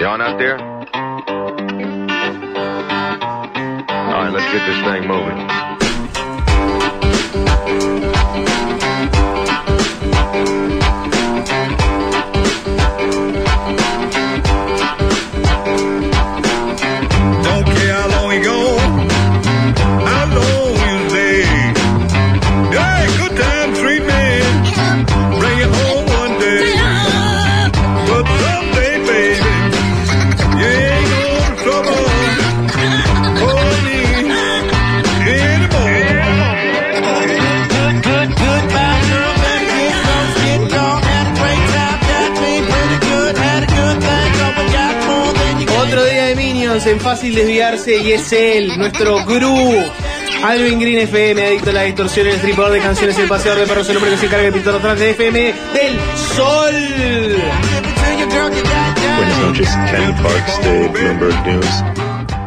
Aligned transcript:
You 0.00 0.06
on 0.06 0.22
out 0.22 0.38
there? 0.38 0.56
All 0.56 0.64
right, 4.14 4.30
let's 4.32 4.50
get 4.50 4.64
this 4.66 4.80
thing 4.86 5.06
moving. 5.06 5.36
Don't 10.32 10.79
Fácil 47.02 47.34
desviarse 47.34 47.96
y 47.96 48.12
es 48.12 48.30
él, 48.32 48.76
nuestro 48.76 49.24
gurú. 49.24 49.74
Alvin 50.44 50.78
Green 50.78 50.98
FM, 51.00 51.46
adicto 51.46 51.70
a 51.70 51.72
la 51.72 51.82
distorsión, 51.82 52.26
el 52.26 52.40
tripador 52.40 52.72
de 52.72 52.80
canciones, 52.80 53.18
el 53.18 53.26
paseador 53.26 53.60
de 53.60 53.66
perros, 53.66 53.88
el 53.88 53.96
hombre 53.96 54.12
que 54.12 54.16
se 54.18 54.26
encarga 54.26 54.44
de 54.44 54.52
pintar 54.52 54.74
atrás 54.74 54.98
de 54.98 55.10
FM 55.10 55.40
del 55.72 55.98
Sol. 56.36 56.74
Buenas 59.16 59.38
noches, 59.38 59.68
Parks 60.22 60.62
de 60.62 60.88
Bloomberg 60.88 61.46
News. 61.46 61.84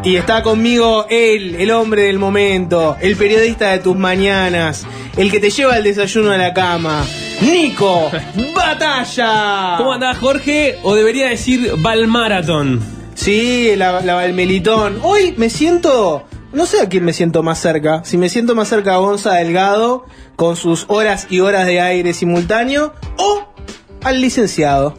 Y 0.04 0.18
está 0.18 0.44
conmigo 0.44 1.08
él, 1.10 1.56
el 1.56 1.72
hombre 1.72 2.04
del 2.04 2.20
momento, 2.20 2.96
el 3.02 3.16
periodista 3.16 3.72
de 3.72 3.80
tus 3.80 3.96
mañanas, 3.96 4.86
el 5.18 5.32
que 5.32 5.40
te 5.40 5.50
lleva 5.50 5.78
el 5.78 5.84
desayuno 5.84 6.32
a 6.32 6.38
la 6.38 6.54
cama, 6.54 7.04
Nico 7.42 8.12
Batalla. 8.56 9.76
¿Cómo 9.78 9.94
andás, 9.94 10.18
Jorge? 10.20 10.78
O 10.84 10.94
debería 10.94 11.30
decir 11.30 11.74
Valmarathon. 11.78 13.03
Sí, 13.24 13.74
la, 13.78 14.02
la, 14.02 14.26
el. 14.26 15.00
Hoy 15.02 15.34
me 15.38 15.50
siento. 15.50 16.26
No 16.52 16.66
sé 16.66 16.82
a 16.82 16.90
quién 16.90 17.06
me 17.06 17.14
siento 17.14 17.42
más 17.42 17.58
cerca. 17.58 18.04
Si 18.04 18.18
me 18.18 18.28
siento 18.28 18.54
más 18.54 18.68
cerca 18.68 18.96
a 18.96 18.98
Gonza 18.98 19.36
Delgado, 19.36 20.06
con 20.36 20.58
sus 20.58 20.84
horas 20.90 21.28
y 21.30 21.40
horas 21.40 21.66
de 21.66 21.80
aire 21.80 22.14
simultáneo, 22.14 22.94
o 23.16 23.48
al 24.04 24.20
licenciado. 24.20 24.96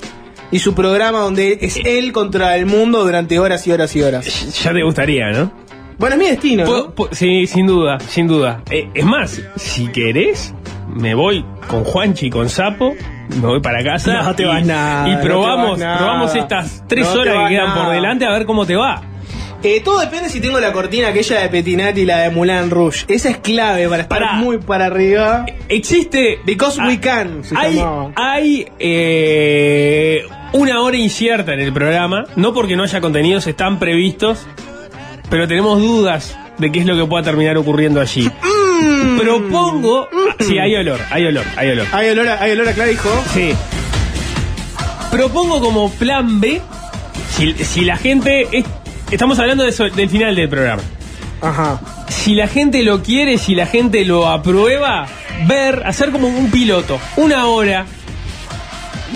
Y 0.51 0.61
su 0.61 0.75
programa 0.75 1.19
donde 1.19 1.59
es 1.61 1.77
él 1.85 2.13
contra 2.13 2.57
el 2.57 2.65
mundo 2.65 3.05
durante 3.05 3.39
horas 3.39 3.67
y 3.67 3.73
horas 3.73 3.95
y 3.95 4.01
horas. 4.01 4.63
Ya 4.65 4.73
te 4.73 4.83
gustaría, 4.83 5.31
¿no? 5.31 5.53
Bueno, 5.99 6.17
es 6.17 6.23
mi 6.23 6.27
destino. 6.29 6.65
¿no? 6.65 6.95
sí, 7.13 7.47
sin 7.47 7.67
duda, 7.67 8.01
sin 8.01 8.27
duda. 8.27 8.63
Eh, 8.71 8.89
es 8.95 9.05
más, 9.05 9.43
si 9.57 9.89
querés, 9.89 10.55
me 10.89 11.15
voy 11.15 11.45
con 11.69 11.85
Juanchi 11.85 12.29
y 12.29 12.31
con 12.31 12.49
Sapo, 12.49 12.95
me 13.29 13.47
voy 13.47 13.61
para 13.61 13.83
casa. 13.83 14.23
No 14.23 14.35
te 14.35 14.43
y, 14.45 14.63
nada, 14.65 15.21
probamos, 15.21 15.79
probamos 15.79 16.35
estas 16.35 16.85
tres 16.89 17.07
No 17.15 17.21
horas 17.21 17.35
que 17.49 17.55
quedan 17.55 17.69
nada. 17.69 17.85
por 17.85 17.95
delante 17.95 18.25
a 18.27 18.31
ver 18.31 18.45
cómo 18.47 18.65
te 18.67 18.77
va. 18.77 19.03
Eh, 19.63 19.81
todo 19.83 19.99
depende 20.01 20.29
si 20.29 20.41
tengo 20.41 20.61
la 20.61 20.73
cortina 20.73 21.09
aquella 21.09 21.41
de 21.41 21.49
Petinati 21.49 22.03
y 22.03 22.05
la 22.05 22.19
de 22.19 22.29
Mulan 22.31 22.69
Rouge. 22.71 23.07
Esa 23.09 23.31
es 23.31 23.39
clave 23.39 23.89
para 23.89 24.03
estar 24.03 24.19
Pará. 24.19 24.33
muy 24.35 24.59
para 24.59 24.87
arriba. 24.87 25.47
Existe. 25.71 26.39
Because 26.45 26.79
Ah, 26.79 26.87
we 26.87 27.01
can. 27.01 27.43
se 27.45 27.57
Hay, 27.57 27.77
llamaba. 27.77 28.11
hay 28.15 28.67
eh, 28.79 30.23
una 30.53 30.83
hora 30.83 30.97
incierta 30.99 31.55
en 31.55 31.61
el 31.61 31.73
programa, 31.73 32.25
no 32.37 32.53
porque 32.53 32.77
no 32.77 32.83
haya 32.83 33.01
contenidos, 33.01 33.47
están 33.47 33.79
previstos, 33.79 34.47
pero 35.31 35.49
tenemos 35.49 35.81
dudas 35.81 36.37
de 36.59 36.71
qué 36.71 36.81
es 36.81 36.87
lo 36.87 36.95
que 36.97 37.07
pueda 37.07 37.23
terminar 37.25 37.57
ocurriendo 37.57 38.01
allí. 38.03 38.31
Mm. 38.85 39.19
Propongo. 39.21 40.09
Sí, 40.41 40.59
hay 40.59 40.75
olor, 40.77 41.01
hay 41.11 41.25
olor, 41.27 41.45
hay 41.57 41.71
olor. 41.71 41.87
Hay 41.93 42.09
olor 42.11 42.29
a, 42.29 42.43
hay 42.43 42.53
olor 42.53 42.69
a 42.69 42.73
clavijo. 42.73 43.09
Sí. 43.33 43.53
Propongo 45.11 45.61
como 45.61 45.91
plan 45.93 46.41
B, 46.41 46.61
si, 47.37 47.53
si 47.65 47.83
la 47.85 47.97
gente. 47.97 48.49
es- 48.53 48.65
estamos 49.11 49.39
hablando 49.39 49.63
de 49.65 49.71
eso- 49.71 49.85
del 49.89 50.09
final 50.09 50.35
del 50.35 50.49
programa. 50.49 50.83
Ajá. 51.41 51.81
Si 52.09 52.35
la 52.35 52.49
gente 52.49 52.83
lo 52.83 53.03
quiere, 53.03 53.39
si 53.39 53.55
la 53.55 53.67
gente 53.67 54.05
lo 54.05 54.29
aprueba, 54.29 55.07
ver, 55.47 55.83
hacer 55.87 56.11
como 56.11 56.29
un 56.29 56.51
piloto, 56.51 56.99
una 57.17 57.47
hora 57.47 57.87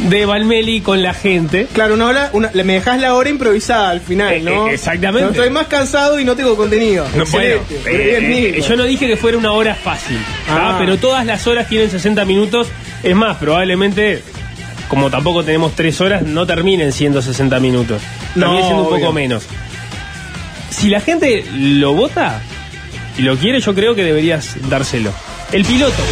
de 0.04 0.24
Valmeli 0.26 0.80
con 0.80 1.02
la 1.02 1.12
gente. 1.12 1.66
Claro, 1.72 1.94
una 1.94 2.06
hora, 2.06 2.30
una, 2.32 2.50
me 2.54 2.74
dejas 2.74 3.00
la 3.00 3.14
hora 3.14 3.28
improvisada 3.30 3.90
al 3.90 4.00
final, 4.00 4.32
Eh, 4.34 4.40
¿no? 4.40 4.68
eh, 4.68 4.74
exactamente. 4.74 5.24
No, 5.26 5.30
estoy 5.32 5.50
más 5.50 5.66
cansado 5.66 6.18
y 6.20 6.24
no 6.24 6.36
tengo 6.36 6.56
contenido. 6.56 7.06
No, 7.16 7.24
bueno, 7.26 7.60
eh, 7.86 8.62
yo 8.66 8.76
no 8.76 8.84
dije 8.84 9.06
que 9.06 9.16
fuera 9.16 9.36
una 9.36 9.52
hora 9.52 9.74
fácil. 9.74 10.18
Ah. 10.48 10.76
pero 10.78 10.96
todas 10.98 11.26
las 11.26 11.46
horas 11.46 11.68
tienen 11.68 11.90
60 11.90 12.24
minutos. 12.24 12.68
Es 13.02 13.14
más, 13.14 13.36
probablemente, 13.38 14.22
como 14.88 15.10
tampoco 15.10 15.44
tenemos 15.44 15.74
3 15.74 16.00
horas, 16.00 16.22
no 16.22 16.46
terminen 16.46 16.92
siendo 16.92 17.20
60 17.20 17.58
minutos. 17.60 18.00
Terminen 18.34 18.60
No, 18.60 18.66
siendo 18.66 18.82
un 18.82 18.88
obvio. 18.88 19.00
poco 19.00 19.12
menos. 19.12 19.44
Si 20.70 20.88
la 20.88 21.00
gente 21.00 21.44
lo 21.54 21.92
vota 21.94 22.40
y 23.18 23.22
lo 23.22 23.36
quiere, 23.36 23.60
yo 23.60 23.74
creo 23.74 23.94
que 23.94 24.04
deberías 24.04 24.56
dárselo. 24.68 25.12
El 25.52 25.64
piloto. 25.64 26.02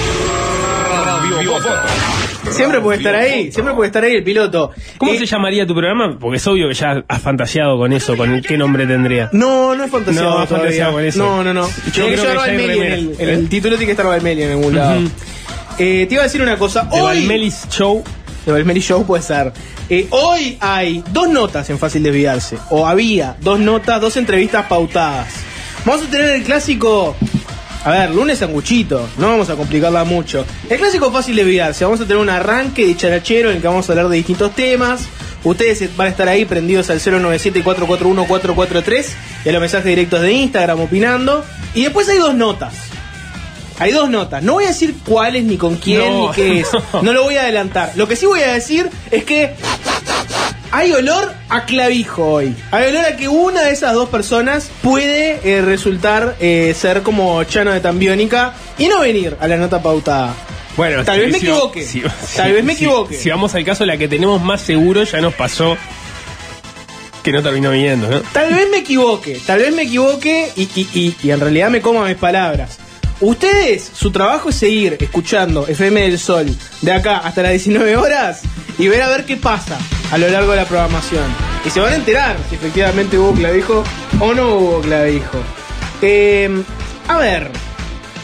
Siempre 2.51 2.81
puede 2.81 2.99
estar 2.99 3.15
ahí, 3.15 3.51
siempre 3.53 3.75
puede 3.75 3.89
estar 3.89 4.05
ahí 4.05 4.15
el 4.15 4.25
piloto. 4.25 4.71
¿Cómo 4.99 5.13
Eh, 5.13 5.19
se 5.19 5.27
llamaría 5.27 5.67
tu 5.67 5.75
programa? 5.75 6.19
Porque 6.19 6.37
es 6.37 6.47
obvio 6.47 6.69
que 6.69 6.75
ya 6.75 7.05
has 7.09 7.21
fantaseado 7.23 7.77
con 7.79 7.93
eso, 7.93 8.17
con 8.17 8.41
qué 8.43 8.57
nombre 8.57 8.87
tendría. 8.87 9.29
No, 9.33 9.75
no 9.75 9.85
es 9.85 9.91
fantaseado 9.91 10.41
No, 10.41 10.47
fantaseado 10.47 10.93
con 10.93 11.05
eso. 11.05 11.19
No, 11.19 11.45
no, 11.45 11.53
no. 11.55 11.69
Yo 11.93 12.07
Tiene 12.07 12.17
creo 12.17 12.43
que 12.43 12.51
que 12.51 12.65
en 12.65 12.93
el, 12.93 13.17
el 13.19 13.29
¿Eh? 13.45 13.47
título 13.49 13.77
tiene 13.77 13.87
que 13.87 13.93
estar 13.93 14.07
Valmeli 14.07 14.43
en 14.43 14.51
algún 14.53 14.75
lado. 14.75 15.01
Eh, 15.79 16.07
te 16.09 16.15
iba 16.15 16.23
a 16.23 16.27
decir 16.27 16.41
una 16.43 16.57
cosa. 16.57 16.89
El 16.93 17.01
Hoy, 17.01 17.19
Valmelis 17.21 17.67
Show. 17.71 18.03
El 18.47 18.53
Valmeli 18.53 18.81
Show 18.81 19.05
puede 19.07 19.23
ser. 19.23 19.53
Eh, 19.91 20.07
hoy 20.11 20.57
hay 20.61 21.03
dos 21.13 21.29
notas 21.29 21.69
en 21.71 21.79
Fácil 21.79 22.03
Desviarse. 22.03 22.57
O 22.71 22.87
había 22.87 23.37
dos 23.41 23.59
notas, 23.61 24.01
dos 24.01 24.17
entrevistas 24.17 24.67
pautadas. 24.67 25.29
Vamos 25.85 26.07
a 26.07 26.11
tener 26.11 26.31
el 26.31 26.43
clásico. 26.43 27.15
A 27.87 27.91
ver, 27.93 28.11
lunes 28.11 28.39
sanguchito, 28.41 29.09
no 29.17 29.29
vamos 29.29 29.49
a 29.49 29.55
complicarla 29.55 30.03
mucho. 30.03 30.45
El 30.69 30.77
clásico 30.79 31.13
fácil 31.13 31.37
desviarse, 31.37 31.85
vamos 31.85 32.01
a 32.01 32.05
tener 32.05 32.17
un 32.19 32.29
arranque 32.29 32.85
de 32.85 32.97
charachero 32.97 33.49
en 33.51 33.57
el 33.57 33.63
que 33.63 33.69
vamos 33.69 33.89
a 33.89 33.93
hablar 33.93 34.09
de 34.09 34.17
distintos 34.17 34.53
temas. 34.57 35.03
Ustedes 35.45 35.97
van 35.97 36.09
a 36.09 36.11
estar 36.11 36.29
ahí 36.29 36.45
prendidos 36.45 36.91
al 36.91 36.99
097-441-443 37.01 39.07
y 39.45 39.49
a 39.49 39.53
los 39.53 39.61
mensajes 39.61 39.87
directos 39.87 40.21
de 40.21 40.33
Instagram 40.33 40.81
opinando. 40.81 41.45
Y 41.75 41.85
después 41.85 42.09
hay 42.09 42.19
dos 42.19 42.35
notas. 42.35 42.75
Hay 43.79 43.93
dos 43.93 44.11
notas. 44.11 44.43
No 44.43 44.55
voy 44.55 44.65
a 44.65 44.69
decir 44.69 44.97
cuáles, 45.05 45.45
ni 45.45 45.57
con 45.57 45.77
quién, 45.77 46.13
No, 46.13 46.27
ni 46.29 46.35
qué 46.35 46.59
es. 46.61 46.73
no. 46.73 46.83
No 47.03 47.13
lo 47.13 47.23
voy 47.23 47.37
a 47.37 47.43
adelantar. 47.43 47.93
Lo 47.95 48.09
que 48.09 48.17
sí 48.17 48.27
voy 48.27 48.41
a 48.41 48.53
decir 48.53 48.91
es 49.13 49.23
que 49.23 49.55
hay 50.77 50.93
olor 50.93 51.33
a 51.49 51.65
clavijo 51.65 52.25
hoy. 52.27 52.55
Hay 52.71 52.91
olor 52.91 53.05
a 53.07 53.17
que 53.17 53.29
una 53.29 53.63
de 53.63 53.71
esas 53.73 53.95
dos 53.95 54.09
personas 54.11 54.71
puede 54.83 55.41
eh, 55.43 55.63
resultar 55.63 56.37
eh, 56.39 56.75
ser 56.79 57.03
como 57.03 57.43
Chano 57.45 57.73
de 57.73 57.81
Tambiónica 57.81 58.53
y 58.79 58.87
no 58.89 59.01
venir 59.01 59.37
a 59.41 59.49
la 59.49 59.57
nota 59.57 59.83
pautada. 59.83 60.35
Bueno, 60.77 61.03
Tal 61.05 61.17
si- 61.17 61.21
vez 61.23 61.33
me 61.33 61.39
si- 61.41 61.47
equivoque. 61.47 61.85
si- 61.87 62.03
Tal 62.37 62.53
vez 62.53 62.63
me 62.63 62.75
equivoque. 62.75 63.17
Si 63.17 63.31
vamos 63.31 63.55
al 63.55 63.65
caso, 63.65 63.87
la 63.87 63.97
que 63.97 64.07
tenemos 64.09 64.43
más 64.43 64.61
seguro 64.61 65.05
ya 65.05 65.21
nos 65.23 65.33
pasó 65.33 65.79
que 67.23 67.33
no 67.33 67.43
terminó 67.43 67.71
viniendo, 67.71 68.09
¿no? 68.09 68.21
Tal 68.33 68.53
vez 68.55 68.69
me 68.71 68.79
equivoque, 68.79 69.41
tal 69.47 69.59
vez 69.61 69.75
me 69.75 69.83
equivoque 69.83 70.53
y, 70.57 70.63
y- 70.77 70.89
y- 70.95 71.17
y 71.23 71.31
en 71.31 71.41
realidad 71.41 71.71
me 71.71 71.81
coma 71.81 72.07
mis 72.07 72.17
palabras. 72.17 72.79
Ustedes, 73.21 73.91
su 73.95 74.11
trabajo 74.11 74.51
es 74.51 74.57
seguir 74.57 74.97
escuchando 75.01 75.67
FM 75.67 76.03
del 76.03 76.19
Sol 76.19 76.47
de 76.83 76.93
acá 76.93 77.19
hasta 77.19 77.43
las 77.43 77.53
19 77.53 77.97
horas 77.97 78.43
y 78.79 78.89
ver 78.89 79.03
a 79.03 79.09
ver 79.09 79.25
qué 79.25 79.37
pasa 79.37 79.79
a 80.13 80.19
lo 80.19 80.29
largo 80.29 80.51
de 80.51 80.59
la 80.59 80.65
programación. 80.67 81.25
Y 81.65 81.71
se 81.71 81.81
van 81.81 81.93
a 81.95 81.97
enterar 81.97 82.37
si 82.51 82.57
efectivamente 82.57 83.19
hubo 83.19 83.33
clavijo 83.33 83.83
o 84.21 84.35
no 84.35 84.57
hubo 84.57 84.81
clavijo. 84.83 85.39
Eh, 86.03 86.63
a 87.09 87.17
ver, 87.19 87.49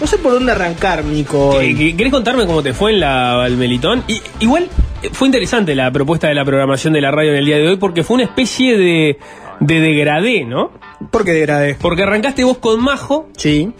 no 0.01 0.07
sé 0.07 0.19
por 0.19 0.33
dónde 0.35 0.53
arrancar, 0.53 1.05
Nico. 1.05 1.49
hoy. 1.57 1.71
Eh, 1.73 1.75
¿qué- 1.77 1.97
¿Querés 1.97 2.13
contarme 2.13 2.47
cómo 2.47 2.63
te 2.63 2.75
fue 2.75 2.93
en 2.93 3.01
la 3.01 3.45
el 3.47 3.57
Melitón? 3.57 4.05
Y, 4.09 4.21
igual 4.41 4.69
eh, 5.03 5.09
fue 5.13 5.27
interesante 5.29 5.75
la 5.75 5.91
propuesta 5.91 6.29
de 6.29 6.35
la 6.35 6.45
programación 6.45 6.93
de 6.93 7.01
la 7.01 7.11
radio 7.11 7.31
en 7.31 7.39
el 7.39 7.47
día 7.47 7.57
de 7.57 7.67
hoy 7.67 7.77
porque 7.77 8.05
fue 8.05 8.17
una 8.17 8.25
especie 8.25 8.77
de, 8.77 9.19
de 9.61 9.81
degradé, 9.81 10.45
¿no? 10.45 10.71
¿Por 11.11 11.25
qué 11.25 11.33
degradé? 11.33 11.77
Porque 11.81 12.03
arrancaste 12.03 12.45
vos 12.45 12.59
con 12.59 12.81
Majo, 12.83 13.29
Sí. 13.37 13.73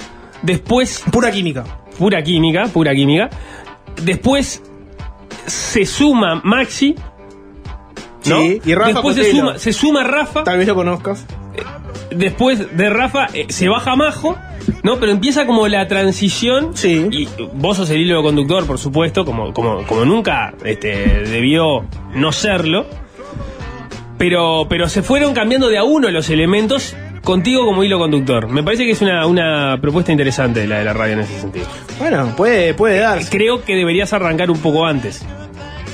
Después 0.43 1.03
Pura 1.11 1.31
química. 1.31 1.65
pura 1.99 2.23
química, 2.23 2.65
pura 2.69 2.95
química. 2.95 3.31
Después 4.03 4.63
se 5.47 5.87
suma 5.87 6.41
Maxi. 6.45 6.95
¿no? 8.27 8.41
Sí, 8.41 8.61
y 8.65 8.75
Rafa 8.75 8.93
Después 8.93 9.17
se 9.17 9.31
suma, 9.31 9.59
se 9.59 9.73
suma 9.73 10.05
Rafa. 10.05 10.45
Tal 10.45 10.59
vez 10.59 10.67
lo 10.69 10.75
conozcas. 10.75 11.27
Después 12.11 12.77
de 12.77 12.91
Rafa 12.91 13.27
eh, 13.33 13.47
se 13.49 13.69
baja 13.69 13.97
Majo, 13.97 14.37
¿no? 14.83 14.99
Pero 15.01 15.13
empieza 15.13 15.47
como 15.47 15.67
la 15.67 15.89
transición. 15.89 16.77
Sí. 16.77 17.09
Y 17.11 17.29
vos 17.55 17.79
sos 17.79 17.91
el 17.91 18.01
hilo 18.01 18.23
conductor, 18.23 18.67
por 18.67 18.79
supuesto, 18.79 19.25
como, 19.25 19.53
como, 19.53 19.85
como 19.87 20.05
nunca 20.05 20.55
este, 20.65 21.23
debió 21.25 21.85
no 22.15 22.33
serlo. 22.33 22.87
Pero, 24.19 24.67
pero 24.69 24.89
se 24.89 25.03
fueron 25.03 25.35
cambiando 25.35 25.69
de 25.69 25.79
a 25.79 25.85
uno 25.85 26.11
los 26.11 26.31
elementos 26.31 26.95
contigo 27.23 27.65
como 27.65 27.85
hilo 27.85 27.99
conductor. 27.99 28.49
Me 28.49 28.63
parece 28.63 28.85
que 28.85 28.93
es 28.93 29.01
una, 29.03 29.27
una 29.27 29.79
propuesta 29.81 30.13
interesante 30.13 30.67
la 30.67 30.79
de 30.79 30.85
la 30.85 30.93
radio 30.93 31.15
en 31.15 31.21
ese 31.21 31.41
sentido. 31.41 31.67
Bueno, 31.99 32.35
puede, 32.37 32.75
puede 32.75 32.99
darse. 32.99 33.31
Creo 33.31 33.63
que 33.65 33.75
deberías 33.77 34.13
arrancar 34.13 34.51
un 34.51 34.59
poco 34.59 34.87
antes. 34.87 35.25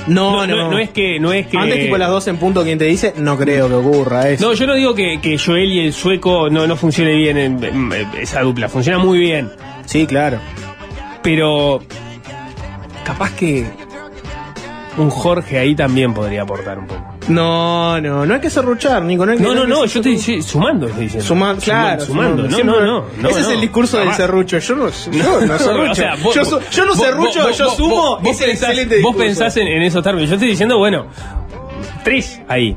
No, 0.07 0.31
No, 0.31 0.47
no, 0.47 0.55
no, 0.55 0.71
no 0.71 0.79
es 0.79 0.89
que, 0.89 1.19
no 1.19 1.31
es 1.33 1.45
que. 1.47 1.57
Antes 1.57 1.81
tipo 1.81 1.97
las 1.97 2.09
12 2.09 2.29
en 2.31 2.37
punto, 2.37 2.63
quien 2.63 2.79
te 2.79 2.85
dice, 2.85 3.13
no 3.17 3.37
creo 3.37 3.67
que 3.67 3.75
ocurra 3.75 4.29
eso. 4.29 4.47
No, 4.47 4.53
yo 4.53 4.65
no 4.65 4.73
digo 4.73 4.95
que, 4.95 5.19
que 5.21 5.37
Joel 5.37 5.71
y 5.71 5.79
el 5.85 5.93
sueco 5.93 6.49
no, 6.49 6.65
no 6.65 6.75
funcione 6.75 7.13
bien 7.15 7.37
en, 7.37 7.63
en- 7.63 7.93
en 7.93 8.07
esa 8.19 8.41
dupla, 8.41 8.69
funciona 8.69 8.97
muy 8.97 9.19
bien. 9.19 9.51
Sí, 9.85 10.07
claro. 10.07 10.39
Pero 11.21 11.81
capaz 13.03 13.35
que 13.35 13.65
un 14.97 15.09
Jorge 15.11 15.59
ahí 15.59 15.75
también 15.75 16.13
podría 16.13 16.41
aportar 16.43 16.79
un 16.79 16.87
poco. 16.87 17.18
No, 17.29 18.01
no, 18.01 18.25
no 18.25 18.33
hay 18.33 18.39
que 18.41 18.49
serruchar, 18.49 19.03
Nico. 19.03 19.25
No, 19.25 19.31
hay 19.31 19.37
que- 19.37 19.43
No, 19.43 19.53
no, 19.55 19.65
yo 19.85 19.87
serruchar. 19.87 20.13
estoy 20.13 20.41
sumando, 20.41 20.87
estoy 20.87 21.03
diciendo. 21.03 21.27
Suma- 21.27 21.55
claro, 21.55 22.05
sumando. 22.05 22.43
No, 22.47 22.57
no, 22.63 22.79
no, 22.81 23.05
no, 23.21 23.29
Ese 23.29 23.41
es 23.41 23.47
el 23.49 23.61
discurso 23.61 23.97
del 23.99 24.11
serrucho. 24.13 24.57
Yo 24.59 24.75
no, 24.75 24.87
yo 25.11 25.41
no 25.45 25.57
serrucho. 25.59 25.91
O 25.91 25.95
sea, 25.95 26.15
vos- 26.21 26.35
yo, 26.35 26.43
no 26.85 26.93
vos- 26.95 26.99
serrucho, 26.99 27.41
vos- 27.43 27.57
yo 27.57 27.65
vos- 27.65 27.77
sumo. 27.77 28.19
Vos, 28.19 28.41
es 28.41 28.45
pensás, 28.47 28.69
excelente 28.69 29.01
vos 29.01 29.15
pensás 29.15 29.57
en, 29.57 29.67
en 29.67 29.81
esos 29.83 30.03
términos. 30.03 30.29
Yo 30.29 30.35
estoy 30.35 30.49
diciendo, 30.49 30.77
bueno, 30.77 31.05
tres 32.03 32.41
ahí. 32.47 32.75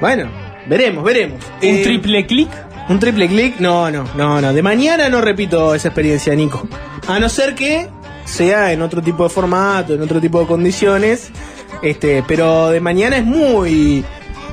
Bueno, 0.00 0.28
veremos, 0.66 1.02
veremos. 1.04 1.38
Un 1.62 1.68
Eh, 1.68 1.80
triple 1.82 2.26
clic. 2.26 2.48
Un 2.88 2.98
triple 2.98 3.28
clic, 3.28 3.56
no, 3.60 3.90
no, 3.90 4.04
no, 4.14 4.40
no. 4.40 4.52
De 4.54 4.62
mañana 4.62 5.08
no 5.10 5.20
repito 5.20 5.74
esa 5.74 5.88
experiencia, 5.88 6.34
Nico. 6.34 6.66
A 7.06 7.18
no 7.18 7.28
ser 7.28 7.54
que 7.54 7.88
sea 8.28 8.72
en 8.72 8.82
otro 8.82 9.02
tipo 9.02 9.24
de 9.24 9.30
formato, 9.30 9.94
en 9.94 10.02
otro 10.02 10.20
tipo 10.20 10.40
de 10.40 10.46
condiciones. 10.46 11.30
Este, 11.82 12.22
pero 12.26 12.70
de 12.70 12.80
mañana 12.80 13.16
es 13.18 13.24
muy. 13.24 14.04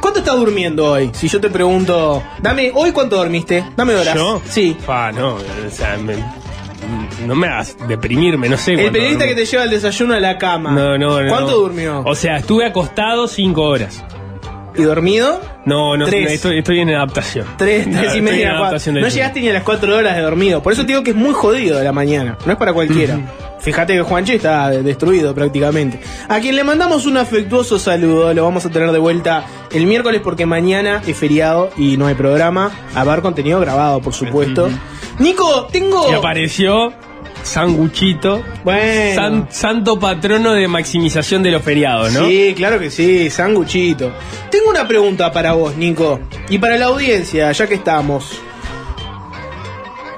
¿Cuánto 0.01 0.19
estás 0.19 0.35
durmiendo 0.35 0.91
hoy? 0.91 1.09
Si 1.13 1.27
yo 1.27 1.41
te 1.41 1.49
pregunto, 1.49 2.21
dame, 2.41 2.71
¿hoy 2.75 2.91
cuánto 2.91 3.15
dormiste? 3.15 3.65
Dame 3.75 3.95
horas. 3.95 4.13
¿Yo? 4.15 4.41
Sí. 4.47 4.77
Pa, 4.85 5.11
no, 5.11 5.35
o 5.35 5.39
sea, 5.71 5.97
me- 5.97 6.15
no 7.25 7.33
me 7.33 7.47
hagas 7.47 7.75
deprimirme, 7.87 8.47
no 8.47 8.57
sé. 8.57 8.73
El 8.73 8.91
periodista 8.91 9.25
que 9.25 9.33
te 9.33 9.45
lleva 9.45 9.63
el 9.63 9.71
desayuno 9.71 10.13
a 10.13 10.19
la 10.19 10.37
cama. 10.37 10.71
No, 10.71 10.97
no, 10.97 11.21
no. 11.21 11.29
¿Cuánto 11.29 11.57
durmió? 11.59 12.03
O 12.05 12.13
sea, 12.13 12.37
estuve 12.37 12.65
acostado 12.67 13.27
cinco 13.27 13.63
horas. 13.63 14.03
¿Y 14.77 14.83
dormido? 14.83 15.39
No, 15.65 15.97
no, 15.97 16.05
Tres. 16.05 16.31
estoy, 16.33 16.59
estoy 16.59 16.79
en 16.79 16.89
adaptación. 16.89 17.47
Tres, 17.57 17.87
No, 17.87 17.93
tres 17.99 18.03
y 18.15 18.17
estoy 18.17 18.21
media. 18.21 18.53
No 18.53 19.07
llegaste 19.07 19.39
ni 19.41 19.49
a 19.49 19.53
las 19.53 19.63
cuatro 19.63 19.95
horas 19.95 20.15
de 20.15 20.21
dormido. 20.21 20.61
Por 20.61 20.73
eso 20.73 20.81
te 20.83 20.89
digo 20.89 21.03
que 21.03 21.11
es 21.11 21.15
muy 21.15 21.33
jodido 21.33 21.77
de 21.77 21.83
la 21.83 21.91
mañana. 21.91 22.37
No 22.45 22.51
es 22.51 22.57
para 22.57 22.73
cualquiera. 22.73 23.17
Fíjate 23.59 23.93
que 23.93 24.01
Juanchi 24.01 24.33
está 24.33 24.69
destruido 24.69 25.33
prácticamente. 25.33 25.99
A 26.29 26.39
quien 26.39 26.55
le 26.55 26.63
mandamos 26.63 27.05
un 27.07 27.17
afectuoso 27.17 27.79
saludo, 27.79 28.31
lo 28.33 28.43
vamos 28.43 28.63
a 28.65 28.69
tener 28.69 28.91
de 28.91 28.99
vuelta 28.99 29.43
el 29.71 29.87
miércoles 29.87 30.21
porque 30.23 30.45
mañana 30.45 31.01
es 31.07 31.17
feriado 31.17 31.71
y 31.77 31.97
no 31.97 32.05
hay 32.05 32.13
programa. 32.13 32.71
A 32.93 33.03
ver 33.03 33.21
contenido 33.21 33.59
grabado, 33.59 34.01
por 34.01 34.13
supuesto. 34.13 34.69
Nico, 35.17 35.67
tengo. 35.71 36.11
Y 36.11 36.13
apareció 36.13 36.93
Sanguchito, 37.45 38.43
Bueno. 38.63 39.15
san- 39.15 39.47
santo 39.51 39.99
patrono 39.99 40.53
de 40.53 40.67
maximización 40.67 41.43
de 41.43 41.51
los 41.51 41.61
feriados, 41.61 42.11
¿no? 42.11 42.25
Sí, 42.27 42.53
claro 42.55 42.79
que 42.79 42.89
sí, 42.89 43.29
sanguchito. 43.29 44.11
Tengo 44.49 44.69
una 44.71 44.87
pregunta 44.87 45.31
para 45.31 45.53
vos, 45.53 45.75
Nico, 45.77 46.19
y 46.49 46.57
para 46.57 46.77
la 46.77 46.87
audiencia, 46.87 47.51
ya 47.51 47.67
que 47.67 47.75
estamos. 47.75 48.39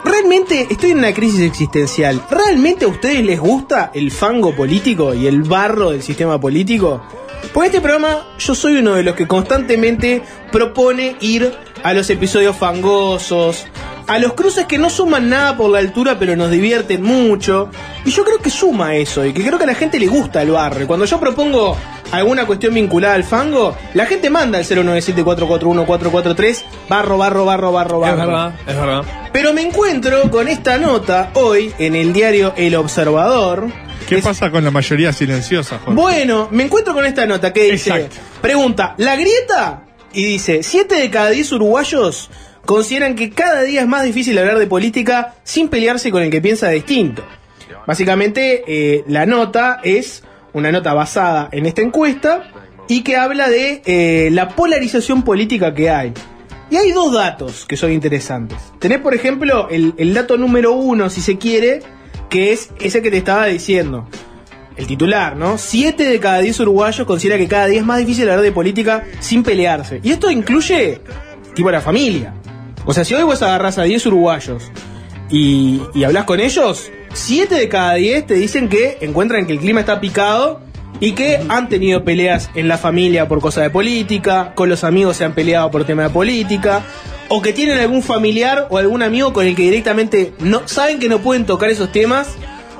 Realmente 0.03 0.67
estoy 0.69 0.91
en 0.91 0.99
una 0.99 1.13
crisis 1.13 1.41
existencial. 1.41 2.21
¿Realmente 2.31 2.85
a 2.85 2.87
ustedes 2.87 3.23
les 3.25 3.39
gusta 3.39 3.91
el 3.93 4.11
fango 4.11 4.55
político 4.55 5.13
y 5.13 5.27
el 5.27 5.43
barro 5.43 5.91
del 5.91 6.01
sistema 6.01 6.39
político? 6.39 7.01
Porque 7.53 7.67
este 7.67 7.81
programa 7.81 8.25
yo 8.39 8.55
soy 8.55 8.77
uno 8.77 8.93
de 8.95 9.03
los 9.03 9.15
que 9.15 9.27
constantemente 9.27 10.21
propone 10.51 11.17
ir 11.19 11.53
a 11.83 11.93
los 11.93 12.09
episodios 12.09 12.55
fangosos, 12.55 13.65
a 14.07 14.19
los 14.19 14.33
cruces 14.33 14.65
que 14.65 14.77
no 14.77 14.89
suman 14.89 15.29
nada 15.29 15.57
por 15.57 15.69
la 15.69 15.79
altura 15.79 16.17
pero 16.17 16.35
nos 16.35 16.49
divierten 16.49 17.03
mucho. 17.03 17.69
Y 18.05 18.11
yo 18.11 18.23
creo 18.23 18.39
que 18.39 18.49
suma 18.49 18.95
eso 18.95 19.25
y 19.25 19.33
que 19.33 19.43
creo 19.45 19.57
que 19.57 19.65
a 19.65 19.67
la 19.67 19.75
gente 19.75 19.99
le 19.99 20.07
gusta 20.07 20.41
el 20.41 20.51
barro. 20.51 20.81
Y 20.81 20.85
cuando 20.85 21.05
yo 21.05 21.19
propongo 21.19 21.75
alguna 22.11 22.45
cuestión 22.45 22.73
vinculada 22.73 23.15
al 23.15 23.23
fango, 23.25 23.75
la 23.93 24.05
gente 24.05 24.29
manda 24.29 24.57
al 24.59 24.63
097-441-443 24.65 26.63
barro, 26.89 27.17
barro, 27.17 27.45
barro, 27.45 27.71
barro, 27.71 27.99
barro. 27.99 28.21
Es 28.21 28.27
verdad, 28.27 28.53
es 28.67 28.75
verdad. 28.75 29.03
Pero 29.33 29.53
me 29.53 29.61
encuentro 29.61 30.29
con 30.31 30.47
esta 30.47 30.77
nota 30.77 31.31
hoy 31.33 31.73
en 31.79 31.95
el 31.95 32.13
diario 32.13 32.53
El 32.55 32.75
Observador. 32.75 33.67
¿Qué 34.07 34.19
Es- 34.19 34.23
pasa 34.23 34.49
con 34.51 34.63
la 34.63 34.71
mayoría 34.71 35.11
silenciosa, 35.11 35.79
Jorge? 35.83 35.99
Bueno, 35.99 36.47
me 36.51 36.63
encuentro 36.63 36.93
con 36.93 37.05
esta 37.05 37.25
nota 37.25 37.51
que 37.51 37.71
dice, 37.71 37.89
Exacto. 37.89 38.15
pregunta, 38.41 38.95
¿la 38.97 39.15
grieta? 39.17 39.83
Y 40.13 40.23
dice, 40.23 40.63
7 40.63 40.95
de 40.95 41.09
cada 41.11 41.29
10 41.31 41.51
uruguayos 41.51 42.29
consideran 42.67 43.15
que 43.15 43.31
cada 43.31 43.63
día 43.63 43.81
es 43.81 43.87
más 43.87 44.03
difícil 44.03 44.37
hablar 44.37 44.59
de 44.59 44.67
política 44.67 45.35
sin 45.43 45.69
pelearse 45.69 46.11
con 46.11 46.21
el 46.21 46.29
que 46.29 46.41
piensa 46.41 46.69
distinto. 46.69 47.23
Básicamente, 47.87 48.63
eh, 48.67 49.05
la 49.07 49.25
nota 49.25 49.79
es 49.83 50.23
una 50.51 50.71
nota 50.71 50.93
basada 50.93 51.47
en 51.53 51.65
esta 51.65 51.81
encuesta 51.81 52.51
y 52.89 53.03
que 53.03 53.15
habla 53.15 53.47
de 53.47 53.81
eh, 53.85 54.29
la 54.31 54.49
polarización 54.49 55.23
política 55.23 55.73
que 55.73 55.89
hay. 55.89 56.13
Y 56.69 56.75
hay 56.75 56.91
dos 56.91 57.13
datos 57.13 57.65
que 57.65 57.77
son 57.77 57.93
interesantes. 57.93 58.57
Tenés, 58.79 58.99
por 58.99 59.15
ejemplo, 59.15 59.69
el, 59.69 59.93
el 59.97 60.13
dato 60.13 60.37
número 60.37 60.73
uno, 60.73 61.09
si 61.09 61.21
se 61.21 61.37
quiere, 61.37 61.79
que 62.29 62.51
es 62.51 62.71
ese 62.81 63.01
que 63.01 63.09
te 63.09 63.17
estaba 63.17 63.45
diciendo. 63.45 64.09
El 64.75 64.87
titular, 64.87 65.37
¿no? 65.37 65.57
Siete 65.57 66.03
de 66.03 66.19
cada 66.19 66.39
10 66.39 66.59
uruguayos 66.59 67.07
considera 67.07 67.37
que 67.37 67.47
cada 67.47 67.67
día 67.67 67.79
es 67.79 67.85
más 67.85 67.99
difícil 67.99 68.23
hablar 68.29 68.41
de 68.41 68.51
política 68.51 69.05
sin 69.21 69.41
pelearse. 69.41 70.01
Y 70.03 70.11
esto 70.11 70.29
incluye, 70.29 70.99
tipo, 71.55 71.71
la 71.71 71.79
familia. 71.79 72.33
O 72.87 72.93
sea, 72.93 73.03
si 73.03 73.13
hoy 73.13 73.23
vos 73.23 73.41
agarrás 73.41 73.77
a 73.77 73.83
10 73.83 74.05
uruguayos 74.05 74.63
y, 75.29 75.81
y 75.93 76.05
hablas 76.05 76.23
con 76.23 76.39
ellos, 76.39 76.89
7 77.13 77.53
de 77.53 77.67
cada 77.67 77.95
10 77.95 78.25
te 78.25 78.33
dicen 78.35 78.69
que 78.69 78.97
encuentran 79.01 79.45
que 79.45 79.51
el 79.51 79.59
clima 79.59 79.81
está 79.81 79.99
picado 79.99 80.61
y 81.01 81.11
que 81.11 81.39
han 81.49 81.67
tenido 81.67 82.05
peleas 82.05 82.49
en 82.55 82.69
la 82.69 82.77
familia 82.77 83.27
por 83.27 83.41
cosas 83.41 83.63
de 83.63 83.69
política, 83.69 84.53
con 84.55 84.69
los 84.69 84.85
amigos 84.85 85.17
se 85.17 85.25
han 85.25 85.33
peleado 85.33 85.69
por 85.69 85.83
tema 85.83 86.03
de 86.03 86.09
política, 86.11 86.81
o 87.27 87.41
que 87.41 87.51
tienen 87.51 87.77
algún 87.77 88.01
familiar 88.01 88.67
o 88.69 88.77
algún 88.77 89.03
amigo 89.03 89.33
con 89.33 89.45
el 89.45 89.55
que 89.55 89.63
directamente 89.63 90.33
no 90.39 90.65
saben 90.65 90.99
que 90.99 91.09
no 91.09 91.19
pueden 91.19 91.45
tocar 91.45 91.69
esos 91.69 91.91
temas 91.91 92.29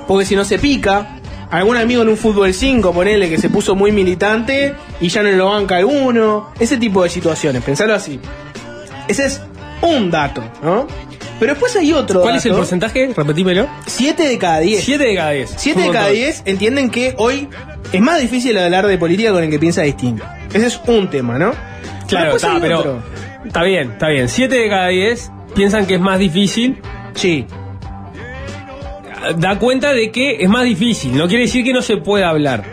porque 0.06 0.24
si 0.24 0.34
no 0.34 0.44
se 0.44 0.58
pica. 0.58 1.16
Algún 1.50 1.78
amigo 1.78 2.02
en 2.02 2.08
un 2.08 2.16
fútbol 2.18 2.52
5, 2.52 2.92
ponele 2.92 3.30
que 3.30 3.38
se 3.38 3.48
puso 3.48 3.74
muy 3.74 3.90
militante 3.90 4.74
y 5.00 5.08
ya 5.08 5.22
no 5.22 5.30
lo 5.30 5.50
banca 5.50 5.76
alguno. 5.76 6.50
Ese 6.58 6.76
tipo 6.76 7.02
de 7.02 7.08
situaciones, 7.08 7.62
pensalo 7.62 7.94
así. 7.94 8.20
Ese 9.06 9.24
es 9.24 9.40
un 9.82 10.10
dato, 10.10 10.42
¿no? 10.62 10.86
Pero 11.38 11.52
después 11.52 11.76
hay 11.76 11.92
otro 11.92 12.22
¿Cuál 12.22 12.36
es 12.36 12.46
el 12.46 12.52
porcentaje? 12.52 13.12
Repetímelo. 13.16 13.68
7 13.86 14.28
de 14.28 14.38
cada 14.38 14.58
10. 14.58 14.84
7 14.84 15.04
de 15.04 15.14
cada 15.14 15.30
10. 15.30 15.54
7 15.56 15.80
de 15.80 15.86
cada 15.86 16.04
montón. 16.06 16.16
10 16.16 16.42
entienden 16.46 16.90
que 16.90 17.14
hoy 17.16 17.48
es 17.92 18.00
más 18.00 18.20
difícil 18.20 18.58
hablar 18.58 18.86
de 18.86 18.98
política 18.98 19.32
con 19.32 19.44
el 19.44 19.50
que 19.50 19.58
piensa 19.58 19.82
distinto. 19.82 20.24
Ese 20.52 20.66
es 20.66 20.80
un 20.86 21.08
tema, 21.08 21.38
¿no? 21.38 21.52
Claro, 22.08 22.36
está, 22.36 22.58
pero. 22.60 23.02
Está 23.46 23.62
bien, 23.62 23.92
está 23.92 24.08
bien. 24.08 24.28
7 24.28 24.54
de 24.54 24.68
cada 24.68 24.88
10 24.88 25.30
piensan 25.54 25.86
que 25.86 25.94
es 25.94 26.00
más 26.00 26.18
difícil. 26.18 26.80
Sí. 27.14 27.46
Da 29.36 29.58
cuenta 29.58 29.92
de 29.92 30.10
que 30.10 30.42
es 30.42 30.48
más 30.48 30.64
difícil. 30.64 31.16
No 31.16 31.28
quiere 31.28 31.44
decir 31.44 31.64
que 31.64 31.72
no 31.72 31.82
se 31.82 31.98
pueda 31.98 32.30
hablar. 32.30 32.64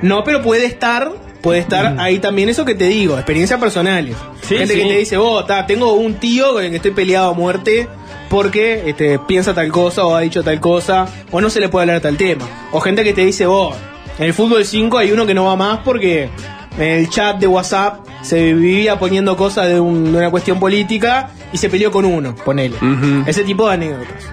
No, 0.00 0.24
pero 0.24 0.42
puede 0.42 0.66
estar, 0.66 1.12
puede 1.42 1.58
estar 1.60 1.96
ahí 1.98 2.18
también 2.18 2.48
eso 2.48 2.64
que 2.64 2.74
te 2.74 2.86
digo, 2.86 3.16
experiencias 3.16 3.58
personales. 3.60 4.16
Sí, 4.48 4.56
Gente 4.58 4.74
sí. 4.74 4.80
que 4.80 4.86
te 4.88 4.98
dice, 4.98 5.16
vos, 5.16 5.46
ta, 5.46 5.66
tengo 5.66 5.92
un 5.94 6.14
tío 6.14 6.52
con 6.54 6.64
el 6.64 6.70
que 6.70 6.76
estoy 6.76 6.92
peleado 6.92 7.30
a 7.30 7.34
muerte 7.34 7.88
porque 8.30 8.84
este, 8.86 9.18
piensa 9.18 9.52
tal 9.52 9.70
cosa 9.70 10.06
o 10.06 10.14
ha 10.14 10.20
dicho 10.22 10.42
tal 10.42 10.58
cosa, 10.60 11.06
o 11.30 11.40
no 11.40 11.50
se 11.50 11.60
le 11.60 11.68
puede 11.68 11.82
hablar 11.84 12.00
tal 12.00 12.16
tema. 12.16 12.48
O 12.72 12.80
gente 12.80 13.04
que 13.04 13.12
te 13.12 13.24
dice, 13.26 13.44
vos, 13.46 13.76
en 14.18 14.24
el 14.26 14.32
fútbol 14.34 14.64
5 14.64 14.96
hay 14.98 15.12
uno 15.12 15.26
que 15.26 15.34
no 15.34 15.44
va 15.44 15.56
más 15.56 15.80
porque 15.84 16.30
en 16.78 16.82
el 16.82 17.10
chat 17.10 17.38
de 17.38 17.46
WhatsApp 17.46 18.06
se 18.22 18.54
vivía 18.54 18.98
poniendo 18.98 19.36
cosas 19.36 19.66
de, 19.68 19.78
un- 19.80 20.12
de 20.12 20.18
una 20.18 20.30
cuestión 20.30 20.58
política 20.60 21.30
y 21.52 21.58
se 21.58 21.68
peleó 21.68 21.90
con 21.90 22.04
uno, 22.06 22.34
ponele. 22.34 22.76
Ujú. 22.76 23.24
Ese 23.26 23.42
tipo 23.44 23.66
de 23.68 23.74
anécdotas. 23.74 24.24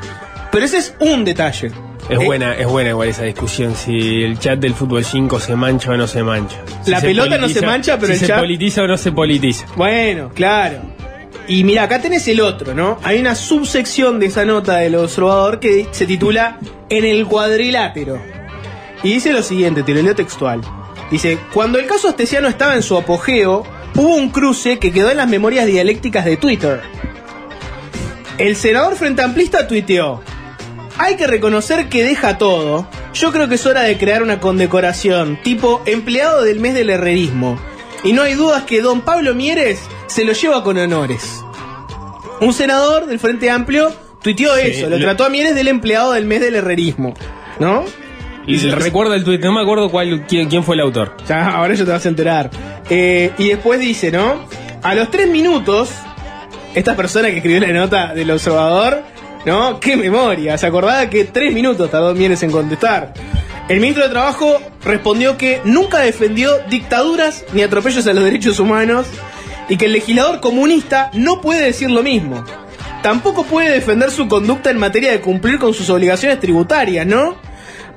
Pero 0.52 0.64
ese 0.66 0.78
es 0.78 0.94
un 1.00 1.26
detalle. 1.26 1.72
Es 2.10 2.20
Eh, 2.20 2.26
buena, 2.26 2.54
es 2.56 2.66
buena 2.68 2.90
igual 2.90 3.08
esa 3.10 3.24
discusión 3.24 3.76
si 3.76 4.24
el 4.24 4.40
chat 4.40 4.60
del 4.60 4.74
fútbol 4.74 5.06
5 5.06 5.40
se 5.40 5.56
mancha 5.56 5.92
o 5.92 5.98
no 5.98 6.08
se 6.08 6.24
mancha. 6.24 6.58
Si 6.84 6.90
La 6.92 7.00
se 7.02 7.08
pelota 7.08 7.38
no 7.38 7.48
se 7.50 7.62
mancha, 7.62 7.96
pero 8.00 8.08
si 8.08 8.14
el 8.14 8.20
se 8.20 8.28
chat- 8.28 8.40
politiza 8.40 8.82
o 8.84 8.88
no 8.88 8.98
se 8.98 9.12
politiza. 9.12 9.66
Bueno, 9.76 10.32
claro. 10.34 10.78
Y 11.48 11.64
mira, 11.64 11.84
acá 11.84 12.00
tenés 12.02 12.28
el 12.28 12.42
otro, 12.42 12.74
¿no? 12.74 13.00
Hay 13.04 13.20
una 13.20 13.36
subsección 13.36 14.20
de 14.20 14.28
esa 14.28 14.46
nota 14.46 14.78
del 14.78 14.96
observador 14.96 15.60
que 15.60 15.88
se 15.92 16.06
titula 16.06 16.58
En 16.90 17.06
el 17.06 17.26
cuadrilátero. 17.28 18.20
Y 19.04 19.14
dice 19.14 19.32
lo 19.32 19.42
siguiente, 19.44 19.84
te 19.84 19.94
lo 19.94 20.02
leo 20.02 20.16
textual. 20.16 20.62
Dice, 21.12 21.38
cuando 21.54 21.80
el 21.80 21.86
caso 21.88 22.10
Astesiano 22.10 22.48
estaba 22.48 22.76
en 22.76 22.84
su 22.84 22.98
apogeo, 22.98 23.64
hubo 23.96 24.16
un 24.16 24.30
cruce 24.30 24.78
que 24.78 24.92
quedó 24.92 25.10
en 25.10 25.18
las 25.18 25.28
memorias 25.30 25.66
dialécticas 25.66 26.26
de 26.26 26.38
Twitter. 26.38 26.82
El 28.38 28.56
senador 28.56 28.96
frente 28.96 29.22
amplista 29.24 29.68
tuiteó, 29.68 30.22
hay 31.00 31.16
que 31.16 31.28
reconocer 31.28 31.90
que 31.90 32.04
deja 32.04 32.38
todo. 32.38 32.88
Yo 33.14 33.32
creo 33.32 33.48
que 33.48 33.56
es 33.56 33.66
hora 33.66 33.82
de 33.82 33.98
crear 33.98 34.22
una 34.22 34.40
condecoración, 34.40 35.40
tipo 35.42 35.82
empleado 35.86 36.44
del 36.44 36.60
mes 36.60 36.74
del 36.74 36.90
herrerismo. 36.90 37.58
Y 38.04 38.14
no 38.14 38.22
hay 38.22 38.34
dudas 38.34 38.64
que 38.64 38.82
don 38.82 39.02
Pablo 39.02 39.34
Mieres 39.34 39.82
se 40.08 40.26
lo 40.26 40.34
lleva 40.34 40.64
con 40.64 40.78
honores. 40.78 41.44
Un 42.42 42.54
senador 42.54 43.08
del 43.08 43.18
Frente 43.18 43.50
Amplio 43.50 43.94
tuiteó 44.22 44.56
Sí, 44.56 44.72
eso, 44.72 44.90
lo 44.90 45.00
trató 45.00 45.26
a 45.26 45.30
Mieres 45.30 45.56
del 45.56 45.70
empleado 45.70 46.12
del 46.12 46.26
mes 46.26 46.42
del 46.42 46.56
herrerismo. 46.56 47.14
¿No? 47.60 47.86
Y 48.46 48.58
recuerdo 48.58 49.14
el 49.14 49.24
tuit, 49.24 49.42
no 49.42 49.54
me 49.54 49.62
acuerdo 49.62 49.90
cuál, 49.90 50.26
quién, 50.28 50.50
quién 50.50 50.64
fue 50.64 50.76
el 50.76 50.82
autor. 50.82 51.16
Ya, 51.28 51.50
ahora 51.50 51.76
ya 51.76 51.86
te 51.86 51.92
vas 51.92 52.06
a 52.06 52.10
enterar. 52.10 52.50
Eh, 52.90 53.32
y 53.38 53.50
después 53.50 53.80
dice, 53.80 54.12
¿no? 54.12 54.46
A 54.82 54.96
los 54.96 55.12
tres 55.12 55.30
minutos, 55.30 55.92
esta 56.74 56.96
persona 56.96 57.30
que 57.30 57.38
escribió 57.38 57.60
la 57.62 57.72
nota 57.72 58.14
del 58.14 58.32
observador, 58.32 59.04
¿no? 59.46 59.80
¡Qué 59.80 59.96
memoria! 59.96 60.58
Se 60.58 60.68
acordaba 60.68 61.10
que 61.10 61.26
tres 61.26 61.54
minutos 61.54 61.90
tardó 61.90 62.14
Mieres 62.14 62.44
en 62.44 62.52
contestar. 62.52 63.14
El 63.68 63.80
ministro 63.80 64.04
de 64.04 64.10
Trabajo 64.10 64.60
respondió 64.84 65.38
que 65.38 65.62
nunca 65.64 66.00
defendió 66.00 66.58
dictaduras 66.70 67.46
ni 67.54 67.62
atropellos 67.62 68.08
a 68.08 68.14
los 68.14 68.24
derechos 68.24 68.60
humanos 68.60 69.06
y 69.70 69.78
que 69.78 69.86
el 69.86 69.94
legislador 69.94 70.40
comunista 70.40 71.12
no 71.14 71.40
puede 71.40 71.66
decir 71.66 71.92
lo 71.92 72.02
mismo. 72.02 72.44
Tampoco 73.04 73.44
puede 73.44 73.72
defender 73.72 74.12
su 74.12 74.28
conducta 74.28 74.72
en 74.72 74.80
materia 74.80 75.12
de 75.12 75.22
cumplir 75.22 75.60
con 75.60 75.74
sus 75.74 75.90
obligaciones 75.90 76.40
tributarias, 76.40 77.06
¿no? 77.06 77.36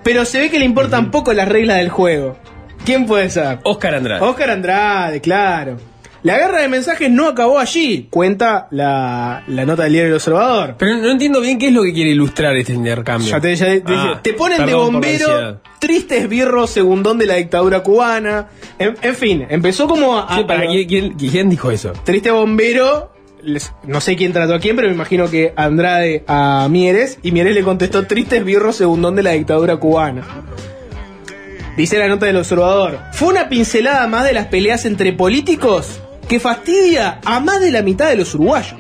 Pero 0.03 0.25
se 0.25 0.41
ve 0.41 0.51
que 0.51 0.59
le 0.59 0.65
importan 0.65 1.11
poco 1.11 1.33
las 1.33 1.49
reglas 1.49 1.79
del 1.79 1.89
juego. 1.89 2.37
¿Quién 2.85 3.07
puede 3.07 3.31
ser? 3.31 3.61
Oscar 3.65 3.95
Andrade. 3.95 4.21
Oscar 4.23 4.51
Andrade, 4.51 5.21
claro. 5.21 5.79
La 6.23 6.39
guerra 6.39 6.61
de 6.63 6.69
mensajes 6.69 7.11
no 7.11 7.27
acabó 7.27 7.59
allí, 7.59 8.07
cuenta 8.09 8.69
la, 8.71 9.43
la 9.49 9.65
nota 9.65 9.83
del 9.83 9.93
diario 9.93 10.11
El 10.11 10.15
Observador. 10.15 10.77
Pero 10.79 10.97
no 10.99 11.11
entiendo 11.11 11.41
bien 11.41 11.59
qué 11.59 11.67
es 11.67 11.73
lo 11.73 11.83
que 11.83 11.93
quiere 11.93 12.11
ilustrar 12.11 12.57
este 12.57 12.73
intercambio. 12.73 13.29
Ya 13.29 13.41
te, 13.41 13.57
ya 13.57 13.67
te- 13.67 13.83
Ah, 13.87 14.21
te 14.23 14.33
ponen 14.35 14.65
de 14.65 14.73
bombero, 14.75 15.61
triste 15.81 16.19
esbirro, 16.19 16.69
segundón 16.69 17.19
de 17.19 17.27
la 17.27 17.35
dictadura 17.35 17.81
cubana. 17.83 18.47
En, 18.79 18.95
en 19.03 19.15
fin, 19.17 19.47
empezó 19.51 19.89
como 19.89 20.17
a... 20.17 20.37
Sí, 20.37 20.45
para, 20.45 20.61
a- 20.63 20.67
¿quién, 20.67 20.87
quién- 20.89 21.13
quién 21.15 21.51
dijo 21.51 21.73
eso? 21.73 21.93
Triste 22.05 22.31
bombero, 22.31 23.13
les- 23.43 23.73
no 23.85 24.01
sé 24.01 24.15
quién 24.15 24.33
trató 24.33 24.55
a 24.55 24.61
quién, 24.61 24.77
pero 24.77 24.87
me 24.87 24.95
imagino 24.95 25.29
que 25.29 25.53
Andrade 25.57 26.23
a 26.29 26.69
Mieres, 26.71 27.19
y 27.25 27.33
Mieres 27.33 27.53
le 27.57 27.65
contestó 27.65 28.07
triste 28.07 28.37
esbirro, 28.37 28.73
segundón 28.73 29.17
de 29.17 29.25
la 29.25 29.33
dictadura 29.33 29.77
cubana. 29.79 30.23
Dice 31.77 31.99
la 31.99 32.07
nota 32.07 32.27
del 32.27 32.37
observador. 32.37 32.99
Fue 33.13 33.29
una 33.29 33.49
pincelada 33.49 34.07
más 34.07 34.25
de 34.25 34.35
las 34.35 34.47
peleas 34.49 34.85
entre 34.85 35.15
políticos 35.15 36.01
que 36.29 36.41
fastidia 36.41 37.21
a 37.25 37.41
más 37.41 37.61
de 37.61 37.71
la 37.71 37.83
mitad 37.83 38.09
de 38.09 38.17
los 38.17 38.35
uruguayos. 38.35 38.75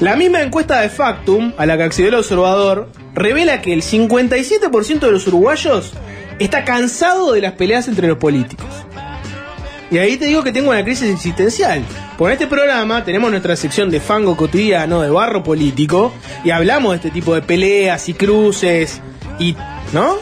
La 0.00 0.14
misma 0.14 0.42
encuesta 0.42 0.80
de 0.80 0.88
Factum, 0.88 1.52
a 1.58 1.66
la 1.66 1.76
que 1.76 1.82
accedió 1.82 2.08
el 2.08 2.14
observador, 2.14 2.88
revela 3.14 3.60
que 3.60 3.72
el 3.72 3.82
57% 3.82 5.00
de 5.00 5.10
los 5.10 5.26
uruguayos 5.26 5.92
está 6.38 6.64
cansado 6.64 7.32
de 7.32 7.40
las 7.40 7.54
peleas 7.54 7.88
entre 7.88 8.06
los 8.06 8.18
políticos. 8.18 8.68
Y 9.90 9.98
ahí 9.98 10.16
te 10.16 10.26
digo 10.26 10.44
que 10.44 10.52
tengo 10.52 10.70
una 10.70 10.84
crisis 10.84 11.10
existencial. 11.10 11.82
Por 12.16 12.30
este 12.30 12.46
programa 12.46 13.04
tenemos 13.04 13.30
nuestra 13.30 13.56
sección 13.56 13.90
de 13.90 14.00
fango 14.00 14.36
cotidiano, 14.36 15.00
de 15.00 15.10
barro 15.10 15.42
político, 15.42 16.12
y 16.44 16.50
hablamos 16.50 16.92
de 16.92 16.96
este 16.96 17.10
tipo 17.10 17.34
de 17.34 17.42
peleas 17.42 18.08
y 18.08 18.14
cruces, 18.14 19.00
y. 19.38 19.56
¿no? 19.92 20.16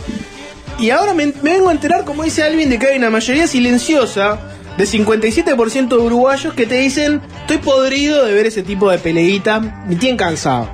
Y 0.79 0.91
ahora 0.91 1.15
me, 1.15 1.27
me 1.43 1.53
vengo 1.53 1.69
a 1.69 1.73
enterar, 1.73 2.05
como 2.05 2.23
dice 2.23 2.43
Alvin, 2.43 2.71
de 2.71 2.79
que 2.79 2.87
hay 2.87 2.99
una 2.99 3.11
mayoría 3.11 3.47
silenciosa 3.47 4.56
de 4.77 4.85
57% 4.85 5.89
de 5.89 5.97
uruguayos 5.97 6.55
que 6.55 6.67
te 6.67 6.77
dicen: 6.79 7.21
Estoy 7.43 7.59
podrido 7.59 8.25
de 8.25 8.33
ver 8.35 8.47
ese 8.47 8.63
tipo 8.63 8.91
de 8.91 8.99
peleita, 8.99 9.61
me 9.89 9.97
tienen 9.97 10.17
cansado. 10.17 10.69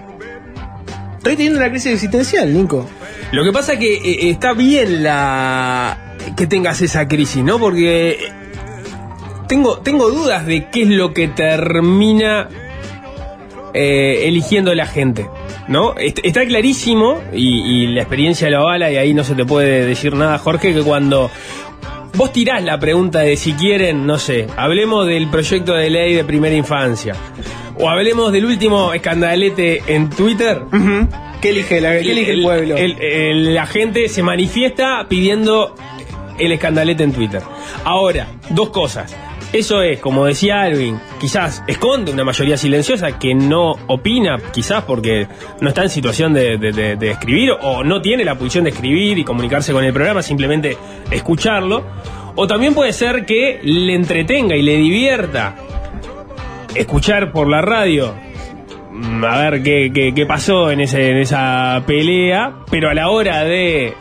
Estoy 1.19 1.37
teniendo 1.37 1.61
una 1.61 1.71
crisis 1.71 1.93
existencial, 1.93 2.53
Nico. 2.53 2.89
Lo 3.31 3.45
que 3.45 3.53
pasa 3.53 3.79
que 3.79 3.95
eh, 3.95 4.31
está 4.31 4.53
bien 4.55 5.03
la 5.05 6.17
que 6.37 6.47
tengas 6.47 6.81
esa 6.83 7.07
crisis, 7.09 7.45
¿no? 7.45 7.59
Porque 7.59 8.11
eh, 8.11 8.19
tengo, 9.49 9.79
tengo 9.79 10.11
dudas 10.11 10.47
de 10.47 10.69
qué 10.71 10.83
es 10.83 10.89
lo 10.89 11.15
que 11.15 11.29
termina 11.29 12.49
eh, 13.75 14.23
eligiendo 14.29 14.75
la 14.75 14.87
gente, 14.87 15.29
¿no? 15.69 15.95
Est- 15.97 16.19
Está 16.25 16.45
clarísimo, 16.45 17.21
y, 17.33 17.61
y 17.85 17.87
la 17.89 18.03
experiencia 18.03 18.51
lo 18.51 18.59
avala, 18.61 18.91
y 18.91 18.97
ahí 18.97 19.15
no 19.15 19.25
se 19.25 19.35
te 19.35 19.45
puede 19.45 19.87
decir 19.87 20.15
nada, 20.15 20.39
Jorge, 20.39 20.75
que 20.75 20.83
cuando 20.83 21.31
vos 22.15 22.33
tirás 22.33 22.63
la 22.63 22.79
pregunta 22.79 23.21
de 23.21 23.37
si 23.37 23.53
quieren, 23.55 24.07
no 24.07 24.19
sé, 24.19 24.47
hablemos 24.57 25.07
del 25.07 25.29
proyecto 25.29 25.75
de 25.75 25.91
ley 25.91 26.15
de 26.15 26.25
primera 26.25 26.55
infancia, 26.55 27.15
o 27.79 27.89
hablemos 27.89 28.33
del 28.33 28.45
último 28.45 28.93
escandalete 28.93 29.83
en 29.87 30.11
Twitter, 30.11 30.63
¿Qué 31.41 31.49
elige, 31.51 31.81
la, 31.81 31.93
qué 31.99 32.13
elige 32.13 32.33
el, 32.33 32.43
pueblo? 32.43 32.77
el- 32.77 33.01
el- 33.03 33.55
la 33.55 33.67
gente 33.67 34.09
se 34.09 34.23
manifiesta 34.23 35.07
pidiendo 35.09 35.75
el 36.39 36.53
escandalete 36.53 37.03
en 37.03 37.13
Twitter. 37.13 37.43
Ahora, 37.85 38.29
dos 38.51 38.71
cosas. 38.71 39.15
Eso 39.53 39.83
es, 39.83 40.01
como 40.01 40.25
decía 40.25 40.63
Alvin, 40.63 40.99
quizás 41.21 41.63
esconde 41.67 42.11
una 42.11 42.25
mayoría 42.25 42.57
silenciosa 42.57 43.19
que 43.19 43.35
no 43.35 43.73
opina, 43.87 44.39
quizás 44.51 44.85
porque 44.85 45.29
no 45.61 45.69
está 45.69 45.83
en 45.83 45.91
situación 45.91 46.33
de, 46.33 46.97
escribir 47.03 47.51
o 47.61 47.85
no 47.85 48.01
tiene 48.01 48.25
la 48.25 48.35
posición 48.37 48.65
de 48.65 48.71
escribir 48.71 49.19
y 49.19 49.25
comunicarse 49.25 49.75
con 49.75 49.85
el 49.85 49.93
programa, 49.93 50.23
simplemente 50.23 50.79
escucharlo. 51.11 51.85
O 52.35 52.47
también 52.47 52.73
puede 52.73 52.95
ser 52.95 53.27
que 53.27 53.61
le 53.63 53.95
entretenga 53.95 54.57
y 54.57 54.63
le 54.63 54.77
divierta 54.77 55.55
escuchar 56.75 57.31
por 57.31 57.47
la 57.47 57.61
radio 57.61 58.15
mm, 58.91 59.23
a 59.23 59.51
ver 59.51 59.63
qué, 59.63 60.25
pasó 60.27 60.71
en 60.71 60.81
esa 60.81 61.83
pelea, 61.87 62.55
pero 62.71 62.89
a 62.89 62.95
la 62.95 63.11
hora 63.11 63.45
de 63.45 63.93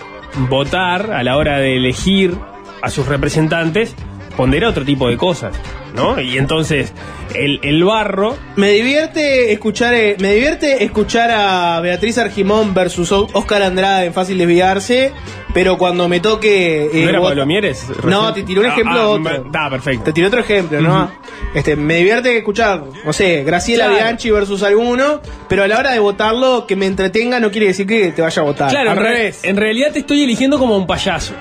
votar, 0.50 1.12
a 1.12 1.24
la 1.24 1.36
hora 1.36 1.60
de 1.60 1.76
elegir 1.76 2.36
a 2.82 2.90
sus 2.90 3.06
representantes, 3.06 3.98
pondera 4.36 4.70
otro 4.70 4.84
tipo 4.86 5.08
de 5.08 5.18
cosas, 5.18 5.54
¿no? 5.96 6.20
Y 6.20 6.38
entonces 6.38 6.94
el, 7.36 7.60
el 7.64 7.84
barro 7.84 8.36
Me 8.56 8.72
divierte 8.72 9.52
escuchar 9.54 9.94
eh, 9.94 10.16
me 10.20 10.34
divierte 10.34 10.84
escuchar 10.84 11.32
a 11.32 11.80
Beatriz 11.82 12.18
Argimón 12.18 12.74
versus 12.74 13.12
O- 13.12 13.28
Oscar 13.34 13.62
Andrade 13.64 14.06
en 14.08 14.14
Fácil 14.14 14.38
Desviarse, 14.38 15.12
pero 15.54 15.78
cuando 15.78 16.08
me 16.10 16.20
toque 16.20 16.86
eh, 16.86 17.04
¿No 17.04 17.10
era 17.10 17.20
vot- 17.20 17.28
Pablo 17.30 17.46
Mieres? 17.46 17.86
No, 18.04 18.34
te 18.34 18.44
tiré 18.44 18.60
un 18.62 18.66
Ah, 18.68 18.70
ejemplo 18.74 19.00
ah, 19.00 19.10
otro. 19.10 19.46
Está 19.46 19.70
perfecto. 19.70 20.04
Te 20.06 20.14
tiré 20.14 20.28
otro 20.28 20.40
ejemplo, 20.42 20.82
¿no? 20.82 21.12
Este, 21.54 21.76
me 21.76 21.96
divierte 21.96 22.38
escuchar, 22.38 22.84
no 23.06 23.12
sé, 23.14 23.44
Graciela 23.44 23.86
Claro. 23.88 24.00
Bianchi 24.00 24.32
versus 24.32 24.64
alguno, 24.64 25.22
pero 25.50 25.64
a 25.64 25.68
la 25.68 25.78
hora 25.80 25.92
de 25.92 26.00
votarlo, 26.00 26.66
que 26.68 26.76
me 26.78 26.86
entretenga 26.86 27.40
no 27.40 27.52
quiere 27.52 27.68
decir 27.68 27.86
que 27.88 28.12
te 28.12 28.22
vaya 28.22 28.42
a 28.42 28.46
votar. 28.46 28.70
Claro, 28.70 28.92
al 28.92 28.98
en, 28.98 29.04
revés. 29.04 29.40
en 29.44 29.58
realidad 29.58 29.92
te 29.92 30.00
estoy 30.00 30.24
eligiendo 30.24 30.58
como 30.60 30.78
un 30.78 30.88
payaso. 30.88 31.34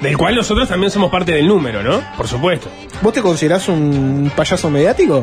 Del 0.00 0.16
cual 0.16 0.34
nosotros 0.34 0.68
también 0.68 0.90
somos 0.90 1.10
parte 1.10 1.32
del 1.32 1.46
número, 1.48 1.82
¿no? 1.82 2.02
Por 2.16 2.28
supuesto. 2.28 2.68
¿Vos 3.02 3.12
te 3.14 3.22
considerás 3.22 3.68
un 3.68 4.30
payaso 4.36 4.70
mediático? 4.70 5.22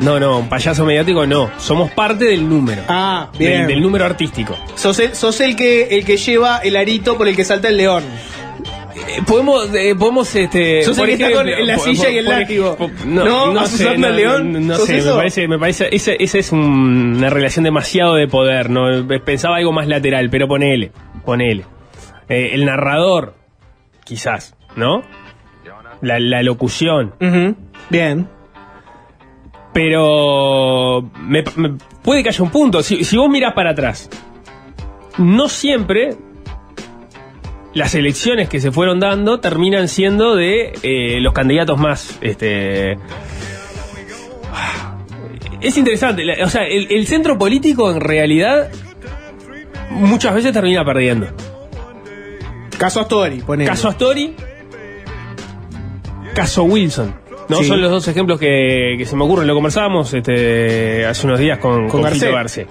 No, 0.00 0.18
no, 0.18 0.38
un 0.38 0.48
payaso 0.48 0.84
mediático 0.86 1.26
no. 1.26 1.50
Somos 1.58 1.90
parte 1.90 2.24
del 2.24 2.48
número. 2.48 2.82
Ah, 2.88 3.28
bien. 3.38 3.66
del 3.66 3.82
número 3.82 4.06
artístico. 4.06 4.56
Sos 4.74 4.98
el, 4.98 5.14
sos 5.14 5.40
el 5.42 5.56
que 5.56 5.88
el 5.98 6.04
que 6.06 6.16
lleva 6.16 6.58
el 6.58 6.76
arito 6.76 7.18
por 7.18 7.28
el 7.28 7.36
que 7.36 7.44
salta 7.44 7.68
el 7.68 7.76
león. 7.76 8.02
Eh, 8.96 9.22
podemos, 9.26 9.68
eh, 9.74 9.94
podemos, 9.98 10.34
este. 10.34 10.82
Sos 10.84 10.96
el 10.98 11.06
que 11.06 11.12
está 11.24 11.32
con- 11.32 11.66
la 11.66 11.78
silla 11.78 12.08
y 12.10 12.18
el 12.18 12.24
látigo. 12.24 12.76
¿No? 13.04 13.24
No, 13.24 13.52
no 13.52 13.66
sé, 13.66 13.74
¿Asusando 13.74 13.98
no, 14.00 14.06
al 14.06 14.16
león? 14.16 14.52
no- 14.52 14.60
no 14.60 14.76
¿Sos 14.76 14.86
sé, 14.86 14.98
eso? 14.98 15.10
me 15.10 15.16
parece, 15.16 15.48
me 15.48 15.58
parece, 15.58 15.88
esa, 15.94 16.12
esa 16.12 16.38
es 16.38 16.50
un- 16.52 17.16
una 17.18 17.28
relación 17.28 17.64
demasiado 17.64 18.14
de 18.14 18.26
poder, 18.26 18.70
¿no? 18.70 18.86
Pensaba 19.24 19.56
algo 19.56 19.72
más 19.72 19.86
lateral, 19.86 20.30
pero 20.30 20.48
ponele, 20.48 20.92
ponele. 21.24 21.64
Eh, 22.28 22.50
el 22.52 22.64
narrador, 22.64 23.34
quizás, 24.04 24.56
¿no? 24.76 25.02
La, 26.00 26.18
la 26.20 26.42
locución. 26.42 27.14
Bien. 27.90 28.28
Pero 29.72 31.10
me, 31.22 31.44
me- 31.56 31.76
puede 32.02 32.22
que 32.22 32.30
haya 32.30 32.42
un 32.42 32.50
punto. 32.50 32.82
Si, 32.82 33.04
si 33.04 33.16
vos 33.16 33.28
mirás 33.30 33.52
para 33.54 33.70
atrás, 33.70 34.08
no 35.18 35.48
siempre 35.48 36.16
las 37.72 37.94
elecciones 37.94 38.48
que 38.48 38.60
se 38.60 38.72
fueron 38.72 38.98
dando 38.98 39.38
terminan 39.38 39.86
siendo 39.88 40.34
de 40.34 40.72
eh, 40.82 41.20
los 41.20 41.32
candidatos 41.32 41.78
más. 41.78 42.18
Este, 42.20 42.98
es 45.60 45.76
interesante. 45.76 46.24
O 46.42 46.48
sea, 46.48 46.64
el, 46.66 46.90
el 46.90 47.06
centro 47.06 47.38
político 47.38 47.90
en 47.90 48.00
realidad 48.00 48.70
muchas 49.90 50.34
veces 50.34 50.52
termina 50.52 50.84
perdiendo. 50.84 51.28
Caso 52.78 53.00
Astori, 53.00 53.40
ponele. 53.40 53.68
Caso 53.68 53.88
Astori, 53.88 54.34
caso 56.34 56.64
Wilson. 56.64 57.14
¿no? 57.48 57.58
Sí. 57.58 57.64
Son 57.64 57.80
los 57.80 57.90
dos 57.90 58.08
ejemplos 58.08 58.38
que, 58.38 58.94
que 58.96 59.04
se 59.04 59.16
me 59.16 59.24
ocurren. 59.24 59.46
Lo 59.46 59.54
conversábamos 59.54 60.14
este, 60.14 61.04
hace 61.04 61.26
unos 61.26 61.38
días 61.38 61.58
con, 61.58 61.88
Con 61.88 62.02
con. 62.02 62.66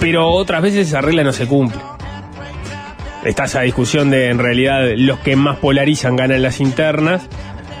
Pero 0.00 0.30
otras 0.30 0.62
veces 0.62 0.88
esa 0.88 1.00
regla 1.00 1.22
no 1.22 1.32
se 1.32 1.46
cumple. 1.46 1.80
Está 3.24 3.44
esa 3.44 3.60
discusión 3.60 4.10
de 4.10 4.30
en 4.30 4.38
realidad 4.38 4.82
los 4.96 5.20
que 5.20 5.36
más 5.36 5.58
polarizan 5.58 6.16
ganan 6.16 6.42
las 6.42 6.60
internas, 6.60 7.28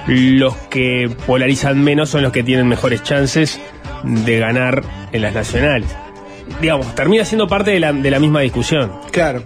los 0.06 0.54
que 0.54 1.10
polarizan 1.26 1.82
menos 1.82 2.10
son 2.10 2.22
los 2.22 2.30
que 2.30 2.44
tienen 2.44 2.68
mejores 2.68 3.02
chances 3.02 3.60
de 4.04 4.38
ganar 4.38 4.84
en 5.10 5.20
las 5.20 5.34
nacionales. 5.34 5.96
Digamos, 6.60 6.94
termina 6.94 7.24
siendo 7.24 7.46
parte 7.48 7.70
de 7.72 7.80
la, 7.80 7.92
de 7.92 8.10
la 8.10 8.18
misma 8.18 8.40
discusión. 8.40 8.92
Claro. 9.10 9.42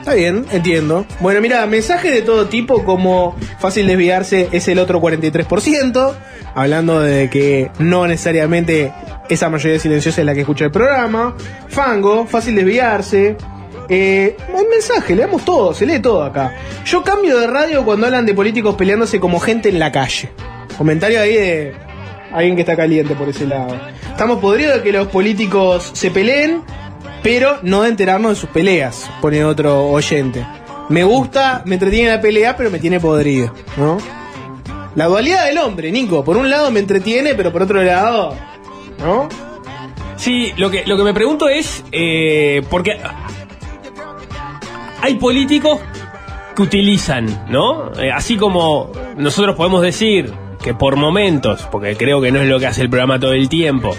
Está 0.00 0.14
bien, 0.14 0.46
entiendo. 0.52 1.04
Bueno, 1.20 1.40
mira, 1.42 1.66
mensajes 1.66 2.12
de 2.12 2.22
todo 2.22 2.46
tipo 2.46 2.82
como 2.82 3.36
fácil 3.58 3.86
desviarse 3.86 4.48
es 4.52 4.66
el 4.68 4.78
otro 4.78 5.02
43%, 5.02 6.14
hablando 6.54 7.00
de 7.00 7.28
que 7.28 7.70
no 7.78 8.06
necesariamente 8.06 8.90
esa 9.28 9.50
mayoría 9.50 9.78
silenciosa 9.78 10.22
es 10.22 10.26
la 10.26 10.32
que 10.32 10.40
escucha 10.40 10.64
el 10.64 10.70
programa. 10.70 11.36
Fango, 11.68 12.26
fácil 12.26 12.54
desviarse. 12.54 13.36
Eh, 13.90 14.36
un 14.54 14.68
mensaje, 14.70 15.14
leemos 15.14 15.44
todo, 15.44 15.74
se 15.74 15.84
lee 15.84 15.98
todo 15.98 16.22
acá. 16.22 16.54
Yo 16.86 17.02
cambio 17.02 17.38
de 17.38 17.46
radio 17.46 17.84
cuando 17.84 18.06
hablan 18.06 18.24
de 18.24 18.32
políticos 18.32 18.76
peleándose 18.76 19.20
como 19.20 19.40
gente 19.40 19.68
en 19.68 19.78
la 19.78 19.92
calle. 19.92 20.30
Comentario 20.78 21.20
ahí 21.20 21.34
de 21.34 21.74
alguien 22.32 22.56
que 22.56 22.62
está 22.62 22.76
caliente 22.76 23.14
por 23.14 23.28
ese 23.28 23.46
lado. 23.46 23.76
Estamos 24.10 24.38
podridos 24.38 24.76
de 24.76 24.82
que 24.82 24.92
los 24.92 25.08
políticos 25.08 25.90
se 25.92 26.10
peleen, 26.10 26.62
pero 27.22 27.58
no 27.62 27.82
de 27.82 27.90
enterarnos 27.90 28.32
de 28.32 28.36
sus 28.36 28.50
peleas, 28.50 29.10
pone 29.20 29.44
otro 29.44 29.88
oyente. 29.88 30.46
Me 30.88 31.04
gusta, 31.04 31.62
me 31.66 31.74
entretiene 31.74 32.10
la 32.10 32.20
pelea, 32.20 32.56
pero 32.56 32.70
me 32.70 32.78
tiene 32.78 32.98
podrido, 32.98 33.52
¿no? 33.76 33.98
La 34.94 35.06
dualidad 35.06 35.46
del 35.46 35.58
hombre, 35.58 35.92
Nico. 35.92 36.24
Por 36.24 36.36
un 36.36 36.50
lado 36.50 36.70
me 36.70 36.80
entretiene, 36.80 37.34
pero 37.34 37.52
por 37.52 37.62
otro 37.62 37.82
lado, 37.82 38.34
¿no? 38.98 39.28
Sí, 40.16 40.52
lo 40.56 40.70
que, 40.70 40.84
lo 40.86 40.96
que 40.96 41.04
me 41.04 41.14
pregunto 41.14 41.48
es, 41.48 41.84
eh, 41.92 42.62
porque 42.68 42.98
hay 45.00 45.14
políticos 45.14 45.78
que 46.56 46.62
utilizan, 46.62 47.46
¿no? 47.48 47.92
Eh, 48.00 48.10
así 48.10 48.36
como 48.36 48.90
nosotros 49.16 49.54
podemos 49.54 49.82
decir 49.82 50.32
que 50.68 50.74
por 50.74 50.96
momentos, 50.96 51.66
porque 51.72 51.96
creo 51.96 52.20
que 52.20 52.30
no 52.30 52.42
es 52.42 52.46
lo 52.46 52.60
que 52.60 52.66
hace 52.66 52.82
el 52.82 52.90
programa 52.90 53.18
todo 53.18 53.32
el 53.32 53.48
tiempo, 53.48 53.96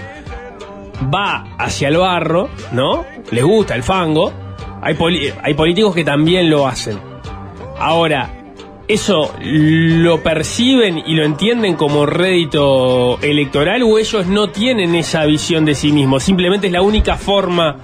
va 1.11 1.55
hacia 1.57 1.87
el 1.87 1.97
barro, 1.97 2.47
¿no? 2.73 3.05
Les 3.31 3.43
gusta 3.43 3.73
el 3.73 3.81
fango. 3.81 4.31
Hay, 4.79 4.95
hay 5.41 5.53
políticos 5.55 5.95
que 5.95 6.03
también 6.03 6.47
lo 6.47 6.67
hacen. 6.67 6.99
Ahora, 7.79 8.53
¿eso 8.87 9.33
lo 9.39 10.21
perciben 10.21 10.99
y 10.99 11.15
lo 11.15 11.25
entienden 11.25 11.75
como 11.75 12.05
rédito 12.05 13.19
electoral 13.23 13.81
o 13.81 13.97
ellos 13.97 14.27
no 14.27 14.49
tienen 14.51 14.93
esa 14.93 15.25
visión 15.25 15.65
de 15.65 15.73
sí 15.73 15.91
mismos? 15.91 16.21
Simplemente 16.21 16.67
es 16.67 16.73
la 16.73 16.83
única 16.83 17.17
forma 17.17 17.77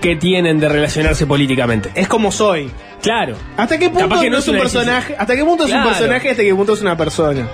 que 0.00 0.16
tienen 0.16 0.58
de 0.58 0.70
relacionarse 0.70 1.26
políticamente. 1.26 1.90
Es 1.94 2.08
como 2.08 2.32
soy. 2.32 2.70
Claro. 3.04 3.36
¿Hasta 3.56 3.78
qué 3.78 3.90
punto 3.90 4.08
Capaz 4.08 4.22
que 4.22 4.30
no 4.30 4.38
es 4.38 4.48
un 4.48 4.56
personaje? 4.56 4.94
decisión. 4.94 5.20
¿Hasta 5.20 5.36
qué 5.36 5.44
punto 5.44 5.64
es 5.66 5.72
un 5.72 5.82
personaje? 5.84 6.30
¿Hasta 6.30 6.42
qué 6.42 6.54
punto 6.54 6.72
es 6.72 6.80
una 6.80 6.96
persona? 6.96 7.48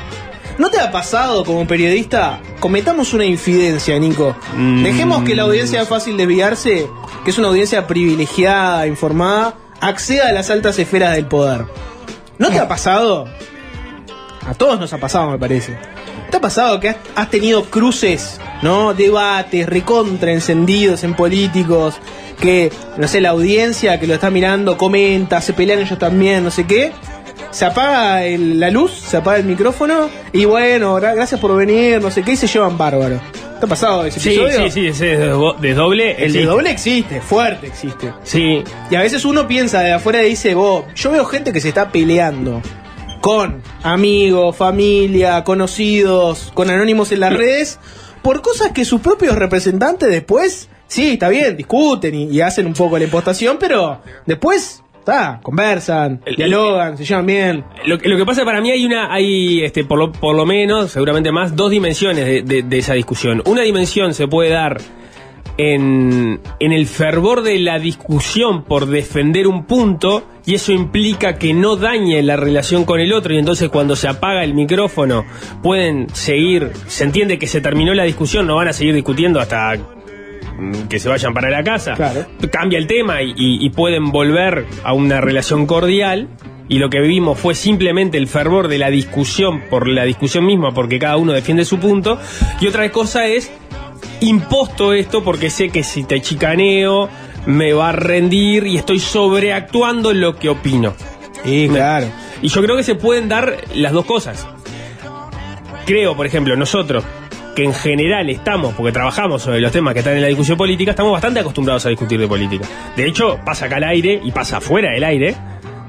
¿No 0.59 0.71
te 0.71 0.79
ha 0.79 0.93
pasado 0.93 1.45
como 1.45 1.67
periodista? 1.67 2.41
Cometamos 2.61 3.13
una 3.15 3.25
infidencia, 3.25 3.99
Nico. 3.99 4.37
Mm. 4.55 4.85
Dejemos 4.85 5.25
que 5.25 5.35
la 5.35 5.43
audiencia 5.43 5.85
fácil 5.87 6.17
desviarse, 6.17 6.87
que 7.25 7.31
es 7.31 7.39
una 7.39 7.49
audiencia 7.49 7.87
privilegiada, 7.89 8.87
informada, 8.87 9.55
acceda 9.81 10.29
a 10.29 10.33
las 10.33 10.51
altas 10.51 10.79
esferas 10.79 11.15
del 11.17 11.27
poder. 11.27 11.65
¿No 12.39 12.49
te 12.51 12.59
ha 12.59 12.69
pasado? 12.69 13.27
A 14.47 14.55
todos 14.55 14.79
nos 14.79 14.93
ha 14.93 14.99
pasado, 14.99 15.31
me 15.31 15.39
parece. 15.39 15.77
¿Te 16.31 16.37
ha 16.37 16.41
pasado 16.41 16.79
que 16.81 16.95
has, 17.15 17.31
tenido 17.31 17.65
cruces, 17.65 18.41
¿no? 18.63 18.95
Debates 18.95 19.67
recontra 19.69 20.33
encendidos 20.33 21.03
en 21.05 21.15
políticos, 21.15 21.97
que, 22.41 22.73
no 22.97 23.09
sé, 23.09 23.21
la 23.21 23.31
audiencia 23.31 23.99
que 24.01 24.07
lo 24.07 24.15
está 24.15 24.31
mirando 24.31 24.77
comenta, 24.79 25.41
se 25.41 25.53
pelean 25.53 25.81
ellos 25.81 25.99
también, 25.99 26.45
no 26.45 26.51
sé 26.51 26.67
qué. 26.67 26.93
Se 27.51 27.65
apaga 27.65 28.25
el- 28.25 28.61
la 28.61 28.71
luz, 28.71 28.93
se 28.93 29.17
apaga 29.17 29.39
el 29.39 29.45
micrófono 29.45 30.09
y 30.33 30.45
bueno, 30.45 30.97
gra- 31.01 31.15
gracias 31.17 31.41
por 31.41 31.57
venir, 31.57 32.01
no 32.01 32.11
sé 32.11 32.23
qué, 32.23 32.33
y 32.33 32.37
se 32.37 32.47
llevan 32.47 32.79
bárbaro. 32.79 33.21
¿Te 33.59 33.67
ha 33.67 33.69
pasado 33.69 34.07
ese 34.07 34.21
Sí, 34.21 34.29
episodio? 34.31 34.65
sí, 34.65 34.71
sí, 34.71 34.87
ese 34.87 35.19
desdo- 35.19 35.57
desdoble. 35.59 36.13
El 36.13 36.19
de 36.19 36.25
existe. 36.27 36.47
doble 36.47 36.71
existe, 36.71 37.21
fuerte 37.21 37.67
existe. 37.67 38.13
Sí, 38.23 38.63
Y 38.91 38.95
a 38.95 39.01
veces 39.01 39.25
uno 39.25 39.47
piensa 39.49 39.81
de 39.81 39.93
afuera 39.93 40.23
y 40.23 40.31
dice, 40.31 40.55
vos, 40.55 40.85
yo 40.95 41.11
veo 41.11 41.25
gente 41.27 41.53
que 41.53 41.61
se 41.61 41.69
está 41.69 41.91
peleando 41.91 42.63
con 43.21 43.63
amigos, 43.83 44.57
familia, 44.57 45.45
conocidos, 45.45 46.51
con 46.55 46.71
anónimos 46.71 47.13
en 47.13 47.21
las 47.21 47.33
redes, 47.33 47.79
por 48.23 48.43
cosas 48.43 48.73
que 48.73 48.85
sus 48.85 49.01
propios 49.01 49.37
representantes 49.37 50.09
después, 50.11 50.69
sí, 50.87 51.13
está 51.13 51.29
bien, 51.29 51.57
discuten 51.57 52.15
y, 52.15 52.25
y 52.31 52.41
hacen 52.41 52.67
un 52.67 52.75
poco 52.75 52.99
la 52.99 53.05
impostación, 53.05 53.57
pero 53.59 54.01
después, 54.27 54.83
está, 54.99 55.41
conversan, 55.43 56.21
El- 56.25 56.37
dialogan, 56.37 56.97
se 56.99 57.05
llevan 57.05 57.27
bien. 57.27 57.65
Lo, 57.87 57.99
que- 57.99 58.09
lo 58.09 58.17
que 58.17 58.25
pasa 58.27 58.45
para 58.45 58.61
mí 58.61 58.71
hay 58.71 58.85
una, 58.85 59.13
hay 59.13 59.63
este, 59.65 59.85
por 59.85 59.99
lo, 59.99 60.13
por 60.13 60.35
lo 60.35 60.45
menos, 60.47 60.91
seguramente 60.93 61.33
más, 61.33 61.55
dos 61.57 61.71
dimensiones 61.71 62.25
de, 62.27 62.43
de- 62.43 62.63
de 62.63 62.79
esa 62.79 62.95
discusión. 62.95 63.43
Una 63.47 63.63
dimensión 63.63 64.13
se 64.15 64.29
puede 64.29 64.51
dar 64.51 64.81
en, 65.61 66.41
en 66.59 66.73
el 66.73 66.87
fervor 66.87 67.43
de 67.43 67.59
la 67.59 67.79
discusión 67.79 68.65
por 68.65 68.87
defender 68.87 69.47
un 69.47 69.65
punto 69.67 70.25
y 70.47 70.55
eso 70.55 70.73
implica 70.73 71.37
que 71.37 71.53
no 71.53 71.77
dañe 71.77 72.23
la 72.23 72.37
relación 72.37 72.85
con 72.85 72.99
el 73.01 73.13
otro 73.13 73.35
y 73.35 73.39
entonces 73.39 73.69
cuando 73.69 73.95
se 73.97 74.09
apaga 74.09 74.43
el 74.43 74.55
micrófono 74.55 75.25
pueden 75.63 76.09
seguir, 76.15 76.71
se 76.87 77.05
entiende 77.05 77.39
que 77.39 77.47
se 77.47 77.61
terminó 77.61 77.93
la 77.95 78.05
discusión, 78.05 78.47
no 78.47 78.57
van 78.57 78.69
a 78.69 78.73
seguir 78.73 78.95
discutiendo 78.95 79.39
hasta 79.41 79.77
que 80.89 80.99
se 80.99 81.09
vayan 81.09 81.33
para 81.33 81.49
la 81.51 81.63
casa. 81.63 81.95
Claro. 81.95 82.27
Cambia 82.53 82.79
el 82.79 82.87
tema 82.87 83.23
y, 83.23 83.31
y- 83.31 83.65
y 83.65 83.71
pueden 83.71 84.11
volver 84.13 84.67
a 84.85 84.93
una 84.93 85.21
relación 85.21 85.67
cordial. 85.67 86.29
Y 86.69 86.79
lo 86.79 86.89
que 86.89 87.01
vivimos 87.01 87.37
fue 87.37 87.57
simplemente 87.57 88.17
el 88.17 88.29
fervor 88.29 88.69
de 88.69 88.79
la 88.79 88.91
discusión 88.91 89.63
por 89.71 89.89
la 89.89 90.05
discusión 90.05 90.47
misma, 90.47 90.71
porque 90.73 91.01
cada 91.01 91.17
uno 91.17 91.33
defiende 91.33 91.65
su 91.65 91.79
punto. 91.81 92.17
Y 92.61 92.69
otra 92.69 92.89
cosa 92.93 93.27
es 93.27 93.51
imposto 94.21 94.93
esto 94.93 95.23
porque 95.25 95.51
sé 95.51 95.71
que 95.71 95.83
si 95.83 96.05
te 96.05 96.21
chicaneo 96.21 97.09
me 97.47 97.73
va 97.73 97.91
a 97.91 97.93
rendir 97.93 98.67
y 98.67 98.77
estoy 98.77 99.01
sobreactuando 99.01 100.13
lo 100.13 100.37
que 100.37 100.49
opino. 100.49 100.95
Sí, 101.45 101.69
claro. 101.69 102.07
Y 102.43 102.49
yo 102.49 102.63
creo 102.63 102.77
que 102.77 102.83
se 102.83 102.95
pueden 102.95 103.29
dar 103.29 103.57
las 103.75 103.93
dos 103.93 104.05
cosas. 104.05 104.47
Creo, 105.87 106.17
por 106.17 106.27
ejemplo, 106.27 106.57
nosotros, 106.57 107.05
que 107.57 107.65
en 107.65 107.75
general 107.75 108.31
estamos, 108.31 108.75
porque 108.75 108.93
trabajamos 108.93 109.43
sobre 109.43 109.61
los 109.61 109.73
temas 109.73 109.95
que 109.95 110.01
están 110.01 110.15
en 110.15 110.23
la 110.23 110.29
discusión 110.29 110.57
política, 110.57 110.93
estamos 110.93 111.13
bastante 111.13 111.41
acostumbrados 111.41 111.85
a 111.87 111.89
discutir 111.89 112.21
de 112.21 112.29
política. 112.29 112.67
De 112.97 113.07
hecho, 113.07 113.39
pasa 113.45 113.67
acá 113.67 113.77
al 113.77 113.85
aire 113.85 114.21
y 114.23 114.31
pasa 114.31 114.59
afuera 114.59 114.93
del 114.93 115.05
aire, 115.05 115.35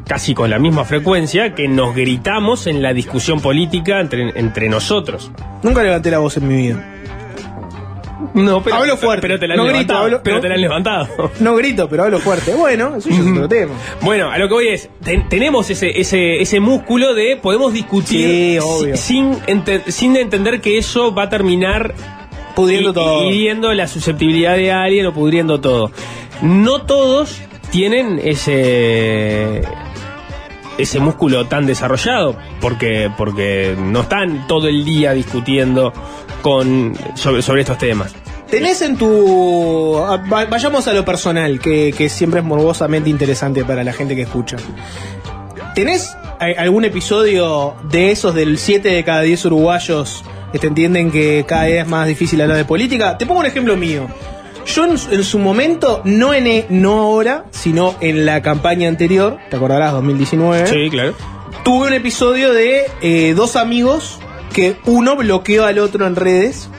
casi 0.07 0.33
con 0.33 0.49
la 0.49 0.59
misma 0.59 0.85
frecuencia, 0.85 1.53
que 1.53 1.67
nos 1.67 1.95
gritamos 1.95 2.67
en 2.67 2.81
la 2.81 2.93
discusión 2.93 3.41
política 3.41 3.99
entre, 3.99 4.39
entre 4.39 4.69
nosotros. 4.69 5.31
Nunca 5.63 5.83
levanté 5.83 6.11
la 6.11 6.19
voz 6.19 6.37
en 6.37 6.47
mi 6.47 6.55
vida. 6.55 7.00
No, 8.33 8.61
pero, 8.63 8.75
Hablo 8.77 8.97
fuerte. 8.97 9.21
Pero 9.21 9.39
te 9.39 9.47
la 9.47 9.53
han 9.53 9.57
No 9.59 9.65
grito, 9.65 9.93
hablo- 9.95 10.21
pero 10.23 10.35
no. 10.37 10.41
te 10.41 10.47
la 10.49 10.55
han 10.55 10.61
levantado. 10.61 11.07
No 11.39 11.55
grito, 11.55 11.87
pero 11.89 12.03
hablo 12.03 12.19
fuerte. 12.19 12.53
Bueno, 12.53 12.95
eso 12.97 13.09
es 13.09 13.19
otro 13.19 13.47
tema. 13.47 13.73
Bueno, 14.01 14.29
a 14.31 14.37
lo 14.37 14.47
que 14.47 14.53
voy 14.53 14.67
es, 14.69 14.89
ten- 15.03 15.27
tenemos 15.29 15.69
ese, 15.69 15.99
ese, 15.99 16.41
ese 16.41 16.59
músculo 16.59 17.13
de 17.13 17.37
podemos 17.37 17.73
discutir 17.73 18.27
Sí, 18.27 18.59
obvio. 18.61 18.95
si- 18.97 19.03
sin, 19.13 19.33
ente- 19.47 19.83
sin 19.91 20.15
entender 20.17 20.61
que 20.61 20.77
eso 20.77 21.13
va 21.13 21.23
a 21.23 21.29
terminar 21.29 21.93
Pudiendo 22.55 22.89
hi- 22.91 22.93
todo. 22.93 23.73
la 23.73 23.87
susceptibilidad 23.87 24.55
de 24.57 24.71
alguien 24.71 25.05
o 25.05 25.13
pudriendo 25.13 25.61
todo. 25.61 25.91
No 26.41 26.81
todos 26.81 27.39
tienen 27.71 28.19
ese 28.23 29.61
ese 30.77 30.99
músculo 30.99 31.45
tan 31.45 31.65
desarrollado 31.67 32.35
porque 32.59 33.11
porque 33.17 33.75
no 33.77 34.01
están 34.01 34.47
todo 34.47 34.67
el 34.67 34.83
día 34.83 35.13
discutiendo 35.13 35.93
con 36.41 36.93
sobre, 37.15 37.41
sobre 37.41 37.61
estos 37.61 37.77
temas. 37.77 38.13
¿Tenés 38.49 38.81
en 38.81 38.97
tu... 38.97 39.97
ah, 39.99 40.21
va- 40.31 40.45
Vayamos 40.45 40.87
a 40.87 40.93
lo 40.93 41.05
personal, 41.05 41.59
que, 41.59 41.93
que 41.97 42.09
siempre 42.09 42.41
es 42.41 42.45
morbosamente 42.45 43.09
interesante 43.09 43.63
para 43.63 43.83
la 43.83 43.93
gente 43.93 44.15
que 44.15 44.23
escucha. 44.23 44.57
¿Tenés 45.75 46.13
a- 46.39 46.61
algún 46.61 46.85
episodio 46.85 47.75
de 47.89 48.11
esos 48.11 48.35
del 48.35 48.57
7 48.57 48.89
de 48.89 49.03
cada 49.03 49.21
10 49.21 49.45
uruguayos 49.45 50.23
que 50.51 50.59
te 50.59 50.67
entienden 50.67 51.11
que 51.11 51.45
cada 51.47 51.63
día 51.63 51.81
es 51.83 51.87
más 51.87 52.07
difícil 52.07 52.41
hablar 52.41 52.57
de 52.57 52.65
política? 52.65 53.17
Te 53.17 53.25
pongo 53.25 53.39
un 53.39 53.45
ejemplo 53.45 53.77
mío. 53.77 54.07
Yo 54.65 54.85
en, 54.85 54.97
su- 54.97 55.11
en 55.11 55.23
su 55.23 55.39
momento, 55.39 56.01
no, 56.03 56.33
en, 56.33 56.45
e- 56.47 56.65
no 56.69 56.99
ahora, 57.01 57.45
sino 57.51 57.95
en 58.01 58.25
la 58.25 58.41
campaña 58.41 58.87
anterior, 58.89 59.37
te 59.49 59.55
acordarás, 59.55 59.93
2019, 59.93 60.67
Sí, 60.67 60.89
claro. 60.89 61.13
tuve 61.63 61.87
un 61.87 61.93
episodio 61.93 62.53
de 62.53 62.83
eh, 63.01 63.33
dos 63.35 63.55
amigos 63.55 64.19
que 64.53 64.77
uno 64.85 65.15
bloqueó 65.15 65.65
al 65.65 65.79
otro 65.79 66.05
en 66.07 66.15
redes 66.15 66.69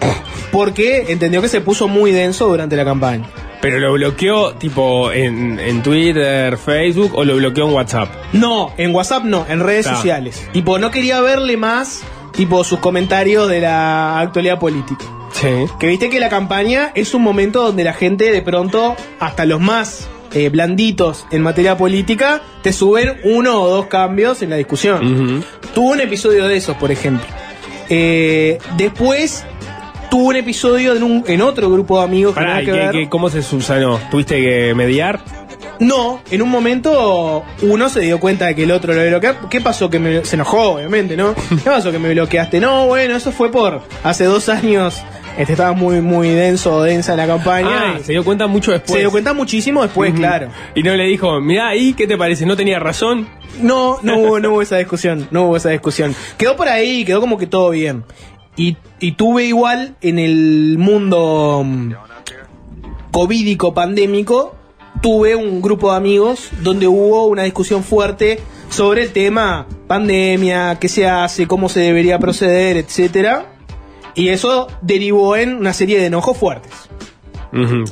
porque 0.50 1.06
entendió 1.08 1.40
que 1.42 1.48
se 1.48 1.60
puso 1.60 1.88
muy 1.88 2.12
denso 2.12 2.46
durante 2.46 2.76
la 2.76 2.84
campaña. 2.84 3.28
Pero 3.60 3.78
lo 3.78 3.92
bloqueó 3.92 4.54
tipo 4.54 5.12
en, 5.12 5.58
en 5.60 5.82
Twitter, 5.82 6.58
Facebook 6.58 7.12
o 7.14 7.24
lo 7.24 7.36
bloqueó 7.36 7.68
en 7.68 7.74
WhatsApp. 7.74 8.08
No, 8.32 8.72
en 8.76 8.94
WhatsApp 8.94 9.24
no, 9.24 9.46
en 9.48 9.60
redes 9.60 9.86
sociales. 9.86 10.48
Tipo, 10.52 10.78
no 10.78 10.90
quería 10.90 11.20
verle 11.20 11.56
más, 11.56 12.02
tipo, 12.32 12.64
sus 12.64 12.80
comentarios 12.80 13.48
de 13.48 13.60
la 13.60 14.18
actualidad 14.18 14.58
política. 14.58 15.04
Sí. 15.32 15.48
Que 15.78 15.86
viste 15.86 16.10
que 16.10 16.18
la 16.18 16.28
campaña 16.28 16.90
es 16.94 17.14
un 17.14 17.22
momento 17.22 17.62
donde 17.62 17.84
la 17.84 17.92
gente 17.92 18.32
de 18.32 18.42
pronto, 18.42 18.96
hasta 19.20 19.46
los 19.46 19.60
más 19.60 20.08
eh, 20.32 20.48
blanditos 20.48 21.24
en 21.30 21.42
materia 21.42 21.76
política, 21.76 22.42
te 22.62 22.72
suben 22.72 23.20
uno 23.22 23.62
o 23.62 23.68
dos 23.70 23.86
cambios 23.86 24.42
en 24.42 24.50
la 24.50 24.56
discusión. 24.56 25.44
Tuvo 25.72 25.92
un 25.92 26.00
episodio 26.00 26.48
de 26.48 26.56
esos, 26.56 26.76
por 26.76 26.90
ejemplo. 26.90 27.26
Eh, 27.94 28.58
después 28.78 29.44
tuvo 30.10 30.28
un 30.28 30.36
episodio 30.36 30.94
en, 30.94 31.02
un, 31.02 31.24
en 31.26 31.42
otro 31.42 31.70
grupo 31.70 31.98
de 31.98 32.04
amigos 32.04 32.32
que 32.32 32.40
Pará, 32.40 32.48
nada 32.50 32.62
¿y 32.62 32.64
que 32.66 32.72
ver. 32.72 32.90
qué- 32.90 33.08
¿cómo 33.10 33.28
se 33.28 33.42
subsanó? 33.42 34.00
¿Tuviste 34.10 34.40
que 34.40 34.74
mediar? 34.74 35.20
No, 35.78 36.20
en 36.30 36.40
un 36.40 36.48
momento 36.48 37.44
uno 37.62 37.88
se 37.90 38.00
dio 38.00 38.18
cuenta 38.20 38.46
de 38.46 38.54
que 38.54 38.62
el 38.62 38.70
otro 38.70 38.94
lo 38.94 39.06
bloqueó. 39.06 39.48
¿Qué 39.50 39.60
pasó? 39.60 39.90
Que 39.90 39.98
me, 39.98 40.24
se 40.24 40.36
enojó, 40.36 40.74
obviamente, 40.76 41.16
¿no? 41.18 41.34
¿Qué 41.48 41.56
pasó 41.70 41.92
que 41.92 41.98
me 41.98 42.10
bloqueaste? 42.12 42.60
No, 42.60 42.86
bueno, 42.86 43.14
eso 43.16 43.30
fue 43.30 43.50
por 43.50 43.82
hace 44.04 44.24
dos 44.24 44.48
años. 44.48 45.02
Este 45.36 45.52
estaba 45.52 45.72
muy, 45.72 46.00
muy 46.00 46.28
denso 46.28 46.82
densa 46.82 47.16
la 47.16 47.26
campaña. 47.26 47.94
Ah, 47.94 47.96
y 48.00 48.04
se 48.04 48.12
dio 48.12 48.24
cuenta 48.24 48.46
mucho 48.46 48.72
después. 48.72 48.92
se 48.92 48.98
dio 49.00 49.10
cuenta 49.10 49.32
muchísimo 49.32 49.82
después, 49.82 50.12
claro. 50.14 50.48
Y 50.74 50.82
no 50.82 50.94
le 50.94 51.04
dijo, 51.04 51.40
mirá 51.40 51.68
ahí, 51.68 51.94
¿qué 51.94 52.06
te 52.06 52.18
parece? 52.18 52.44
¿No 52.46 52.56
tenía 52.56 52.78
razón? 52.78 53.28
No, 53.60 53.98
no 54.02 54.18
hubo, 54.18 54.40
no 54.40 54.50
hubo 54.50 54.62
esa 54.62 54.76
discusión, 54.76 55.28
no 55.30 55.44
hubo 55.44 55.56
esa 55.56 55.70
discusión. 55.70 56.14
Quedó 56.36 56.56
por 56.56 56.68
ahí, 56.68 57.04
quedó 57.04 57.20
como 57.20 57.38
que 57.38 57.46
todo 57.46 57.70
bien. 57.70 58.04
Y, 58.56 58.76
y 59.00 59.12
tuve 59.12 59.44
igual 59.44 59.96
en 60.02 60.18
el 60.18 60.76
mundo 60.78 61.62
mm, 61.64 61.92
covídico 63.10 63.72
pandémico, 63.72 64.54
tuve 65.00 65.34
un 65.34 65.62
grupo 65.62 65.90
de 65.90 65.96
amigos 65.96 66.50
donde 66.60 66.86
hubo 66.86 67.26
una 67.26 67.44
discusión 67.44 67.82
fuerte 67.82 68.40
sobre 68.68 69.02
el 69.02 69.12
tema 69.12 69.66
pandemia, 69.86 70.78
qué 70.80 70.88
se 70.88 71.08
hace, 71.08 71.46
cómo 71.46 71.68
se 71.68 71.80
debería 71.80 72.18
proceder, 72.18 72.76
etcétera. 72.76 73.51
Y 74.14 74.28
eso 74.28 74.68
derivó 74.82 75.36
en 75.36 75.54
una 75.56 75.72
serie 75.72 75.98
de 75.98 76.06
enojos 76.06 76.36
fuertes. 76.36 76.72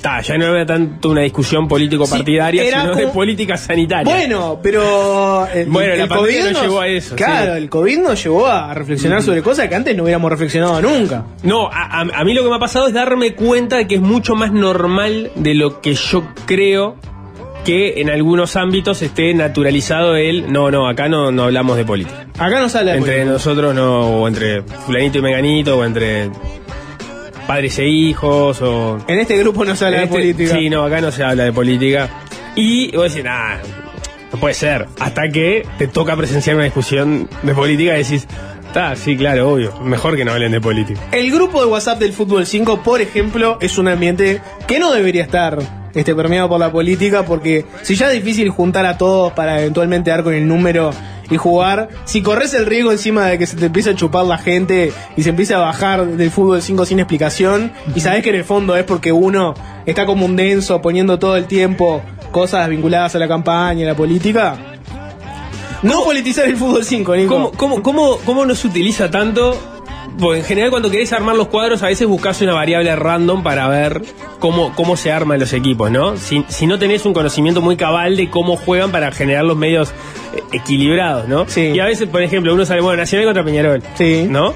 Ta, 0.00 0.22
ya 0.22 0.38
no 0.38 0.54
era 0.54 0.64
tanto 0.64 1.10
una 1.10 1.20
discusión 1.20 1.68
político-partidaria, 1.68 2.62
Sí, 2.62 2.70
sino 2.70 2.94
de 2.94 3.08
política 3.08 3.58
sanitaria. 3.58 4.10
Bueno, 4.10 4.58
pero 4.62 5.46
el, 5.52 5.66
Bueno, 5.66 5.92
el 5.92 6.08
COVID 6.08 6.44
nos 6.52 6.62
llevó 6.62 6.80
a 6.80 6.88
eso, 6.88 7.14
Claro, 7.14 7.52
sí. 7.52 7.58
el 7.58 7.68
COVID 7.68 7.98
nos 7.98 8.22
llevó 8.24 8.46
a 8.46 8.72
reflexionar 8.72 9.22
sobre 9.22 9.42
cosas 9.42 9.68
que 9.68 9.74
antes 9.74 9.94
no 9.94 10.04
hubiéramos 10.04 10.30
reflexionado 10.30 10.80
nunca. 10.80 11.26
No, 11.42 11.66
a, 11.70 12.00
a- 12.00 12.20
a 12.20 12.24
mí 12.24 12.32
lo 12.32 12.42
que 12.42 12.48
me 12.48 12.56
ha 12.56 12.58
pasado 12.58 12.86
es 12.86 12.94
darme 12.94 13.34
cuenta 13.34 13.76
de 13.76 13.86
que 13.86 13.96
es 13.96 14.00
mucho 14.00 14.34
más 14.34 14.50
normal 14.50 15.30
de 15.34 15.54
lo 15.54 15.82
que 15.82 15.92
yo 15.92 16.22
creo 16.46 16.96
que 17.62 18.00
en 18.00 18.08
algunos 18.08 18.56
ámbitos 18.56 19.02
esté 19.02 19.34
naturalizado 19.34 20.16
el 20.16 20.50
no, 20.50 20.70
no, 20.70 20.88
acá 20.88 21.10
no, 21.10 21.30
no 21.32 21.42
hablamos 21.44 21.76
de 21.76 21.84
política. 21.84 22.26
Acá 22.40 22.58
nos 22.60 22.74
habla 22.74 22.92
de 22.92 22.98
Entre 22.98 23.12
política. 23.12 23.32
nosotros 23.32 23.74
no, 23.74 24.22
o 24.22 24.26
entre 24.28 24.62
fulanito 24.62 25.18
y 25.18 25.22
meganito, 25.22 25.76
o 25.78 25.84
entre 25.84 26.30
padres 27.46 27.78
e 27.78 27.86
hijos, 27.86 28.62
o... 28.62 28.98
En 29.06 29.18
este 29.18 29.36
grupo 29.38 29.64
no 29.64 29.76
se 29.76 29.84
habla 29.84 29.98
de 29.98 30.04
Este- 30.04 30.16
política. 30.16 30.54
Sí, 30.54 30.70
no, 30.70 30.82
acá 30.84 31.00
no 31.02 31.12
se 31.12 31.22
habla 31.22 31.44
de 31.44 31.52
política. 31.52 32.08
Y 32.56 32.96
vos 32.96 33.10
decís, 33.12 33.24
nah, 33.24 33.56
no 34.32 34.40
puede 34.40 34.54
ser. 34.54 34.86
Hasta 34.98 35.28
que 35.28 35.66
te 35.78 35.86
toca 35.86 36.16
presenciar 36.16 36.56
una 36.56 36.64
discusión 36.64 37.28
de 37.42 37.54
política 37.54 37.94
y 37.98 38.04
decís, 38.04 38.26
está, 38.66 38.96
sí, 38.96 39.16
claro, 39.18 39.50
obvio, 39.52 39.78
mejor 39.80 40.16
que 40.16 40.24
no 40.24 40.32
hablen 40.32 40.52
de 40.52 40.60
política. 40.62 40.98
El 41.12 41.30
grupo 41.30 41.60
de 41.60 41.66
WhatsApp 41.66 41.98
del 41.98 42.14
Fútbol 42.14 42.46
5, 42.46 42.82
por 42.82 43.02
ejemplo, 43.02 43.58
es 43.60 43.76
un 43.76 43.86
ambiente 43.88 44.40
que 44.66 44.78
no 44.78 44.92
debería 44.92 45.24
estar 45.24 45.58
este, 45.94 46.14
permeado 46.14 46.48
por 46.48 46.58
la 46.60 46.72
política, 46.72 47.24
porque 47.24 47.66
si 47.82 47.96
ya 47.96 48.06
es 48.06 48.14
difícil 48.14 48.48
juntar 48.48 48.86
a 48.86 48.96
todos 48.96 49.32
para 49.32 49.60
eventualmente 49.60 50.10
dar 50.10 50.22
con 50.22 50.32
el 50.34 50.46
número 50.48 50.90
y 51.30 51.36
jugar, 51.36 51.88
si 52.04 52.22
corres 52.22 52.52
el 52.54 52.66
riesgo 52.66 52.92
encima 52.92 53.26
de 53.26 53.38
que 53.38 53.46
se 53.46 53.56
te 53.56 53.66
empiece 53.66 53.90
a 53.90 53.94
chupar 53.94 54.24
la 54.24 54.38
gente 54.38 54.92
y 55.16 55.22
se 55.22 55.30
empiece 55.30 55.54
a 55.54 55.58
bajar 55.58 56.06
del 56.06 56.30
Fútbol 56.30 56.60
5 56.60 56.84
sin 56.84 56.98
explicación, 56.98 57.72
y 57.94 58.00
sabes 58.00 58.22
que 58.22 58.30
en 58.30 58.36
el 58.36 58.44
fondo 58.44 58.76
es 58.76 58.84
porque 58.84 59.12
uno 59.12 59.54
está 59.86 60.06
como 60.06 60.26
un 60.26 60.36
denso 60.36 60.82
poniendo 60.82 61.18
todo 61.18 61.36
el 61.36 61.46
tiempo 61.46 62.02
cosas 62.30 62.68
vinculadas 62.68 63.14
a 63.14 63.18
la 63.18 63.28
campaña, 63.28 63.84
a 63.84 63.88
la 63.90 63.96
política. 63.96 64.58
No 65.82 66.04
politizar 66.04 66.46
el 66.46 66.56
Fútbol 66.56 66.84
5, 66.84 67.16
Nico. 67.16 67.34
¿Cómo, 67.34 67.52
cómo, 67.52 67.82
cómo, 67.82 68.16
cómo 68.24 68.44
no 68.44 68.54
se 68.54 68.66
utiliza 68.66 69.10
tanto? 69.10 69.79
Porque 70.18 70.40
en 70.40 70.44
general 70.44 70.70
cuando 70.70 70.90
querés 70.90 71.12
armar 71.12 71.36
los 71.36 71.48
cuadros 71.48 71.82
a 71.82 71.86
veces 71.86 72.06
buscas 72.06 72.40
una 72.42 72.52
variable 72.54 72.94
random 72.96 73.42
para 73.42 73.68
ver 73.68 74.02
cómo, 74.38 74.74
cómo 74.74 74.96
se 74.96 75.12
arman 75.12 75.38
los 75.40 75.52
equipos, 75.52 75.90
¿no? 75.90 76.16
Si, 76.16 76.44
si 76.48 76.66
no 76.66 76.78
tenés 76.78 77.06
un 77.06 77.14
conocimiento 77.14 77.60
muy 77.62 77.76
cabal 77.76 78.16
de 78.16 78.28
cómo 78.28 78.56
juegan 78.56 78.90
para 78.90 79.12
generar 79.12 79.44
los 79.44 79.56
medios 79.56 79.90
eh, 80.34 80.42
equilibrados, 80.52 81.28
¿no? 81.28 81.46
Sí. 81.48 81.72
Y 81.74 81.80
a 81.80 81.86
veces, 81.86 82.08
por 82.08 82.22
ejemplo, 82.22 82.52
uno 82.52 82.66
sale, 82.66 82.80
bueno, 82.82 82.98
Nacional 82.98 83.26
contra 83.26 83.44
Peñarol, 83.44 83.82
Sí. 83.94 84.26
¿no? 84.28 84.54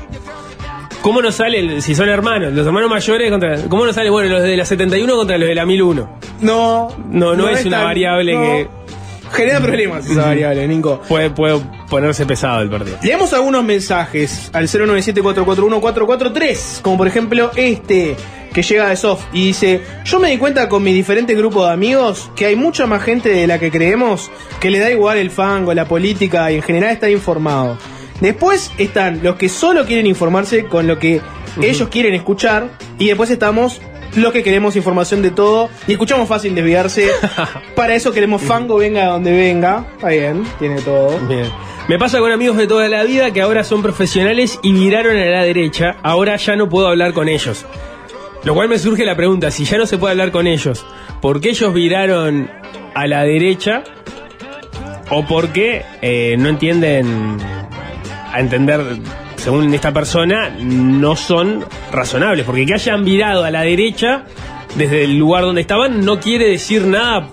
¿Cómo 1.02 1.20
nos 1.20 1.34
sale, 1.34 1.82
si 1.82 1.94
son 1.94 2.08
hermanos, 2.08 2.52
los 2.54 2.66
hermanos 2.66 2.88
mayores 2.88 3.30
contra... 3.30 3.56
¿Cómo 3.68 3.84
nos 3.84 3.94
sale, 3.94 4.08
bueno, 4.08 4.30
los 4.30 4.42
de 4.42 4.56
la 4.56 4.64
71 4.64 5.14
contra 5.16 5.36
los 5.36 5.46
de 5.48 5.54
la 5.54 5.66
1001? 5.66 6.08
No, 6.40 6.88
No, 7.10 7.34
no 7.34 7.48
es 7.50 7.64
una 7.66 7.84
variable 7.84 8.32
que- 8.32 8.68
Genera 9.34 9.60
problemas 9.60 10.06
esa 10.06 10.26
variable, 10.26 10.68
Nico. 10.68 11.00
Puede, 11.08 11.30
puede 11.30 11.58
ponerse 11.88 12.26
pesado 12.26 12.60
el 12.62 12.70
partido. 12.70 12.98
Leemos 13.02 13.32
algunos 13.32 13.64
mensajes 13.64 14.50
al 14.52 14.68
097-441-443, 14.68 16.82
como 16.82 16.96
por 16.96 17.08
ejemplo 17.08 17.50
este 17.56 18.16
que 18.52 18.62
llega 18.62 18.88
de 18.88 18.96
Soft 18.96 19.24
y 19.32 19.46
dice, 19.46 19.80
yo 20.04 20.20
me 20.20 20.30
di 20.30 20.38
cuenta 20.38 20.68
con 20.68 20.80
mi 20.82 20.92
diferente 20.92 21.34
grupo 21.34 21.66
de 21.66 21.72
amigos 21.72 22.30
que 22.36 22.46
hay 22.46 22.54
mucha 22.54 22.86
más 22.86 23.02
gente 23.02 23.28
de 23.28 23.48
la 23.48 23.58
que 23.58 23.72
creemos 23.72 24.30
que 24.60 24.70
le 24.70 24.78
da 24.78 24.92
igual 24.92 25.18
el 25.18 25.32
fango, 25.32 25.74
la 25.74 25.86
política 25.86 26.52
y 26.52 26.56
en 26.56 26.62
general 26.62 26.92
estar 26.92 27.10
informado. 27.10 27.76
Después 28.20 28.70
están 28.78 29.24
los 29.24 29.34
que 29.34 29.48
solo 29.48 29.84
quieren 29.84 30.06
informarse 30.06 30.66
con 30.66 30.86
lo 30.86 31.00
que 31.00 31.20
ellos 31.60 31.88
quieren 31.88 32.14
escuchar 32.14 32.68
y 32.98 33.08
después 33.08 33.30
estamos 33.30 33.80
los 34.16 34.32
que 34.32 34.42
queremos 34.42 34.76
información 34.76 35.22
de 35.22 35.30
todo 35.30 35.70
y 35.86 35.92
escuchamos 35.92 36.28
fácil 36.28 36.54
desviarse. 36.54 37.10
Para 37.74 37.94
eso 37.94 38.12
queremos 38.12 38.42
fango 38.42 38.76
venga 38.76 39.02
de 39.02 39.06
donde 39.06 39.32
venga. 39.32 39.86
Está 39.94 40.08
bien, 40.08 40.44
tiene 40.58 40.80
todo. 40.82 41.18
Bien. 41.26 41.48
Me 41.88 41.98
pasa 41.98 42.18
con 42.18 42.32
amigos 42.32 42.56
de 42.56 42.66
toda 42.66 42.88
la 42.88 43.04
vida 43.04 43.32
que 43.32 43.42
ahora 43.42 43.62
son 43.62 43.82
profesionales 43.82 44.58
y 44.62 44.72
viraron 44.72 45.16
a 45.16 45.24
la 45.26 45.42
derecha. 45.42 45.96
Ahora 46.02 46.36
ya 46.36 46.56
no 46.56 46.68
puedo 46.68 46.88
hablar 46.88 47.12
con 47.12 47.28
ellos. 47.28 47.66
Lo 48.44 48.54
cual 48.54 48.68
me 48.68 48.78
surge 48.78 49.04
la 49.04 49.16
pregunta, 49.16 49.50
si 49.50 49.64
ya 49.64 49.78
no 49.78 49.86
se 49.86 49.96
puede 49.96 50.12
hablar 50.12 50.30
con 50.30 50.46
ellos, 50.46 50.84
¿por 51.20 51.40
qué 51.40 51.50
ellos 51.50 51.72
viraron 51.72 52.50
a 52.94 53.06
la 53.06 53.22
derecha? 53.24 53.84
¿O 55.10 55.26
por 55.26 55.48
qué 55.48 55.82
eh, 56.02 56.36
no 56.38 56.48
entienden 56.48 57.38
a 58.32 58.40
entender, 58.40 58.80
según 59.44 59.74
esta 59.74 59.92
persona, 59.92 60.48
no 60.58 61.16
son 61.16 61.66
razonables? 61.92 62.46
Porque 62.46 62.64
que 62.64 62.72
hayan 62.72 63.04
virado 63.04 63.44
a 63.44 63.50
la 63.50 63.60
derecha 63.60 64.24
desde 64.74 65.04
el 65.04 65.18
lugar 65.18 65.44
donde 65.44 65.60
estaban 65.60 66.02
no 66.02 66.18
quiere 66.18 66.48
decir 66.48 66.86
nada 66.86 67.28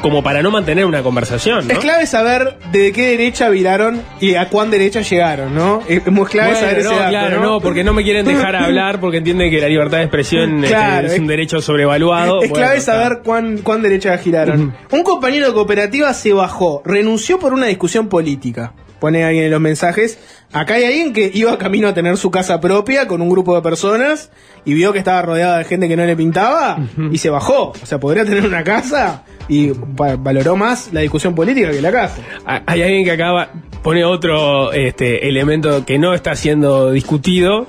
como 0.00 0.22
para 0.22 0.42
no 0.42 0.50
mantener 0.50 0.86
una 0.86 1.02
conversación, 1.02 1.66
¿no? 1.66 1.74
Es 1.74 1.78
clave 1.78 2.06
saber 2.06 2.58
de 2.72 2.92
qué 2.92 3.08
derecha 3.08 3.50
viraron 3.50 4.02
y 4.18 4.34
a 4.34 4.48
cuán 4.48 4.70
derecha 4.70 5.02
llegaron, 5.02 5.54
¿no? 5.54 5.82
Es 5.86 6.06
muy 6.06 6.24
clave 6.24 6.52
Bueno, 6.52 6.66
saber 6.66 6.78
ese 6.80 6.88
no, 6.88 6.96
dato, 6.96 7.10
claro, 7.10 7.36
¿no? 7.36 7.42
no, 7.42 7.60
porque 7.60 7.84
no 7.84 7.92
me 7.92 8.02
quieren 8.02 8.24
dejar 8.24 8.56
hablar 8.56 8.98
porque 8.98 9.18
entienden 9.18 9.50
que 9.50 9.60
la 9.60 9.68
libertad 9.68 9.98
de 9.98 10.04
expresión 10.04 10.64
este, 10.64 11.06
es 11.06 11.18
un 11.18 11.26
derecho 11.26 11.60
sobrevaluado. 11.60 12.42
Es 12.42 12.48
Bueno, 12.50 12.66
clave 12.66 12.80
saber 12.80 13.20
cuán, 13.22 13.58
cuán 13.58 13.82
derecha 13.82 14.16
giraron. 14.16 14.74
Un 14.90 15.02
compañero 15.02 15.48
de 15.48 15.52
cooperativa 15.52 16.14
se 16.14 16.32
bajó, 16.32 16.82
renunció 16.84 17.38
por 17.38 17.52
una 17.52 17.66
discusión 17.66 18.08
política. 18.08 18.72
Pone 19.04 19.22
alguien 19.22 19.44
en 19.44 19.50
los 19.50 19.60
mensajes. 19.60 20.18
Acá 20.50 20.76
hay 20.76 20.84
alguien 20.84 21.12
que 21.12 21.30
iba 21.34 21.58
camino 21.58 21.88
a 21.88 21.92
tener 21.92 22.16
su 22.16 22.30
casa 22.30 22.58
propia 22.58 23.06
con 23.06 23.20
un 23.20 23.28
grupo 23.28 23.54
de 23.54 23.60
personas 23.60 24.30
y 24.64 24.72
vio 24.72 24.94
que 24.94 24.98
estaba 24.98 25.20
rodeado 25.20 25.58
de 25.58 25.64
gente 25.64 25.88
que 25.88 25.94
no 25.96 26.06
le 26.06 26.16
pintaba 26.16 26.78
y 27.12 27.18
se 27.18 27.28
bajó. 27.28 27.74
O 27.82 27.84
sea, 27.86 28.00
podría 28.00 28.24
tener 28.24 28.46
una 28.46 28.64
casa 28.64 29.24
y 29.46 29.72
va- 29.72 30.16
valoró 30.16 30.56
más 30.56 30.88
la 30.94 31.00
discusión 31.00 31.34
política 31.34 31.70
que 31.70 31.82
la 31.82 31.92
casa. 31.92 32.16
Ah, 32.46 32.62
Hay 32.64 32.80
alguien 32.80 33.04
que 33.04 33.10
acaba, 33.10 33.50
pone 33.82 34.06
otro 34.06 34.72
este, 34.72 35.28
elemento 35.28 35.84
que 35.84 35.98
no 35.98 36.14
está 36.14 36.34
siendo 36.34 36.90
discutido, 36.90 37.66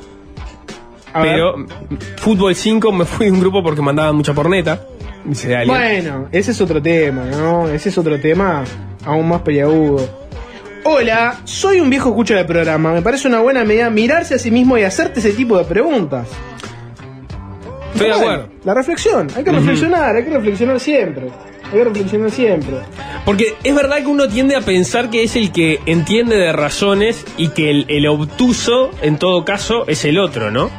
A 1.12 1.22
ver. 1.22 1.32
pero 1.34 1.56
Fútbol 2.16 2.56
5 2.56 2.94
me 2.94 3.04
fui 3.04 3.26
de 3.26 3.34
un 3.34 3.42
grupo 3.42 3.62
porque 3.62 3.82
mandaban 3.82 4.16
mucha 4.16 4.34
porneta. 4.34 4.86
Dice. 5.26 5.54
Bueno, 5.66 6.30
ese 6.32 6.52
es 6.52 6.62
otro 6.62 6.82
tema, 6.82 7.26
¿no? 7.26 7.68
Ese 7.68 7.90
es 7.90 7.98
otro 7.98 8.18
tema 8.22 8.64
aún 9.04 9.28
más 9.28 9.42
peliagudo. 9.42 10.24
Hola, 10.88 11.42
soy 11.46 11.80
un 11.80 11.90
viejo 11.90 12.10
escucha 12.10 12.36
del 12.36 12.46
programa. 12.46 12.94
Me 12.94 13.02
parece 13.02 13.28
una 13.28 13.40
buena 13.40 13.64
medida 13.66 13.90
mirarse 13.90 14.36
a 14.36 14.40
sí 14.40 14.52
mismo 14.52 14.78
y 14.78 14.84
hacerte 14.84 15.20
ese 15.20 15.32
tipo 15.32 15.58
de 15.58 15.64
preguntas. 15.66 16.28
Estoy 17.94 18.08
de 18.10 18.14
Bueno, 18.14 18.32
acuerdo. 18.34 18.50
La 18.66 18.74
reflexión, 18.76 19.28
hay 19.36 19.44
que 19.44 19.52
reflexionar, 19.52 20.16
hay 20.16 20.24
que 20.24 20.30
reflexionar 20.30 20.80
siempre. 20.80 21.24
Hay 21.66 21.72
que 21.80 21.84
reflexionar 21.86 22.30
siempre. 22.30 22.76
Porque 23.26 23.56
es 23.64 23.74
verdad 23.74 23.98
que 23.98 24.06
uno 24.08 24.28
tiende 24.28 24.56
a 24.56 24.62
pensar 24.62 25.10
que 25.10 25.24
es 25.24 25.36
el 25.36 25.52
que 25.52 25.80
entiende 25.88 26.36
de 26.36 26.52
razones 26.54 27.26
y 27.36 27.48
que 27.48 27.72
el, 27.72 27.86
el 27.90 28.06
obtuso, 28.06 28.92
en 29.02 29.18
todo 29.18 29.44
caso, 29.44 29.88
es 29.88 30.06
el 30.06 30.20
otro, 30.20 30.52
¿no? 30.52 30.70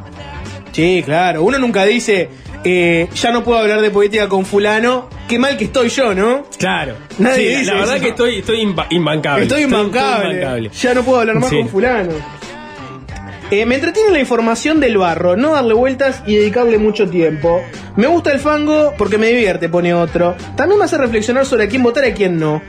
Sí, 0.71 1.03
claro. 1.05 1.42
Uno 1.42 1.59
nunca 1.59 1.85
dice, 1.85 2.29
eh, 2.68 3.09
ya 3.14 3.31
no 3.31 3.44
puedo 3.44 3.59
hablar 3.61 3.81
de 3.81 3.90
política 3.90 4.29
con 4.29 4.44
fulano, 4.44 5.09
qué 5.29 5.38
mal 5.38 5.57
que 5.57 5.64
estoy 5.66 5.88
yo, 5.88 6.14
¿no? 6.14 6.44
Claro. 6.59 6.96
Nadie 7.18 7.50
Sí, 7.52 7.59
dice 7.61 7.64
la 7.72 7.74
verdad 7.81 7.94
eso. 7.96 8.05
que 8.05 8.11
estoy, 8.11 8.38
estoy 8.40 8.61
imba- 8.64 8.87
imbancable. 8.90 9.42
Estoy 9.44 9.62
imbancable. 9.62 10.35
imbancable. 10.35 10.70
Ya 10.70 10.94
no 10.94 11.02
puedo 11.05 11.20
hablar 11.20 11.37
más 11.37 11.50
Sí. 11.50 11.59
con 11.59 11.68
fulano. 11.68 12.12
Eh, 13.52 13.64
me 13.64 13.76
entretiene 13.76 14.11
la 14.11 14.18
información 14.18 14.81
del 14.81 14.98
barro, 14.98 15.37
no 15.37 15.52
darle 15.52 15.74
vueltas 15.74 16.24
y 16.26 16.35
dedicarle 16.35 16.79
mucho 16.79 17.09
tiempo. 17.09 17.62
Me 17.94 18.09
gusta 18.09 18.33
el 18.33 18.40
fango 18.40 18.92
porque 18.98 19.18
me 19.18 19.29
divierte, 19.29 19.68
pone 19.68 19.94
otro. 19.94 20.35
También 20.57 20.81
me 20.81 20.85
hace 20.87 20.98
reflexionar 20.98 21.46
sobre 21.46 21.64
a 21.64 21.68
quién 21.68 21.85
votar 21.85 22.05
y 22.07 22.09
a 22.11 22.14
quién 22.14 22.38
no. 22.40 22.61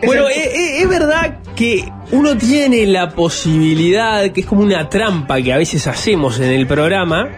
Es 0.00 0.06
Bueno, 0.06 0.28
el- 0.28 0.32
es, 0.34 0.46
es- 0.54 0.82
es 0.82 0.88
verdad 0.88 1.38
que 1.56 1.90
uno 2.12 2.36
tiene 2.36 2.86
la 2.86 3.08
posibilidad, 3.10 4.30
que 4.30 4.42
es 4.42 4.46
como 4.46 4.60
una 4.60 4.88
trampa 4.88 5.40
que 5.42 5.52
a 5.52 5.56
veces 5.56 5.86
hacemos 5.86 6.38
en 6.38 6.50
el 6.52 6.66
programa, 6.66 7.28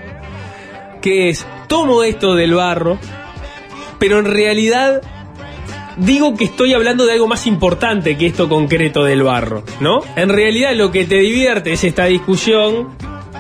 que 1.01 1.29
es, 1.31 1.47
tomo 1.67 2.03
esto 2.03 2.35
del 2.35 2.55
barro, 2.55 2.99
pero 3.99 4.19
en 4.19 4.25
realidad 4.27 5.03
digo 5.97 6.37
que 6.37 6.45
estoy 6.45 6.75
hablando 6.75 7.07
de 7.07 7.13
algo 7.15 7.27
más 7.27 7.47
importante 7.47 8.17
que 8.17 8.27
esto 8.27 8.49
concreto 8.49 9.05
del 9.05 9.23
barro, 9.23 9.65
¿no? 9.81 10.01
En 10.17 10.29
realidad 10.29 10.75
lo 10.75 10.91
que 10.93 11.05
te 11.05 11.17
divierte 11.17 11.73
es 11.73 11.83
esta 11.85 12.05
discusión, 12.05 12.91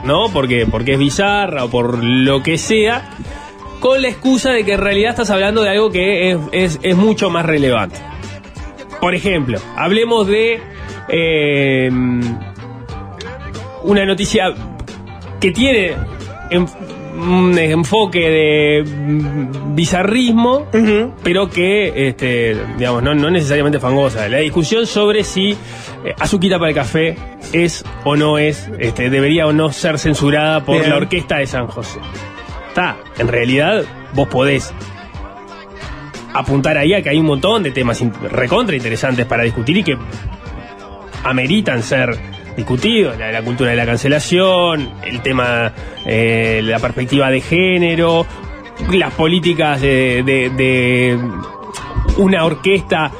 ¿no? 0.04 0.28
Porque, 0.32 0.66
porque 0.70 0.92
es 0.94 0.98
bizarra 0.98 1.64
o 1.64 1.70
por 1.70 2.02
lo 2.02 2.42
que 2.42 2.58
sea, 2.58 3.10
con 3.80 4.02
la 4.02 4.08
excusa 4.08 4.50
de 4.50 4.64
que 4.64 4.72
en 4.72 4.80
realidad 4.80 5.10
estás 5.10 5.30
hablando 5.30 5.62
de 5.62 5.70
algo 5.70 5.90
que 5.90 6.36
es, 6.50 6.80
mucho 6.96 7.30
más 7.30 7.46
relevante. 7.46 7.96
Por 9.00 9.14
ejemplo, 9.14 9.60
hablemos 9.76 10.26
de 10.26 10.60
eh, 11.08 11.88
una 13.84 14.04
noticia 14.04 14.52
que 15.40 15.52
tiene 15.52 15.92
en- 16.50 16.66
un 17.18 17.58
enfoque 17.58 18.20
de 18.20 18.84
bizarrismo, 19.74 20.66
pero 21.22 21.50
que, 21.50 22.08
este, 22.08 22.56
digamos, 22.76 23.02
no, 23.02 23.14
no 23.14 23.30
necesariamente 23.30 23.80
fangosa. 23.80 24.28
La 24.28 24.38
discusión 24.38 24.86
sobre 24.86 25.24
si 25.24 25.50
eh, 25.50 26.14
Azuquita 26.18 26.58
para 26.58 26.70
el 26.70 26.74
café 26.74 27.16
es 27.52 27.84
o 28.04 28.16
no 28.16 28.38
es, 28.38 28.70
este, 28.78 29.10
debería 29.10 29.46
o 29.46 29.52
no 29.52 29.72
ser 29.72 29.98
censurada 29.98 30.64
por 30.64 30.78
Bien. 30.78 30.90
la 30.90 30.96
orquesta 30.96 31.38
de 31.38 31.46
San 31.46 31.66
José. 31.66 31.98
Está, 32.68 32.96
en 33.18 33.28
realidad 33.28 33.84
vos 34.14 34.28
podés 34.28 34.72
apuntar 36.32 36.78
ahí 36.78 36.94
a 36.94 37.02
que 37.02 37.10
hay 37.10 37.18
un 37.18 37.26
montón 37.26 37.62
de 37.64 37.72
temas 37.72 38.00
recontra 38.30 38.76
interesantes 38.76 39.26
para 39.26 39.42
discutir 39.42 39.78
y 39.78 39.82
que 39.82 39.98
ameritan 41.24 41.82
ser 41.82 42.37
discutidos, 42.58 43.16
la, 43.18 43.32
la 43.32 43.40
cultura 43.42 43.70
de 43.70 43.76
la 43.76 43.86
cancelación, 43.86 44.90
el 45.06 45.22
tema, 45.22 45.72
eh, 46.04 46.60
la 46.62 46.78
perspectiva 46.80 47.30
de 47.30 47.40
género, 47.40 48.26
las 48.92 49.14
políticas 49.14 49.80
de, 49.80 50.22
de- 50.24 50.50
de 50.50 51.18
una 52.18 52.44
orquesta 52.44 53.10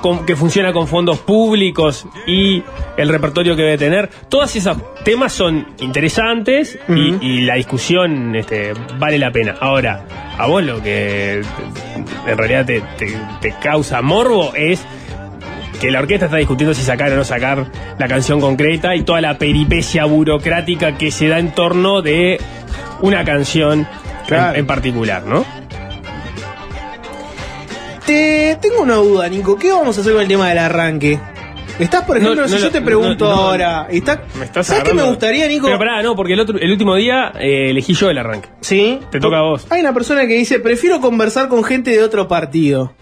con- 0.00 0.24
que 0.26 0.34
funciona 0.34 0.72
con 0.72 0.88
fondos 0.88 1.18
públicos 1.18 2.06
y 2.26 2.62
el 2.96 3.08
repertorio 3.08 3.54
que 3.54 3.62
debe 3.62 3.78
tener. 3.78 4.08
Todos 4.28 4.56
esos 4.56 4.76
temas 5.04 5.32
son 5.32 5.66
interesantes 5.80 6.78
y- 6.88 7.40
la 7.42 7.54
discusión 7.56 8.34
este, 8.34 8.72
vale 8.98 9.18
la 9.18 9.30
pena. 9.30 9.56
Ahora, 9.60 10.06
a 10.38 10.46
vos 10.46 10.62
lo 10.64 10.82
que 10.82 11.42
en 12.26 12.38
realidad 12.38 12.64
te, 12.66 12.80
te- 12.98 13.18
te 13.40 13.52
causa 13.60 14.00
morbo 14.02 14.54
es 14.54 14.84
que 15.80 15.90
la 15.90 16.00
orquesta 16.00 16.26
está 16.26 16.38
discutiendo 16.38 16.74
si 16.74 16.82
sacar 16.82 17.12
o 17.12 17.16
no 17.16 17.24
sacar 17.24 17.66
la 17.98 18.08
canción 18.08 18.40
concreta 18.40 18.94
y 18.96 19.02
toda 19.02 19.20
la 19.20 19.38
peripecia 19.38 20.04
burocrática 20.04 20.96
que 20.96 21.10
se 21.10 21.28
da 21.28 21.38
en 21.38 21.52
torno 21.52 22.02
de 22.02 22.40
una 23.02 23.24
canción 23.24 23.80
en- 23.80 23.86
Claro. 24.26 24.58
en, 24.58 24.66
particular, 24.66 25.22
¿no? 25.24 25.44
Te 28.06 28.56
tengo 28.60 28.82
una 28.82 28.94
duda, 28.96 29.28
Nico. 29.28 29.56
¿Qué 29.56 29.70
vamos 29.72 29.98
a 29.98 30.00
hacer 30.00 30.12
con 30.12 30.22
el 30.22 30.28
tema 30.28 30.48
del 30.48 30.58
arranque? 30.58 31.18
Estás, 31.78 32.04
por 32.04 32.16
ejemplo, 32.16 32.42
No, 32.42 32.48
si 32.48 32.54
no, 32.54 32.60
yo 32.60 32.70
te 32.70 32.80
pregunto 32.80 33.30
ahora, 33.30 33.86
está, 33.90 34.22
Me 34.38 34.46
estás 34.46 34.66
¿sabes 34.68 34.84
qué 34.84 34.94
me 34.94 35.02
gustaría, 35.02 35.46
Nico? 35.46 35.66
Pero 35.66 35.78
pará, 35.78 36.02
no, 36.02 36.16
porque 36.16 36.32
el, 36.32 36.40
otro, 36.40 36.58
el 36.58 36.70
último 36.72 36.94
día 36.94 37.32
eh, 37.38 37.70
elegí 37.70 37.92
yo 37.94 38.08
el 38.08 38.16
arranque. 38.16 38.48
Sí. 38.62 38.98
Te 39.10 39.20
toca 39.20 39.38
a 39.38 39.42
vos. 39.42 39.66
Hay 39.70 39.80
una 39.80 39.92
persona 39.92 40.26
que 40.26 40.34
dice, 40.34 40.58
prefiero 40.60 41.00
conversar 41.00 41.48
con 41.48 41.62
gente 41.64 41.90
de 41.90 42.02
otro 42.02 42.28
partido. 42.28 42.94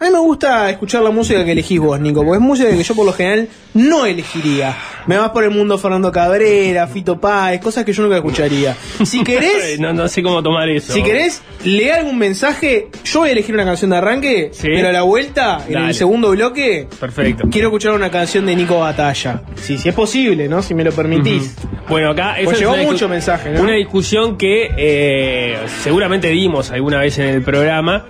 A 0.00 0.04
mí 0.06 0.10
me 0.12 0.18
gusta 0.18 0.70
escuchar 0.70 1.02
la 1.02 1.10
música 1.10 1.44
que 1.44 1.52
elegís 1.52 1.78
vos, 1.78 2.00
Nico, 2.00 2.24
porque 2.24 2.36
es 2.38 2.40
música 2.42 2.70
que 2.70 2.82
yo 2.82 2.94
por 2.94 3.04
lo 3.04 3.12
general 3.12 3.48
no 3.74 4.06
elegiría. 4.06 4.74
Me 5.06 5.18
vas 5.18 5.28
por 5.28 5.44
el 5.44 5.50
mundo 5.50 5.76
Fernando 5.76 6.10
Cabrera, 6.10 6.86
Fito 6.86 7.20
Páez, 7.20 7.60
cosas 7.60 7.84
que 7.84 7.92
yo 7.92 8.02
nunca 8.02 8.16
escucharía. 8.16 8.74
Si 9.04 9.22
querés, 9.24 9.78
no, 9.78 9.92
no 9.92 10.08
sé 10.08 10.22
cómo 10.22 10.42
tomar 10.42 10.70
eso. 10.70 10.94
si 10.94 11.02
querés, 11.02 11.42
lee 11.64 11.90
algún 11.90 12.16
mensaje. 12.16 12.88
Yo 13.04 13.20
voy 13.20 13.28
a 13.28 13.32
elegir 13.32 13.54
una 13.54 13.66
canción 13.66 13.90
de 13.90 13.98
arranque, 13.98 14.48
Sí. 14.54 14.68
pero 14.74 14.88
a 14.88 14.92
la 14.92 15.02
vuelta, 15.02 15.62
en 15.68 15.74
Dale. 15.74 15.88
el 15.88 15.94
segundo 15.94 16.30
bloque, 16.30 16.88
Perfecto. 16.98 17.44
quiero 17.50 17.68
escuchar 17.68 17.92
una 17.92 18.10
canción 18.10 18.46
de 18.46 18.56
Nico 18.56 18.78
Batalla. 18.78 19.42
Sí, 19.56 19.76
si 19.76 19.90
es 19.90 19.94
posible, 19.94 20.48
¿no? 20.48 20.62
Si 20.62 20.72
me 20.74 20.82
lo 20.82 20.92
permitís. 20.92 21.56
Bueno, 21.90 22.10
acá 22.12 22.36
Pues 22.42 22.54
es 22.54 22.60
llegó 22.60 22.74
mucho 22.78 23.06
mensaje, 23.06 23.50
¿no? 23.50 23.60
Una 23.62 23.74
discusión 23.74 24.38
que 24.38 24.70
eh, 24.78 25.58
seguramente 25.82 26.28
dimos 26.28 26.70
alguna 26.70 27.00
vez 27.00 27.18
en 27.18 27.26
el 27.26 27.42
programa. 27.42 28.06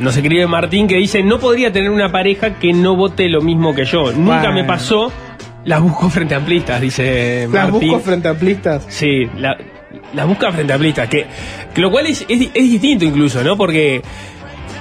Nos 0.00 0.16
escribe 0.16 0.46
Martín 0.46 0.88
que 0.88 0.96
dice, 0.96 1.22
no 1.22 1.38
podría 1.38 1.72
tener 1.72 1.90
una 1.90 2.10
pareja 2.10 2.58
que 2.58 2.72
no 2.72 2.96
vote 2.96 3.28
lo 3.28 3.40
mismo 3.42 3.74
que 3.74 3.84
yo. 3.84 4.12
Nunca 4.12 4.38
Bueno. 4.40 4.52
me 4.54 4.64
pasó. 4.64 5.12
Las 5.64 5.80
busco 5.82 6.08
frente 6.08 6.34
a 6.34 6.38
amplistas, 6.38 6.80
dice 6.80 7.46
Las 7.52 7.70
Martín. 7.70 7.90
busco 7.90 8.04
frente 8.04 8.28
a 8.28 8.30
amplistas. 8.30 8.86
Sí, 8.88 9.26
la- 9.36 9.58
las 10.14 10.26
busca 10.26 10.50
frente 10.52 10.72
a 10.72 10.76
amplistas, 10.76 11.08
que, 11.08 11.26
que 11.74 11.80
lo 11.80 11.90
cual 11.90 12.06
es, 12.06 12.24
es, 12.28 12.40
es 12.54 12.70
distinto 12.70 13.04
incluso, 13.04 13.44
¿no? 13.44 13.56
Porque 13.58 14.00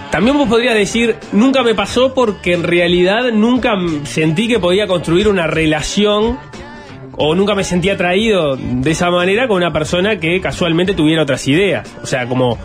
también 0.10 0.38
vos 0.38 0.48
podrías 0.48 0.74
decir, 0.76 1.16
nunca 1.34 1.64
me 1.64 1.76
pasó 1.76 2.14
porque 2.14 2.54
en 2.54 2.64
realidad 2.64 3.32
nunca 3.34 3.74
sentí 4.04 4.48
que 4.48 4.58
podía 4.60 4.88
construir 4.88 5.28
una 5.28 5.46
relación 5.48 6.40
o 7.18 7.36
nunca 7.36 7.54
me 7.56 7.64
sentí 7.66 7.90
atraído 7.90 8.56
de 8.56 8.92
esa 8.92 9.12
manera 9.12 9.48
con 9.50 9.58
una 9.58 9.74
persona 9.74 10.18
que 10.20 10.40
casualmente 10.40 10.94
tuviera 10.94 11.24
otras 11.24 11.46
ideas. 11.50 11.94
O 12.02 12.08
sea, 12.08 12.26
como 12.28 12.58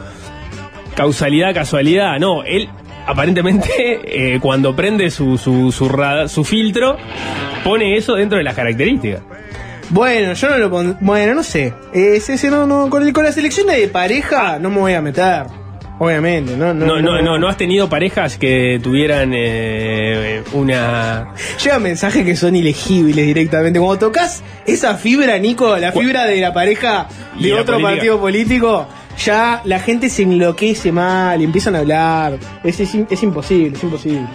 causalidad, 0.96 1.54
casualidad. 1.54 2.18
No, 2.18 2.42
él 2.44 2.68
aparentemente 3.06 3.68
eh, 4.34 4.38
cuando 4.40 4.74
prende 4.74 5.10
su, 5.10 5.36
su, 5.38 5.70
su, 5.72 5.88
rada- 5.88 6.28
su 6.28 6.44
filtro 6.44 6.96
pone 7.62 7.96
eso 7.96 8.14
dentro 8.14 8.38
de 8.38 8.44
las 8.44 8.54
características. 8.54 9.20
Bueno, 9.90 10.32
yo 10.32 10.48
no 10.50 10.58
lo 10.58 10.70
pon... 10.70 10.96
Bueno, 11.00 11.34
no 11.34 11.42
sé. 11.42 11.74
Es 11.92 12.28
ese 12.30 12.50
no, 12.50 12.66
no, 12.66 12.88
con, 12.88 13.06
el- 13.06 13.12
con 13.12 13.24
la 13.24 13.32
selección 13.32 13.66
de 13.66 13.86
pareja 13.88 14.58
no 14.58 14.70
me 14.70 14.78
voy 14.78 14.92
a 14.94 15.02
meter. 15.02 15.44
Obviamente, 15.96 16.56
no, 16.56 16.74
no. 16.74 16.86
No, 16.86 17.00
no, 17.00 17.22
no, 17.22 17.38
no 17.38 17.48
has 17.48 17.56
tenido 17.56 17.88
parejas 17.88 18.36
que 18.36 18.80
tuvieran 18.82 19.30
eh, 19.32 20.42
una. 20.52 21.28
Llegan 21.62 21.82
mensajes 21.84 22.24
que 22.24 22.34
son 22.34 22.56
ilegibles 22.56 23.24
directamente. 23.24 23.78
Cuando 23.78 24.06
tocas 24.06 24.42
esa 24.66 24.96
fibra, 24.96 25.38
Nico, 25.38 25.76
la 25.76 25.92
fibra 25.92 26.24
de 26.24 26.40
la 26.40 26.52
pareja 26.52 27.06
de 27.38 27.52
otro 27.52 27.74
política. 27.76 27.90
partido 27.94 28.20
político, 28.20 28.88
ya 29.18 29.62
la 29.64 29.78
gente 29.78 30.08
se 30.08 30.22
enloquece 30.22 30.92
mal 30.92 31.40
y 31.40 31.44
empiezan 31.44 31.76
a 31.76 31.80
hablar. 31.80 32.38
Es, 32.62 32.80
es, 32.80 32.94
es 32.94 33.22
imposible, 33.22 33.76
es 33.76 33.82
imposible. 33.82 34.26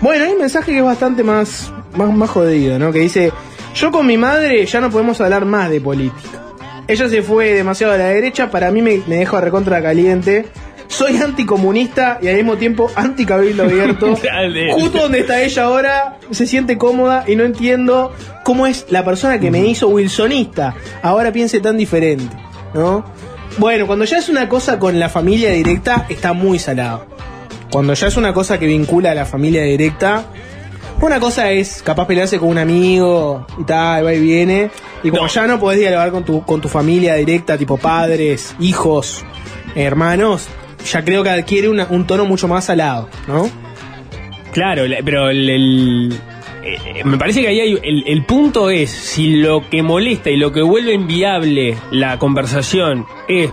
Bueno, 0.00 0.24
hay 0.24 0.32
un 0.32 0.38
mensaje 0.38 0.72
que 0.72 0.78
es 0.78 0.84
bastante 0.84 1.22
más, 1.22 1.72
más, 1.96 2.14
más 2.14 2.30
jodido, 2.30 2.78
¿no? 2.78 2.92
Que 2.92 3.00
dice, 3.00 3.32
yo 3.74 3.90
con 3.90 4.06
mi 4.06 4.16
madre 4.16 4.64
ya 4.66 4.80
no 4.80 4.90
podemos 4.90 5.20
hablar 5.20 5.44
más 5.44 5.70
de 5.70 5.80
política. 5.80 6.42
Ella 6.88 7.08
se 7.08 7.22
fue 7.22 7.52
demasiado 7.52 7.94
a 7.94 7.98
la 7.98 8.08
derecha, 8.08 8.50
para 8.50 8.70
mí 8.70 8.82
me, 8.82 9.02
me 9.06 9.16
dejó 9.16 9.40
recontra 9.40 9.82
caliente. 9.82 10.46
Soy 10.88 11.16
anticomunista 11.16 12.18
y 12.22 12.28
al 12.28 12.36
mismo 12.36 12.56
tiempo 12.56 12.90
anticabildo 12.94 13.64
abierto. 13.64 14.16
Justo 14.74 14.98
donde 14.98 15.20
está 15.20 15.42
ella 15.42 15.64
ahora, 15.64 16.18
se 16.30 16.46
siente 16.46 16.78
cómoda 16.78 17.24
y 17.26 17.34
no 17.34 17.44
entiendo 17.44 18.12
cómo 18.44 18.66
es 18.66 18.86
la 18.88 19.04
persona 19.04 19.40
que 19.40 19.50
me 19.50 19.66
hizo 19.66 19.88
wilsonista. 19.88 20.74
Ahora 21.02 21.32
piense 21.32 21.60
tan 21.60 21.76
diferente, 21.76 22.36
¿no? 22.72 23.04
Bueno, 23.58 23.86
cuando 23.86 24.04
ya 24.04 24.18
es 24.18 24.28
una 24.28 24.48
cosa 24.48 24.78
con 24.78 24.98
la 25.00 25.08
familia 25.08 25.50
directa, 25.50 26.06
está 26.08 26.32
muy 26.32 26.58
salado. 26.58 27.06
Cuando 27.70 27.94
ya 27.94 28.06
es 28.08 28.16
una 28.16 28.32
cosa 28.32 28.58
que 28.58 28.66
vincula 28.66 29.12
a 29.12 29.14
la 29.14 29.24
familia 29.24 29.62
directa, 29.62 30.26
una 31.00 31.18
cosa 31.20 31.50
es 31.50 31.82
capaz 31.82 32.06
pelearse 32.06 32.38
con 32.38 32.48
un 32.50 32.58
amigo 32.58 33.46
y 33.58 33.64
tal, 33.64 34.04
va 34.06 34.12
y 34.14 34.20
viene. 34.20 34.70
Y 35.02 35.10
como 35.10 35.22
No. 35.22 35.28
ya 35.28 35.46
no 35.46 35.58
podés 35.58 35.78
dialogar 35.80 36.10
con 36.10 36.24
tu, 36.24 36.42
con 36.44 36.60
tu 36.60 36.68
familia 36.68 37.14
directa, 37.14 37.56
tipo 37.56 37.76
padres, 37.78 38.54
hijos, 38.60 39.24
hermanos, 39.74 40.46
ya 40.90 41.02
creo 41.04 41.22
que 41.22 41.30
adquiere 41.30 41.68
una- 41.68 41.86
un 41.90 42.06
tono 42.06 42.24
mucho 42.26 42.48
más 42.48 42.66
salado, 42.66 43.08
¿no? 43.26 43.48
Claro, 44.52 44.86
la- 44.86 44.98
pero 45.04 45.30
el. 45.30 45.48
el- 45.50 46.20
eh, 46.66 47.02
me 47.04 47.16
parece 47.18 47.40
que 47.42 47.48
ahí 47.48 47.60
hay. 47.60 47.78
El, 47.82 48.04
el 48.06 48.24
punto 48.24 48.70
es 48.70 48.90
si 48.90 49.36
lo 49.36 49.68
que 49.68 49.82
molesta 49.82 50.30
y 50.30 50.36
lo 50.36 50.52
que 50.52 50.62
vuelve 50.62 50.92
inviable 50.94 51.76
la 51.90 52.18
conversación 52.18 53.06
es 53.28 53.50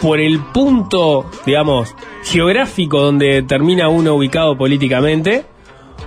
por 0.00 0.20
el 0.20 0.38
punto, 0.40 1.28
digamos, 1.46 1.94
geográfico 2.24 3.00
donde 3.00 3.42
termina 3.42 3.88
uno 3.88 4.14
ubicado 4.14 4.56
políticamente. 4.56 5.44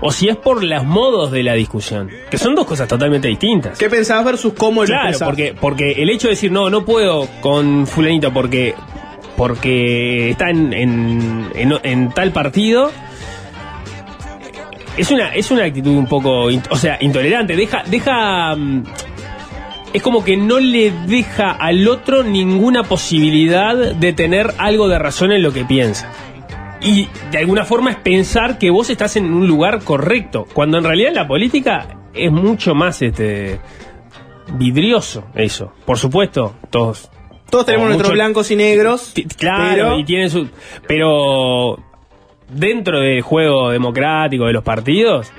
O 0.03 0.11
si 0.11 0.29
es 0.29 0.35
por 0.37 0.63
los 0.63 0.83
modos 0.83 1.29
de 1.31 1.43
la 1.43 1.53
discusión, 1.53 2.09
que 2.31 2.39
son 2.39 2.55
dos 2.55 2.65
cosas 2.65 2.87
totalmente 2.87 3.27
distintas. 3.27 3.77
¿Qué 3.77 3.87
pensabas 3.87 4.25
versus 4.25 4.53
cómo 4.53 4.81
lo 4.81 4.87
Claro, 4.87 5.17
porque, 5.23 5.53
porque 5.59 5.91
el 5.91 6.09
hecho 6.09 6.27
de 6.27 6.31
decir, 6.33 6.51
no, 6.51 6.71
no 6.71 6.83
puedo 6.85 7.27
con 7.41 7.85
fulanito 7.85 8.33
porque, 8.33 8.73
porque 9.37 10.31
está 10.31 10.49
en, 10.49 10.73
en, 10.73 11.49
en- 11.55 11.73
en 11.83 12.09
tal 12.13 12.31
partido, 12.31 12.91
es 14.97 15.11
una, 15.11 15.33
es 15.33 15.51
una 15.51 15.65
actitud 15.65 15.95
un 15.95 16.07
poco, 16.07 16.45
o 16.69 16.75
sea, 16.75 16.97
intolerante. 17.01 17.55
Deja, 17.55 17.83
deja, 17.87 18.55
mm, 18.55 18.83
es 19.93 20.01
como 20.01 20.23
que 20.23 20.37
no 20.37 20.59
le 20.59 20.91
deja 21.07 21.51
al 21.51 21.87
otro 21.87 22.23
ninguna 22.23 22.83
posibilidad 22.83 23.75
de 23.75 24.13
tener 24.13 24.53
algo 24.57 24.87
de 24.87 24.99
razón 24.99 25.31
en 25.31 25.43
lo 25.43 25.51
que 25.53 25.65
piensa. 25.65 26.11
Y 26.81 27.07
de 27.31 27.37
alguna 27.37 27.63
forma 27.63 27.91
es 27.91 27.97
pensar 27.97 28.57
que 28.57 28.69
vos 28.71 28.89
estás 28.89 29.15
en 29.15 29.31
un 29.31 29.47
lugar 29.47 29.83
correcto, 29.83 30.47
cuando 30.53 30.77
en 30.77 30.83
realidad 30.83 31.11
la 31.13 31.27
política 31.27 31.99
es 32.13 32.31
mucho 32.31 32.73
más 32.73 33.01
este 33.01 33.59
vidrioso 34.55 35.25
eso. 35.35 35.71
Por 35.85 35.97
supuesto, 35.97 36.55
todos 36.69 37.09
Todos 37.49 37.65
tenemos 37.65 37.87
nuestros 37.87 38.13
blancos 38.13 38.49
y 38.51 38.55
negros. 38.55 39.13
Claro, 39.37 39.73
pero- 39.73 39.99
y 39.99 40.03
tiene 40.05 40.29
su. 40.29 40.47
Pero 40.87 41.77
dentro 42.51 42.99
del 42.99 43.21
juego 43.21 43.71
democrático 43.71 44.45
de 44.45 44.53
los 44.53 44.63
partidos, 44.63 45.31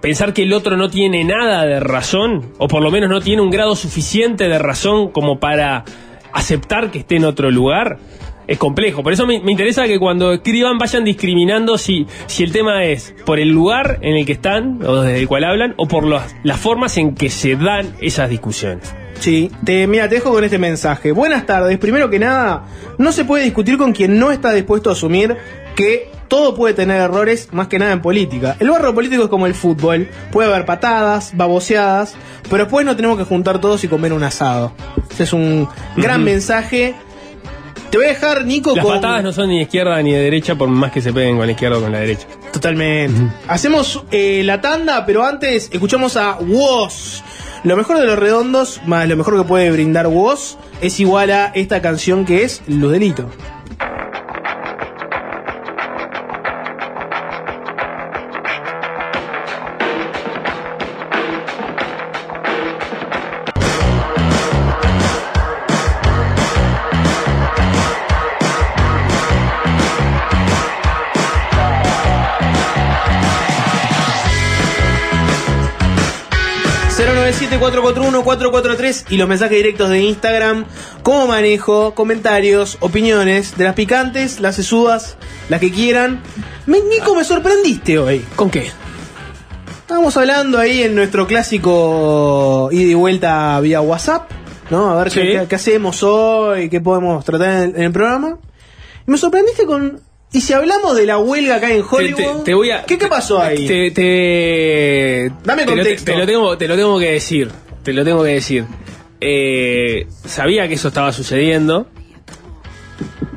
pensar 0.00 0.32
que 0.32 0.42
el 0.42 0.52
otro 0.52 0.76
no 0.76 0.90
tiene 0.90 1.24
nada 1.24 1.64
de 1.64 1.80
razón, 1.80 2.52
o 2.58 2.68
por 2.68 2.82
lo 2.82 2.90
menos 2.90 3.08
no 3.08 3.20
tiene 3.20 3.42
un 3.42 3.50
grado 3.50 3.76
suficiente 3.76 4.48
de 4.48 4.58
razón 4.58 5.10
como 5.10 5.38
para 5.38 5.84
aceptar 6.32 6.90
que 6.90 7.00
esté 7.00 7.16
en 7.16 7.24
otro 7.24 7.50
lugar, 7.50 7.98
es 8.46 8.58
complejo. 8.58 9.02
Por 9.02 9.12
eso 9.12 9.26
me, 9.26 9.36
interesa 9.36 9.86
que 9.86 9.98
cuando 9.98 10.32
escriban 10.32 10.78
vayan 10.78 11.04
discriminando 11.04 11.78
si, 11.78 12.06
si 12.26 12.42
el 12.42 12.52
tema 12.52 12.84
es 12.84 13.14
por 13.24 13.38
el 13.38 13.48
lugar 13.48 13.98
en 14.02 14.16
el 14.16 14.26
que 14.26 14.32
están, 14.32 14.80
o 14.84 15.02
desde 15.02 15.20
el 15.20 15.28
cual 15.28 15.44
hablan, 15.44 15.74
o 15.76 15.86
por 15.86 16.04
las 16.04 16.60
formas 16.60 16.96
en 16.96 17.14
que 17.14 17.30
se 17.30 17.56
dan 17.56 17.94
esas 18.00 18.28
discusiones. 18.28 18.94
Sí, 19.20 19.52
te, 19.64 19.86
mira, 19.86 20.08
te 20.08 20.16
dejo 20.16 20.32
con 20.32 20.42
este 20.42 20.58
mensaje. 20.58 21.12
Buenas 21.12 21.46
tardes. 21.46 21.78
Primero 21.78 22.10
que 22.10 22.18
nada, 22.18 22.64
no 22.98 23.12
se 23.12 23.24
puede 23.24 23.44
discutir 23.44 23.78
con 23.78 23.92
quien 23.92 24.18
no 24.18 24.32
está 24.32 24.52
dispuesto 24.52 24.90
a 24.90 24.94
asumir 24.94 25.36
que 25.76 26.10
todo 26.32 26.54
puede 26.54 26.72
tener 26.72 26.98
errores, 26.98 27.50
más 27.52 27.68
que 27.68 27.78
nada 27.78 27.92
en 27.92 28.00
política. 28.00 28.56
El 28.58 28.70
barro 28.70 28.94
político 28.94 29.24
es 29.24 29.28
como 29.28 29.46
el 29.46 29.52
fútbol. 29.54 30.08
Puede 30.30 30.48
haber 30.48 30.64
patadas, 30.64 31.36
baboseadas, 31.36 32.14
pero 32.48 32.64
después 32.64 32.86
no 32.86 32.96
tenemos 32.96 33.18
que 33.18 33.24
juntar 33.24 33.60
todos 33.60 33.84
y 33.84 33.88
comer 33.88 34.14
un 34.14 34.22
asado. 34.22 34.72
Ese 35.10 35.24
es 35.24 35.34
un 35.34 35.68
gran 35.94 36.24
mensaje. 36.24 36.94
Te 37.90 37.98
voy 37.98 38.06
a 38.06 38.08
dejar, 38.08 38.46
Nico, 38.46 38.74
Las 38.74 38.82
con... 38.82 38.94
patadas 38.94 39.22
no 39.22 39.34
son 39.34 39.50
ni 39.50 39.56
de 39.56 39.64
izquierda 39.64 40.02
ni 40.02 40.12
de 40.12 40.20
derecha, 40.20 40.54
por 40.54 40.70
más 40.70 40.90
que 40.90 41.02
se 41.02 41.12
peguen 41.12 41.36
con 41.36 41.44
la 41.44 41.52
izquierda 41.52 41.76
o 41.76 41.82
con 41.82 41.92
la 41.92 42.00
derecha. 42.00 42.26
Totalmente. 42.50 43.30
Hacemos 43.46 44.02
eh, 44.10 44.40
la 44.42 44.62
tanda, 44.62 45.04
pero 45.04 45.26
antes 45.26 45.68
escuchamos 45.70 46.16
a 46.16 46.38
Woz. 46.40 47.22
Lo 47.62 47.76
mejor 47.76 47.98
de 47.98 48.06
los 48.06 48.18
redondos, 48.18 48.80
más 48.86 49.06
lo 49.06 49.18
mejor 49.18 49.36
que 49.36 49.44
puede 49.46 49.70
brindar 49.70 50.06
Woz, 50.06 50.56
es 50.80 50.98
igual 50.98 51.30
a 51.30 51.52
esta 51.54 51.82
canción 51.82 52.24
que 52.24 52.44
es 52.44 52.62
Ludelito. 52.68 53.28
...097-441-443 77.62 79.04
y 79.10 79.16
los 79.16 79.28
mensajes 79.28 79.56
directos 79.56 79.88
de 79.90 80.00
Instagram. 80.00 80.64
¿Cómo 81.02 81.26
manejo? 81.28 81.94
Comentarios, 81.94 82.76
opiniones 82.80 83.56
de 83.56 83.64
las 83.64 83.74
picantes, 83.74 84.40
las 84.40 84.56
sesudas, 84.56 85.16
las 85.48 85.60
que 85.60 85.70
quieran. 85.70 86.20
Me, 86.66 86.80
Nico, 86.80 87.14
me 87.14 87.24
sorprendiste 87.24 87.98
hoy. 87.98 88.24
¿Con 88.36 88.50
qué? 88.50 88.70
Estábamos 89.80 90.16
hablando 90.16 90.58
ahí 90.58 90.82
en 90.82 90.94
nuestro 90.94 91.26
clásico 91.26 92.68
ida 92.72 92.90
y 92.90 92.94
vuelta 92.94 93.60
vía 93.60 93.80
WhatsApp, 93.80 94.30
¿no? 94.70 94.90
A 94.90 94.96
ver 95.02 95.10
Sí. 95.12 95.20
qué, 95.48 95.54
hacemos 95.54 96.02
hoy, 96.02 96.68
qué 96.68 96.80
podemos 96.80 97.24
tratar 97.24 97.64
en, 97.64 97.76
en 97.76 97.82
el 97.82 97.92
programa. 97.92 98.38
Y 99.06 99.10
me 99.10 99.18
sorprendiste 99.18 99.66
con. 99.66 100.00
Y 100.32 100.40
si 100.40 100.52
hablamos 100.54 100.96
de 100.96 101.04
la 101.06 101.18
huelga 101.18 101.56
acá 101.56 101.70
en 101.70 101.84
Hollywood. 101.88 102.16
Te, 102.16 102.24
te- 102.38 102.44
te 102.44 102.54
voy 102.54 102.70
a, 102.70 102.84
¿Qué, 102.84 102.96
qué 102.98 103.06
pasó 103.06 103.40
ahí? 103.40 103.66
Te, 103.66 105.30
Dame 105.44 105.64
te 105.64 105.70
lo- 105.70 105.76
contexto. 105.76 106.12
Te, 106.12 106.18
lo 106.18 106.26
tengo, 106.26 106.56
te 106.58 106.68
lo 106.68 106.76
tengo 106.76 106.98
que 106.98 107.10
decir. 107.12 107.50
Te 107.82 107.92
lo 107.92 108.04
tengo 108.04 108.22
que 108.24 108.30
decir. 108.30 108.64
Eh, 109.20 110.06
sabía 110.24 110.66
que 110.68 110.74
eso 110.74 110.88
estaba 110.88 111.12
sucediendo. 111.12 111.86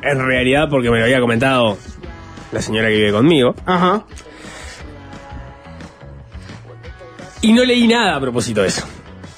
En 0.02 0.24
realidad, 0.24 0.68
porque 0.70 0.90
me 0.90 0.98
lo 0.98 1.04
había 1.04 1.20
comentado 1.20 1.76
la 2.52 2.62
señora 2.62 2.88
que 2.88 2.94
vive 2.94 3.12
conmigo. 3.12 3.54
Ajá. 3.66 4.04
Y 7.42 7.52
no 7.52 7.64
leí 7.64 7.86
nada 7.86 8.16
a 8.16 8.20
propósito 8.20 8.62
de 8.62 8.68
eso. 8.68 8.86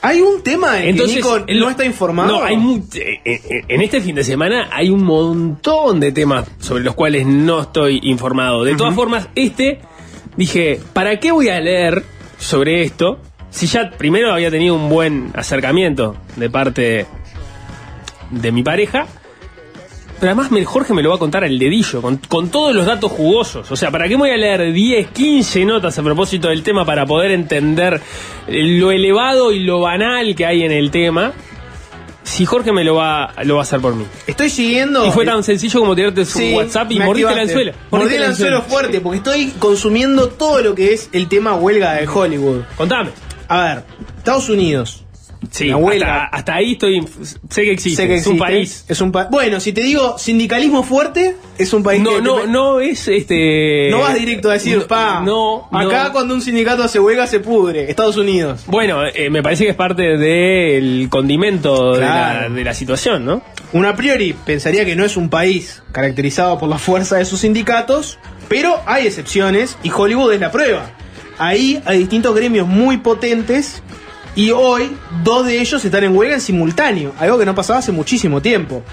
Hay 0.01 0.21
un 0.21 0.43
tema 0.43 0.81
en 0.81 0.91
Entonces, 0.91 1.17
que 1.17 1.23
Nico 1.23 1.45
el- 1.47 1.61
no 1.61 1.71
está 1.71 1.85
informado. 1.85 2.39
No, 2.39 2.45
hay 2.45 2.57
eh, 2.95 3.21
eh, 3.25 3.41
en 3.69 3.81
este 3.83 4.01
fin 4.01 4.15
de 4.15 4.23
semana 4.25 4.69
hay 4.73 4.91
un 4.91 5.03
montón 5.05 5.99
de 5.99 6.13
temas 6.13 6.49
sobre 6.61 6.85
los 6.85 6.95
cuales 6.95 7.27
no 7.27 7.63
estoy 7.63 8.01
informado. 8.05 8.65
De 8.65 8.77
todas 8.77 8.95
formas, 8.95 9.29
este, 9.35 9.81
dije, 10.37 10.81
¿para 10.93 11.19
qué 11.19 11.33
voy 11.33 11.49
a 11.49 11.59
leer 11.61 12.05
sobre 12.39 12.83
esto? 12.83 13.19
Si 13.51 13.67
ya 13.67 13.91
primero 13.91 14.33
había 14.33 14.51
tenido 14.51 14.75
un 14.75 14.89
buen 14.89 15.31
acercamiento 15.35 16.17
de 16.37 16.51
parte 16.51 17.07
de 18.31 18.53
mi 18.53 18.63
pareja. 18.63 19.07
Pero 20.21 20.33
además 20.33 20.51
Jorge 20.67 20.95
me 20.95 21.03
lo 21.03 21.11
va 21.11 21.17
a 21.17 21.19
contar 21.19 21.45
al 21.45 21.59
dedillo, 21.59 22.03
con, 22.03 22.17
con 22.17 22.49
todos 22.51 22.75
los 22.75 22.87
datos 22.87 23.13
jugosos. 23.13 23.71
O 23.71 23.77
sea, 23.77 23.91
¿para 23.91 24.09
qué 24.09 24.17
voy 24.17 24.31
a 24.31 24.37
leer 24.37 24.73
10, 24.73 25.09
15 25.11 25.65
notas 25.65 25.97
a 25.99 26.03
propósito 26.03 26.49
del 26.49 26.63
tema 26.63 26.85
para 26.85 27.07
poder 27.07 27.31
entender 27.31 28.01
lo 28.49 28.91
elevado 28.91 29.53
y 29.53 29.61
lo 29.61 29.81
banal 29.81 30.35
que 30.35 30.45
hay 30.45 30.65
en 30.65 30.73
el 30.73 30.91
tema? 30.91 31.33
Si 32.25 32.45
Jorge 32.45 32.73
me 32.73 32.85
lo 32.85 32.97
va, 32.97 33.33
lo 33.45 33.55
va 33.55 33.61
a 33.61 33.63
hacer 33.63 33.81
por 33.81 33.95
mí. 33.95 34.05
Estoy 34.27 34.51
siguiendo. 34.51 35.07
Y 35.07 35.11
fue 35.13 35.25
tan 35.25 35.43
sencillo 35.43 35.81
como 35.81 35.95
tirarte 35.95 36.25
su 36.25 36.39
Sí, 36.39 36.53
WhatsApp 36.53 36.91
y 36.93 36.99
mordiste 36.99 37.33
el 37.33 37.39
anzuelo. 37.39 37.73
Mordí 37.91 38.15
el 38.17 38.25
anzuelo 38.25 38.63
fuerte 38.63 39.01
porque 39.01 39.19
estoy 39.19 39.53
consumiendo 39.59 40.29
todo 40.29 40.61
lo 40.61 40.75
que 40.75 40.93
es 40.93 41.09
el 41.13 41.29
tema 41.29 41.55
huelga 41.55 41.95
de 41.95 42.07
Hollywood. 42.07 42.63
Contame. 42.77 43.11
A 43.49 43.63
ver, 43.63 43.85
Estados 44.19 44.49
Unidos. 44.51 45.05
Sí, 45.51 45.71
hasta, 45.71 46.25
hasta 46.27 46.55
ahí 46.55 46.73
estoy. 46.73 47.05
Sé 47.51 47.63
que 47.63 47.73
existe. 47.73 48.03
Sé 48.03 48.09
que 48.09 48.15
Es 48.17 48.27
un 48.27 48.39
país. 48.39 48.85
Es 48.89 49.01
un 49.01 49.13
pa- 49.13 49.29
bueno, 49.31 49.61
si 49.61 49.73
te 49.73 49.81
digo 49.83 50.19
sindicalismo 50.19 50.83
fuerte, 50.83 51.37
es 51.57 51.73
un 51.73 51.83
país 51.83 52.03
No, 52.03 52.17
que 52.17 52.23
no, 52.23 52.47
no 52.47 52.81
es 52.81 53.09
este. 53.09 53.89
no 53.91 54.01
vas 54.01 54.15
directo 54.15 54.51
a 54.51 54.55
decir, 54.55 54.79
no, 54.79 54.87
pa. 54.87 55.21
No, 55.25 55.69
Acá 55.73 56.05
no. 56.05 56.13
cuando 56.13 56.35
un 56.35 56.43
sindicato 56.43 56.83
hace 56.83 57.01
huelga 57.01 57.27
se 57.27 57.41
pudre. 57.41 57.91
Estados 57.91 58.17
Unidos. 58.17 58.63
Bueno, 58.67 59.01
eh, 59.07 59.31
me 59.31 59.43
parece 59.43 59.65
que 59.65 59.71
es 59.71 59.77
parte 59.77 60.17
del 60.17 61.09
condimento 61.11 61.95
de, 61.95 62.01
la, 62.01 62.49
de 62.49 62.65
la 62.65 62.75
situación, 62.75 63.25
¿no? 63.25 63.43
Uno 63.73 63.89
a 63.89 63.97
priori 63.97 64.35
pensaría 64.47 64.85
que 64.85 64.97
no 64.97 65.05
es 65.05 65.17
un 65.17 65.29
país 65.29 65.83
caracterizado 65.93 66.59
por 66.59 66.69
la 66.69 66.79
fuerza 66.79 67.17
de 67.17 67.25
sus 67.25 67.41
sindicatos, 67.41 68.19
pero 68.49 68.81
hay 68.87 69.07
excepciones 69.07 69.77
y 69.83 69.91
Hollywood 69.91 70.33
es 70.33 70.41
la 70.41 70.51
prueba. 70.51 70.91
Ahí 71.39 71.81
hay 71.85 71.99
distintos 71.99 72.35
gremios 72.35 72.67
muy 72.67 72.97
potentes 72.99 73.83
y 74.39 74.53
hoy 74.53 74.97
dos 75.25 75.47
de 75.47 75.61
ellos 75.61 75.85
están 75.85 76.05
en 76.05 76.17
huelga 76.17 76.35
en 76.35 76.41
simultáneo, 76.41 77.13
algo 77.19 77.41
que 77.41 77.45
no 77.45 77.57
pasaba 77.57 77.81
hace 77.81 77.91
muchísimo 77.91 78.41
tiempo. 78.41 78.85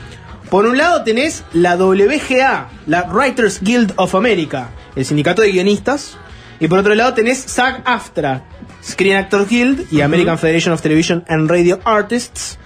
Por 0.49 0.65
un 0.65 0.75
lado 0.75 1.03
tenés 1.03 1.43
la 1.53 1.75
WGA, 1.75 2.69
la 2.87 3.03
Writers 3.03 3.61
Guild 3.61 3.93
of 3.97 4.15
America, 4.15 4.71
el 4.95 5.05
sindicato 5.05 5.43
de 5.43 5.51
guionistas, 5.51 6.17
y 6.59 6.67
por 6.67 6.79
otro 6.79 6.95
lado 6.95 7.13
tenés 7.13 7.45
SAG-AFTRA, 7.45 8.41
Screen 8.83 9.17
Actors 9.17 9.47
Guild 9.47 9.85
y 9.93 10.01
American 10.01 10.39
Federation 10.39 10.73
of 10.73 10.81
Television 10.81 11.23
and 11.27 11.47
Radio 11.47 11.79
Artists, 11.85 12.57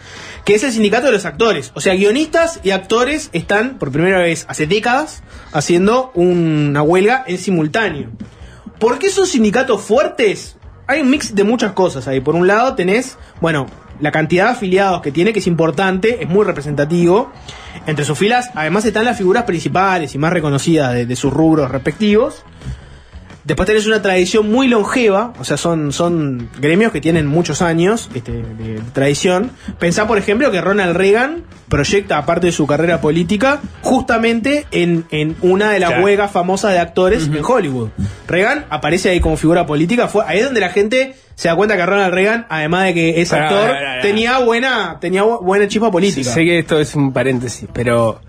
que 0.45 0.55
es 0.55 0.63
el 0.63 0.71
sindicato 0.71 1.07
de 1.07 1.11
los 1.11 1.25
actores. 1.25 1.73
O 1.73 1.81
sea, 1.81 1.95
guionistas 1.95 2.61
y 2.63 2.71
actores 2.71 3.29
están 3.33 3.77
por 3.77 3.91
primera 3.91 4.19
vez 4.19 4.45
hace 4.47 4.67
décadas 4.67 5.21
haciendo 5.51 6.13
una 6.15 6.81
huelga 6.81 7.25
en 7.27 7.39
simultáneo. 7.39 8.09
¿Por 8.79 8.99
qué 8.99 9.09
son 9.09 9.27
sindicatos 9.27 9.81
fuertes? 9.81 10.55
Hay 10.89 11.02
un 11.02 11.12
mix 11.12 11.36
de 11.36 11.43
muchas 11.43 11.73
cosas 11.73 12.08
ahí. 12.08 12.19
Por 12.19 12.34
un 12.34 12.47
lado 12.47 12.73
tenés, 12.73 13.15
bueno, 13.41 13.67
la 13.99 14.12
cantidad 14.12 14.45
de 14.45 14.52
afiliados 14.54 15.04
que 15.04 15.12
tiene, 15.12 15.34
que 15.34 15.38
es 15.38 15.45
importante, 15.45 16.23
es 16.23 16.28
muy 16.28 16.43
representativo. 16.43 17.32
Entre 17.86 18.04
sus 18.04 18.17
filas, 18.17 18.49
además 18.56 18.86
están 18.86 19.06
las 19.06 19.15
figuras 19.15 19.43
principales 19.43 20.15
y 20.15 20.17
más 20.17 20.34
reconocidas 20.34 20.95
de, 20.95 21.06
de 21.06 21.15
sus 21.15 21.32
rubros 21.32 21.69
respectivos. 21.69 22.43
Después 23.49 23.67
tenés 23.67 23.85
una 23.88 24.01
tradición 24.01 24.49
muy 24.49 24.67
longeva, 24.67 25.33
o 25.39 25.43
sea, 25.43 25.57
son, 25.57 25.91
son 25.91 26.49
gremios 26.59 26.91
que 26.93 27.01
tienen 27.01 27.25
muchos 27.27 27.62
años 27.62 28.09
este, 28.13 28.31
de, 28.31 28.79
tradición. 28.93 29.51
Pensá, 29.79 30.07
por 30.07 30.17
ejemplo, 30.19 30.51
que 30.51 30.62
Ronald 30.62 30.95
Reagan 30.95 31.43
proyecta, 31.67 32.17
aparte 32.19 32.45
de 32.47 32.53
su 32.53 32.65
carrera 32.67 33.01
política, 33.01 33.59
justamente 33.81 34.65
en, 34.71 35.06
en 35.12 35.35
una 35.41 35.71
de 35.71 35.79
las 35.79 35.89
Claro. 35.89 36.04
huelgas 36.06 36.31
famosas 36.31 36.73
de 36.73 36.79
actores 36.79 37.25
en 37.27 37.39
Hollywood. 37.43 37.89
Reagan 38.27 38.65
aparece 38.69 39.10
ahí 39.10 39.19
como 39.19 39.35
figura 39.35 39.65
política, 39.65 40.08
fue 40.08 40.23
ahí 40.27 40.37
es 40.39 40.45
donde 40.45 40.60
la 40.62 40.69
gente 40.69 41.15
se 41.35 41.47
da 41.47 41.56
cuenta 41.56 41.75
que 41.75 41.85
Ronald 41.85 42.13
Reagan, 42.13 42.45
además 42.50 42.85
de 42.85 42.93
que 42.93 43.21
es 43.21 43.33
actor, 43.33 43.71
tenía 44.04 44.37
buena, 44.39 44.97
tenía 45.02 45.23
bu- 45.23 45.41
buena 45.43 45.67
chispa 45.67 45.89
política. 45.89 46.29
Sé 46.29 46.45
que 46.45 46.60
esto 46.60 46.79
es 46.79 46.93
un 46.95 47.12
paréntesis, 47.13 47.67
pero 47.73 48.21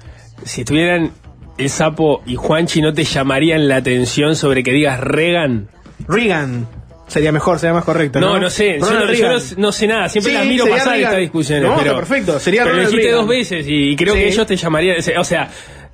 si 0.45 0.63
estuvieran 0.63 1.11
el 1.61 1.71
sapo 1.71 2.23
y 2.27 2.37
Juanchi, 2.37 2.81
¿no 2.81 2.93
te 2.93 3.05
llamarían 3.05 3.69
la 3.69 3.77
atención 3.77 4.37
sobre 4.37 4.63
que 4.63 4.73
digas 4.73 4.99
Reagan? 5.01 5.69
Reagan 6.09 6.67
sería 7.07 7.33
mejor, 7.33 7.59
sería 7.59 7.75
más 7.75 7.85
correcto. 7.85 8.21
No, 8.21 8.35
No, 8.35 8.41
no 8.41 8.51
sé, 8.51 8.79
yo, 8.81 8.87
no, 8.91 9.01
yo 9.01 9.07
Reagan. 9.07 9.33
no, 9.33 9.39
no 9.59 9.73
sé 9.73 9.87
nada, 9.87 10.09
siempre 10.09 10.33
Sí, 10.33 10.39
las 10.39 10.47
miro 10.47 10.65
pasar 10.67 10.87
Reagan. 10.89 11.03
estas 11.05 11.19
discusiones. 11.21 11.69
No, 11.71 11.77
pero, 11.77 11.97
perfecto, 11.97 12.39
sería 12.41 12.63
pero 12.65 12.75
lo 12.77 12.81
dijiste 12.83 13.03
Reagan. 13.03 13.21
dos 13.21 13.29
veces 13.29 13.67
y 13.69 13.97
creo 13.97 14.15
Sí. 14.15 14.21
que 14.21 14.29
ellos 14.29 14.47
te 14.47 14.57
llamarían, 14.57 14.97
o 15.19 15.25
sea, 15.25 15.51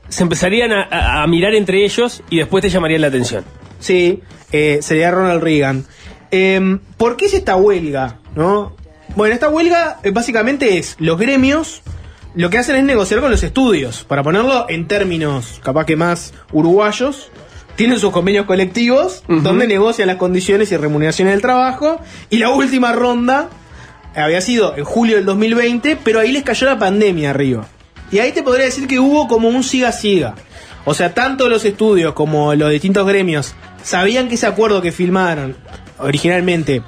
se 0.08 0.22
empezarían 0.22 0.72
a, 0.72 0.82
a- 0.90 1.22
a 1.22 1.26
mirar 1.26 1.54
entre 1.54 1.84
ellos 1.84 2.22
y 2.30 2.38
después 2.38 2.62
te 2.62 2.68
llamarían 2.70 3.00
la 3.00 3.06
atención. 3.08 3.44
Sí, 3.80 4.20
eh, 4.52 4.78
sería 4.82 5.10
Ronald 5.10 5.42
Reagan. 5.42 5.84
Em, 6.30 6.78
¿Por 6.96 7.16
qué 7.16 7.26
es 7.26 7.34
esta 7.34 7.56
huelga? 7.56 8.18
¿no? 8.34 8.76
Bueno, 9.16 9.32
esta 9.34 9.48
huelga 9.48 9.98
eh, 10.02 10.10
básicamente 10.10 10.76
es 10.78 10.96
los 10.98 11.18
gremios 11.18 11.82
lo 12.36 12.50
que 12.50 12.58
hacen 12.58 12.76
es 12.76 12.84
negociar 12.84 13.20
con 13.20 13.30
los 13.30 13.42
estudios. 13.42 14.04
Para 14.04 14.22
ponerlo 14.22 14.66
en 14.68 14.86
términos 14.86 15.58
capaz 15.62 15.86
que 15.86 15.96
más 15.96 16.34
uruguayos, 16.52 17.30
tienen 17.76 17.98
sus 17.98 18.12
convenios 18.12 18.44
colectivos 18.46 19.22
donde 19.26 19.66
negocian 19.66 20.08
las 20.08 20.16
condiciones 20.16 20.70
y 20.70 20.76
remuneraciones 20.76 21.32
del 21.32 21.40
trabajo. 21.40 21.98
Y 22.28 22.38
la 22.38 22.50
última 22.50 22.92
ronda 22.92 23.48
había 24.14 24.42
sido 24.42 24.76
en 24.76 24.84
julio 24.84 25.16
del 25.16 25.24
2020, 25.24 25.98
pero 26.04 26.20
ahí 26.20 26.30
les 26.30 26.42
cayó 26.42 26.66
la 26.66 26.78
pandemia 26.78 27.30
arriba. 27.30 27.66
Y 28.12 28.18
ahí 28.18 28.32
te 28.32 28.42
podría 28.42 28.66
decir 28.66 28.86
que 28.86 29.00
hubo 29.00 29.28
como 29.28 29.48
un 29.48 29.62
siga-siga. 29.62 30.34
O 30.84 30.92
sea, 30.92 31.14
tanto 31.14 31.48
los 31.48 31.64
estudios 31.64 32.12
como 32.12 32.54
los 32.54 32.70
distintos 32.70 33.06
gremios 33.06 33.54
sabían 33.82 34.28
que 34.28 34.34
ese 34.34 34.46
acuerdo 34.46 34.82
que 34.82 34.92
firmaron 34.92 35.56
originalmente 35.98 36.82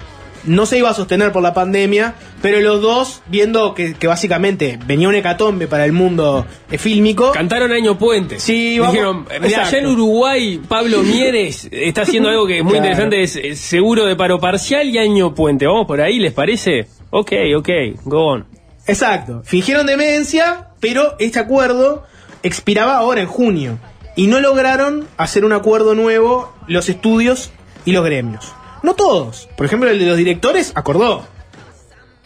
no 0.48 0.66
se 0.66 0.78
iba 0.78 0.90
a 0.90 0.94
sostener 0.94 1.30
por 1.32 1.42
la 1.42 1.54
pandemia, 1.54 2.14
pero 2.42 2.60
los 2.60 2.80
dos, 2.82 3.22
viendo 3.26 3.74
que, 3.74 3.94
que 3.94 4.06
básicamente 4.06 4.78
venía 4.86 5.08
un 5.08 5.14
hecatombe 5.14 5.66
para 5.68 5.84
el 5.84 5.92
mundo 5.92 6.46
eh, 6.70 6.78
fílmico, 6.78 7.32
Cantaron 7.32 7.70
Año 7.72 7.98
Puente. 7.98 8.40
Sí, 8.40 8.78
vamos- 8.78 8.92
Dijeron, 8.94 9.26
"Mira, 9.42 9.66
allá 9.66 9.78
en 9.78 9.86
Uruguay, 9.86 10.60
Pablo 10.66 11.02
Mieres 11.02 11.68
está 11.70 12.02
haciendo 12.02 12.28
algo 12.28 12.46
que 12.46 12.58
es 12.58 12.64
muy 12.64 12.72
Claro. 12.72 12.86
interesante, 12.86 13.22
es 13.22 13.36
eh, 13.36 13.54
seguro 13.56 14.04
de 14.06 14.16
paro 14.16 14.38
parcial 14.40 14.88
y 14.88 14.98
Año 14.98 15.34
Puente. 15.34 15.66
¿Vamos 15.66 15.86
por 15.86 16.00
ahí, 16.00 16.18
les 16.18 16.32
parece? 16.32 16.86
Ok, 17.10 17.32
ok, 17.56 17.68
go 18.04 18.26
on. 18.32 18.46
Exacto. 18.86 19.42
Fingieron 19.44 19.86
demencia, 19.86 20.68
pero 20.80 21.14
este 21.18 21.38
acuerdo 21.38 22.04
expiraba 22.42 22.96
ahora 22.96 23.20
en 23.20 23.26
junio. 23.26 23.78
Y 24.16 24.26
no 24.26 24.40
lograron 24.40 25.06
hacer 25.16 25.44
un 25.44 25.52
acuerdo 25.52 25.94
nuevo 25.94 26.52
los 26.66 26.88
estudios 26.88 27.50
y 27.84 27.92
los 27.92 28.04
gremios. 28.04 28.52
No 28.82 28.94
todos. 28.94 29.48
Por 29.56 29.66
ejemplo, 29.66 29.88
el 29.90 29.98
de 29.98 30.06
los 30.06 30.16
directores 30.16 30.72
acordó. 30.74 31.26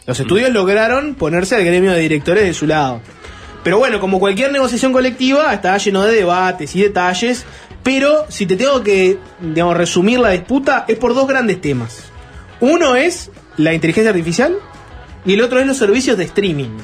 Los 0.05 0.19
estudios 0.19 0.51
lograron 0.51 1.15
ponerse 1.15 1.55
al 1.55 1.63
gremio 1.63 1.91
de 1.91 1.99
directores 1.99 2.43
de 2.43 2.53
su 2.53 2.67
lado. 2.67 3.01
Pero 3.63 3.77
bueno, 3.77 3.99
como 3.99 4.19
cualquier 4.19 4.51
negociación 4.51 4.91
colectiva, 4.91 5.53
está 5.53 5.77
lleno 5.77 6.03
de 6.03 6.13
debates 6.13 6.75
y 6.75 6.81
detalles. 6.81 7.45
Pero 7.83 8.25
si 8.29 8.45
te 8.45 8.55
tengo 8.55 8.83
que, 8.83 9.17
digamos, 9.39 9.77
resumir 9.77 10.19
la 10.19 10.29
disputa, 10.29 10.85
es 10.87 10.97
por 10.97 11.13
dos 11.13 11.27
grandes 11.27 11.61
temas. 11.61 12.03
Uno 12.59 12.95
es 12.95 13.31
la 13.57 13.73
inteligencia 13.73 14.09
artificial 14.09 14.57
y 15.25 15.33
el 15.33 15.41
otro 15.41 15.59
es 15.59 15.67
los 15.67 15.77
servicios 15.77 16.17
de 16.17 16.25
streaming. 16.25 16.77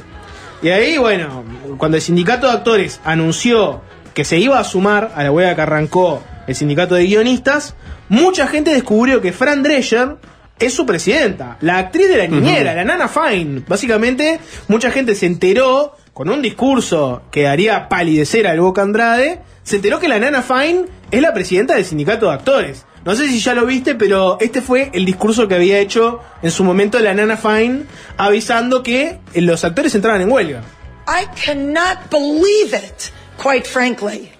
Y 0.61 0.69
ahí, 0.69 0.97
bueno, 0.97 1.43
cuando 1.77 1.97
el 1.97 2.03
sindicato 2.03 2.47
de 2.47 2.53
actores 2.53 2.99
anunció 3.03 3.81
que 4.13 4.25
se 4.25 4.37
iba 4.37 4.59
a 4.59 4.63
sumar 4.63 5.13
a 5.15 5.23
la 5.23 5.31
huelga 5.31 5.55
que 5.55 5.61
arrancó 5.61 6.21
el 6.49 6.55
sindicato 6.55 6.95
de 6.95 7.05
guionistas, 7.05 7.75
mucha 8.09 8.47
gente 8.47 8.73
descubrió 8.73 9.21
que 9.21 9.31
Fran 9.31 9.61
Drescher 9.61 10.17
es 10.57 10.73
su 10.73 10.83
presidenta, 10.83 11.57
la 11.61 11.77
actriz 11.77 12.09
de 12.09 12.17
la 12.17 12.27
niñera, 12.27 12.73
la 12.73 12.83
Nana 12.83 13.07
Fine. 13.07 13.61
Básicamente, 13.67 14.39
mucha 14.67 14.89
gente 14.89 15.13
se 15.13 15.27
enteró 15.27 15.95
con 16.11 16.27
un 16.27 16.41
discurso 16.41 17.21
que 17.31 17.47
haría 17.47 17.87
palidecer 17.87 18.47
al 18.47 18.59
Boca 18.59 18.81
Andrade, 18.81 19.41
se 19.61 19.75
enteró 19.75 19.99
que 19.99 20.07
la 20.07 20.17
Nana 20.19 20.41
Fine 20.41 20.85
es 21.11 21.21
la 21.21 21.35
presidenta 21.35 21.75
del 21.75 21.85
sindicato 21.85 22.25
de 22.25 22.33
actores. 22.33 22.85
No 23.05 23.15
sé 23.15 23.27
si 23.27 23.39
ya 23.39 23.53
lo 23.53 23.67
viste, 23.67 23.93
pero 23.93 24.37
este 24.41 24.63
fue 24.63 24.89
el 24.93 25.05
discurso 25.05 25.47
que 25.47 25.53
había 25.53 25.77
hecho 25.77 26.19
en 26.41 26.49
su 26.49 26.63
momento 26.63 26.97
la 26.99 27.13
Nana 27.13 27.37
Fine 27.37 27.83
avisando 28.17 28.81
que 28.81 29.19
los 29.35 29.63
actores 29.63 29.93
entraban 29.93 30.21
en 30.21 30.31
huelga. 30.31 30.63
I 31.07 31.27
cannot 31.45 32.09
believe 32.09 32.75
it, 32.75 33.11
quite 33.37 33.67
frankly. 33.67 34.31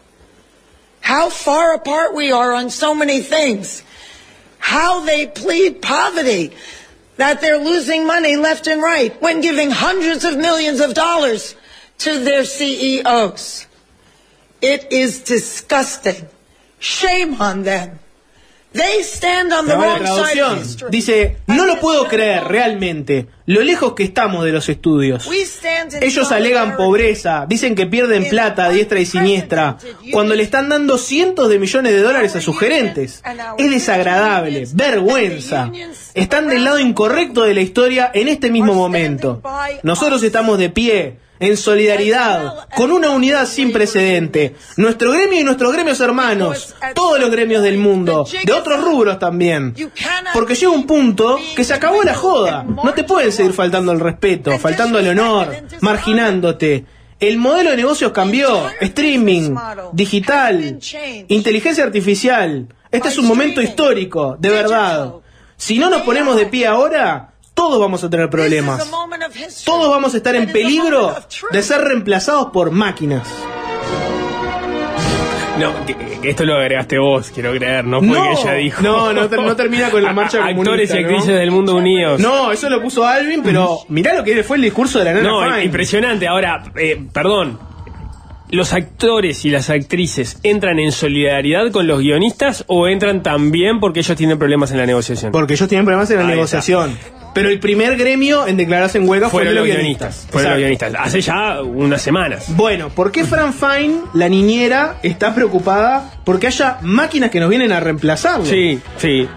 How 1.09 1.31
far 1.31 1.73
apart 1.73 2.13
we 2.13 2.31
are 2.31 2.53
on 2.53 2.69
so 2.69 2.93
many 2.93 3.21
things. 3.21 3.81
How 4.59 5.03
they 5.05 5.25
plead 5.25 5.81
poverty. 5.81 6.53
That 7.17 7.41
they're 7.41 7.57
losing 7.57 8.05
money 8.05 8.35
left 8.35 8.67
and 8.67 8.79
right 8.79 9.19
when 9.19 9.41
giving 9.41 9.71
hundreds 9.71 10.23
of 10.23 10.37
millions 10.37 10.79
of 10.79 10.93
dollars 10.93 11.55
to 12.05 12.19
their 12.19 12.45
CEOs. 12.45 13.65
It 14.61 14.91
is 14.91 15.21
disgusting. 15.23 16.27
Shame 16.77 17.41
on 17.41 17.63
them. 17.63 17.97
They 18.71 19.01
stand 19.01 19.51
on 19.51 19.65
the 19.65 19.73
La 19.73 19.79
wrong 19.79 19.99
buena 19.99 20.07
side 20.07 20.21
of 20.21 20.31
traducción 20.31 20.61
history. 20.61 20.91
dice, 20.91 21.37
no 21.47 21.65
lo 21.65 21.79
puedo 21.79 22.07
creer 22.07 22.43
realmente, 22.43 23.27
lo 23.47 23.63
lejos 23.63 23.93
que 23.93 24.03
estamos 24.03 24.45
de 24.45 24.51
los 24.51 24.69
estudios. 24.69 25.27
Ellos 26.01 26.31
alegan 26.31 26.77
pobreza, 26.77 27.47
dicen 27.49 27.73
que 27.73 27.87
pierden 27.87 28.29
plata 28.29 28.65
a 28.65 28.69
diestra 28.69 28.99
y 28.99 29.07
siniestra, 29.07 29.77
cuando 30.11 30.35
le 30.35 30.43
están 30.43 30.69
dando 30.69 30.99
cientos 30.99 31.49
de 31.49 31.57
millones 31.57 31.93
de 31.93 32.01
dólares 32.01 32.35
a 32.35 32.41
sus 32.41 32.59
gerentes. 32.59 33.23
Es 33.57 33.71
desagradable, 33.71 34.67
vergüenza. 34.73 35.71
Están 36.13 36.47
del 36.47 36.63
lado 36.63 36.77
incorrecto 36.77 37.45
de 37.45 37.55
la 37.55 37.61
historia 37.61 38.11
en 38.13 38.27
este 38.27 38.51
mismo 38.51 38.75
momento. 38.75 39.41
Nosotros 39.81 40.21
estamos 40.21 40.59
de 40.59 40.69
pie, 40.69 41.17
en 41.39 41.57
solidaridad, 41.57 42.67
con 42.75 42.91
una 42.91 43.11
unidad 43.11 43.47
sin 43.47 43.71
precedente. 43.71 44.55
Nuestro 44.77 45.11
gremio 45.11 45.39
y 45.39 45.43
nuestros 45.43 45.73
gremios 45.73 45.99
hermanos, 45.99 46.75
todos 46.93 47.19
los 47.19 47.31
gremios 47.31 47.63
del 47.63 47.77
mundo, 47.77 48.27
de 48.43 48.53
otros 48.53 48.83
rubros 48.83 49.19
también. 49.19 49.73
Porque 50.33 50.55
llega 50.55 50.71
un 50.71 50.85
punto 50.85 51.39
que 51.55 51.63
se 51.63 51.73
acabó 51.73 52.03
la 52.03 52.13
joda. 52.13 52.63
No 52.63 52.93
te 52.93 53.03
pueden 53.03 53.31
seguir 53.31 53.53
faltando 53.53 53.91
el 53.91 53.99
respeto, 53.99 54.57
faltando 54.59 54.99
el 54.99 55.07
honor, 55.09 55.55
marginándote. 55.81 56.85
El 57.19 57.37
modelo 57.37 57.71
de 57.71 57.77
negocios 57.77 58.11
cambió. 58.11 58.67
Streaming, 58.79 59.55
digital, 59.91 60.79
inteligencia 61.27 61.83
artificial. 61.83 62.67
Este 62.91 63.09
es 63.09 63.17
un 63.17 63.27
momento 63.27 63.61
histórico, 63.61 64.37
de 64.39 64.49
verdad. 64.49 65.13
Si 65.57 65.77
no 65.77 65.89
nos 65.89 66.03
ponemos 66.03 66.37
de 66.37 66.45
pie 66.45 66.65
ahora, 66.65 67.28
todos 67.59 67.77
vamos 67.77 68.01
a 68.05 68.09
tener 68.09 68.29
problemas. 68.29 68.89
Todos 69.65 69.89
vamos 69.89 70.13
a 70.13 70.17
estar 70.17 70.33
en 70.33 70.49
peligro 70.49 71.13
de 71.51 71.61
ser 71.61 71.81
reemplazados 71.81 72.51
por 72.53 72.71
máquinas. 72.71 73.27
No, 75.59 75.73
esto 76.23 76.45
lo 76.45 76.55
agregaste 76.55 76.97
vos, 76.97 77.31
quiero 77.33 77.51
creer, 77.53 77.83
no 77.83 77.99
fue 77.99 78.07
No, 78.07 78.23
que 78.33 78.41
ella 78.41 78.53
dijo. 78.53 78.81
no, 78.81 79.11
no 79.11 79.27
ter- 79.27 79.41
no 79.41 79.55
termina 79.57 79.89
con 79.89 80.01
la 80.01 80.13
marcha 80.13 80.45
Actores 80.45 80.89
y 80.89 80.93
¿no? 80.93 80.99
actrices 81.01 81.37
del 81.37 81.51
mundo 81.51 81.75
unidos. 81.75 82.21
No, 82.21 82.53
eso 82.53 82.69
lo 82.69 82.81
puso 82.81 83.05
Alvin, 83.05 83.41
pero 83.43 83.79
mirá 83.89 84.13
lo 84.13 84.23
que 84.23 84.41
fue 84.43 84.55
el 84.55 84.63
discurso 84.63 84.99
de 84.99 85.05
la 85.05 85.13
nana 85.15 85.29
No, 85.29 85.43
Fine. 85.43 85.65
impresionante. 85.65 86.27
Ahora, 86.27 86.63
eh, 86.77 87.03
perdón. 87.11 87.59
¿Los 88.51 88.73
actores 88.73 89.45
y 89.45 89.51
las 89.51 89.69
actrices 89.69 90.39
entran 90.41 90.79
en 90.79 90.91
solidaridad 90.91 91.71
con 91.71 91.85
los 91.85 91.99
guionistas 91.99 92.63
o 92.67 92.87
entran 92.87 93.21
también 93.21 93.79
porque 93.79 93.99
ellos 93.99 94.17
tienen 94.17 94.39
problemas 94.39 94.71
en 94.71 94.77
la 94.79 94.87
negociación? 94.87 95.31
Porque 95.31 95.53
ellos 95.53 95.69
tienen 95.69 95.85
problemas 95.85 96.09
en 96.09 96.17
la 96.17 96.23
Ahí 96.23 96.29
negociación. 96.29 96.97
Pero 97.33 97.49
el 97.49 97.59
primer 97.59 97.95
gremio 97.95 98.47
en 98.47 98.57
declararse 98.57 98.97
en 98.97 99.07
huelga 99.07 99.29
fue 99.29 99.43
Fueron 99.43 99.55
los 99.55 99.67
los 99.67 99.75
guionistas. 99.75 100.27
Fueron 100.29 100.51
los 100.51 100.59
guionistas. 100.59 100.93
Hace 100.97 101.21
ya 101.21 101.61
unas 101.61 102.01
semanas. 102.01 102.45
Bueno, 102.55 102.89
¿por 102.89 103.11
qué 103.11 103.23
Fran 103.23 103.53
Fine, 103.53 104.01
la 104.13 104.29
niñera, 104.29 104.97
está 105.03 105.33
preocupada 105.35 106.11
porque 106.23 106.47
haya 106.47 106.77
máquinas 106.81 107.29
que 107.29 107.39
nos 107.39 107.49
vienen 107.49 107.71
a 107.71 107.79
reemplazarlo? 107.79 108.45
Sí, 108.45 108.79
sí. 108.97 109.27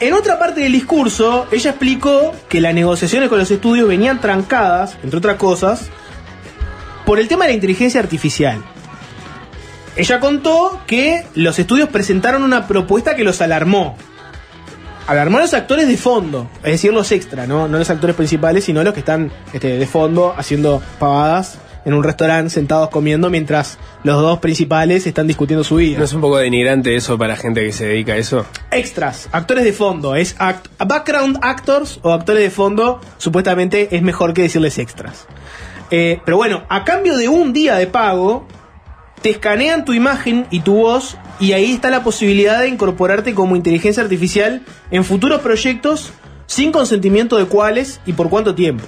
En 0.00 0.14
otra 0.14 0.38
parte 0.38 0.62
del 0.62 0.72
discurso, 0.72 1.46
ella 1.52 1.70
explicó 1.70 2.32
que 2.48 2.60
las 2.62 2.72
negociaciones 2.72 3.28
con 3.28 3.38
los 3.38 3.50
estudios 3.50 3.86
venían 3.86 4.20
trancadas, 4.20 4.96
entre 5.02 5.18
otras 5.18 5.36
cosas, 5.36 5.90
por 7.04 7.18
el 7.18 7.28
tema 7.28 7.44
de 7.44 7.50
la 7.50 7.54
inteligencia 7.56 8.00
artificial. 8.00 8.62
Ella 9.96 10.20
contó 10.20 10.80
que 10.86 11.26
los 11.34 11.58
estudios 11.58 11.90
presentaron 11.90 12.44
una 12.44 12.66
propuesta 12.66 13.14
que 13.14 13.24
los 13.24 13.42
alarmó. 13.42 13.96
Alarmó 15.10 15.38
a 15.38 15.40
los 15.40 15.54
actores 15.54 15.88
de 15.88 15.96
fondo, 15.96 16.48
es 16.62 16.72
decir, 16.72 16.92
los 16.92 17.10
extra, 17.10 17.46
¿no? 17.46 17.66
No 17.66 17.78
los 17.78 17.90
actores 17.90 18.14
principales, 18.14 18.64
sino 18.64 18.82
los 18.84 18.94
que 18.94 19.00
están 19.00 19.32
este, 19.52 19.76
de 19.78 19.86
fondo 19.86 20.34
haciendo 20.36 20.80
pavadas 21.00 21.58
en 21.84 21.94
un 21.94 22.04
restaurante 22.04 22.50
sentados 22.50 22.90
comiendo 22.90 23.28
mientras 23.30 23.78
los 24.04 24.20
dos 24.20 24.38
principales 24.38 25.06
están 25.06 25.26
discutiendo 25.26 25.64
su 25.64 25.76
vida 25.76 25.98
¿No 25.98 26.04
es 26.04 26.12
un 26.12 26.20
poco 26.20 26.36
denigrante 26.36 26.94
eso 26.94 27.16
para 27.16 27.36
gente 27.36 27.64
que 27.64 27.72
se 27.72 27.86
dedica 27.86 28.12
a 28.12 28.16
eso? 28.18 28.44
extras, 28.70 29.28
actores 29.32 29.64
de 29.64 29.72
fondo, 29.72 30.14
es 30.14 30.36
act- 30.38 30.68
background 30.86 31.38
actors 31.42 31.98
o 32.02 32.12
actores 32.12 32.42
de 32.42 32.50
fondo, 32.50 33.00
supuestamente 33.18 33.88
es 33.96 34.02
mejor 34.02 34.32
que 34.34 34.42
decirles 34.42 34.78
extras. 34.78 35.26
Eh, 35.90 36.20
pero 36.24 36.36
bueno, 36.36 36.62
a 36.68 36.84
cambio 36.84 37.16
de 37.16 37.28
un 37.28 37.52
día 37.52 37.74
de 37.76 37.86
pago, 37.88 38.46
te 39.22 39.30
escanean 39.30 39.84
tu 39.84 39.92
imagen 39.92 40.46
y 40.50 40.60
tu 40.60 40.74
voz 40.74 41.16
y 41.40 41.52
ahí 41.52 41.72
está 41.72 41.90
la 41.90 42.04
posibilidad 42.04 42.60
de 42.60 42.68
incorporarte 42.68 43.34
como 43.34 43.56
inteligencia 43.56 44.02
artificial 44.02 44.62
en 44.90 45.04
futuros 45.04 45.40
proyectos 45.40 46.12
sin 46.46 46.70
consentimiento 46.72 47.36
de 47.38 47.46
cuáles 47.46 48.00
y 48.06 48.12
por 48.12 48.28
cuánto 48.28 48.54
tiempo. 48.54 48.84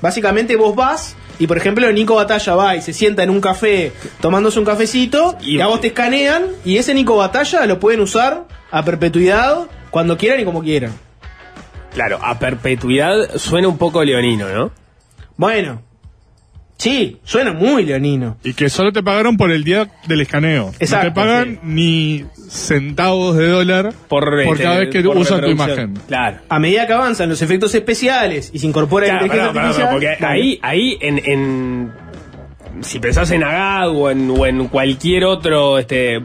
Básicamente 0.00 0.56
vos 0.56 0.74
vas 0.74 1.16
y 1.38 1.46
por 1.46 1.56
ejemplo 1.56 1.90
Nico 1.92 2.14
Batalla 2.14 2.54
va 2.54 2.76
y 2.76 2.82
se 2.82 2.92
sienta 2.92 3.22
en 3.22 3.30
un 3.30 3.40
café 3.40 3.92
tomándose 4.20 4.58
un 4.58 4.64
cafecito 4.64 5.36
y, 5.40 5.56
Y- 5.56 5.60
a 5.60 5.66
vos 5.66 5.80
te 5.80 5.88
escanean 5.88 6.44
y 6.64 6.76
ese 6.78 6.94
Nico 6.94 7.16
Batalla 7.16 7.66
lo 7.66 7.78
pueden 7.80 8.00
usar 8.00 8.46
a 8.70 8.84
perpetuidad 8.84 9.66
cuando 9.90 10.16
quieran 10.16 10.40
y 10.40 10.44
como 10.44 10.62
quieran. 10.62 10.92
Claro, 11.92 12.18
a 12.22 12.38
perpetuidad 12.38 13.36
suena 13.36 13.68
un 13.68 13.78
poco 13.78 14.02
leonino, 14.02 14.48
¿no? 14.48 14.72
Bueno, 15.36 15.82
sí, 16.84 17.16
suena 17.24 17.52
muy 17.52 17.86
leonino. 17.86 18.36
Y 18.44 18.52
que 18.52 18.68
solo 18.68 18.92
te 18.92 19.02
pagaron 19.02 19.36
por 19.38 19.50
el 19.50 19.64
día 19.64 19.88
del 20.06 20.20
escaneo. 20.20 20.72
Exacto, 20.78 21.08
no 21.08 21.14
te 21.14 21.20
pagan 21.20 21.48
sí. 21.54 21.58
ni 21.62 22.24
centavos 22.48 23.36
de 23.36 23.48
dólar 23.48 23.94
Por, 24.08 24.24
por 24.24 24.38
este, 24.40 24.62
cada 24.62 24.78
vez 24.80 24.90
que 24.90 25.06
usan 25.08 25.40
tu 25.40 25.48
imagen. 25.48 25.94
Claro. 26.06 26.38
A 26.48 26.58
medida 26.58 26.86
que 26.86 26.92
avanzan 26.92 27.30
los 27.30 27.40
efectos 27.40 27.74
especiales 27.74 28.50
y 28.52 28.58
se 28.58 28.66
incorpora 28.66 29.06
la 29.06 29.18
Claro, 29.18 29.26
inteligencia 29.26 29.52
perdón, 29.54 29.70
perdón, 29.80 29.90
artificial, 29.90 30.16
porque 30.18 30.26
ahí, 30.26 30.58
ahí 30.62 30.98
en, 31.00 31.22
en 31.24 31.92
si 32.82 32.98
pensás 32.98 33.30
en 33.30 33.44
Agad 33.44 33.88
o 33.88 34.10
en, 34.10 34.30
o 34.30 34.44
en 34.46 34.68
cualquier 34.68 35.24
otro 35.24 35.78
este, 35.78 36.20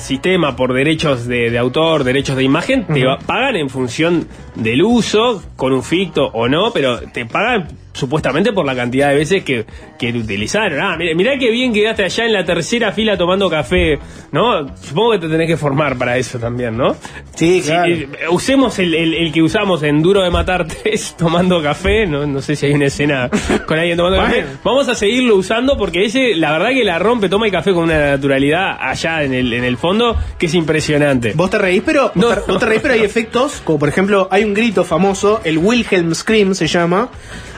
sistema 0.00 0.56
por 0.56 0.72
derechos 0.72 1.26
de, 1.26 1.50
de 1.50 1.58
autor, 1.58 2.04
derechos 2.04 2.36
de 2.36 2.44
imagen, 2.44 2.84
te 2.86 3.04
va- 3.04 3.18
pagan 3.18 3.56
en 3.56 3.68
función 3.70 4.26
del 4.54 4.82
uso, 4.82 5.42
con 5.56 5.72
un 5.72 5.82
ficto 5.82 6.26
o 6.32 6.48
no, 6.48 6.72
pero 6.72 6.98
te 7.12 7.26
pagan 7.26 7.68
supuestamente 7.92 8.52
por 8.52 8.66
la 8.66 8.74
cantidad 8.76 9.08
de 9.08 9.14
veces 9.16 9.42
que, 9.42 9.64
que 9.98 10.10
utilizaron. 10.10 10.78
Ah, 10.80 10.96
mirá, 10.98 11.14
mirá 11.14 11.38
qué 11.38 11.50
bien 11.50 11.72
quedaste 11.72 12.04
allá 12.04 12.26
en 12.26 12.32
la 12.34 12.44
tercera 12.44 12.92
fila 12.92 13.16
tomando 13.16 13.48
café, 13.48 13.98
¿no? 14.32 14.76
Supongo 14.76 15.12
que 15.12 15.18
te 15.20 15.28
tenés 15.28 15.46
que 15.48 15.56
formar 15.56 15.96
para 15.96 16.18
eso 16.18 16.38
también, 16.38 16.76
¿no? 16.76 16.94
Sí, 17.34 17.62
claro. 17.64 17.90
eh, 17.90 18.06
usemos 18.30 18.78
el, 18.80 18.94
el- 18.94 19.14
el 19.14 19.32
que 19.32 19.42
usamos 19.42 19.82
en 19.82 20.02
Duro 20.02 20.22
de 20.22 20.30
Matar 20.30 20.66
3 20.82 21.16
tomando 21.18 21.62
café, 21.62 22.06
no, 22.06 22.26
no 22.26 22.42
sé 22.42 22.54
si 22.54 22.66
hay 22.66 22.72
una 22.72 22.84
escena 22.86 23.30
con 23.66 23.78
alguien 23.78 23.96
tomando 23.96 24.18
café. 24.18 24.44
Vamos 24.62 24.88
a 24.90 24.94
seguirlo 24.94 25.34
usando 25.36 25.78
porque 25.78 26.04
ese, 26.04 26.34
la 26.34 26.52
verdad 26.52 26.68
que 26.70 26.84
la 26.84 26.98
rompe, 26.98 27.30
toma 27.30 27.46
el 27.46 27.52
café 27.52 27.72
con 27.72 27.84
una 27.84 28.10
naturalidad 28.10 28.76
allá 28.78 29.22
en 29.22 29.32
el, 29.32 29.50
en 29.54 29.64
el 29.64 29.78
fondo 29.86 30.16
que 30.38 30.46
es 30.46 30.54
impresionante. 30.54 31.32
Vos 31.34 31.50
te 31.50 31.58
reís, 31.58 31.82
pero 31.84 32.12
No. 32.14 32.26
vos, 32.28 32.44
te, 32.44 32.52
vos 32.52 32.60
te 32.60 32.66
reís, 32.66 32.80
pero 32.82 32.94
hay 32.94 33.02
efectos, 33.02 33.60
como 33.64 33.78
por 33.78 33.88
ejemplo, 33.88 34.28
hay 34.30 34.44
un 34.44 34.54
grito 34.54 34.84
famoso, 34.84 35.40
el 35.44 35.58
Wilhelm 35.58 36.14
Scream 36.14 36.54
se 36.54 36.66
llama. 36.66 37.08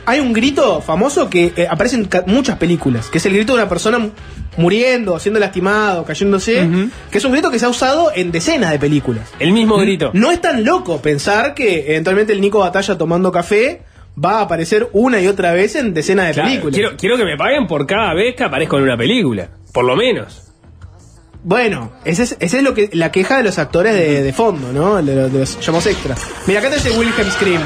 Hay 0.07 0.21
un 0.21 0.33
grito 0.33 0.81
famoso 0.81 1.29
que 1.29 1.53
eh, 1.55 1.67
aparece 1.69 1.97
en 1.97 2.09
muchas 2.27 2.57
películas, 2.57 3.09
que 3.11 3.19
es 3.19 3.27
el 3.27 3.35
grito 3.35 3.53
de 3.55 3.61
una 3.61 3.69
persona 3.69 3.99
mu- 3.99 4.11
muriendo, 4.57 5.19
siendo 5.19 5.39
lastimado, 5.39 6.05
cayéndose, 6.05 6.67
que 7.11 7.19
es 7.19 7.25
un 7.27 7.33
grito 7.33 7.51
que 7.51 7.59
se 7.59 7.67
ha 7.67 7.69
usado 7.69 8.11
en 8.15 8.33
decenas 8.33 8.71
de 8.71 8.79
películas. 8.79 9.31
El 9.39 9.53
mismo 9.53 9.77
grito. 9.77 10.11
No 10.15 10.31
es 10.31 10.41
tan 10.41 10.65
loco 10.65 11.01
pensar 11.03 11.53
que 11.55 11.91
eventualmente 11.91 12.33
el 12.33 12.41
Nico 12.41 12.59
Batalla 12.61 12.97
tomando 12.97 13.31
café 13.31 13.83
va 14.23 14.39
a 14.39 14.43
aparecer 14.43 14.89
una 14.95 15.21
y 15.21 15.27
otra 15.29 15.53
vez 15.53 15.77
en 15.77 15.93
decenas 15.95 16.29
de 16.29 16.33
Claro, 16.33 16.49
películas. 16.49 16.75
quiero, 16.75 16.97
quiero 16.97 17.17
que 17.19 17.25
me 17.25 17.37
paguen 17.37 17.67
por 17.67 17.87
cada 17.87 18.15
vez 18.15 18.35
que 18.35 18.45
aparezco 18.45 18.79
en 18.79 18.85
una 18.85 18.97
película, 18.97 19.49
por 19.75 19.85
lo 19.85 19.95
menos. 19.95 20.48
Bueno, 21.45 21.93
esa 22.05 22.25
es, 22.25 22.37
esa 22.41 22.57
es 22.59 22.63
lo 22.63 22.75
que, 22.75 22.91
la 22.93 23.11
queja 23.13 23.37
de 23.39 23.43
los 23.45 23.59
actores 23.59 23.95
de, 23.95 24.23
de 24.23 24.33
fondo, 24.33 24.73
¿no? 24.73 24.97
De, 25.03 25.15
los- 25.15 25.33
de 25.33 25.39
los 25.41 25.61
llamamos 25.61 25.87
extra. 25.87 26.15
Mira, 26.47 26.61
acá 26.61 26.69
está 26.69 26.89
ese 26.89 26.99
Wilhelm 26.99 27.31
Scream. 27.31 27.63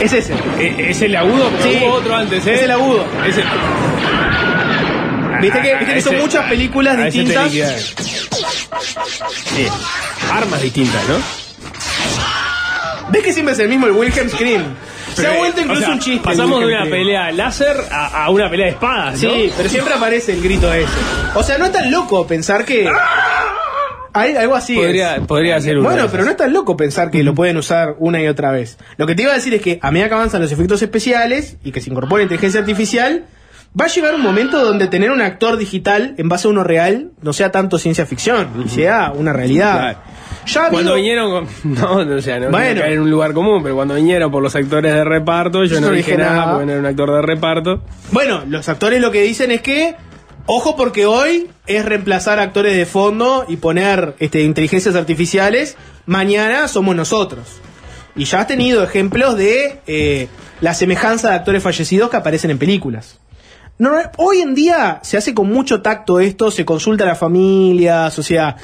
Es 0.00 0.12
ese. 0.12 0.34
Eh, 0.58 0.86
es 0.90 1.00
el 1.02 1.16
agudo, 1.16 1.50
Sí, 1.62 1.78
hubo 1.82 1.94
otro 1.94 2.14
antes, 2.14 2.46
¿eh? 2.46 2.54
es 2.54 2.62
el 2.62 2.70
agudo. 2.70 3.04
Es 3.26 3.36
el- 3.38 3.44
Viste 5.40 5.60
que, 5.62 5.74
viste 5.76 6.00
son 6.02 6.14
ese- 6.14 6.22
muchas 6.22 6.46
películas 6.48 6.98
ese 6.98 7.10
te 7.10 7.18
distintas. 7.18 7.94
Sí. 9.54 9.66
Armas 10.32 10.62
distintas, 10.62 11.02
¿no? 11.08 11.16
¿Ves 13.10 13.22
que 13.22 13.32
siempre 13.32 13.54
es 13.54 13.60
el 13.60 13.68
mismo 13.68 13.86
el 13.86 13.92
Wilhelm 13.92 14.28
Scream? 14.28 14.62
Se 15.22 15.26
ha 15.26 15.38
vuelto 15.38 15.60
o 15.60 15.64
incluso 15.64 15.82
sea, 15.82 15.90
un 15.92 15.98
chiste. 15.98 16.24
Pasamos 16.24 16.60
de 16.60 16.66
una 16.66 16.84
pelea 16.84 17.32
láser 17.32 17.76
a, 17.90 18.24
a 18.24 18.30
una 18.30 18.50
pelea 18.50 18.66
de 18.66 18.72
espadas, 18.72 19.22
¿no? 19.22 19.30
Sí, 19.30 19.52
pero 19.56 19.68
siempre 19.68 19.94
aparece 19.94 20.32
el 20.32 20.42
grito 20.42 20.72
ese. 20.72 20.92
O 21.34 21.42
sea, 21.42 21.58
no 21.58 21.66
es 21.66 21.72
tan 21.72 21.90
loco 21.90 22.26
pensar 22.26 22.64
que. 22.64 22.88
Hay 24.12 24.34
algo 24.34 24.54
así. 24.54 24.74
Podría, 24.76 25.16
es. 25.16 25.26
podría 25.26 25.60
ser 25.60 25.76
uno 25.76 25.90
Bueno, 25.90 26.08
pero 26.10 26.24
no 26.24 26.30
es 26.30 26.36
tan 26.38 26.50
loco 26.50 26.74
pensar 26.74 27.10
que 27.10 27.22
lo 27.22 27.34
pueden 27.34 27.58
usar 27.58 27.96
una 27.98 28.22
y 28.22 28.26
otra 28.26 28.50
vez. 28.50 28.78
Lo 28.96 29.06
que 29.06 29.14
te 29.14 29.22
iba 29.22 29.32
a 29.32 29.34
decir 29.34 29.52
es 29.52 29.60
que 29.60 29.78
a 29.82 29.90
medida 29.90 30.08
que 30.08 30.14
avanzan 30.14 30.40
los 30.40 30.50
efectos 30.52 30.80
especiales 30.80 31.58
y 31.62 31.70
que 31.70 31.82
se 31.82 31.90
incorpora 31.90 32.22
inteligencia 32.22 32.60
artificial, 32.60 33.26
va 33.78 33.84
a 33.84 33.88
llegar 33.88 34.14
un 34.14 34.22
momento 34.22 34.64
donde 34.64 34.86
tener 34.86 35.10
un 35.10 35.20
actor 35.20 35.58
digital 35.58 36.14
en 36.16 36.30
base 36.30 36.48
a 36.48 36.50
uno 36.50 36.64
real 36.64 37.10
no 37.20 37.34
sea 37.34 37.52
tanto 37.52 37.78
ciencia 37.78 38.06
ficción, 38.06 38.48
y 38.64 38.70
sea 38.70 39.12
una 39.14 39.34
realidad. 39.34 39.78
Claro. 39.78 39.98
Ya 40.46 40.66
ha 40.66 40.70
Cuando 40.70 40.92
habido- 40.92 40.94
vinieron 40.96 41.30
con. 41.30 41.74
No, 41.74 42.04
no, 42.04 42.16
o 42.16 42.22
sea, 42.22 42.38
no 42.38 42.50
Bueno. 42.50 42.80
caer 42.80 42.92
en 42.94 43.00
un 43.00 43.10
lugar 43.10 43.32
común, 43.32 43.62
pero 43.62 43.74
cuando 43.74 43.94
vinieron 43.94 44.30
por 44.30 44.42
los 44.42 44.54
actores 44.54 44.92
de 44.94 45.04
reparto, 45.04 45.64
yo 45.64 45.80
no, 45.80 45.90
dije 45.90 46.16
nada 46.16 46.52
porque 46.52 46.66
no 46.66 46.72
era 46.72 46.80
un 46.80 46.86
actor 46.86 47.12
de 47.12 47.22
reparto. 47.22 47.82
Bueno, 48.12 48.42
los 48.46 48.68
actores 48.68 49.00
lo 49.00 49.10
que 49.10 49.22
dicen 49.22 49.50
es 49.50 49.60
que, 49.62 49.96
ojo 50.46 50.76
porque 50.76 51.04
hoy 51.06 51.48
es 51.66 51.84
reemplazar 51.84 52.38
actores 52.38 52.76
de 52.76 52.86
fondo 52.86 53.44
y 53.48 53.56
poner 53.56 54.14
este, 54.20 54.42
inteligencias 54.42 54.94
artificiales, 54.94 55.76
mañana 56.06 56.68
somos 56.68 56.94
nosotros. 56.94 57.60
Y 58.14 58.24
ya 58.24 58.40
has 58.40 58.46
tenido 58.46 58.82
ejemplos 58.82 59.36
de 59.36 59.80
eh, 59.86 60.28
la 60.60 60.72
semejanza 60.74 61.30
de 61.30 61.34
actores 61.34 61.62
fallecidos 61.62 62.08
que 62.08 62.16
aparecen 62.16 62.50
en 62.50 62.58
películas. 62.58 63.18
No, 63.78 63.92
hoy 64.16 64.40
en 64.40 64.54
día 64.54 65.00
se 65.02 65.18
hace 65.18 65.34
con 65.34 65.52
mucho 65.52 65.82
tacto 65.82 66.18
esto, 66.18 66.50
se 66.50 66.64
consulta 66.64 67.04
a 67.04 67.08
las 67.08 67.18
familias, 67.18 68.18
o 68.18 68.22
sea, 68.22 68.56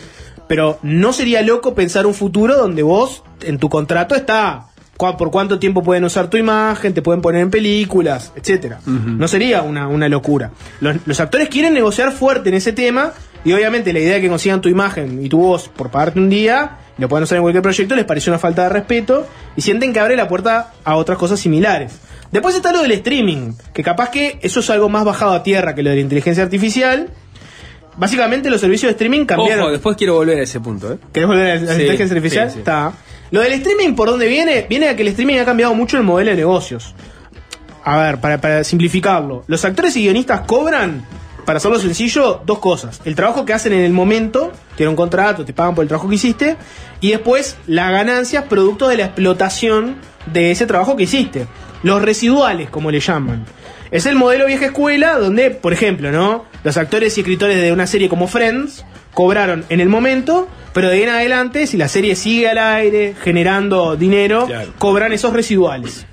pero 0.52 0.78
no 0.82 1.14
sería 1.14 1.40
loco 1.40 1.74
pensar 1.74 2.04
un 2.04 2.12
futuro 2.12 2.58
donde 2.58 2.82
vos, 2.82 3.22
en 3.40 3.56
tu 3.56 3.70
contrato 3.70 4.14
está 4.14 4.66
por 4.98 5.30
cuánto 5.30 5.58
tiempo 5.58 5.82
pueden 5.82 6.04
usar 6.04 6.28
tu 6.28 6.36
imagen, 6.36 6.92
te 6.92 7.00
pueden 7.00 7.22
poner 7.22 7.40
en 7.40 7.50
películas, 7.50 8.34
etcétera. 8.36 8.78
No 8.84 9.26
sería 9.28 9.62
una, 9.62 9.88
una 9.88 10.10
locura. 10.10 10.50
Los, 10.82 10.96
los 11.06 11.20
actores 11.20 11.48
quieren 11.48 11.72
negociar 11.72 12.12
fuerte 12.12 12.50
en 12.50 12.56
ese 12.56 12.74
tema 12.74 13.14
y 13.46 13.54
obviamente 13.54 13.94
la 13.94 14.00
idea 14.00 14.16
de 14.16 14.20
que 14.20 14.28
consigan 14.28 14.60
tu 14.60 14.68
imagen 14.68 15.24
y 15.24 15.30
tu 15.30 15.38
voz 15.38 15.70
por 15.70 15.90
pagarte 15.90 16.18
un 16.18 16.28
día, 16.28 16.72
lo 16.98 17.08
pueden 17.08 17.24
usar 17.24 17.36
en 17.36 17.44
cualquier 17.44 17.62
proyecto, 17.62 17.96
les 17.96 18.04
pareció 18.04 18.30
una 18.30 18.38
falta 18.38 18.64
de 18.64 18.68
respeto 18.68 19.26
y 19.56 19.62
sienten 19.62 19.94
que 19.94 20.00
abre 20.00 20.16
la 20.16 20.28
puerta 20.28 20.74
a 20.84 20.96
otras 20.96 21.16
cosas 21.16 21.40
similares. 21.40 21.98
Después 22.30 22.54
está 22.54 22.72
lo 22.72 22.82
del 22.82 22.92
streaming, 22.92 23.54
que 23.72 23.82
capaz 23.82 24.10
que 24.10 24.38
eso 24.42 24.60
es 24.60 24.68
algo 24.68 24.90
más 24.90 25.06
bajado 25.06 25.32
a 25.32 25.42
tierra 25.42 25.74
que 25.74 25.82
lo 25.82 25.88
de 25.88 25.96
la 25.96 26.02
inteligencia 26.02 26.44
artificial. 26.44 27.08
Básicamente 27.96 28.48
los 28.50 28.60
servicios 28.60 28.88
de 28.88 28.92
streaming 28.92 29.24
cambiaron. 29.26 29.64
Ojo, 29.64 29.72
después 29.72 29.96
quiero 29.96 30.14
volver 30.14 30.38
a 30.38 30.42
ese 30.42 30.60
punto, 30.60 30.92
¿eh? 30.92 30.98
¿Querés 31.12 31.28
volver 31.28 31.50
a 31.50 31.54
la 31.56 31.74
Sí, 31.74 31.82
inteligencia 31.82 32.16
artificial? 32.16 32.48
sí, 32.48 32.54
sí. 32.54 32.58
Está. 32.60 32.92
Lo 33.30 33.40
del 33.40 33.52
streaming, 33.54 33.94
¿por 33.94 34.08
dónde 34.08 34.26
viene? 34.28 34.66
Viene 34.68 34.88
a 34.88 34.96
que 34.96 35.02
el 35.02 35.08
streaming 35.08 35.36
ha 35.38 35.44
cambiado 35.44 35.74
mucho 35.74 35.96
el 35.96 36.02
modelo 36.02 36.30
de 36.30 36.36
negocios. 36.36 36.94
A 37.84 37.96
ver, 37.98 38.20
para, 38.20 38.40
para 38.40 38.62
simplificarlo. 38.64 39.44
Los 39.46 39.64
actores 39.64 39.96
y 39.96 40.02
guionistas 40.02 40.42
cobran, 40.42 41.04
para 41.44 41.56
hacerlo 41.56 41.78
sencillo, 41.78 42.40
dos 42.46 42.58
cosas. 42.60 43.00
El 43.04 43.14
trabajo 43.14 43.44
que 43.44 43.52
hacen 43.52 43.72
en 43.72 43.80
el 43.80 43.92
momento, 43.92 44.52
tienen 44.76 44.90
un 44.90 44.96
contrato, 44.96 45.44
te 45.44 45.52
pagan 45.52 45.74
por 45.74 45.82
el 45.82 45.88
trabajo 45.88 46.08
que 46.08 46.14
hiciste, 46.14 46.56
y 47.00 47.10
después 47.10 47.56
las 47.66 47.90
ganancias 47.90 48.44
producto 48.44 48.86
de 48.88 48.98
la 48.98 49.04
explotación 49.06 49.96
de 50.32 50.50
ese 50.52 50.66
trabajo 50.66 50.94
que 50.96 51.02
hiciste. 51.04 51.46
Los 51.82 52.00
residuales, 52.02 52.70
como 52.70 52.90
le 52.90 53.00
llaman. 53.00 53.44
Es 53.92 54.06
el 54.06 54.16
modelo 54.16 54.46
vieja 54.46 54.66
escuela 54.66 55.18
donde, 55.18 55.50
por 55.50 55.72
ejemplo, 55.72 56.10
¿no? 56.10 56.46
Los 56.64 56.76
actores 56.78 57.16
y 57.16 57.20
escritores 57.20 57.60
de 57.60 57.72
una 57.72 57.86
serie 57.86 58.08
como 58.08 58.26
Friends 58.26 58.84
cobraron 59.12 59.64
en 59.68 59.80
el 59.80 59.88
momento, 59.90 60.48
pero 60.72 60.88
de 60.88 60.94
ahí 60.94 61.02
en 61.02 61.08
adelante, 61.10 61.66
si 61.66 61.76
la 61.76 61.88
serie 61.88 62.16
sigue 62.16 62.48
al 62.48 62.56
aire, 62.58 63.14
generando 63.22 63.94
dinero, 63.96 64.46
Claro. 64.46 64.72
cobran 64.78 65.12
esos 65.12 65.34
residuales. 65.34 66.06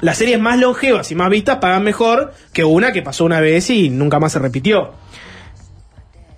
Las 0.00 0.16
series 0.18 0.40
más 0.40 0.58
longevas 0.58 1.10
y 1.10 1.14
más 1.14 1.28
vistas 1.30 1.58
pagan 1.58 1.84
mejor 1.84 2.32
que 2.52 2.64
una 2.64 2.92
que 2.92 3.02
pasó 3.02 3.24
una 3.26 3.40
vez 3.40 3.68
y 3.70 3.90
nunca 3.90 4.18
más 4.18 4.32
se 4.32 4.38
repitió. 4.38 4.92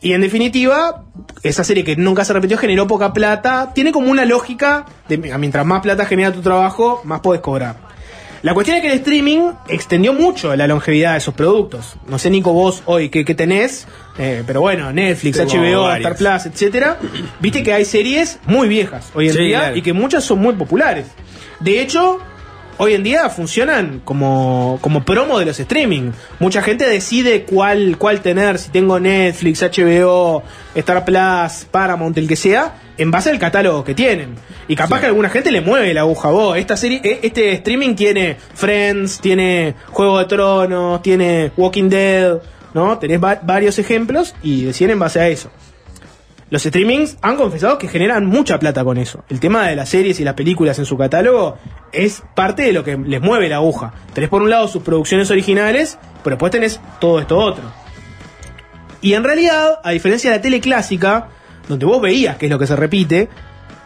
Y 0.00 0.12
en 0.12 0.20
definitiva, 0.20 1.04
esa 1.42 1.64
serie 1.64 1.82
que 1.84 1.96
nunca 1.96 2.24
se 2.24 2.32
repitió 2.32 2.58
generó 2.58 2.86
poca 2.86 3.12
plata. 3.12 3.72
Tiene 3.74 3.92
como 3.92 4.10
una 4.10 4.24
lógica 4.24 4.84
de 5.08 5.16
mientras 5.16 5.64
más 5.64 5.80
plata 5.80 6.04
genera 6.06 6.32
tu 6.32 6.42
trabajo, 6.42 7.00
más 7.04 7.20
puedes 7.20 7.40
cobrar. 7.40 7.85
La 8.42 8.54
cuestión 8.54 8.76
es 8.76 8.82
que 8.82 8.88
el 8.88 8.98
streaming 8.98 9.50
extendió 9.68 10.12
mucho 10.12 10.54
la 10.54 10.66
longevidad 10.66 11.12
de 11.12 11.18
esos 11.18 11.34
productos. 11.34 11.94
No 12.08 12.18
sé, 12.18 12.30
Nico, 12.30 12.52
vos 12.52 12.82
hoy 12.86 13.08
qué, 13.08 13.24
qué 13.24 13.34
tenés, 13.34 13.86
eh, 14.18 14.42
pero 14.46 14.60
bueno, 14.60 14.92
Netflix, 14.92 15.38
Tengo 15.38 15.52
HBO. 15.52 15.92
Star 15.94 16.16
Plus, 16.16 16.46
etcétera. 16.46 16.98
Viste 17.40 17.62
que 17.62 17.72
hay 17.72 17.84
series 17.84 18.38
muy 18.46 18.68
viejas 18.68 19.10
hoy 19.14 19.28
en 19.28 19.32
Sí, 19.34 19.38
día 19.40 19.58
claro. 19.60 19.76
y 19.76 19.82
que 19.82 19.92
muchas 19.92 20.24
son 20.24 20.38
muy 20.38 20.54
populares. 20.54 21.06
De 21.60 21.80
hecho, 21.80 22.18
hoy 22.78 22.94
en 22.94 23.02
día 23.02 23.28
funcionan 23.30 24.00
como, 24.04 24.78
como 24.80 25.04
promo 25.04 25.38
de 25.38 25.44
los 25.46 25.58
streaming. 25.60 26.12
Mucha 26.38 26.62
gente 26.62 26.86
decide 26.86 27.44
cuál, 27.44 27.96
cuál 27.98 28.20
tener, 28.20 28.58
si 28.58 28.70
tengo 28.70 28.98
Netflix, 29.00 29.62
HBO, 29.62 30.42
Star 30.74 31.04
Plus, 31.04 31.66
Paramount, 31.70 32.16
el 32.18 32.28
que 32.28 32.36
sea, 32.36 32.74
en 32.98 33.10
base 33.10 33.30
al 33.30 33.38
catálogo 33.38 33.84
que 33.84 33.94
tienen. 33.94 34.34
Y 34.68 34.76
capaz 34.76 35.00
que 35.00 35.06
a 35.06 35.08
alguna 35.08 35.28
gente 35.28 35.50
le 35.52 35.60
mueve 35.60 35.92
la 35.94 36.00
aguja. 36.02 36.30
Vos, 36.30 36.56
esta 36.58 36.76
serie, 36.76 37.00
eh, 37.04 37.20
este 37.22 37.52
streaming 37.52 37.94
tiene 37.94 38.36
Friends, 38.54 39.20
tiene 39.20 39.74
Juego 39.90 40.18
de 40.18 40.24
Tronos, 40.26 41.02
tiene 41.02 41.52
Walking 41.56 41.88
Dead, 41.88 42.38
¿no? 42.74 42.98
Tenés 42.98 43.22
va- 43.22 43.40
varios 43.42 43.78
ejemplos 43.78 44.34
y 44.42 44.64
deciden 44.64 44.92
en 44.92 44.98
base 44.98 45.20
a 45.20 45.28
eso. 45.28 45.50
Los 46.48 46.62
streamings 46.62 47.16
han 47.22 47.36
confesado 47.36 47.76
que 47.76 47.88
generan 47.88 48.26
mucha 48.26 48.60
plata 48.60 48.84
con 48.84 48.98
eso. 48.98 49.24
El 49.28 49.40
tema 49.40 49.66
de 49.66 49.74
las 49.74 49.88
series 49.88 50.20
y 50.20 50.24
las 50.24 50.34
películas 50.34 50.78
en 50.78 50.84
su 50.84 50.96
catálogo 50.96 51.58
es 51.92 52.22
parte 52.36 52.62
de 52.62 52.72
lo 52.72 52.84
que 52.84 52.96
les 52.96 53.20
mueve 53.20 53.48
la 53.48 53.56
aguja. 53.56 53.92
Tenés 54.14 54.30
por 54.30 54.42
un 54.42 54.50
lado 54.50 54.68
sus 54.68 54.84
producciones 54.84 55.28
originales, 55.32 55.98
pero 56.22 56.36
después 56.36 56.52
tenés 56.52 56.80
todo 57.00 57.18
esto 57.18 57.36
otro. 57.36 57.64
Y 59.00 59.14
en 59.14 59.24
realidad, 59.24 59.80
a 59.82 59.90
diferencia 59.90 60.30
de 60.30 60.36
la 60.36 60.42
tele 60.42 60.60
clásica, 60.60 61.28
donde 61.68 61.84
vos 61.84 62.00
veías 62.00 62.36
que 62.36 62.46
es 62.46 62.52
lo 62.52 62.60
que 62.60 62.68
se 62.68 62.76
repite, 62.76 63.28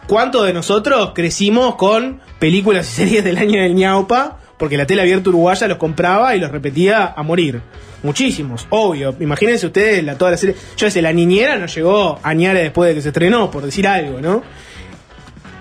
¿cuántos 0.07 0.45
de 0.45 0.53
nosotros 0.53 1.13
crecimos 1.15 1.75
con 1.75 2.21
películas 2.37 2.87
y 2.91 2.95
series 2.95 3.23
del 3.23 3.39
año 3.39 3.59
del 3.59 3.73
ñaupa? 3.73 4.37
Porque 4.59 4.77
la 4.77 4.85
tele 4.85 5.01
abierta 5.01 5.29
uruguaya 5.29 5.67
los 5.67 5.79
compraba 5.79 6.35
y 6.35 6.39
los 6.39 6.51
repetía 6.51 7.11
a 7.15 7.23
morir. 7.23 7.61
Muchísimos, 8.03 8.65
obvio. 8.69 9.15
Imagínense 9.19 9.67
ustedes 9.67 10.03
la, 10.03 10.17
toda 10.17 10.31
la 10.31 10.37
serie. 10.37 10.55
Yo 10.77 10.89
sé, 10.89 11.01
la 11.01 11.13
niñera 11.13 11.57
nos 11.57 11.73
llegó 11.75 12.19
a 12.21 12.33
después 12.33 12.89
de 12.89 12.95
que 12.95 13.01
se 13.01 13.09
estrenó, 13.09 13.51
por 13.51 13.63
decir 13.63 13.87
algo, 13.87 14.19
¿no? 14.19 14.43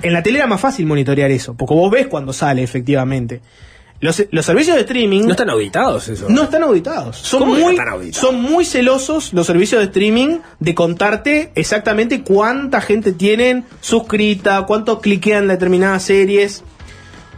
en 0.03 0.13
la 0.13 0.23
tele 0.23 0.39
era 0.39 0.47
más 0.47 0.61
fácil 0.61 0.87
monitorear 0.87 1.31
eso, 1.31 1.55
porque 1.55 1.75
vos 1.75 1.91
ves 1.91 2.07
cuando 2.07 2.33
sale 2.33 2.63
efectivamente. 2.63 3.41
Los, 4.01 4.25
los 4.31 4.47
servicios 4.47 4.77
de 4.77 4.81
streaming 4.83 5.25
No 5.25 5.33
están 5.33 5.51
auditados 5.51 6.09
eso. 6.09 6.27
no 6.31 6.45
están 6.45 6.63
auditados. 6.63 7.19
Son 7.19 7.41
¿Cómo 7.41 7.53
que 7.53 7.61
no 7.61 7.67
muy, 7.67 7.75
están 7.75 7.89
auditados? 7.91 8.27
son 8.31 8.41
muy 8.41 8.65
celosos 8.65 9.35
los 9.35 9.47
servicios 9.47 9.81
de 9.81 9.87
streaming 9.89 10.39
de 10.59 10.75
contarte 10.75 11.53
exactamente 11.55 12.23
cuánta 12.23 12.81
gente 12.81 13.13
tienen 13.13 13.67
suscrita, 13.83 14.65
cuánto 14.67 15.01
cliquean 15.03 15.49
determinadas 15.49 16.03
series. 16.05 16.65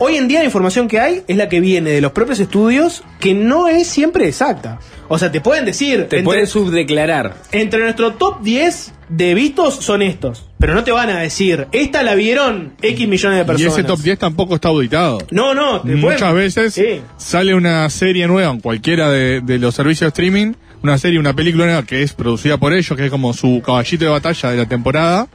Hoy 0.05 0.17
en 0.17 0.27
día 0.27 0.41
la 0.41 0.47
información 0.47 0.89
que 0.89 0.99
hay 0.99 1.23
es 1.29 1.37
la 1.37 1.49
que 1.49 1.61
viene 1.61 1.91
de 1.91 2.01
los 2.01 2.11
propios 2.11 2.41
estudios, 2.41 3.05
que 3.21 3.35
no 3.35 3.69
es 3.69 3.87
siempre 3.87 4.27
exacta. 4.27 4.81
O 5.07 5.17
sea, 5.17 5.31
te 5.31 5.41
pueden 5.41 5.65
decir, 5.65 5.97
Te 5.97 6.03
entre, 6.03 6.23
pueden 6.25 6.47
subdeclarar. 6.49 7.37
entre 7.53 7.79
nuestro 7.81 8.15
top 8.15 8.43
10 8.43 8.95
de 9.11 9.35
vistos 9.35 9.77
son 9.77 10.03
estos, 10.03 10.49
pero 10.59 10.75
no 10.75 10.83
te 10.83 10.91
van 10.91 11.09
a 11.11 11.21
decir, 11.21 11.69
esta 11.71 12.03
la 12.03 12.17
vieron 12.17 12.73
X 12.83 13.07
millones 13.07 13.39
de 13.39 13.43
Y 13.45 13.47
personas. 13.47 13.73
ese 13.75 13.85
top 13.85 14.01
10 14.01 14.19
tampoco 14.19 14.57
está 14.57 14.69
auditado. 14.71 15.19
No, 15.31 15.55
no, 15.55 15.83
te 15.83 15.95
Muchas 15.95 16.19
pueden- 16.33 16.35
veces 16.37 16.75
Sí. 16.75 17.01
sale 17.17 17.55
una 17.55 17.89
serie 17.89 18.27
nueva 18.27 18.51
en 18.51 18.59
cualquiera 18.61 19.09
de, 19.09 19.41
de 19.41 19.59
los 19.61 19.73
servicios 19.77 20.01
de 20.01 20.09
streaming, 20.09 20.55
una 20.83 20.99
serie, 20.99 21.21
una 21.21 21.35
película 21.35 21.67
nueva 21.67 21.85
que 21.85 22.03
es 22.03 22.13
producida 22.13 22.57
por 22.59 22.73
ellos, 22.73 22.97
que 22.99 23.05
es 23.05 23.11
como 23.13 23.35
su 23.35 23.63
caballito 23.65 24.05
de 24.05 24.11
batalla 24.11 24.51
de 24.51 24.57
la 24.57 24.67
temporada, 24.67 25.29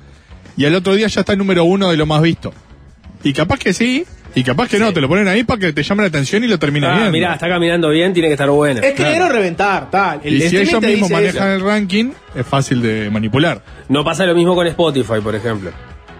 y 0.57 0.65
al 0.65 0.75
otro 0.75 0.93
día 0.95 1.07
ya 1.07 1.21
está 1.21 1.31
el 1.31 1.37
número 1.39 1.63
uno 1.63 1.89
de 1.89 1.95
lo 1.95 2.05
más 2.05 2.21
visto. 2.21 2.51
Y 3.23 3.31
capaz 3.31 3.59
que 3.59 3.71
sí, 3.73 4.05
y 4.39 4.43
capaz 4.43 4.69
que 4.69 4.77
no, 4.79 4.93
te 4.93 5.01
lo 5.01 5.07
ponen 5.07 5.27
ahí 5.27 5.43
para 5.43 5.59
que 5.59 5.73
te 5.73 5.83
llame 5.83 6.03
la 6.03 6.07
atención 6.09 6.43
y 6.43 6.47
lo 6.47 6.59
termines 6.59 6.89
Ah, 6.89 6.93
viendo. 6.95 7.11
mirá, 7.11 7.33
está 7.33 7.47
caminando 7.47 7.89
bien, 7.89 8.13
tiene 8.13 8.29
que 8.29 8.33
estar 8.33 8.49
buena. 8.49 8.81
Es 8.81 8.93
creer 8.93 9.21
o 9.23 9.29
reventar, 9.29 9.89
tal. 9.89 10.19
El 10.23 10.35
y 10.35 10.41
si 10.49 10.57
ellos 10.57 10.81
mismos 10.81 11.09
manejan 11.09 11.47
eso. 11.49 11.55
el 11.55 11.61
ranking, 11.61 12.11
es 12.35 12.45
fácil 12.45 12.81
de 12.81 13.09
manipular. 13.09 13.61
No 13.89 14.03
pasa 14.03 14.25
lo 14.25 14.35
mismo 14.35 14.53
con 14.55 14.67
Spotify, 14.67 15.19
por 15.23 15.35
ejemplo. 15.35 15.71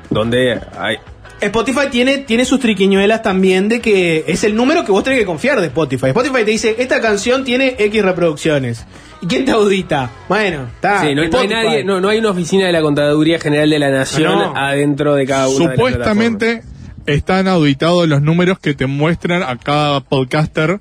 Donde 0.10 0.60
hay. 0.80 0.98
Spotify 1.40 1.82
tiene, 1.92 2.18
tiene 2.20 2.46
sus 2.46 2.60
triquiñuelas 2.60 3.22
también 3.22 3.70
de 3.70 3.80
que 3.80 4.24
es 4.28 4.44
el 4.44 4.56
número 4.56 4.84
que 4.84 4.92
vos 4.92 5.04
tenés 5.04 5.20
que 5.20 5.26
confiar 5.26 5.62
de 5.62 5.68
Spotify. 5.68 6.08
Spotify 6.08 6.44
te 6.44 6.52
dice, 6.52 6.76
esta 6.80 7.00
canción 7.00 7.44
tiene 7.44 7.76
X 7.78 8.02
reproducciones. 8.04 8.86
¿Y 9.22 9.28
quién 9.28 9.46
te 9.46 9.52
audita? 9.52 10.10
Bueno, 10.28 10.68
está. 10.76 11.02
Sí, 11.02 11.14
no, 11.14 11.28
no 11.28 11.38
hay 11.40 11.48
nadie, 11.48 11.84
no, 11.84 12.02
no 12.02 12.10
hay 12.10 12.18
una 12.20 12.32
oficina 12.32 12.66
de 12.66 12.72
la 12.72 12.82
Contaduría 12.82 13.40
General 13.40 13.70
de 13.70 13.80
la 13.80 13.90
Nación 13.92 14.32
No. 14.40 14.54
adentro 14.56 15.14
de 15.16 15.26
cada 15.28 15.48
una 15.48 15.58
de 15.60 15.66
las 15.66 15.76
Supuestamente 15.76 16.64
están 17.08 17.48
auditados 17.48 18.08
los 18.08 18.22
números 18.22 18.60
que 18.60 18.74
te 18.76 18.86
muestran 18.86 19.42
a 19.42 19.58
cada 19.58 20.02
podcaster 20.02 20.80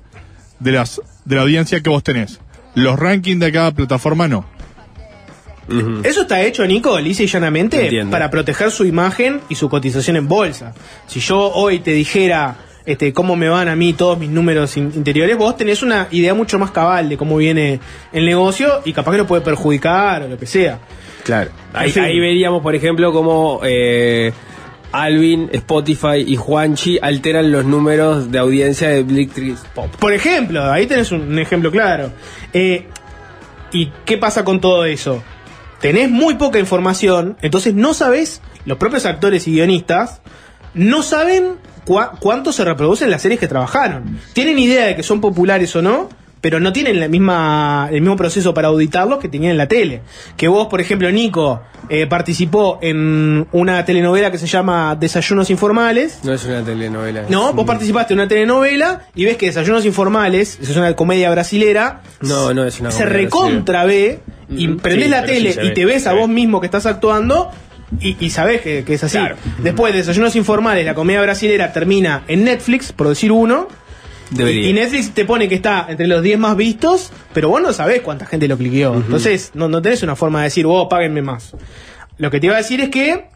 de 0.59 0.71
las 0.71 1.01
de 1.25 1.35
la 1.35 1.41
audiencia 1.41 1.81
que 1.81 1.89
vos 1.89 2.03
tenés. 2.03 2.39
Los 2.75 2.99
rankings 2.99 3.39
de 3.39 3.51
cada 3.51 3.71
plataforma 3.71 4.27
no. 4.27 4.45
Eso 6.03 6.21
está 6.21 6.41
hecho, 6.43 6.65
Nico, 6.65 6.97
lisa 6.99 7.23
y 7.23 7.27
llanamente, 7.27 7.81
Entiendo. 7.83 8.11
para 8.11 8.29
proteger 8.31 8.71
su 8.71 8.85
imagen 8.85 9.41
y 9.49 9.55
su 9.55 9.67
cotización 9.67 10.15
en 10.15 10.27
bolsa. 10.29 10.73
Si 11.07 11.19
yo 11.19 11.37
hoy 11.51 11.79
te 11.79 11.91
dijera 11.91 12.55
este, 12.85 13.11
cómo 13.11 13.35
me 13.35 13.49
van 13.49 13.67
a 13.67 13.75
mí 13.75 13.91
todos 13.91 14.17
mis 14.17 14.29
números 14.29 14.77
in- 14.77 14.93
interiores, 14.95 15.37
vos 15.37 15.57
tenés 15.57 15.83
una 15.83 16.07
idea 16.11 16.33
mucho 16.33 16.57
más 16.57 16.71
cabal 16.71 17.09
de 17.09 17.17
cómo 17.17 17.35
viene 17.35 17.81
el 18.13 18.25
negocio 18.25 18.81
y 18.85 18.93
capaz 18.93 19.11
que 19.11 19.17
lo 19.17 19.27
puede 19.27 19.41
perjudicar 19.41 20.23
o 20.23 20.29
lo 20.29 20.37
que 20.37 20.45
sea. 20.45 20.79
Claro. 21.25 21.51
Ahí, 21.73 21.91
ahí 21.99 22.17
veríamos, 22.17 22.61
por 22.63 22.73
ejemplo, 22.73 23.11
cómo 23.11 23.59
eh, 23.65 24.31
Alvin, 24.91 25.49
Spotify 25.53 26.23
y 26.25 26.35
Juanchi 26.35 26.99
alteran 27.01 27.51
los 27.51 27.65
números 27.65 28.31
de 28.31 28.39
audiencia 28.39 28.89
de 28.89 29.03
Blitzkrieg 29.03 29.57
Pop. 29.73 29.93
Por 29.97 30.13
ejemplo, 30.13 30.71
ahí 30.71 30.87
tenés 30.87 31.11
un, 31.11 31.37
ejemplo 31.39 31.71
claro. 31.71 32.11
Eh, 32.53 32.87
¿Y 33.71 33.91
qué 34.05 34.17
pasa 34.17 34.43
con 34.43 34.61
todo 34.61 34.85
eso? 34.85 35.23
Tenés 35.81 36.09
muy 36.09 36.35
poca 36.35 36.59
información, 36.59 37.37
entonces 37.41 37.73
no 37.73 37.93
sabés, 37.93 38.41
los 38.65 38.77
propios 38.77 39.05
actores 39.05 39.47
y 39.47 39.51
guionistas, 39.51 40.21
no 40.73 41.03
saben 41.03 41.55
cuánto 42.19 42.51
se 42.51 42.65
reproducen 42.65 43.11
las 43.11 43.21
series 43.21 43.39
que 43.39 43.47
trabajaron. 43.47 44.19
Tienen 44.33 44.59
idea 44.59 44.85
de 44.85 44.95
que 44.95 45.03
son 45.03 45.21
populares 45.21 45.75
o 45.75 45.81
no, 45.81 46.09
pero 46.47 46.61
no 46.61 46.71
tienen 46.71 46.97
la 47.01 47.09
misma, 47.09 47.89
el 47.91 47.99
mismo 47.99 48.15
proceso 48.15 48.53
para 48.53 48.69
auditarlos 48.69 49.19
que 49.19 49.27
tenían 49.27 49.51
en 49.51 49.57
la 49.57 49.67
tele. 49.67 49.99
Que 50.37 50.47
vos, 50.47 50.67
por 50.67 50.79
ejemplo, 50.79 51.11
Nico, 51.11 51.61
eh, 51.89 52.07
participó 52.07 52.79
en 52.81 53.45
una 53.51 53.83
telenovela 53.83 54.31
que 54.31 54.37
se 54.37 54.47
llama 54.47 54.95
Desayunos 54.95 55.49
Informales. 55.49 56.19
No 56.23 56.31
es 56.31 56.45
una 56.45 56.63
telenovela. 56.63 57.25
No, 57.27 57.51
vos 57.51 57.65
participaste 57.65 58.13
en 58.13 58.21
una 58.21 58.29
telenovela 58.29 59.01
y 59.13 59.25
ves 59.25 59.35
que 59.35 59.47
Desayunos 59.47 59.83
Informales, 59.83 60.57
es 60.61 60.73
una 60.77 60.95
comedia 60.95 61.29
brasilera, 61.31 62.01
No, 62.21 62.53
no 62.53 62.63
es 62.63 62.79
una 62.79 62.91
se 62.91 63.03
recontra 63.05 63.83
ve 63.83 64.21
y 64.49 64.69
Ujú. 64.69 64.77
prendés 64.77 65.07
Sí, 65.07 65.11
la 65.11 65.25
tele 65.25 65.51
sí 65.51 65.59
y 65.63 65.73
te 65.73 65.83
ves 65.83 66.07
a 66.07 66.13
vos 66.13 66.29
mismo 66.29 66.61
que 66.61 66.67
estás 66.67 66.85
actuando 66.85 67.51
y, 67.99 68.15
y 68.25 68.29
sabés 68.29 68.61
que, 68.61 68.85
que 68.85 68.93
es 68.93 69.03
así. 69.03 69.17
Claro. 69.17 69.35
Después, 69.57 69.93
Desayunos 69.93 70.37
Informales, 70.37 70.85
la 70.85 70.93
comedia 70.95 71.21
brasilera 71.21 71.73
termina 71.73 72.23
en 72.29 72.45
Netflix, 72.45 72.93
por 72.93 73.09
decir 73.09 73.33
uno. 73.33 73.67
Debería. 74.31 74.69
Y 74.69 74.73
Netflix 74.73 75.11
te 75.11 75.25
pone 75.25 75.47
que 75.47 75.55
está 75.55 75.85
entre 75.89 76.07
los 76.07 76.21
10 76.21 76.39
más 76.39 76.57
vistos, 76.57 77.11
pero 77.33 77.49
vos 77.49 77.61
no 77.61 77.71
sabés 77.73 78.01
cuánta 78.01 78.25
gente 78.25 78.47
lo 78.47 78.57
cliqueó. 78.57 78.95
Entonces, 78.95 79.51
no, 79.53 79.69
no 79.69 79.81
tenés 79.81 80.03
una 80.03 80.15
forma 80.15 80.39
de 80.39 80.45
decir, 80.45 80.65
vos 80.65 80.87
páguenme 80.89 81.21
más. 81.21 81.53
Lo 82.17 82.31
que 82.31 82.39
te 82.39 82.47
iba 82.47 82.55
a 82.55 82.59
decir 82.59 82.81
es 82.81 82.89
que, 82.89 83.29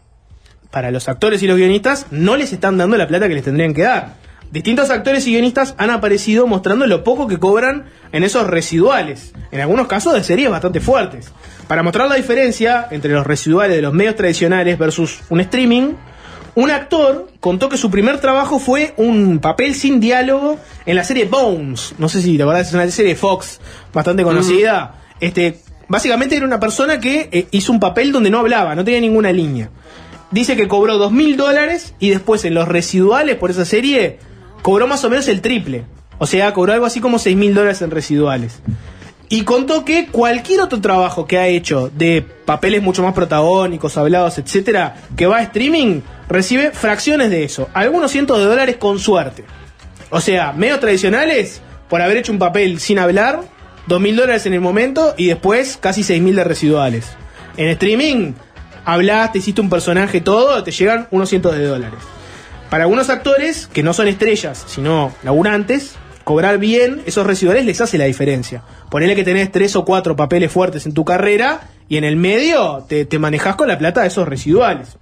para 0.70 0.90
los 0.90 1.08
actores 1.08 1.42
y 1.42 1.46
los 1.46 1.56
guionistas, 1.56 2.06
no 2.10 2.36
les 2.36 2.52
están 2.52 2.78
dando 2.78 2.96
la 2.96 3.06
plata 3.06 3.28
que 3.28 3.34
les 3.34 3.44
tendrían 3.44 3.74
que 3.74 3.82
dar. 3.82 4.14
Distintos 4.52 4.90
actores 4.90 5.26
y 5.26 5.30
guionistas 5.32 5.74
han 5.78 5.88
aparecido 5.88 6.46
mostrando 6.46 6.86
lo 6.86 7.04
poco 7.04 7.26
que 7.26 7.38
cobran 7.38 7.86
en 8.12 8.22
esos 8.22 8.46
residuales. 8.46 9.32
En 9.50 9.60
algunos 9.60 9.86
casos 9.86 10.12
de 10.12 10.22
series 10.22 10.50
bastante 10.50 10.80
fuertes. 10.80 11.32
Para 11.68 11.82
mostrar 11.82 12.06
la 12.06 12.16
diferencia 12.16 12.86
entre 12.90 13.12
los 13.12 13.26
residuales 13.26 13.74
de 13.76 13.80
los 13.80 13.94
medios 13.94 14.14
tradicionales 14.14 14.76
versus 14.76 15.20
un 15.30 15.40
streaming, 15.40 15.94
un 16.54 16.70
actor 16.70 17.30
contó 17.40 17.68
que 17.68 17.76
su 17.76 17.90
primer 17.90 18.20
trabajo 18.20 18.58
fue 18.58 18.92
un 18.96 19.38
papel 19.38 19.74
sin 19.74 20.00
diálogo 20.00 20.58
en 20.84 20.96
la 20.96 21.04
serie 21.04 21.24
Bones. 21.24 21.94
No 21.98 22.08
sé 22.08 22.20
si 22.20 22.36
la 22.36 22.44
verdad 22.44 22.62
es 22.62 22.72
una 22.72 22.90
serie 22.90 23.12
de 23.12 23.16
Fox 23.16 23.60
bastante 23.92 24.22
conocida. 24.22 24.96
Este, 25.20 25.60
básicamente 25.88 26.36
era 26.36 26.44
una 26.44 26.60
persona 26.60 27.00
que 27.00 27.28
eh, 27.32 27.46
hizo 27.52 27.72
un 27.72 27.80
papel 27.80 28.12
donde 28.12 28.30
no 28.30 28.38
hablaba, 28.38 28.74
no 28.74 28.84
tenía 28.84 29.00
ninguna 29.00 29.32
línea. 29.32 29.70
Dice 30.30 30.56
que 30.56 30.68
cobró 30.68 30.98
dos 30.98 31.12
mil 31.12 31.36
dólares 31.36 31.94
y 31.98 32.10
después 32.10 32.44
en 32.44 32.54
los 32.54 32.68
residuales 32.68 33.36
por 33.36 33.50
esa 33.50 33.64
serie 33.64 34.18
cobró 34.62 34.86
más 34.86 35.04
o 35.04 35.10
menos 35.10 35.28
el 35.28 35.40
triple. 35.40 35.84
O 36.18 36.26
sea, 36.26 36.52
cobró 36.54 36.72
algo 36.72 36.86
así 36.86 37.00
como 37.00 37.18
seis 37.18 37.36
mil 37.36 37.54
dólares 37.54 37.82
en 37.82 37.90
residuales. 37.90 38.60
Y 39.28 39.44
contó 39.44 39.84
que 39.84 40.06
cualquier 40.08 40.60
otro 40.60 40.80
trabajo 40.80 41.26
que 41.26 41.38
ha 41.38 41.46
hecho 41.46 41.90
de 41.94 42.22
papeles 42.44 42.82
mucho 42.82 43.02
más 43.02 43.14
protagónicos, 43.14 43.96
hablados, 43.96 44.38
etcétera, 44.38 44.96
que 45.16 45.26
va 45.26 45.38
a 45.38 45.42
streaming, 45.42 46.00
recibe 46.28 46.70
fracciones 46.72 47.30
de 47.30 47.44
eso. 47.44 47.68
Algunos 47.72 48.10
cientos 48.10 48.38
de 48.38 48.44
dólares 48.44 48.76
con 48.76 48.98
suerte. 48.98 49.44
O 50.10 50.20
sea, 50.20 50.52
medios 50.52 50.80
tradicionales, 50.80 51.62
por 51.88 52.02
haber 52.02 52.18
hecho 52.18 52.32
un 52.32 52.38
papel 52.38 52.78
sin 52.78 52.98
hablar, 52.98 53.40
dos 53.86 54.00
mil 54.00 54.16
dólares 54.16 54.44
en 54.46 54.52
el 54.52 54.60
momento 54.60 55.14
y 55.16 55.28
después 55.28 55.78
casi 55.80 56.02
seis 56.02 56.20
mil 56.20 56.36
de 56.36 56.44
residuales. 56.44 57.08
En 57.56 57.68
streaming, 57.68 58.32
hablaste, 58.84 59.38
hiciste 59.38 59.60
un 59.60 59.70
personaje, 59.70 60.20
todo, 60.20 60.62
te 60.62 60.70
llegan 60.70 61.08
unos 61.10 61.28
cientos 61.30 61.56
de 61.56 61.64
dólares. 61.64 61.98
Para 62.70 62.84
algunos 62.84 63.10
actores, 63.10 63.66
que 63.66 63.82
no 63.82 63.92
son 63.92 64.08
estrellas, 64.08 64.64
sino 64.66 65.12
laburantes, 65.22 65.96
cobrar 66.24 66.58
bien 66.58 67.02
esos 67.06 67.26
residuales 67.26 67.64
les 67.64 67.80
hace 67.80 67.98
la 67.98 68.04
diferencia. 68.04 68.62
Ponele 68.90 69.14
que 69.14 69.24
tenés 69.24 69.50
tres 69.52 69.76
o 69.76 69.84
cuatro 69.84 70.16
papeles 70.16 70.50
fuertes 70.50 70.86
en 70.86 70.94
tu 70.94 71.04
carrera 71.04 71.60
y 71.88 71.96
en 71.96 72.04
el 72.04 72.16
medio 72.16 72.84
te, 72.88 73.04
te 73.04 73.18
manejás 73.18 73.56
con 73.56 73.68
la 73.68 73.78
plata 73.78 74.02
de 74.02 74.08
esos 74.08 74.26
residuales. 74.28 74.96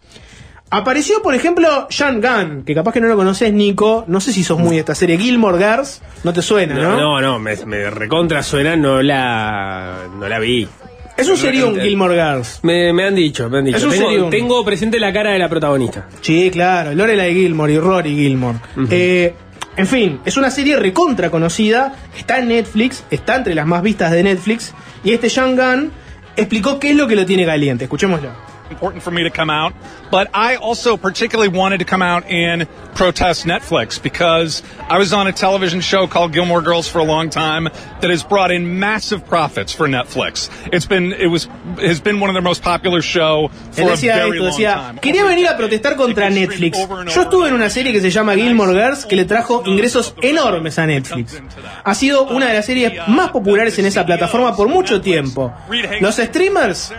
Apareció, 0.72 1.20
por 1.20 1.34
ejemplo, 1.34 1.88
Sean 1.90 2.20
Gunn, 2.20 2.62
que 2.64 2.76
capaz 2.76 2.92
que 2.92 3.00
no 3.00 3.08
lo 3.08 3.16
conoces, 3.16 3.52
Nico. 3.52 4.04
No 4.06 4.20
sé 4.20 4.32
si 4.32 4.44
sos 4.44 4.56
muy 4.56 4.76
de 4.76 4.80
esta 4.80 4.94
serie. 4.94 5.18
Gilmore 5.18 5.58
Girls, 5.58 6.00
no 6.22 6.32
te 6.32 6.42
suena, 6.42 6.74
¿no? 6.76 6.92
No, 6.92 6.96
no, 6.96 7.20
no, 7.20 7.38
me, 7.40 7.56
me 7.66 7.90
recontra 7.90 8.40
suena, 8.44 8.76
no 8.76 9.02
la, 9.02 9.96
no 10.16 10.28
la 10.28 10.38
vi. 10.38 10.68
Es 11.16 11.28
un 11.28 11.36
serión 11.36 11.78
Gilmore 11.78 12.14
Girls. 12.14 12.60
Me, 12.62 12.92
me 12.92 13.04
han 13.04 13.16
dicho, 13.16 13.50
me 13.50 13.58
han 13.58 13.64
dicho. 13.64 13.78
Es 13.78 13.84
un 13.84 13.90
tengo, 13.90 14.30
tengo 14.30 14.64
presente 14.64 15.00
la 15.00 15.12
cara 15.12 15.32
de 15.32 15.40
la 15.40 15.48
protagonista. 15.48 16.06
Sí, 16.20 16.50
claro, 16.52 16.94
Lorelai 16.94 17.34
Gilmore 17.34 17.72
y 17.72 17.78
Rory 17.78 18.14
Gilmore. 18.14 18.58
Eh, 18.90 19.34
en 19.76 19.86
fin, 19.86 20.20
es 20.24 20.36
una 20.36 20.50
serie 20.50 20.76
recontra 20.76 21.30
conocida, 21.30 21.94
está 22.18 22.38
en 22.38 22.48
Netflix, 22.48 23.04
está 23.10 23.36
entre 23.36 23.54
las 23.54 23.66
más 23.66 23.82
vistas 23.82 24.12
de 24.12 24.22
Netflix, 24.22 24.74
y 25.04 25.12
este 25.12 25.30
Sean 25.30 25.56
Gunn 25.56 25.92
explicó 26.36 26.78
qué 26.78 26.90
es 26.90 26.96
lo 26.96 27.06
que 27.06 27.16
lo 27.16 27.24
tiene 27.24 27.46
caliente. 27.46 27.84
Escuchémoslo. 27.84 28.49
Important 28.70 29.02
for 29.02 29.10
me 29.10 29.24
to 29.24 29.30
come 29.30 29.50
out. 29.50 29.74
But 30.10 30.30
I 30.34 30.56
also 30.56 30.96
particularly 30.96 31.48
wanted 31.48 31.78
to 31.78 31.84
come 31.84 32.02
out 32.02 32.24
and 32.24 32.68
protest 32.94 33.44
Netflix 33.44 34.02
because 34.02 34.62
I 34.88 34.98
was 34.98 35.12
on 35.12 35.26
a 35.26 35.32
television 35.32 35.80
show 35.80 36.06
called 36.06 36.32
Gilmore 36.32 36.62
Girls 36.62 36.88
for 36.88 36.98
a 36.98 37.04
long 37.04 37.30
time 37.30 37.64
that 37.64 38.10
has 38.10 38.22
brought 38.22 38.50
in 38.50 38.78
massive 38.78 39.26
profits 39.26 39.72
for 39.72 39.86
Netflix. 39.88 40.50
It's 40.72 40.86
been 40.86 41.12
it 41.12 41.26
was 41.26 41.48
has 41.78 42.00
been 42.00 42.20
one 42.20 42.30
of 42.30 42.34
their 42.34 42.42
most 42.42 42.62
popular 42.62 43.02
show 43.02 43.48
for 43.72 43.82
a 43.82 43.84
decía 43.92 44.14
very 44.14 44.30
esto, 44.30 44.42
long 44.42 44.52
decía, 44.52 44.74
time. 44.74 45.00
quería 45.00 45.24
venir 45.24 45.48
a 45.48 45.56
protestar 45.56 45.96
contra 45.96 46.30
Netflix. 46.30 46.78
Yo 47.14 47.22
estuve 47.22 47.48
en 47.48 47.54
una 47.54 47.70
serie 47.70 47.92
que 47.92 48.00
se 48.00 48.10
llama 48.10 48.34
Gilmore 48.34 48.72
Girls 48.72 49.06
que 49.06 49.16
le 49.16 49.24
trajo 49.24 49.62
ingresos 49.66 50.14
enormes 50.22 50.78
a 50.78 50.86
Netflix. 50.86 51.40
Ha 51.84 51.94
sido 51.94 52.24
una 52.24 52.48
de 52.48 52.54
las 52.54 52.66
series 52.66 53.08
más 53.08 53.30
populares 53.30 53.78
en 53.78 53.86
esa 53.86 54.04
plataforma 54.04 54.54
por 54.56 54.68
mucho 54.68 55.00
tiempo. 55.00 55.52
Los 56.00 56.16
streamers, 56.16 56.92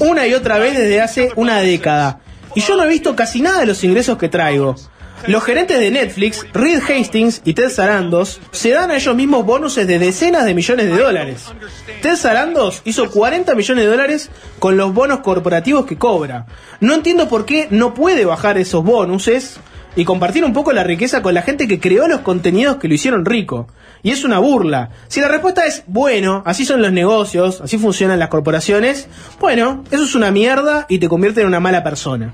una 0.00 0.26
y 0.26 0.34
otra 0.34 0.58
vez 0.58 0.76
desde 0.76 1.00
hace 1.00 1.17
una 1.36 1.60
década. 1.60 2.20
y 2.54 2.60
yo 2.60 2.76
no 2.76 2.84
he 2.84 2.88
visto 2.88 3.14
casi 3.14 3.40
nada 3.40 3.60
de 3.60 3.66
los 3.66 3.84
ingresos 3.84 4.18
que 4.18 4.28
traigo. 4.28 4.74
Los 5.26 5.44
gerentes 5.44 5.80
de 5.80 5.90
Netflix, 5.90 6.46
Reed 6.54 6.80
Hastings 6.80 7.42
y 7.44 7.54
Ted 7.54 7.70
Sarandos, 7.70 8.40
se 8.52 8.70
dan 8.70 8.90
a 8.90 8.96
ellos 8.96 9.16
mismos 9.16 9.44
bonuses 9.44 9.86
de 9.86 9.98
decenas 9.98 10.44
de 10.44 10.54
millones 10.54 10.86
de 10.86 10.96
dólares. 10.96 11.44
Ted 12.02 12.16
Sarandos 12.16 12.82
hizo 12.84 13.10
40 13.10 13.54
millones 13.54 13.84
de 13.84 13.90
dólares 13.90 14.30
con 14.58 14.76
los 14.76 14.94
bonos 14.94 15.20
corporativos 15.20 15.86
que 15.86 15.98
cobra. 15.98 16.46
No 16.80 16.94
entiendo 16.94 17.28
por 17.28 17.44
qué 17.46 17.66
no 17.70 17.94
puede 17.94 18.24
bajar 18.24 18.58
esos 18.58 18.84
bonuses 18.84 19.58
y 19.96 20.04
compartir 20.04 20.44
un 20.44 20.52
poco 20.52 20.72
la 20.72 20.84
riqueza 20.84 21.20
con 21.20 21.34
la 21.34 21.42
gente 21.42 21.66
que 21.66 21.80
creó 21.80 22.06
los 22.06 22.20
contenidos 22.20 22.76
que 22.76 22.88
lo 22.88 22.94
hicieron 22.94 23.24
rico. 23.24 23.66
Y 24.02 24.10
es 24.12 24.24
una 24.24 24.38
burla. 24.38 24.90
Si 25.08 25.20
la 25.20 25.28
respuesta 25.28 25.64
es, 25.66 25.82
bueno, 25.86 26.42
así 26.46 26.64
son 26.64 26.80
los 26.82 26.92
negocios, 26.92 27.60
así 27.60 27.78
funcionan 27.78 28.18
las 28.18 28.28
corporaciones, 28.28 29.08
bueno, 29.40 29.84
eso 29.90 30.04
es 30.04 30.14
una 30.14 30.30
mierda 30.30 30.86
y 30.88 30.98
te 30.98 31.08
convierte 31.08 31.40
en 31.40 31.48
una 31.48 31.60
mala 31.60 31.82
persona. 31.82 32.32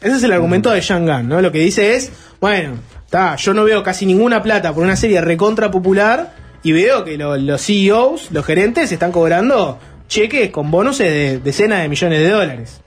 Ese 0.00 0.16
es 0.16 0.22
el 0.24 0.32
argumento 0.32 0.70
de 0.70 0.82
Sean 0.82 1.06
Gunn, 1.06 1.28
¿no? 1.28 1.40
Lo 1.40 1.52
que 1.52 1.58
dice 1.58 1.94
es, 1.94 2.10
bueno, 2.40 2.74
está, 3.04 3.36
yo 3.36 3.54
no 3.54 3.64
veo 3.64 3.82
casi 3.82 4.04
ninguna 4.06 4.42
plata 4.42 4.72
por 4.74 4.82
una 4.82 4.96
serie 4.96 5.20
recontra 5.20 5.70
popular 5.70 6.34
y 6.62 6.72
veo 6.72 7.04
que 7.04 7.16
lo- 7.18 7.36
los 7.36 7.60
CEOs, 7.64 8.30
los 8.32 8.44
gerentes, 8.44 8.90
están 8.90 9.12
cobrando 9.12 9.78
cheques 10.08 10.50
con 10.50 10.70
bonos 10.70 10.98
de 10.98 11.38
decenas 11.38 11.82
de 11.82 11.88
millones 11.88 12.18
de 12.20 12.28
dólares. 12.30 12.80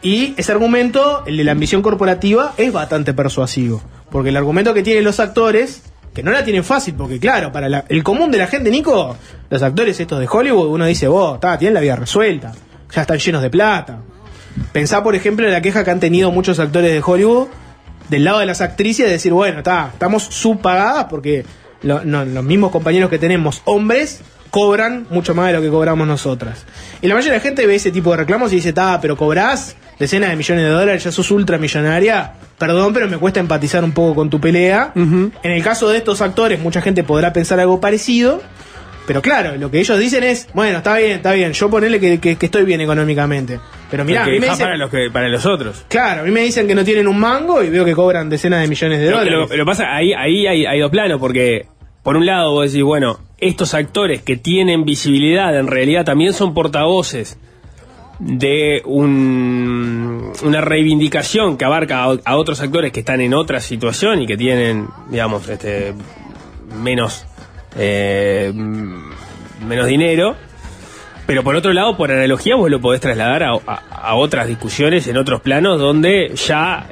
Y 0.00 0.34
ese 0.36 0.52
argumento, 0.52 1.24
el 1.26 1.36
de 1.36 1.44
la 1.44 1.52
ambición 1.52 1.82
corporativa, 1.82 2.54
es 2.56 2.72
bastante 2.72 3.12
persuasivo. 3.12 3.82
Porque 4.10 4.28
el 4.30 4.36
argumento 4.36 4.72
que 4.72 4.82
tienen 4.82 5.04
los 5.04 5.20
actores, 5.20 5.82
que 6.18 6.22
no 6.24 6.32
la 6.32 6.42
tienen 6.42 6.64
fácil, 6.64 6.94
porque 6.94 7.20
claro, 7.20 7.52
para 7.52 7.68
la- 7.68 7.84
el 7.88 8.02
común 8.02 8.30
de 8.32 8.38
la 8.38 8.48
gente, 8.48 8.70
Nico, 8.70 9.16
los 9.48 9.62
actores 9.62 10.00
estos 10.00 10.18
de 10.18 10.26
Hollywood, 10.28 10.66
uno 10.68 10.84
dice, 10.84 11.06
vos, 11.06 11.34
está, 11.36 11.56
tienen 11.56 11.74
la 11.74 11.80
vida 11.80 11.94
resuelta, 11.94 12.52
ya 12.92 13.02
están 13.02 13.18
llenos 13.18 13.40
de 13.40 13.50
plata. 13.50 14.00
Pensá, 14.72 15.04
por 15.04 15.14
ejemplo, 15.14 15.46
en 15.46 15.52
la 15.52 15.60
queja 15.62 15.84
que 15.84 15.92
han 15.92 16.00
tenido 16.00 16.32
muchos 16.32 16.58
actores 16.58 16.90
de 16.92 17.00
Hollywood 17.04 17.46
del 18.08 18.24
lado 18.24 18.40
de 18.40 18.46
las 18.46 18.60
actrices 18.60 19.06
de 19.06 19.12
decir, 19.12 19.32
bueno, 19.32 19.58
está, 19.58 19.90
estamos 19.92 20.24
subpagadas 20.24 21.04
porque 21.04 21.44
no, 21.84 22.00
los 22.04 22.42
mismos 22.44 22.72
compañeros 22.72 23.10
que 23.10 23.18
tenemos, 23.20 23.62
hombres, 23.64 24.20
cobran 24.50 25.06
mucho 25.10 25.34
más 25.36 25.46
de 25.48 25.52
lo 25.52 25.60
que 25.62 25.68
cobramos 25.68 26.08
nosotras. 26.08 26.64
Y 27.00 27.06
la 27.06 27.14
mayoría 27.14 27.34
de 27.34 27.38
la 27.38 27.42
gente 27.44 27.64
ve 27.66 27.76
ese 27.76 27.92
tipo 27.92 28.10
de 28.10 28.16
reclamos 28.16 28.52
y 28.52 28.56
dice, 28.56 28.70
está, 28.70 29.00
pero 29.00 29.16
cobrás 29.16 29.76
decenas 29.98 30.30
de 30.30 30.36
millones 30.36 30.64
de 30.64 30.70
dólares, 30.70 31.04
ya 31.04 31.12
sos 31.12 31.30
ultramillonaria. 31.30 32.32
Perdón, 32.58 32.92
pero 32.92 33.08
me 33.08 33.18
cuesta 33.18 33.40
empatizar 33.40 33.84
un 33.84 33.92
poco 33.92 34.14
con 34.14 34.30
tu 34.30 34.40
pelea. 34.40 34.92
En 34.94 35.32
el 35.42 35.62
caso 35.62 35.88
de 35.88 35.98
estos 35.98 36.20
actores, 36.20 36.60
mucha 36.60 36.80
gente 36.82 37.04
podrá 37.04 37.32
pensar 37.32 37.60
algo 37.60 37.80
parecido. 37.80 38.42
Pero 39.06 39.22
claro, 39.22 39.56
lo 39.56 39.70
que 39.70 39.78
ellos 39.80 39.98
dicen 39.98 40.22
es, 40.22 40.48
bueno, 40.52 40.78
está 40.78 40.98
bien, 40.98 41.12
está 41.12 41.32
bien, 41.32 41.52
yo 41.54 41.70
ponele 41.70 41.98
que, 41.98 42.20
que- 42.20 42.36
que 42.36 42.44
estoy 42.46 42.64
bien 42.66 42.82
económicamente. 42.82 43.58
Pero 43.90 44.04
mirá, 44.04 44.24
a 44.24 44.26
mí 44.26 44.38
me 44.38 44.48
dicen, 44.50 44.58
para 44.66 44.76
los 44.76 44.90
que 44.90 45.08
para 45.10 45.28
los 45.30 45.46
otros. 45.46 45.82
claro, 45.88 46.20
a 46.20 46.24
mí 46.24 46.30
me 46.30 46.42
dicen 46.42 46.66
que 46.66 46.74
no 46.74 46.84
tienen 46.84 47.08
un 47.08 47.18
mango 47.18 47.62
y 47.62 47.70
veo 47.70 47.86
que 47.86 47.94
cobran 47.94 48.28
decenas 48.28 48.60
de 48.60 48.68
millones 48.68 48.98
de 48.98 49.06
que- 49.06 49.10
dólares. 49.12 49.48
lo- 49.48 49.56
lo 49.56 49.64
pasa, 49.64 49.84
ahí, 49.96 50.12
ahí 50.12 50.46
hay, 50.46 50.66
hay 50.66 50.78
dos 50.80 50.90
planos, 50.90 51.18
porque 51.20 51.64
por 52.02 52.16
un 52.16 52.26
lado 52.26 52.52
vos 52.52 52.70
decís, 52.70 52.84
bueno, 52.84 53.18
estos 53.38 53.72
actores 53.72 54.20
que 54.20 54.36
tienen 54.36 54.84
visibilidad 54.84 55.58
en 55.58 55.68
realidad 55.68 56.04
también 56.04 56.34
son 56.34 56.52
portavoces 56.52 57.38
de 58.18 58.82
un- 58.84 60.32
una 60.42 60.60
reivindicación 60.60 61.56
que 61.56 61.64
abarca 61.64 62.02
a, 62.02 62.36
otros 62.36 62.60
actores 62.60 62.92
que 62.92 63.00
están 63.00 63.20
en 63.20 63.34
otra 63.34 63.60
situación 63.60 64.22
y 64.22 64.26
que 64.26 64.36
tienen, 64.36 64.88
digamos, 65.10 65.48
este 65.48 65.94
menos 66.82 67.24
eh, 67.76 68.52
menos 68.54 69.86
dinero. 69.86 70.34
Pero 71.26 71.42
por 71.44 71.54
otro 71.56 71.72
lado, 71.74 71.96
por 71.96 72.10
analogía, 72.10 72.56
vos 72.56 72.70
lo 72.70 72.80
podés 72.80 73.00
trasladar 73.02 73.42
a 73.44 74.14
otras 74.14 74.46
discusiones 74.48 75.06
en 75.08 75.16
otros 75.18 75.40
planos 75.42 75.78
donde 75.78 76.32
ya 76.34 76.86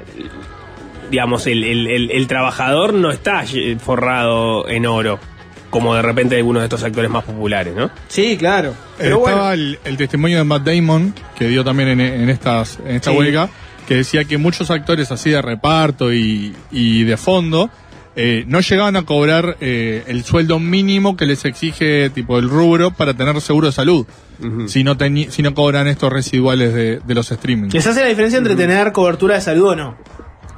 digamos, 1.10 1.46
el, 1.46 1.62
el- 1.64 1.86
el- 1.86 2.10
el 2.10 2.26
trabajador 2.26 2.92
no 2.92 3.10
está 3.12 3.44
eh, 3.54 3.76
forrado 3.78 4.68
en 4.68 4.86
oro, 4.86 5.20
como 5.70 5.94
de 5.94 6.02
repente 6.02 6.36
algunos 6.36 6.62
de 6.62 6.66
estos 6.66 6.82
actores 6.84 7.10
más 7.10 7.24
populares, 7.24 7.74
¿no? 7.74 7.90
Sí, 8.08 8.36
claro. 8.36 8.74
Pero 8.98 9.18
Estaba 9.18 9.48
bueno, 9.48 9.52
el, 9.52 9.78
el 9.84 9.96
testimonio 9.96 10.38
de 10.38 10.44
Matt 10.44 10.64
Damon, 10.64 11.14
que 11.38 11.48
dio 11.48 11.64
también 11.64 11.88
en, 11.90 12.00
en 12.00 12.28
estas, 12.30 12.78
en 12.84 12.96
esta 12.96 13.10
Sí. 13.10 13.16
huelga, 13.16 13.48
que 13.86 13.96
decía 13.96 14.24
que 14.24 14.38
muchos 14.38 14.70
actores 14.70 15.10
así 15.12 15.30
de 15.30 15.40
reparto 15.42 16.12
y, 16.12 16.54
y 16.72 17.04
de 17.04 17.16
fondo 17.16 17.70
eh, 18.16 18.44
no 18.48 18.60
llegaban 18.60 18.96
a 18.96 19.02
cobrar 19.02 19.58
eh, 19.60 20.02
el 20.06 20.24
sueldo 20.24 20.58
mínimo 20.58 21.16
que 21.16 21.26
les 21.26 21.44
exige 21.44 22.08
tipo 22.10 22.38
el 22.38 22.48
rubro 22.48 22.90
para 22.90 23.12
tener 23.14 23.38
seguro 23.42 23.66
de 23.66 23.72
salud, 23.72 24.06
si, 24.66 24.82
no 24.84 24.96
si 25.28 25.42
no 25.42 25.54
cobran 25.54 25.86
estos 25.86 26.10
residuales 26.12 26.72
de, 26.74 27.00
de 27.04 27.14
los 27.14 27.30
streaming. 27.30 27.68
les 27.70 27.86
hace 27.86 28.00
la 28.00 28.06
diferencia 28.08 28.38
entre 28.38 28.56
tener 28.56 28.90
cobertura 28.92 29.34
de 29.34 29.40
salud 29.42 29.68
o 29.68 29.76
no. 29.76 29.96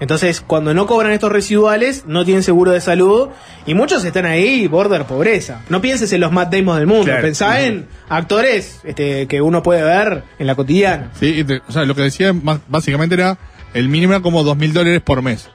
Entonces, 0.01 0.41
cuando 0.41 0.75
no 0.75 0.87
cobran 0.87 1.13
estos 1.13 1.33
residuales, 1.33 2.05
no 2.07 2.25
tienen 2.25 2.43
seguro 2.45 2.71
de 2.71 2.81
salud 2.81 3.29
y 3.67 3.75
muchos 3.75 4.05
están 4.05 4.27
ahí 4.27 4.69
border 4.69 5.05
pobreza. 5.05 5.63
No 5.69 5.81
pienses 5.81 6.13
en 6.13 6.21
los 6.21 6.31
Matt 6.31 6.53
Damon 6.55 6.79
del 6.79 6.87
mundo, 6.87 7.07
Claro. 7.07 7.23
pensá 7.23 7.63
en 7.63 7.87
actores 8.09 8.81
este, 8.85 9.27
que 9.27 9.41
uno 9.43 9.63
puede 9.63 9.83
ver 9.83 10.23
en 10.39 10.47
la 10.47 10.55
cotidiana. 10.55 11.11
Sí, 11.19 11.45
o 11.67 11.73
sea, 11.73 11.85
lo 11.85 11.95
que 11.97 12.03
decía 12.03 12.33
básicamente 12.69 13.17
era 13.17 13.39
el 13.75 13.89
mínimo 13.89 14.13
era 14.13 14.23
como 14.23 14.45
dos 14.45 14.57
mil 14.57 14.73
dólares 14.73 15.01
por 15.03 15.21
mes. 15.23 15.49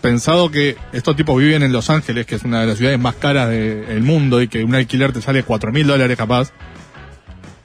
Pensado 0.00 0.50
que 0.50 0.76
estos 0.92 1.16
tipos 1.16 1.38
viven 1.38 1.62
en 1.62 1.72
Los 1.72 1.88
Ángeles, 1.88 2.26
que 2.26 2.34
es 2.34 2.42
una 2.42 2.60
de 2.60 2.66
las 2.66 2.76
ciudades 2.78 2.98
más 2.98 3.14
caras 3.14 3.48
de- 3.48 3.86
del 3.86 4.02
mundo, 4.02 4.42
y 4.42 4.48
que 4.48 4.62
un 4.64 4.74
alquiler 4.74 5.12
te 5.12 5.22
sale 5.22 5.44
cuatro 5.44 5.72
mil 5.72 5.86
dólares 5.86 6.16
capaz. 6.16 6.52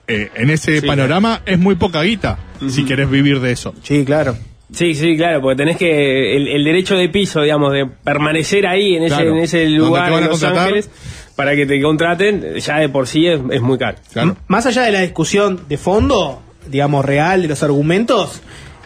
eh, 0.07 0.31
en 0.35 0.49
ese 0.49 0.81
Sí, 0.81 0.87
panorama 0.87 1.41
es 1.45 1.59
muy 1.59 1.75
poca 1.75 2.01
guita 2.01 2.39
si 2.67 2.83
querés 2.83 3.09
vivir 3.11 3.39
de 3.41 3.51
eso. 3.51 3.75
Sí, 3.83 4.03
claro. 4.05 4.35
Sí, 4.71 4.93
sí, 4.93 5.17
claro, 5.17 5.41
porque 5.41 5.55
tenés 5.57 5.77
que 5.77 6.35
el, 6.37 6.47
el 6.47 6.63
derecho 6.63 6.95
de 6.95 7.09
piso, 7.09 7.41
digamos, 7.41 7.73
de 7.73 7.87
permanecer 7.87 8.67
ahí 8.67 8.95
en 8.95 9.03
ese, 9.03 9.15
Claro. 9.15 9.31
en 9.31 9.37
ese 9.37 9.65
lugar 9.69 10.13
en 10.13 10.25
Los. 10.27 10.43
Ángeles 10.43 10.89
para 11.35 11.55
que 11.55 11.65
te 11.65 11.81
contraten, 11.81 12.55
ya 12.59 12.77
de 12.79 12.89
por 12.89 13.07
sí 13.07 13.25
es, 13.25 13.39
es 13.49 13.61
muy 13.61 13.77
caro. 13.77 13.97
Claro. 14.13 14.35
Más 14.47 14.65
allá 14.65 14.83
de 14.83 14.91
la 14.91 15.01
discusión 15.01 15.61
de 15.69 15.77
fondo, 15.77 16.41
digamos, 16.67 17.03
real 17.05 17.41
de 17.41 17.47
los 17.47 17.63
argumentos, 17.63 18.41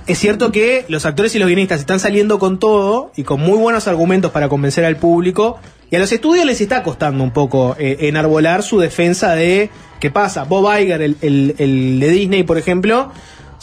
es 0.08 0.18
cierto 0.20 0.52
que 0.52 0.86
los 0.88 1.06
actores 1.06 1.36
y 1.36 1.40
los 1.40 1.48
guionistas 1.48 1.80
están 1.80 2.00
saliendo 2.00 2.38
con 2.40 2.60
todo 2.60 3.12
y 3.18 3.24
con 3.24 3.42
muy 3.42 3.58
buenos 3.58 3.88
argumentos 3.88 4.32
para 4.32 4.50
convencer 4.50 4.86
al 4.86 4.98
público. 4.98 5.60
Y 5.92 5.96
a 5.96 6.00
los 6.00 6.12
estudios 6.12 6.46
les 6.46 6.62
está 6.62 6.84
costando 6.84 7.24
un 7.24 7.32
poco 7.32 7.76
eh, 7.80 7.98
enarbolar 8.02 8.64
su 8.64 8.80
defensa 8.80 9.36
de 9.36 9.70
qué 10.00 10.12
pasa. 10.12 10.44
Bob 10.44 10.70
Iger, 10.80 11.02
el, 11.02 11.18
el- 11.22 11.56
el 11.58 12.00
de 12.00 12.10
Disney, 12.10 12.44
por 12.44 12.58
ejemplo, 12.58 13.12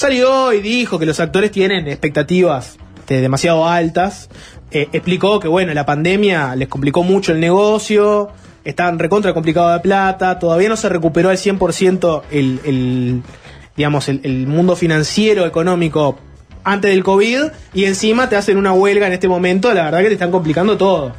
salió 0.00 0.54
y 0.54 0.62
dijo 0.62 0.98
que 0.98 1.04
los 1.04 1.20
actores 1.20 1.50
tienen 1.50 1.86
expectativas 1.86 2.78
este, 3.00 3.20
demasiado 3.20 3.68
altas. 3.68 4.30
Eh, 4.70 4.88
explicó 4.92 5.40
que, 5.40 5.48
bueno, 5.48 5.74
la 5.74 5.84
pandemia 5.84 6.56
les 6.56 6.68
complicó 6.68 7.02
mucho 7.02 7.32
el 7.32 7.40
negocio, 7.40 8.28
están 8.64 8.98
recontra 8.98 9.34
complicado 9.34 9.70
de 9.72 9.80
plata, 9.80 10.38
todavía 10.38 10.70
no 10.70 10.76
se 10.76 10.88
recuperó 10.88 11.28
al 11.28 11.36
100% 11.36 12.22
el, 12.30 12.60
el, 12.64 13.22
digamos, 13.76 14.08
el 14.08 14.46
mundo 14.46 14.74
financiero, 14.74 15.44
económico 15.44 16.18
antes 16.64 16.90
del 16.92 17.04
COVID, 17.04 17.42
y 17.74 17.84
encima 17.84 18.30
te 18.30 18.36
hacen 18.36 18.56
una 18.56 18.72
huelga 18.72 19.06
en 19.06 19.12
este 19.12 19.28
momento, 19.28 19.72
la 19.74 19.84
verdad 19.84 19.98
que 19.98 20.06
te 20.06 20.14
están 20.14 20.30
complicando 20.30 20.78
todo. 20.78 21.12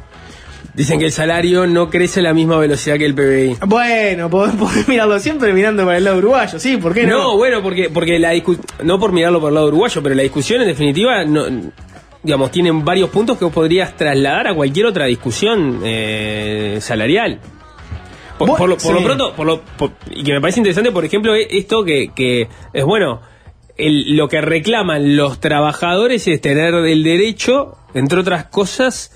Dicen 0.74 0.98
que 0.98 1.04
el 1.06 1.12
salario 1.12 1.66
no 1.66 1.90
crece 1.90 2.20
a 2.20 2.22
la 2.22 2.32
misma 2.34 2.58
velocidad 2.58 2.96
que 2.96 3.04
el 3.04 3.14
PBI. 3.14 3.58
Bueno, 3.66 4.30
podés, 4.30 4.54
podés 4.58 4.88
mirarlo 4.88 5.18
siempre 5.18 5.52
mirando 5.52 5.84
para 5.84 5.98
el 5.98 6.04
lado 6.04 6.18
uruguayo, 6.18 6.58
sí, 6.58 6.76
¿por 6.78 6.94
qué 6.94 7.06
no? 7.06 7.18
No, 7.18 7.36
bueno, 7.36 7.62
porque, 7.62 7.90
porque 7.90 8.18
la 8.18 8.32
no 8.82 8.98
por 8.98 9.12
mirarlo 9.12 9.40
por 9.40 9.48
el 9.50 9.54
lado 9.54 9.68
uruguayo, 9.68 10.02
pero 10.02 10.14
la 10.14 10.22
discusión 10.22 10.60
en 10.62 10.68
definitiva, 10.68 11.24
no, 11.24 11.44
digamos, 12.22 12.50
tienen 12.50 12.84
varios 12.84 13.10
puntos 13.10 13.36
que 13.38 13.44
vos 13.44 13.52
podrías 13.52 13.96
trasladar 13.96 14.48
a 14.48 14.54
cualquier 14.54 14.86
otra 14.86 15.06
discusión 15.06 15.80
eh, 15.84 16.78
salarial. 16.80 17.40
Por, 18.38 18.68
lo, 18.68 18.76
por 18.76 18.94
lo 18.94 19.02
pronto, 19.04 19.32
por 19.36 19.46
lo- 19.46 19.62
y 20.10 20.24
que 20.24 20.32
me 20.32 20.40
parece 20.40 20.58
interesante, 20.60 20.90
por 20.90 21.04
ejemplo, 21.04 21.34
e- 21.36 21.46
esto 21.50 21.84
que, 21.84 22.10
que 22.14 22.48
es 22.72 22.84
bueno, 22.84 23.20
el- 23.76 24.16
lo 24.16 24.28
que 24.28 24.40
reclaman 24.40 25.16
los 25.16 25.38
trabajadores 25.38 26.26
es 26.26 26.40
tener 26.40 26.74
el 26.74 27.04
derecho, 27.04 27.76
entre 27.94 28.18
otras 28.18 28.46
cosas, 28.46 29.12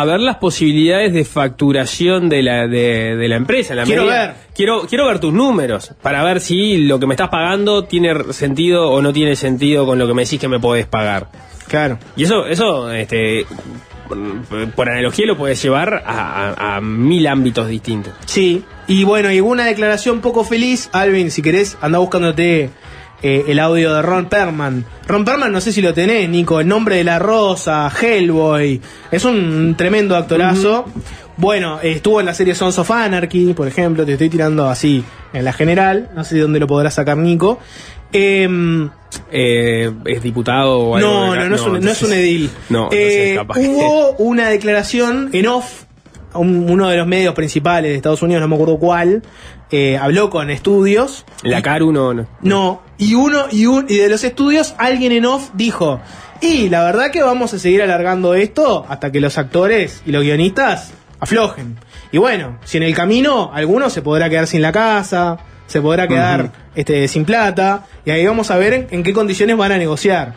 a 0.00 0.04
ver 0.04 0.20
las 0.20 0.36
posibilidades 0.36 1.12
de 1.12 1.24
facturación 1.24 2.28
de 2.28 2.42
la, 2.42 2.66
de, 2.66 3.16
de 3.16 3.28
la 3.28 3.36
empresa. 3.36 3.74
la 3.74 3.84
Quiero 3.84 4.02
medida- 4.04 4.26
ver. 4.28 4.34
Quiero, 4.54 4.86
quiero 4.86 5.06
ver 5.06 5.18
tus 5.18 5.32
números 5.32 5.92
para 6.02 6.22
ver 6.24 6.40
si 6.40 6.78
lo 6.78 6.98
que 6.98 7.06
me 7.06 7.14
estás 7.14 7.28
pagando 7.28 7.84
tiene 7.84 8.32
sentido 8.32 8.90
o 8.90 9.02
no 9.02 9.12
tiene 9.12 9.36
sentido 9.36 9.84
con 9.86 9.98
lo 9.98 10.06
que 10.06 10.14
me 10.14 10.22
decís 10.24 10.40
que 10.40 10.48
me 10.48 10.58
podés 10.60 10.86
pagar. 10.86 11.28
Claro. 11.68 11.98
Y 12.16 12.24
eso, 12.24 12.46
eso, 12.46 12.90
este, 12.92 13.44
por- 14.08 14.70
por 14.72 14.88
analogía 14.88 15.26
lo 15.26 15.36
puedes 15.36 15.62
llevar 15.62 16.02
a, 16.06 16.52
a- 16.54 16.76
a 16.76 16.80
mil 16.80 17.26
ámbitos 17.26 17.68
distintos. 17.68 18.12
Sí, 18.26 18.64
y 18.86 19.04
bueno, 19.04 19.32
y 19.32 19.40
una 19.40 19.64
declaración 19.64 20.20
poco 20.20 20.44
feliz, 20.44 20.88
Alvin, 20.92 21.30
si 21.30 21.42
querés, 21.42 21.76
anda 21.80 21.98
buscándote 21.98 22.70
eh, 23.22 23.44
el 23.48 23.58
audio 23.58 23.94
de 23.94 24.02
Ron 24.02 24.26
Perman. 24.26 24.84
Ron 25.06 25.24
Perman, 25.24 25.50
no 25.52 25.60
sé 25.60 25.72
si 25.72 25.80
lo 25.82 25.92
tenés, 25.94 26.28
Nico, 26.28 26.60
el 26.60 26.68
nombre 26.68 26.96
de 26.96 27.04
la 27.04 27.18
rosa, 27.18 27.90
Hellboy, 28.00 28.80
es 29.10 29.24
un 29.24 29.74
tremendo 29.76 30.16
actorazo. 30.16 30.84
Bueno, 31.38 31.78
eh, 31.82 31.92
estuvo 31.92 32.20
en 32.20 32.26
la 32.26 32.34
serie 32.34 32.54
Sons 32.54 32.78
of 32.78 32.90
Anarchy, 32.90 33.52
por 33.54 33.68
ejemplo, 33.68 34.04
te 34.06 34.12
estoy 34.12 34.28
tirando 34.30 34.68
así 34.68 35.04
en 35.32 35.44
la 35.44 35.52
general, 35.52 36.10
no 36.14 36.24
sé 36.24 36.34
de 36.36 36.40
dónde 36.42 36.60
lo 36.60 36.66
podrá 36.66 36.90
sacar 36.90 37.16
Nico. 37.18 37.58
Em, 38.12 38.88
eh, 39.30 39.92
es 40.04 40.22
diputado 40.22 40.78
o 40.78 40.96
algo. 40.96 41.08
No, 41.08 41.32
de 41.32 41.38
acá. 41.38 41.44
no, 41.44 41.48
no, 41.50 41.56
es 41.56 41.62
un, 41.62 41.80
no 41.80 41.90
es 41.90 42.02
un 42.02 42.12
edil. 42.12 42.50
No, 42.70 42.84
no 42.84 42.88
Eh, 42.92 43.38
sé, 43.54 43.68
hubo 43.68 44.12
una 44.18 44.48
declaración 44.48 45.30
en 45.32 45.46
off, 45.48 45.82
un- 46.34 46.70
uno 46.70 46.88
de 46.88 46.96
los 46.96 47.06
medios 47.06 47.34
principales 47.34 47.90
de 47.90 47.96
Estados 47.96 48.22
Unidos, 48.22 48.40
no 48.40 48.48
me 48.48 48.54
acuerdo 48.54 48.78
cuál, 48.78 49.22
eh, 49.70 49.96
habló 49.96 50.30
con 50.30 50.50
estudios. 50.50 51.24
La 51.42 51.62
Caru 51.62 51.92
no, 51.92 52.14
no. 52.14 52.26
No, 52.42 52.82
y 52.98 53.14
uno 53.14 53.46
y, 53.50 53.66
un, 53.66 53.86
y 53.88 53.96
de 53.96 54.08
los 54.08 54.24
estudios 54.24 54.74
alguien 54.78 55.12
en 55.12 55.26
off 55.26 55.50
dijo, 55.54 56.00
y 56.40 56.68
la 56.68 56.84
verdad 56.84 57.10
que 57.10 57.22
vamos 57.22 57.54
a 57.54 57.58
seguir 57.58 57.82
alargando 57.82 58.34
esto 58.34 58.84
hasta 58.88 59.10
que 59.10 59.20
los 59.20 59.38
actores 59.38 60.02
y 60.06 60.12
los 60.12 60.22
guionistas 60.22 60.92
aflojen. 61.18 61.78
Y 62.12 62.18
bueno, 62.18 62.58
si 62.64 62.76
en 62.76 62.84
el 62.84 62.94
camino 62.94 63.50
alguno 63.52 63.90
se 63.90 64.02
podrá 64.02 64.28
quedar 64.30 64.46
sin 64.46 64.62
la 64.62 64.72
casa, 64.72 65.38
se 65.66 65.80
podrá 65.80 66.06
quedar 66.06 66.52
este, 66.74 67.08
sin 67.08 67.24
plata, 67.24 67.86
y 68.04 68.10
ahí 68.10 68.24
vamos 68.26 68.50
a 68.50 68.56
ver 68.56 68.72
en, 68.72 68.86
en 68.90 69.02
qué 69.02 69.12
condiciones 69.12 69.56
van 69.56 69.72
a 69.72 69.78
negociar. 69.78 70.34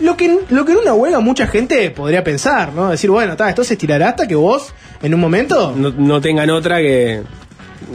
Lo 0.00 0.16
que, 0.16 0.40
lo 0.48 0.64
que 0.64 0.72
en 0.72 0.78
una 0.78 0.94
huelga 0.94 1.20
mucha 1.20 1.46
gente 1.46 1.90
podría 1.90 2.24
pensar, 2.24 2.72
¿no? 2.72 2.90
Decir, 2.90 3.10
bueno, 3.10 3.36
ta, 3.36 3.50
esto 3.50 3.64
se 3.64 3.74
estirará 3.74 4.10
hasta 4.10 4.26
que 4.26 4.34
vos, 4.34 4.72
en 5.02 5.12
un 5.12 5.20
momento, 5.20 5.74
no, 5.76 5.90
no 5.90 6.20
tengan 6.22 6.48
otra 6.48 6.78
que 6.78 7.22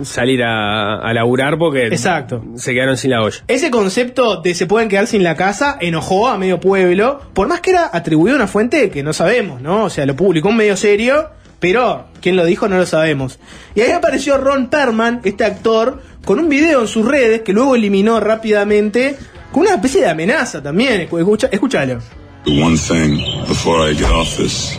salir 0.03 0.43
a, 0.43 0.97
a 0.99 1.13
laburar 1.13 1.57
porque 1.57 1.87
Exacto. 1.87 2.43
se 2.55 2.73
quedaron 2.73 2.97
sin 2.97 3.11
la 3.11 3.21
olla. 3.21 3.37
Ese 3.47 3.71
concepto 3.71 4.41
de 4.41 4.53
se 4.53 4.65
pueden 4.65 4.89
quedar 4.89 5.07
sin 5.07 5.23
la 5.23 5.35
casa 5.35 5.77
enojó 5.79 6.27
a 6.27 6.37
medio 6.37 6.59
pueblo, 6.59 7.21
por 7.33 7.47
más 7.47 7.61
que 7.61 7.71
era 7.71 7.89
atribuido 7.91 8.35
a 8.35 8.39
una 8.39 8.47
fuente 8.47 8.89
que 8.89 9.03
no 9.03 9.13
sabemos, 9.13 9.61
¿no? 9.61 9.85
O 9.85 9.89
sea, 9.89 10.05
lo 10.05 10.15
publicó 10.15 10.49
un 10.49 10.57
medio 10.57 10.75
serio, 10.77 11.29
pero 11.59 12.05
quién 12.21 12.35
lo 12.35 12.45
dijo 12.45 12.67
no 12.67 12.77
lo 12.77 12.85
sabemos. 12.85 13.39
Y 13.75 13.81
ahí 13.81 13.91
apareció 13.91 14.37
Ron 14.37 14.67
Perlman, 14.69 15.21
este 15.23 15.45
actor, 15.45 16.01
con 16.25 16.39
un 16.39 16.49
video 16.49 16.81
en 16.81 16.87
sus 16.87 17.07
redes 17.07 17.41
que 17.41 17.53
luego 17.53 17.75
eliminó 17.75 18.19
rápidamente, 18.19 19.15
con 19.51 19.61
una 19.61 19.75
especie 19.75 20.01
de 20.01 20.09
amenaza 20.09 20.61
también. 20.61 21.01
Escucha, 21.01 21.47
escúchalo. 21.51 21.99
One 22.47 22.77
thing 22.77 23.19
before 23.47 23.89
I 23.89 23.95
get 23.95 24.09
off 24.11 24.37
this. 24.37 24.77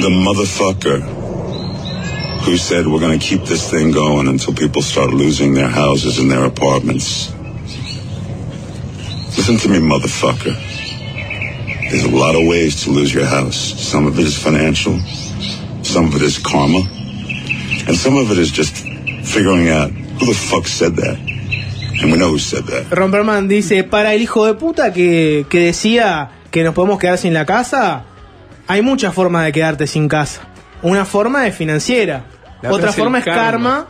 The 0.00 0.08
motherfucker 0.08 1.00
who 2.44 2.56
said 2.56 2.86
we're 2.86 3.00
gonna 3.00 3.18
keep 3.18 3.44
this 3.44 3.70
thing 3.70 3.92
going 3.92 4.26
until 4.28 4.52
people 4.52 4.82
start 4.82 5.10
losing 5.10 5.54
their 5.54 5.68
houses 5.68 6.18
and 6.18 6.30
their 6.30 6.44
apartments. 6.44 7.32
Listen 9.36 9.56
to 9.58 9.68
me, 9.68 9.78
motherfucker. 9.78 10.54
There's 11.90 12.04
a 12.04 12.10
lot 12.10 12.34
of 12.34 12.46
ways 12.46 12.84
to 12.84 12.90
lose 12.90 13.14
your 13.14 13.26
house. 13.26 13.56
Some 13.56 14.06
of 14.06 14.18
it 14.18 14.26
is 14.26 14.36
financial, 14.36 14.98
some 15.82 16.06
of 16.06 16.16
it 16.16 16.22
is 16.22 16.38
karma, 16.38 16.82
and 17.86 17.96
some 17.96 18.16
of 18.16 18.30
it 18.30 18.38
is 18.38 18.50
just 18.50 18.76
figuring 19.24 19.68
out 19.68 19.90
who 19.90 20.26
the 20.26 20.34
fuck 20.34 20.66
said 20.66 20.96
that. 20.96 21.18
And 22.02 22.10
we 22.10 22.18
know 22.18 22.30
who 22.30 22.38
said 22.38 22.64
that. 22.64 22.90
Ron 22.96 23.12
Perlman 23.12 23.48
dice, 23.48 23.84
para 23.84 24.14
el 24.14 24.22
hijo 24.22 24.46
de 24.46 24.54
puta 24.54 24.92
que, 24.92 25.46
que 25.48 25.60
decía 25.60 26.30
que 26.50 26.64
nos 26.64 26.74
podemos 26.74 26.98
quedar 26.98 27.18
sin 27.18 27.34
la 27.34 27.46
casa, 27.46 28.04
hay 28.66 28.82
muchas 28.82 29.14
formas 29.14 29.44
de 29.44 29.52
quedarte 29.52 29.86
sin 29.86 30.08
casa. 30.08 30.51
Una 30.82 31.04
forma 31.04 31.46
es 31.46 31.54
financiera, 31.54 32.24
La 32.60 32.72
otra 32.72 32.92
forma 32.92 33.18
es 33.18 33.24
karma. 33.24 33.42
karma. 33.44 33.86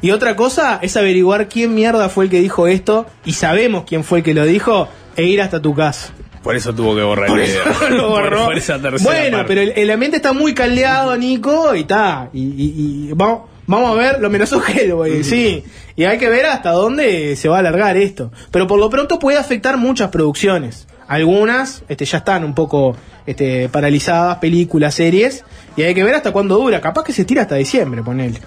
y 0.00 0.10
otra 0.12 0.36
cosa 0.36 0.78
es 0.82 0.96
averiguar 0.96 1.48
quién 1.48 1.74
mierda 1.74 2.08
fue 2.08 2.24
el 2.24 2.30
que 2.30 2.40
dijo 2.40 2.66
esto 2.66 3.06
y 3.24 3.32
sabemos 3.32 3.84
quién 3.86 4.04
fue 4.04 4.18
el 4.18 4.24
que 4.24 4.32
lo 4.34 4.44
dijo 4.44 4.88
e 5.16 5.24
ir 5.24 5.40
hasta 5.42 5.60
tu 5.60 5.74
casa. 5.74 6.10
Por 6.42 6.54
eso 6.54 6.72
tuvo 6.72 6.94
que 6.94 7.02
borrar 7.02 7.26
Por 7.26 7.40
el 7.40 7.46
video. 7.48 7.64
lo 7.90 8.08
borró. 8.10 8.36
Por, 8.38 8.44
por 8.46 8.58
esa 8.58 8.80
tercera 8.80 9.02
bueno, 9.10 9.38
parte. 9.38 9.48
pero 9.48 9.60
el, 9.62 9.72
el 9.76 9.90
ambiente 9.90 10.16
está 10.18 10.32
muy 10.32 10.54
caldeado, 10.54 11.16
Nico, 11.16 11.74
y 11.74 11.80
está. 11.80 12.30
Y, 12.32 12.40
y- 12.42 13.08
y 13.08 13.12
vamos, 13.14 13.42
vamos 13.66 13.90
a 13.90 13.94
ver 14.00 14.20
lo 14.20 14.30
menos 14.30 14.52
Hellboy, 14.68 15.24
sí. 15.24 15.64
Y 15.96 16.04
hay 16.04 16.18
que 16.18 16.28
ver 16.28 16.46
hasta 16.46 16.70
dónde 16.70 17.34
se 17.34 17.48
va 17.48 17.56
a 17.56 17.58
alargar 17.60 17.96
esto. 17.96 18.30
Pero 18.52 18.68
por 18.68 18.78
lo 18.78 18.88
pronto 18.88 19.18
puede 19.18 19.38
afectar 19.38 19.76
muchas 19.76 20.10
producciones. 20.10 20.86
Algunas 21.08 21.84
este, 21.88 22.04
ya 22.04 22.18
están 22.18 22.44
un 22.44 22.54
poco 22.54 22.96
este, 23.26 23.68
paralizadas, 23.68 24.38
películas, 24.38 24.94
series. 24.94 25.44
Y 25.76 25.82
hay 25.82 25.94
que 25.94 26.04
ver 26.04 26.14
hasta 26.14 26.32
cuándo 26.32 26.58
dura. 26.58 26.80
Capaz 26.80 27.04
que 27.04 27.12
se 27.12 27.24
tira 27.24 27.42
hasta 27.42 27.56
diciembre, 27.56 28.02
ponele. 28.02 28.40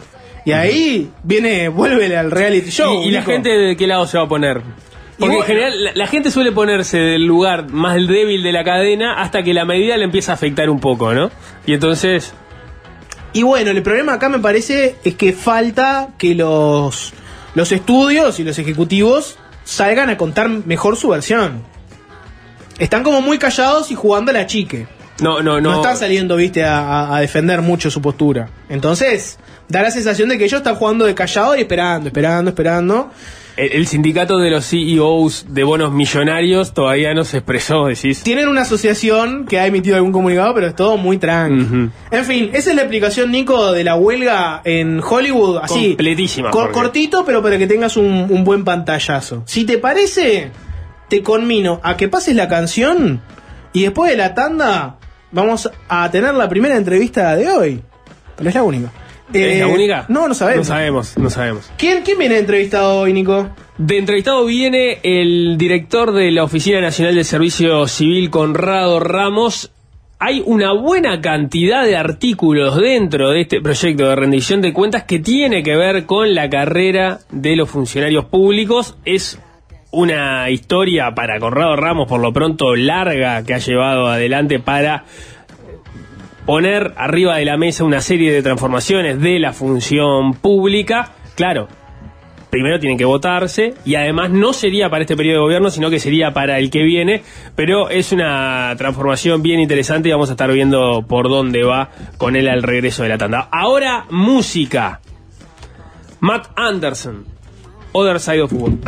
Y 0.46 0.52
ahí 0.52 1.12
viene, 1.24 1.70
vuelve 1.70 2.16
al 2.18 2.32
reality 2.32 2.70
show. 2.70 3.02
¿Y, 3.04 3.08
y 3.08 3.12
la 3.12 3.22
gente 3.24 3.50
de 3.50 3.78
qué 3.78 3.88
lado 3.88 4.08
se 4.08 4.18
va 4.18 4.26
a 4.26 4.28
poner? 4.28 4.62
Porque 5.18 5.36
bueno. 5.36 5.42
en 5.42 5.48
general 5.48 5.84
la, 5.84 5.92
la 5.96 6.08
gente 6.08 6.32
suele 6.32 6.52
ponerse 6.54 6.98
del 6.98 7.26
lugar 7.26 7.70
más 7.72 7.96
débil 7.96 8.42
de 8.42 8.54
la 8.54 8.64
cadena 8.64 9.22
hasta 9.22 9.44
que 9.44 9.54
la 9.54 9.66
medida 9.66 9.98
le 9.98 10.06
empieza 10.06 10.32
a 10.32 10.36
afectar 10.36 10.70
un 10.70 10.80
poco, 10.80 11.14
¿no? 11.14 11.30
Y 11.66 11.74
entonces, 11.74 12.34
Y 13.34 13.44
bueno, 13.44 13.72
el 13.72 13.84
problema 13.84 14.14
acá 14.14 14.30
me 14.30 14.40
parece 14.40 14.96
es 15.04 15.16
que 15.16 15.34
falta 15.34 16.10
que 16.18 16.36
los, 16.36 17.14
los 17.54 17.72
estudios 17.72 18.40
y 18.40 18.44
los 18.44 18.58
ejecutivos 18.58 19.38
salgan 19.66 20.10
a 20.10 20.18
contar 20.18 20.50
mejor 20.50 20.96
su 20.96 21.10
versión. 21.10 21.64
Están 22.80 23.04
como 23.04 23.22
muy 23.22 23.38
callados 23.38 23.92
y 23.92 23.96
jugando 23.96 24.32
a 24.32 24.34
la 24.34 24.46
chique. 24.48 24.88
no, 25.22 25.42
no, 25.42 25.60
No, 25.60 25.72
no. 25.72 25.76
están 25.82 25.98
saliendo, 25.98 26.36
viste, 26.38 26.64
a, 26.64 27.14
a- 27.16 27.20
defender 27.20 27.62
mucho 27.62 27.92
su 27.92 28.02
postura. 28.02 28.50
Entonces, 28.70 29.38
da 29.68 29.82
la 29.84 29.92
sensación 29.92 30.30
de 30.30 30.38
que 30.38 30.46
ellos 30.46 30.60
están 30.60 30.76
jugando 30.76 31.06
de 31.06 31.14
callado 31.14 31.56
y 31.56 31.62
esperando, 31.62 32.08
esperando, 32.08 32.50
esperando. 32.50 33.12
el, 33.58 33.74
el 33.74 33.88
sindicato 33.88 34.38
de 34.38 34.50
los 34.50 34.66
CEOs 34.70 35.48
de 35.50 35.64
bonos 35.66 35.92
millonarios 35.92 36.74
todavía 36.74 37.14
no 37.14 37.26
se 37.26 37.38
expresó, 37.40 37.88
decís. 37.88 38.24
Tienen 38.24 38.48
una 38.48 38.62
asociación 38.62 39.46
que 39.46 39.60
ha 39.60 39.66
emitido 39.68 39.98
algún 39.98 40.14
comunicado, 40.14 40.54
pero 40.54 40.68
es 40.68 40.76
todo 40.76 40.96
muy 40.96 41.18
tranqui. 41.18 41.90
En 42.12 42.24
fin, 42.26 42.50
esa 42.54 42.70
es 42.70 42.76
la 42.78 42.84
explicación, 42.84 43.30
Nico, 43.32 43.74
de 43.74 43.84
la 43.84 43.96
huelga 43.96 44.62
en 44.64 45.02
Hollywood. 45.04 45.58
Así. 45.62 45.88
Completísima, 45.90 46.50
cor- 46.52 46.72
cortito, 46.72 47.26
pero 47.26 47.44
para 47.44 47.58
que 47.58 47.68
tengas 47.68 47.98
un, 47.98 48.28
un 48.30 48.44
buen 48.46 48.64
pantallazo. 48.64 49.44
Si 49.46 49.66
te 49.66 49.78
parece, 49.80 50.52
te 51.10 51.22
conmino 51.24 51.80
a 51.84 51.98
que 51.98 52.08
pases 52.08 52.36
la 52.36 52.48
canción 52.48 53.22
y 53.74 53.84
después 53.84 54.10
de 54.12 54.18
la 54.18 54.34
tanda 54.34 54.98
vamos 55.32 55.70
a 55.88 56.10
tener 56.12 56.34
la 56.34 56.48
primera 56.50 56.76
entrevista 56.78 57.36
de 57.36 57.50
hoy. 57.50 57.82
Pero 58.36 58.50
es 58.50 58.56
la 58.56 58.64
única. 58.64 58.92
¿Es 59.34 59.58
Eh, 59.58 59.60
la 59.60 59.68
única? 59.68 60.06
No, 60.08 60.28
no 60.28 60.34
sabemos. 60.34 60.68
No 60.68 60.74
sabemos, 60.76 61.18
no 61.18 61.30
sabemos. 61.30 61.72
¿Quién, 61.78 62.02
¿Quién 62.04 62.18
viene 62.18 62.40
entrevistado 62.40 63.00
hoy, 63.02 63.14
Nico? 63.14 63.50
De 63.78 63.98
entrevistado 63.98 64.44
viene 64.46 65.00
el 65.04 65.56
director 65.58 66.12
de 66.14 66.32
la 66.32 66.44
Oficina 66.44 66.82
Nacional 66.82 67.16
del 67.16 67.26
Servicio 67.26 67.88
Civil, 67.88 68.30
Conrado 68.30 69.00
Ramos. 69.00 69.72
Hay 70.22 70.42
una 70.46 70.74
buena 70.74 71.22
cantidad 71.22 71.86
de 71.86 71.96
artículos 71.96 72.76
dentro 72.76 73.30
de 73.30 73.42
este 73.42 73.62
proyecto 73.62 74.10
de 74.10 74.16
rendición 74.16 74.62
de 74.62 74.74
cuentas 74.74 75.04
que 75.04 75.20
tiene 75.20 75.64
que 75.64 75.76
ver 75.78 76.06
con 76.06 76.34
la 76.36 76.50
carrera 76.50 77.20
de 77.32 77.56
los 77.56 77.70
funcionarios 77.70 78.26
públicos. 78.26 78.98
Es 79.06 79.40
una 79.92 80.50
historia 80.50 81.14
para 81.16 81.40
Conrado 81.40 81.76
Ramos, 81.76 82.08
por 82.08 82.22
lo 82.22 82.32
pronto 82.32 82.76
larga, 82.76 83.44
que 83.44 83.54
ha 83.54 83.58
llevado 83.58 84.08
adelante 84.08 84.60
para 84.60 85.04
poner 86.46 86.94
arriba 86.98 87.38
de 87.38 87.46
la 87.46 87.58
mesa 87.58 87.84
una 87.84 88.02
serie 88.02 88.32
de 88.32 88.42
transformaciones 88.42 89.20
de 89.22 89.40
la 89.40 89.54
función 89.54 90.34
pública. 90.34 91.12
Claro, 91.36 91.68
primero 92.50 92.80
tienen 92.80 92.98
que 92.98 93.06
votarse 93.06 93.76
y 93.86 93.96
además 93.96 94.30
no 94.32 94.54
sería 94.54 94.90
para 94.90 95.02
este 95.02 95.16
periodo 95.16 95.38
de 95.38 95.44
gobierno, 95.44 95.70
sino 95.70 95.90
que 95.90 96.00
sería 96.00 96.34
para 96.34 96.60
el 96.60 96.70
que 96.70 96.84
viene, 96.84 97.24
pero 97.56 97.90
es 97.90 98.12
una 98.12 98.74
transformación 98.78 99.42
bien 99.42 99.60
interesante 99.60 100.10
y 100.10 100.12
vamos 100.12 100.30
a 100.30 100.34
estar 100.34 100.52
viendo 100.52 101.06
por 101.08 101.30
dónde 101.30 101.64
va 101.64 101.90
con 102.18 102.36
él 102.36 102.48
al 102.48 102.64
regreso 102.64 103.04
de 103.04 103.10
la 103.10 103.18
tanda. 103.18 103.48
Ahora, 103.52 104.06
música. 104.10 105.02
Matt 106.22 106.48
Anderson, 106.56 107.26
Other 107.94 108.20
Side 108.20 108.42
of 108.42 108.54
Wood. 108.54 108.80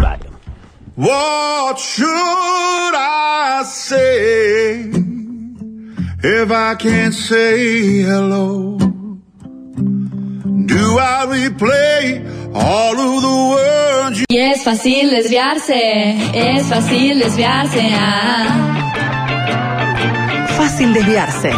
What 0.95 1.79
should 1.79 2.05
I 2.95 3.63
say 3.65 4.91
if 6.23 6.51
I 6.51 6.75
can't 6.75 7.13
say 7.13 8.01
hello? 8.03 8.77
Do 8.77 8.87
I 10.99 11.25
replay 11.27 12.23
all 12.53 12.99
of 12.99 13.21
the 13.21 13.49
words 13.55 14.19
you 14.19 14.25
Y 14.29 14.37
es 14.37 14.63
fácil 14.63 15.09
desviarse, 15.11 15.73
es 16.33 16.65
fácil 16.67 17.19
desviarse. 17.19 17.89
ah. 17.93 18.67
Fácil 20.57 20.93
desviarse. 20.93 21.51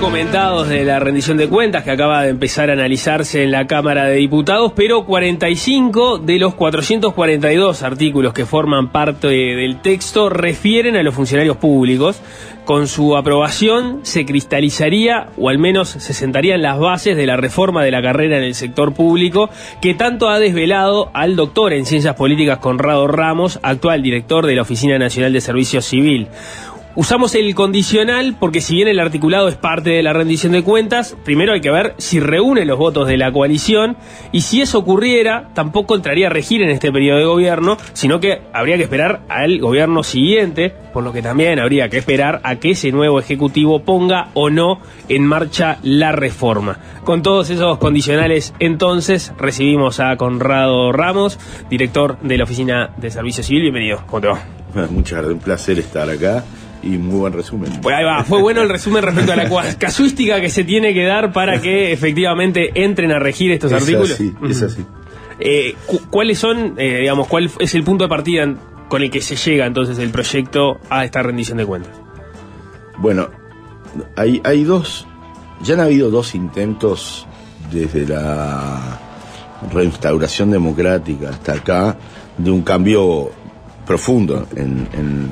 Resultados 0.00 0.68
de 0.68 0.84
la 0.84 1.00
rendición 1.00 1.38
de 1.38 1.48
cuentas 1.48 1.84
que 1.84 1.90
acaba 1.90 2.22
de 2.22 2.28
empezar 2.28 2.68
a 2.70 2.74
analizarse 2.74 3.42
en 3.42 3.50
la 3.50 3.66
Cámara 3.66 4.04
de 4.04 4.16
Diputados, 4.16 4.72
pero 4.76 5.04
45 5.04 6.18
de 6.18 6.38
los 6.38 6.54
442 6.54 7.82
artículos 7.82 8.32
que 8.32 8.44
forman 8.44 8.92
parte 8.92 9.28
del 9.28 9.80
texto 9.80 10.28
refieren 10.28 10.96
a 10.96 11.02
los 11.02 11.14
funcionarios 11.14 11.56
públicos. 11.56 12.20
Con 12.64 12.86
su 12.86 13.16
aprobación 13.16 14.00
se 14.02 14.26
cristalizaría, 14.26 15.30
o 15.38 15.48
al 15.48 15.56
menos 15.56 15.88
se 15.88 16.12
sentarían 16.12 16.60
las 16.60 16.78
bases 16.78 17.16
de 17.16 17.26
la 17.26 17.38
reforma 17.38 17.82
de 17.82 17.90
la 17.90 18.02
carrera 18.02 18.36
en 18.36 18.44
el 18.44 18.54
sector 18.54 18.92
público, 18.92 19.48
que 19.80 19.94
tanto 19.94 20.28
ha 20.28 20.38
desvelado 20.38 21.10
al 21.14 21.34
doctor 21.34 21.72
en 21.72 21.86
Ciencias 21.86 22.14
Políticas 22.14 22.58
Conrado 22.58 23.06
Ramos, 23.06 23.58
actual 23.62 24.02
director 24.02 24.44
de 24.44 24.56
la 24.56 24.62
Oficina 24.62 24.98
Nacional 24.98 25.32
de 25.32 25.40
Servicio 25.40 25.80
Civil. 25.80 26.28
Usamos 26.98 27.36
el 27.36 27.54
condicional 27.54 28.34
porque 28.40 28.60
si 28.60 28.74
bien 28.74 28.88
el 28.88 28.98
articulado 28.98 29.46
es 29.46 29.54
parte 29.54 29.90
de 29.90 30.02
la 30.02 30.12
rendición 30.12 30.50
de 30.50 30.64
cuentas, 30.64 31.16
primero 31.24 31.52
hay 31.52 31.60
que 31.60 31.70
ver 31.70 31.94
si 31.98 32.18
reúne 32.18 32.64
los 32.64 32.76
votos 32.76 33.06
de 33.06 33.16
la 33.16 33.30
coalición 33.30 33.96
y 34.32 34.40
si 34.40 34.62
eso 34.62 34.80
ocurriera, 34.80 35.48
tampoco 35.54 35.94
entraría 35.94 36.26
a 36.26 36.30
regir 36.30 36.60
en 36.60 36.70
este 36.70 36.90
periodo 36.90 37.18
de 37.20 37.24
gobierno, 37.24 37.76
sino 37.92 38.18
que 38.18 38.40
habría 38.52 38.76
que 38.78 38.82
esperar 38.82 39.20
al 39.28 39.60
gobierno 39.60 40.02
siguiente, 40.02 40.74
por 40.92 41.04
lo 41.04 41.12
que 41.12 41.22
también 41.22 41.60
habría 41.60 41.88
que 41.88 41.98
esperar 41.98 42.40
a 42.42 42.56
que 42.56 42.72
ese 42.72 42.90
nuevo 42.90 43.20
ejecutivo 43.20 43.84
ponga 43.84 44.30
o 44.34 44.50
no 44.50 44.80
en 45.08 45.24
marcha 45.24 45.78
la 45.84 46.10
reforma. 46.10 46.80
Con 47.04 47.22
todos 47.22 47.48
esos 47.50 47.78
condicionales, 47.78 48.54
entonces 48.58 49.32
recibimos 49.38 50.00
a 50.00 50.16
Conrado 50.16 50.90
Ramos, 50.90 51.38
director 51.70 52.18
de 52.22 52.38
la 52.38 52.42
Oficina 52.42 52.90
de 52.96 53.12
Servicio 53.12 53.44
Civil. 53.44 53.62
Bienvenido. 53.62 54.02
¿Cómo 54.08 54.20
te 54.20 54.26
va? 54.26 54.42
Muchas 54.90 55.18
gracias, 55.18 55.32
un 55.32 55.38
placer 55.38 55.78
estar 55.78 56.10
acá 56.10 56.42
y 56.82 56.90
muy 56.98 57.18
buen 57.18 57.32
resumen. 57.32 57.72
Pues 57.82 57.94
ahí 57.96 58.04
va, 58.04 58.22
fue 58.24 58.40
bueno 58.40 58.62
el 58.62 58.68
resumen 58.68 59.02
respecto 59.02 59.32
a 59.32 59.36
la 59.36 59.48
casuística 59.78 60.40
que 60.40 60.48
se 60.50 60.64
tiene 60.64 60.94
que 60.94 61.04
dar 61.04 61.32
para 61.32 61.60
que 61.60 61.92
efectivamente 61.92 62.70
entren 62.84 63.10
a 63.12 63.18
regir 63.18 63.50
estos 63.52 63.72
Es 63.72 63.82
artículos. 63.82 64.12
así, 64.12 64.32
es 64.48 64.62
así. 64.62 64.84
Eh, 65.40 65.74
cu- 65.86 66.00
¿Cuáles 66.10 66.38
son, 66.38 66.74
eh, 66.78 66.98
digamos, 67.00 67.26
cuál 67.28 67.50
es 67.58 67.74
el 67.74 67.84
punto 67.84 68.04
de 68.04 68.08
partida 68.08 68.54
con 68.88 69.02
el 69.02 69.10
que 69.10 69.20
se 69.20 69.36
llega 69.36 69.66
entonces 69.66 69.98
el 69.98 70.10
proyecto 70.10 70.80
a 70.90 71.04
esta 71.04 71.22
rendición 71.22 71.58
de 71.58 71.66
cuentas? 71.66 71.92
Bueno, 72.98 73.28
hay, 74.16 74.40
hay 74.44 74.64
dos, 74.64 75.06
ya 75.62 75.74
han 75.74 75.80
habido 75.80 76.10
dos 76.10 76.34
intentos 76.34 77.26
desde 77.72 78.06
la 78.06 78.98
reinstauración 79.72 80.50
democrática 80.50 81.30
hasta 81.30 81.52
acá 81.54 81.96
de 82.36 82.50
un 82.50 82.62
cambio 82.62 83.30
profundo 83.86 84.46
en, 84.56 84.88
en, 84.92 85.28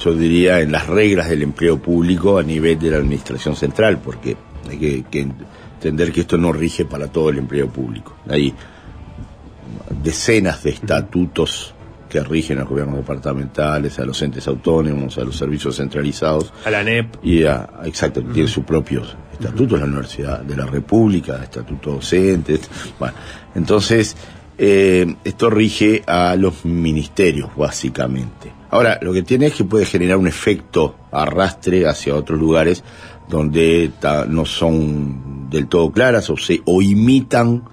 yo 0.00 0.14
diría, 0.14 0.60
en 0.60 0.72
las 0.72 0.86
reglas 0.86 1.28
del 1.28 1.42
empleo 1.42 1.78
público 1.80 2.38
a 2.38 2.42
nivel 2.42 2.78
de 2.78 2.90
la 2.90 2.96
administración 2.98 3.54
central, 3.56 3.98
porque 4.02 4.36
hay 4.68 4.78
que, 4.78 5.04
que 5.10 5.26
entender 5.74 6.10
que 6.12 6.22
esto 6.22 6.36
no 6.38 6.52
rige 6.52 6.84
para 6.84 7.08
todo 7.08 7.28
el 7.30 7.38
empleo 7.38 7.68
público. 7.68 8.16
Hay 8.28 8.54
decenas 10.02 10.62
de 10.62 10.70
estatutos 10.70 11.74
que 12.08 12.20
rigen 12.24 12.58
a 12.58 12.62
los 12.62 12.70
gobiernos 12.70 12.96
departamentales, 12.96 13.98
a 14.00 14.04
los 14.04 14.20
entes 14.22 14.48
autónomos, 14.48 15.16
a 15.18 15.24
los 15.24 15.36
servicios 15.36 15.76
centralizados. 15.76 16.52
A 16.64 16.70
la 16.70 16.82
NEP. 16.82 17.16
Y 17.24 17.44
a, 17.44 17.68
exacto, 17.84 18.20
tiene 18.22 18.48
sus 18.48 18.64
propios 18.64 19.16
estatutos, 19.32 19.78
la 19.78 19.86
Universidad 19.86 20.40
de 20.40 20.56
la 20.56 20.66
República, 20.66 21.40
estatuto 21.42 21.92
docente. 21.92 22.54
est- 22.54 22.70
Bueno, 22.98 23.14
entonces, 23.54 24.16
eh, 24.58 25.14
esto 25.22 25.50
rige 25.50 26.02
a 26.04 26.34
los 26.36 26.64
ministerios, 26.64 27.50
básicamente. 27.56 28.50
Ahora, 28.70 28.98
lo 29.02 29.12
que 29.12 29.22
tiene 29.22 29.46
es 29.46 29.54
que 29.54 29.64
puede 29.64 29.84
generar 29.84 30.16
un 30.16 30.26
efecto 30.28 30.94
arrastre 31.10 31.86
hacia 31.88 32.14
otros 32.14 32.38
lugares 32.38 32.84
donde 33.28 33.90
no 34.28 34.44
son 34.44 35.48
del 35.50 35.66
todo 35.68 35.90
claras 35.90 36.30
o, 36.30 36.36
se, 36.36 36.60
o 36.64 36.80
imitan 36.82 37.64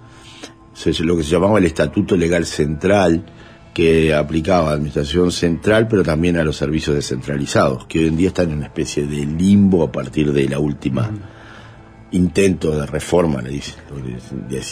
lo 1.00 1.18
que 1.18 1.24
se 1.24 1.30
llamaba 1.32 1.60
el 1.60 1.66
Estatuto 1.66 2.16
Legal 2.16 2.46
Central, 2.46 3.26
que 3.74 4.14
aplicaba 4.14 4.68
a 4.68 4.70
la 4.70 4.76
Administración 4.76 5.32
Central, 5.32 5.88
pero 5.88 6.04
también 6.04 6.38
a 6.38 6.44
los 6.44 6.58
servicios 6.58 6.96
descentralizados, 6.96 7.86
que 7.86 8.00
hoy 8.00 8.08
en 8.08 8.18
día 8.18 8.28
están 8.30 8.50
en 8.52 8.58
una 8.58 8.66
especie 8.68 9.06
de 9.06 9.26
limbo 9.26 9.84
a 9.84 9.92
partir 9.92 10.34
de 10.34 10.48
la 10.50 10.58
última 10.60 11.12
intento 12.12 12.72
de 12.72 12.86
reforma, 12.86 13.42
la, 13.42 13.50
dice- 13.50 13.76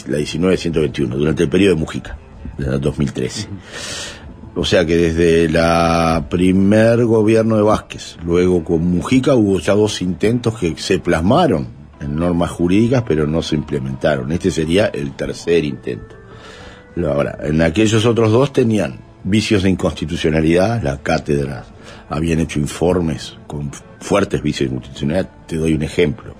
la 0.08 0.18
1921, 0.18 1.18
durante 1.18 1.44
el 1.44 1.50
periodo 1.50 1.76
de 1.76 1.80
Mujica, 1.82 2.18
de 2.58 2.80
2013. 2.80 3.48
O 4.56 4.64
sea 4.64 4.86
que 4.86 4.96
desde 4.96 5.50
la 5.50 6.28
primer 6.30 7.04
gobierno 7.06 7.58
de 7.58 7.62
Vázquez, 7.62 8.18
luego 8.24 8.64
con 8.64 8.86
Mujica 8.86 9.36
hubo 9.36 9.60
ya 9.60 9.74
dos 9.74 10.02
intentos 10.02 10.58
que 10.58 10.76
se 10.78 11.00
plasmaron 11.00 11.68
en 12.00 12.16
normas 12.16 12.52
jurídicas, 12.52 13.04
pero 13.06 13.28
no 13.28 13.42
se 13.42 13.56
implementaron. 13.56 14.32
Este 14.32 14.52
sería 14.52 14.88
el 14.88 15.14
tercer 15.14 15.66
intento. 15.66 16.16
Ahora, 17.06 17.38
en 17.42 17.62
aquellos 17.62 18.06
otros 18.06 18.32
dos 18.32 18.54
tenían 18.54 19.00
vicios 19.26 19.64
de 19.64 19.70
inconstitucionalidad, 19.70 20.82
las 20.82 21.00
cátedras 21.00 21.66
habían 22.10 22.40
hecho 22.40 22.60
informes 22.60 23.38
con 23.48 23.72
fuertes 24.00 24.42
vicios 24.42 24.70
de 24.70 24.76
inconstitucionalidad. 24.76 25.30
Te 25.46 25.58
doy 25.58 25.74
un 25.74 25.84
ejemplo. 25.84 26.34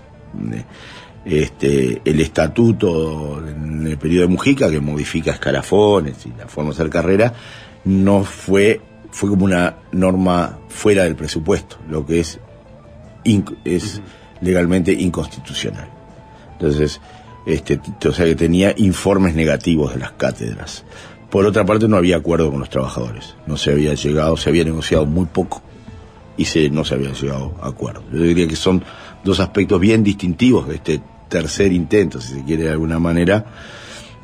Este, 1.26 2.02
el 2.06 2.22
estatuto 2.22 3.46
en 3.46 3.88
el 3.88 3.98
periodo 3.98 4.28
de 4.28 4.34
Mujica, 4.34 4.70
que 4.70 4.80
modifica 4.80 5.32
escalafones 5.32 6.26
y 6.26 6.30
la 6.38 6.48
forma 6.48 6.70
de 6.70 6.76
hacer 6.76 6.90
carrera, 6.90 7.34
no 7.86 8.24
fue, 8.24 8.82
fue 9.12 9.30
como 9.30 9.46
una 9.46 9.78
norma 9.92 10.60
fuera 10.68 11.04
del 11.04 11.16
presupuesto, 11.16 11.78
lo 11.90 12.06
que 12.06 12.20
es, 12.20 12.40
inc- 13.24 13.56
es 13.64 14.02
legalmente 14.42 14.92
inconstitucional. 14.92 15.88
Entonces, 16.54 17.00
este, 17.46 17.80
o 18.08 18.12
sea 18.12 18.26
que 18.26 18.36
tenía 18.36 18.74
informes 18.78 19.36
negativos 19.36 19.94
de 19.94 20.00
las 20.00 20.12
cátedras. 20.14 20.84
Por 21.30 21.46
otra 21.46 21.66
parte, 21.66 21.88
no 21.88 21.98
había 21.98 22.18
acuerdo 22.18 22.50
con 22.50 22.60
los 22.60 22.70
trabajadores. 22.70 23.36
No 23.46 23.58
se 23.58 23.72
había 23.72 23.94
llegado, 23.94 24.38
se 24.38 24.50
había 24.50 24.64
negociado 24.64 25.06
muy 25.06 25.26
poco 25.26 25.62
y 26.38 26.46
se, 26.46 26.70
no 26.70 26.86
se 26.86 26.96
había 26.96 27.12
llegado 27.14 27.56
a 27.62 27.68
acuerdo. 27.68 28.04
Yo 28.12 28.20
diría 28.20 28.48
que 28.48 28.56
son 28.56 28.84
dos 29.24 29.40
aspectos 29.40 29.80
bien 29.80 30.04
distintivos 30.04 30.68
de 30.68 30.76
este 30.76 31.02
tercer 31.30 31.74
intento, 31.74 32.22
si 32.22 32.36
se 32.36 32.44
quiere 32.44 32.64
de 32.64 32.72
alguna 32.72 33.00
manera, 33.00 33.46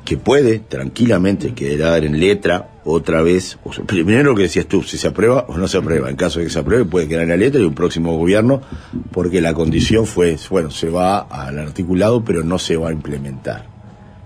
que 0.05 0.17
puede 0.17 0.59
tranquilamente 0.59 1.53
quedar 1.53 2.03
en 2.03 2.19
letra 2.19 2.69
otra 2.83 3.21
vez. 3.21 3.57
Primero 3.85 4.31
lo 4.31 4.35
que 4.35 4.43
decías 4.43 4.65
tú, 4.65 4.81
si 4.83 4.97
se 4.97 5.07
aprueba 5.07 5.45
o 5.47 5.57
no 5.57 5.67
se 5.67 5.77
aprueba. 5.77 6.09
En 6.09 6.15
caso 6.15 6.39
de 6.39 6.45
que 6.45 6.51
se 6.51 6.59
apruebe, 6.59 6.85
puede 6.85 7.07
quedar 7.07 7.23
en 7.23 7.29
la 7.29 7.37
letra 7.37 7.61
y 7.61 7.65
un 7.65 7.75
próximo 7.75 8.17
gobierno, 8.17 8.61
porque 9.11 9.41
la 9.41 9.53
condición 9.53 10.05
fue, 10.07 10.37
bueno, 10.49 10.71
se 10.71 10.89
va 10.89 11.19
al 11.19 11.59
articulado, 11.59 12.23
pero 12.25 12.43
no 12.43 12.57
se 12.57 12.77
va 12.77 12.89
a 12.89 12.91
implementar. 12.93 13.67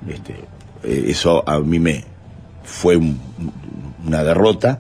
Este, 0.08 0.36
eh, 0.84 1.06
eso 1.08 1.48
a 1.48 1.60
mí 1.60 1.80
me 1.80 2.06
fue 2.64 2.96
un- 2.96 3.20
una 4.06 4.24
derrota, 4.24 4.80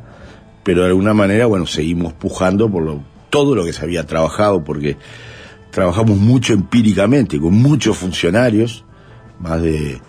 pero 0.63 0.81
de 0.81 0.87
alguna 0.87 1.13
manera, 1.13 1.45
bueno, 1.45 1.65
seguimos 1.67 2.13
pujando 2.13 2.69
por 2.69 2.83
lo, 2.83 3.03
todo 3.29 3.53
lo 3.53 3.65
que 3.65 3.73
se 3.73 3.83
había 3.83 4.05
trabajado, 4.05 4.63
porque 4.63 4.95
trabajamos 5.71 6.17
mucho 6.17 6.53
empíricamente, 6.53 7.37
con 7.39 7.53
muchos 7.53 7.97
funcionarios, 7.97 8.85
más 9.41 9.61
de, 9.61 9.99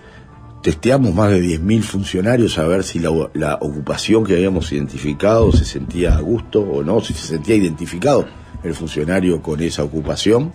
testeamos 0.67 1.14
más 1.14 1.31
de 1.31 1.41
10.000 1.41 1.81
funcionarios 1.83 2.59
a 2.59 2.64
ver 2.64 2.83
si 2.83 2.99
la, 2.99 3.11
la 3.35 3.55
ocupación 3.61 4.25
que 4.25 4.35
habíamos 4.35 4.73
identificado 4.73 5.53
se 5.53 5.64
sentía 5.64 6.17
a 6.17 6.21
gusto 6.21 6.61
o 6.61 6.83
no, 6.83 7.01
si 7.01 7.14
se 7.14 7.25
sentía 7.25 7.55
identificado 7.55 8.27
el 8.64 8.75
funcionario 8.75 9.41
con 9.41 9.61
esa 9.61 9.85
ocupación. 9.85 10.53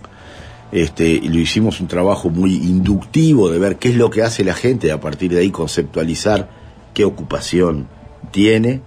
Este, 0.70 1.08
y 1.08 1.28
lo 1.28 1.38
hicimos 1.38 1.80
un 1.80 1.88
trabajo 1.88 2.28
muy 2.28 2.56
inductivo 2.56 3.50
de 3.50 3.58
ver 3.58 3.76
qué 3.76 3.88
es 3.88 3.96
lo 3.96 4.10
que 4.10 4.22
hace 4.22 4.44
la 4.44 4.52
gente 4.52 4.88
y 4.88 4.90
a 4.90 5.00
partir 5.00 5.32
de 5.32 5.40
ahí 5.40 5.50
conceptualizar 5.50 6.50
qué 6.92 7.06
ocupación 7.06 7.88
tiene. 8.32 8.82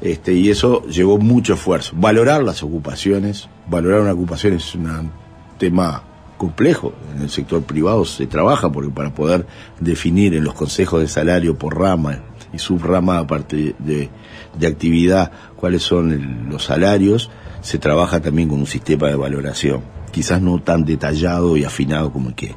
Este, 0.00 0.32
y 0.32 0.48
eso 0.48 0.86
llevó 0.86 1.18
mucho 1.18 1.52
esfuerzo. 1.52 1.92
Valorar 1.96 2.42
las 2.42 2.62
ocupaciones, 2.62 3.50
valorar 3.68 4.00
una 4.00 4.14
ocupación 4.14 4.54
es 4.54 4.74
un 4.74 5.10
tema 5.58 6.02
complejo. 6.36 6.92
En 7.14 7.22
el 7.22 7.30
sector 7.30 7.62
privado 7.62 8.04
se 8.04 8.26
trabaja 8.26 8.70
porque 8.70 8.90
para 8.90 9.14
poder 9.14 9.46
definir 9.80 10.34
en 10.34 10.44
los 10.44 10.54
consejos 10.54 11.00
de 11.00 11.08
salario 11.08 11.56
por 11.56 11.78
rama 11.78 12.20
y 12.52 12.58
subrama 12.58 13.18
aparte 13.18 13.74
de, 13.78 14.08
de 14.58 14.66
actividad 14.66 15.32
cuáles 15.56 15.82
son 15.82 16.48
los 16.48 16.64
salarios, 16.64 17.30
se 17.60 17.78
trabaja 17.78 18.20
también 18.20 18.48
con 18.48 18.60
un 18.60 18.66
sistema 18.66 19.08
de 19.08 19.16
valoración, 19.16 19.82
quizás 20.12 20.40
no 20.40 20.60
tan 20.60 20.84
detallado 20.84 21.56
y 21.56 21.64
afinado 21.64 22.12
como 22.12 22.28
el 22.28 22.34
que 22.34 22.54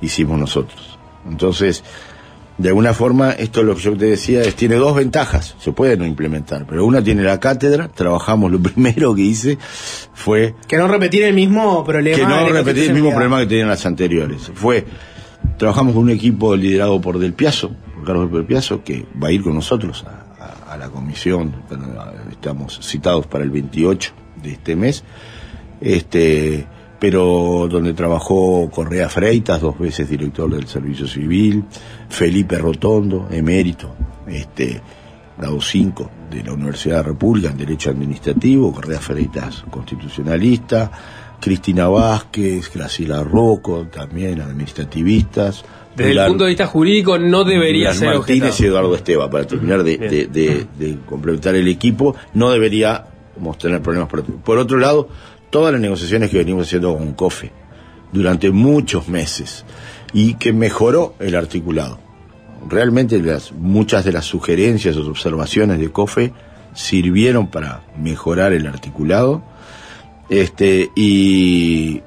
hicimos 0.00 0.38
nosotros. 0.38 0.98
Entonces, 1.28 1.82
de 2.56 2.68
alguna 2.68 2.94
forma, 2.94 3.32
esto 3.32 3.60
es 3.60 3.66
lo 3.66 3.74
que 3.74 3.82
yo 3.82 3.96
te 3.96 4.04
decía, 4.06 4.42
es, 4.42 4.54
tiene 4.54 4.76
dos 4.76 4.94
ventajas, 4.94 5.56
se 5.58 5.72
puede 5.72 5.96
no 5.96 6.06
implementar, 6.06 6.66
pero 6.68 6.86
una 6.86 7.02
tiene 7.02 7.22
la 7.22 7.40
cátedra, 7.40 7.88
trabajamos, 7.88 8.52
lo 8.52 8.60
primero 8.62 9.14
que 9.14 9.22
hice 9.22 9.58
fue 10.12 10.54
Que 10.68 10.76
no 10.76 10.86
repetir 10.86 11.24
el 11.24 11.34
mismo 11.34 11.84
problema. 11.84 12.16
que 12.16 12.24
no 12.26 12.48
repetir 12.48 12.84
el 12.84 12.94
mismo 12.94 13.10
problema 13.10 13.40
que 13.40 13.46
tenían 13.46 13.68
las 13.68 13.84
anteriores. 13.86 14.52
Fue, 14.54 14.84
trabajamos 15.58 15.94
con 15.94 16.04
un 16.04 16.10
equipo 16.10 16.54
liderado 16.54 17.00
por 17.00 17.18
Del 17.18 17.32
Piazo, 17.34 17.72
por 17.96 18.04
Carlos 18.04 18.30
Del 18.32 18.44
Piazo, 18.44 18.84
que 18.84 19.04
va 19.22 19.28
a 19.28 19.32
ir 19.32 19.42
con 19.42 19.54
nosotros 19.54 20.04
a, 20.06 20.44
a- 20.70 20.74
a 20.74 20.76
la 20.76 20.88
comisión, 20.90 21.54
bueno, 21.68 21.86
estamos 22.30 22.78
citados 22.82 23.26
para 23.26 23.42
el 23.44 23.50
28 23.50 24.12
de 24.42 24.52
este 24.52 24.76
mes, 24.76 25.02
este, 25.80 26.66
pero 27.08 27.68
donde 27.70 27.92
trabajó 27.92 28.70
Correa 28.70 29.10
Freitas, 29.10 29.60
dos 29.60 29.78
veces 29.78 30.08
director 30.08 30.48
del 30.48 30.66
Servicio 30.66 31.06
Civil, 31.06 31.64
Felipe 32.08 32.56
Rotondo, 32.56 33.28
emérito, 33.30 33.94
este, 34.26 34.80
grado 35.36 35.60
5 35.60 36.10
de 36.30 36.42
la 36.44 36.54
Universidad 36.54 36.96
de 36.96 37.02
la 37.02 37.08
República 37.08 37.50
en 37.50 37.58
Derecho 37.58 37.90
Administrativo, 37.90 38.72
Correa 38.72 39.00
Freitas 39.00 39.64
constitucionalista, 39.70 40.90
Cristina 41.42 41.88
Vázquez, 41.88 42.72
Graciela 42.72 43.22
Rocco, 43.22 43.86
también 43.92 44.40
administrativistas. 44.40 45.62
Desde 45.94 46.12
el 46.12 46.26
punto 46.28 46.44
de 46.44 46.50
vista 46.52 46.66
jurídico 46.66 47.18
no 47.18 47.44
debería 47.44 47.90
Pilar 47.90 47.94
ser 47.96 48.14
Martínez 48.16 48.40
y 48.44 48.48
objetado. 48.48 48.68
Eduardo 48.70 48.94
Esteba, 48.96 49.28
para 49.30 49.46
terminar 49.46 49.84
de, 49.84 49.98
de- 49.98 50.26
de- 50.26 50.66
de 50.78 50.98
complementar 51.04 51.54
el 51.54 51.68
equipo, 51.68 52.16
no 52.32 52.50
deberíamos 52.50 53.58
tener 53.60 53.82
problemas. 53.82 54.08
Por 54.42 54.56
otro 54.56 54.78
lado, 54.78 55.08
todas 55.54 55.70
las 55.70 55.80
negociaciones 55.80 56.30
que 56.30 56.38
venimos 56.38 56.66
haciendo 56.66 56.98
con 56.98 57.12
COFE 57.12 57.52
durante 58.10 58.50
muchos 58.50 59.06
meses 59.06 59.64
y 60.12 60.34
que 60.34 60.52
mejoró 60.52 61.14
el 61.20 61.36
articulado. 61.36 62.00
Realmente 62.68 63.22
las, 63.22 63.52
muchas 63.52 64.04
de 64.04 64.10
las 64.10 64.24
sugerencias 64.24 64.96
o 64.96 65.08
observaciones 65.08 65.78
de 65.78 65.92
COFE 65.92 66.32
sirvieron 66.74 67.46
para 67.46 67.84
mejorar 67.96 68.52
el 68.52 68.66
articulado. 68.66 69.44
Este, 70.28 70.90
y, 70.96 72.02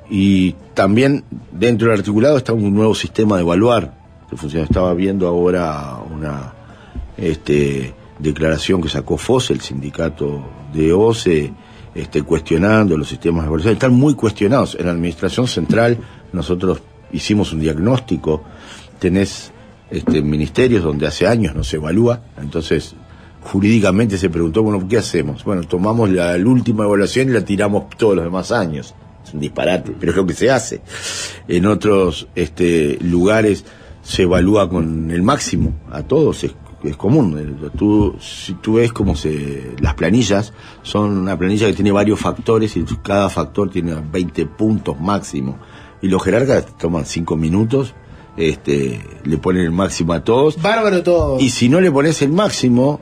también 0.74 1.24
dentro 1.54 1.88
del 1.90 2.00
articulado 2.00 2.36
está 2.36 2.52
un 2.52 2.76
nuevo 2.76 2.96
sistema 2.96 3.38
de 3.38 3.44
evaluar. 3.44 3.94
Estaba 4.54 4.94
viendo 4.94 5.26
ahora 5.26 6.00
una 6.14 6.54
este, 7.16 7.96
declaración 8.20 8.82
que 8.82 8.90
sacó 8.90 9.18
FOSE, 9.18 9.54
el 9.54 9.62
sindicato 9.62 10.44
de 10.74 10.92
OCE, 10.92 11.54
este, 11.98 12.22
cuestionando 12.22 12.96
los 12.96 13.10
sistemas 13.10 13.42
de 13.42 13.48
evaluación. 13.48 13.74
Están 13.74 13.94
muy 13.94 14.14
cuestionados. 14.14 14.78
En 14.80 14.86
la 14.86 14.92
administración 14.92 15.48
central 15.48 15.98
nosotros 16.32 16.82
hicimos 17.12 17.52
un 17.54 17.60
diagnóstico. 17.60 18.44
Tenés 19.00 19.52
este, 19.90 20.22
ministerios 20.22 20.84
donde 20.84 21.08
hace 21.08 21.26
años 21.26 21.56
no 21.56 21.64
se 21.64 21.78
evalúa, 21.78 22.22
entonces 22.40 22.94
jurídicamente 23.42 24.18
se 24.18 24.30
preguntó, 24.30 24.62
bueno, 24.62 24.88
¿qué 24.88 24.98
hacemos? 24.98 25.44
Bueno, 25.44 25.64
tomamos 25.64 26.10
la, 26.10 26.36
última 26.36 26.84
evaluación 26.84 27.30
y 27.30 27.32
la 27.32 27.42
tiramos 27.42 27.90
todos 27.98 28.16
los 28.16 28.26
demás 28.26 28.52
años. 28.52 28.94
Es 29.26 29.34
un 29.34 29.40
disparate, 29.40 29.96
pero 30.00 30.12
es 30.12 30.18
lo 30.18 30.26
que 30.26 30.34
se 30.34 30.52
hace. 30.52 30.82
En 31.48 31.66
otros 31.66 32.28
este, 32.36 32.98
lugares 33.02 33.66
se 34.04 34.24
evalúa 34.24 34.70
con 34.70 35.10
el 35.10 35.24
máximo, 35.24 35.74
a 35.92 36.04
todos 36.04 36.44
es, 36.44 36.54
es 36.84 36.96
común. 36.98 37.38
El- 37.38 37.72
Tú, 37.72 38.16
si 38.20 38.54
tú 38.56 38.74
ves 38.74 38.92
cómo 38.94 39.16
se, 39.16 39.76
las 39.80 39.94
planillas, 39.96 40.54
son 40.84 41.18
una 41.18 41.38
planilla 41.38 41.68
que 41.68 41.74
tiene 41.74 41.92
varios 41.92 42.20
factores 42.20 42.76
y 42.78 42.84
cada 43.04 43.30
factor 43.30 43.70
tiene 43.70 43.96
20 44.12 44.46
puntos 44.46 45.00
máximo. 45.00 45.58
Y 46.02 46.08
los 46.08 46.24
jerarcas 46.24 46.66
toman 46.78 47.06
5 47.06 47.36
minutos, 47.36 47.94
este, 48.38 49.02
le 49.24 49.38
ponen 49.38 49.64
el 49.64 49.72
máximo 49.72 50.14
a 50.14 50.24
todos. 50.24 50.62
Bárbaro 50.62 51.02
todo. 51.04 51.40
Y 51.40 51.50
si 51.50 51.70
no 51.70 51.82
le 51.82 51.92
pones 51.92 52.22
el 52.22 52.32
máximo, 52.32 53.00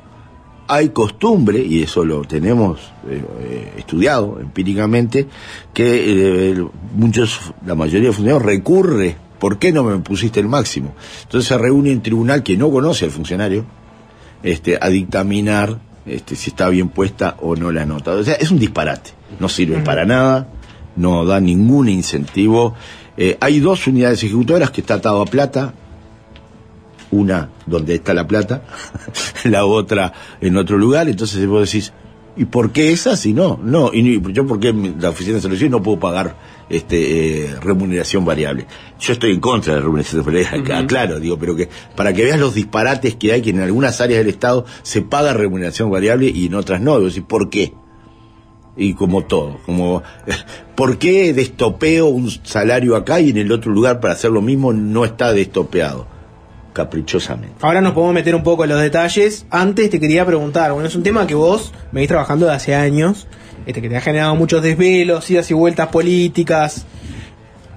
hay 0.67 0.89
costumbre, 0.89 1.59
y 1.59 1.83
eso 1.83 2.03
lo 2.05 2.21
tenemos 2.23 2.79
eh, 3.07 3.21
eh, 3.41 3.73
estudiado 3.77 4.39
empíricamente, 4.39 5.27
que 5.73 6.51
eh, 6.53 6.65
muchos, 6.95 7.53
la 7.65 7.75
mayoría 7.75 8.07
de 8.09 8.13
funcionarios 8.15 8.45
recurre, 8.45 9.17
¿por 9.39 9.59
qué 9.59 9.71
no 9.71 9.83
me 9.83 9.97
pusiste 9.99 10.39
el 10.39 10.47
máximo? 10.47 10.93
Entonces 11.23 11.47
se 11.47 11.57
reúne 11.57 11.91
un 11.91 12.01
tribunal 12.01 12.43
que 12.43 12.57
no 12.57 12.71
conoce 12.71 13.05
al 13.05 13.11
funcionario, 13.11 13.65
este, 14.43 14.77
a 14.79 14.89
dictaminar 14.89 15.79
este, 16.05 16.35
si 16.35 16.51
está 16.51 16.69
bien 16.69 16.89
puesta 16.89 17.35
o 17.41 17.55
no 17.55 17.71
la 17.71 17.85
nota. 17.85 18.11
O 18.11 18.23
sea, 18.23 18.35
es 18.35 18.51
un 18.51 18.59
disparate, 18.59 19.11
no 19.39 19.49
sirve 19.49 19.79
para 19.79 20.05
nada, 20.05 20.47
no 20.95 21.25
da 21.25 21.39
ningún 21.39 21.89
incentivo. 21.89 22.73
Eh, 23.17 23.37
hay 23.39 23.59
dos 23.59 23.87
unidades 23.87 24.23
ejecutoras 24.23 24.71
que 24.71 24.81
está 24.81 24.95
atado 24.95 25.21
a 25.21 25.25
plata, 25.25 25.73
una 27.11 27.49
donde 27.65 27.95
está 27.95 28.13
la 28.13 28.27
plata, 28.27 28.63
la 29.45 29.65
otra 29.65 30.13
en 30.41 30.57
otro 30.57 30.77
lugar, 30.77 31.09
entonces 31.09 31.45
vos 31.47 31.71
decís, 31.71 31.93
¿y 32.35 32.45
por 32.45 32.71
qué 32.71 32.91
esa 32.91 33.15
si 33.15 33.33
no? 33.33 33.59
No, 33.63 33.91
y 33.93 34.21
yo 34.31 34.45
porque 34.45 34.73
la 34.99 35.09
oficina 35.09 35.35
de 35.37 35.41
selección 35.41 35.71
no 35.71 35.81
puedo 35.81 35.99
pagar 35.99 36.35
este 36.69 37.45
eh, 37.45 37.55
remuneración 37.61 38.25
variable. 38.25 38.65
Yo 38.99 39.13
estoy 39.13 39.31
en 39.31 39.39
contra 39.39 39.73
de 39.73 39.79
la 39.79 39.83
remuneración 39.83 40.25
variable, 40.25 40.61
acá, 40.61 40.87
claro, 40.87 41.19
digo, 41.19 41.37
pero 41.37 41.55
que 41.55 41.69
para 41.95 42.13
que 42.13 42.23
veas 42.23 42.39
los 42.39 42.55
disparates 42.55 43.15
que 43.15 43.33
hay, 43.33 43.41
que 43.41 43.51
en 43.51 43.59
algunas 43.59 44.01
áreas 44.01 44.19
del 44.19 44.29
Estado 44.29 44.65
se 44.83 45.01
paga 45.01 45.33
remuneración 45.33 45.89
variable 45.91 46.31
y 46.33 46.47
en 46.47 46.55
otras 46.55 46.81
no, 46.81 46.99
y 47.07 47.21
¿por 47.21 47.49
qué? 47.49 47.73
y 48.77 48.93
como 48.93 49.23
todo, 49.23 49.59
como 49.65 50.03
¿por 50.75 50.97
qué 50.97 51.33
destopeo 51.33 52.07
un 52.07 52.29
salario 52.29 52.95
acá 52.95 53.19
y 53.19 53.29
en 53.29 53.37
el 53.37 53.51
otro 53.51 53.71
lugar 53.71 53.99
para 53.99 54.13
hacer 54.13 54.31
lo 54.31 54.41
mismo 54.41 54.73
no 54.73 55.05
está 55.05 55.33
destopeado? 55.33 56.07
Caprichosamente. 56.73 57.55
Ahora 57.61 57.79
nos 57.79 57.93
podemos 57.93 58.13
meter 58.13 58.35
un 58.35 58.43
poco 58.43 58.65
en 58.65 58.71
los 58.71 58.81
detalles. 58.81 59.45
Antes 59.49 59.89
te 59.89 59.97
quería 59.97 60.25
preguntar, 60.25 60.73
bueno, 60.73 60.89
es 60.89 60.95
un 60.95 61.03
tema 61.03 61.25
que 61.25 61.33
vos 61.33 61.71
venís 61.93 62.09
trabajando 62.09 62.47
de 62.47 62.51
hace 62.51 62.75
años, 62.75 63.27
este 63.65 63.81
que 63.81 63.89
te 63.89 63.97
ha 63.97 64.01
generado 64.01 64.35
muchos 64.35 64.61
desvelos, 64.61 65.29
idas 65.31 65.49
y 65.51 65.53
vueltas 65.53 65.87
políticas. 65.89 66.85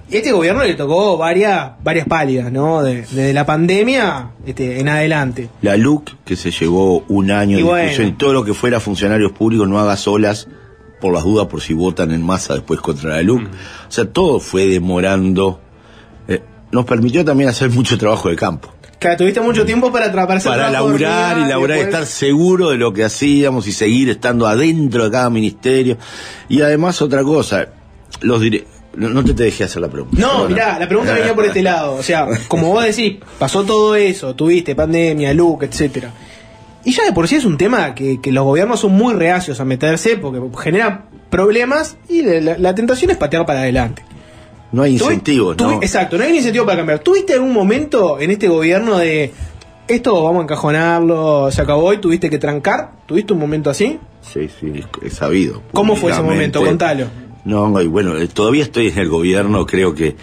Este 0.09 0.31
gobierno 0.31 0.63
le 0.63 0.73
tocó 0.73 1.17
varias, 1.17 1.71
varias 1.83 2.07
pálidas, 2.07 2.51
¿no? 2.51 2.81
De- 2.81 3.01
desde 3.03 3.31
la 3.31 3.45
pandemia 3.45 4.31
este, 4.45 4.79
en 4.79 4.89
adelante. 4.89 5.49
La 5.61 5.77
LUC, 5.77 6.11
que 6.25 6.35
se 6.35 6.49
llevó 6.49 7.03
un 7.09 7.29
año 7.29 7.57
Y 7.59 7.61
de 7.61 7.63
bueno. 7.63 7.83
discusión, 7.89 8.07
y 8.07 8.11
todo 8.13 8.33
lo 8.33 8.43
que 8.43 8.55
fuera 8.55 8.79
funcionarios 8.79 9.31
públicos 9.33 9.67
no 9.69 9.79
haga 9.79 9.95
solas 9.97 10.47
por 10.99 11.13
las 11.13 11.23
dudas 11.23 11.45
por 11.47 11.61
si 11.61 11.73
votan 11.75 12.11
en 12.11 12.23
masa 12.23 12.55
después 12.55 12.81
contra 12.81 13.11
la 13.11 13.21
LUC. 13.21 13.43
O 13.43 13.91
sea, 13.91 14.05
todo 14.11 14.39
fue 14.39 14.65
demorando. 14.65 15.59
Eh, 16.27 16.41
nos 16.71 16.85
permitió 16.85 17.23
también 17.23 17.49
hacer 17.49 17.69
mucho 17.69 17.95
trabajo 17.97 18.29
de 18.29 18.35
campo. 18.35 18.73
Que 18.99 19.15
tuviste 19.15 19.39
mucho 19.39 19.65
tiempo 19.65 19.91
para 19.93 20.07
atrapar 20.07 20.41
para 20.43 20.69
laburar 20.69 21.37
y 21.37 21.45
laburar 21.45 21.77
y 21.77 21.81
estar 21.81 22.05
seguro 22.05 22.69
de 22.71 22.77
lo 22.77 22.91
que 22.91 23.05
hacíamos 23.05 23.65
y 23.67 23.71
seguir 23.71 24.09
estando 24.09 24.45
adentro 24.45 25.05
de 25.05 25.11
cada 25.11 25.29
ministerio. 25.29 25.97
Y 26.49 26.61
además 26.61 27.01
otra 27.01 27.23
cosa, 27.23 27.67
los 28.21 28.41
dire- 28.41 28.65
no, 28.95 29.07
no 29.09 29.23
te, 29.23 29.33
te 29.33 29.43
dejé 29.43 29.63
hacer 29.63 29.81
la 29.81 29.87
pregunta. 29.87 30.17
No, 30.19 30.27
Perdona. 30.29 30.49
mirá, 30.49 30.79
la 30.79 30.87
pregunta 30.87 31.13
venía 31.13 31.33
por 31.33 31.45
este 31.45 31.61
lado. 31.63 31.93
O 31.95 32.03
sea, 32.03 32.27
como 32.49 32.73
vos 32.73 32.83
decís, 32.83 33.17
pasó 33.37 33.63
todo 33.63 33.95
eso, 33.95 34.35
tuviste 34.35 34.75
pandemia, 34.75 35.33
LUC, 35.33 35.63
etcétera. 35.63 36.11
Y 36.83 36.91
ya 36.91 37.03
de 37.05 37.13
por 37.13 37.27
sí 37.27 37.35
es 37.35 37.45
un 37.45 37.57
tema 37.57 37.93
que, 37.95 38.19
que 38.19 38.31
los 38.33 38.43
gobiernos 38.43 38.81
son 38.81 38.91
muy 38.93 39.13
reacios 39.13 39.59
a 39.61 39.65
meterse 39.65 40.17
porque 40.17 40.41
genera 40.61 41.05
problemas 41.29 41.95
y 42.09 42.21
la, 42.23 42.41
la- 42.41 42.57
la 42.57 42.75
tentación 42.75 43.11
es 43.11 43.17
patear 43.17 43.45
para 43.45 43.59
adelante. 43.61 44.03
No 44.71 44.83
hay 44.83 44.97
tuvi- 44.97 45.55
¿no? 45.59 45.81
Exacto, 45.81 46.17
no 46.17 46.23
hay 46.23 46.35
incentivo 46.37 46.65
para 46.65 46.77
cambiar. 46.77 46.99
¿Tuviste 46.99 47.33
algún 47.33 47.53
momento 47.53 48.19
en 48.19 48.31
este 48.31 48.47
gobierno 48.47 48.97
de 48.97 49.31
esto 49.87 50.23
vamos 50.23 50.41
a 50.41 50.43
encajonarlo, 50.43 51.49
se 51.51 51.61
acabó 51.61 51.91
y 51.93 51.97
tuviste 51.97 52.29
que 52.29 52.37
trancar? 52.37 52.91
¿Tuviste 53.07 53.33
un 53.33 53.39
momento 53.39 53.69
así? 53.69 53.99
Sí, 54.21 54.47
sí, 54.59 54.71
es, 54.75 54.85
es 55.01 55.13
sabido. 55.13 55.63
¿Cómo 55.71 55.95
fue 55.95 56.11
ese 56.11 56.21
momento? 56.21 56.63
Contalo. 56.63 57.05
No, 57.45 57.81
y 57.81 57.87
bueno, 57.87 58.15
eh, 58.17 58.27
todavía 58.27 58.63
estoy 58.63 58.89
en 58.89 58.99
el 58.99 59.09
gobierno, 59.09 59.65
creo 59.65 59.95
que 59.95 60.15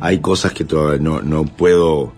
hay 0.00 0.18
cosas 0.18 0.52
que 0.52 0.64
todavía 0.64 0.98
no, 1.00 1.22
no 1.22 1.44
puedo 1.44 2.12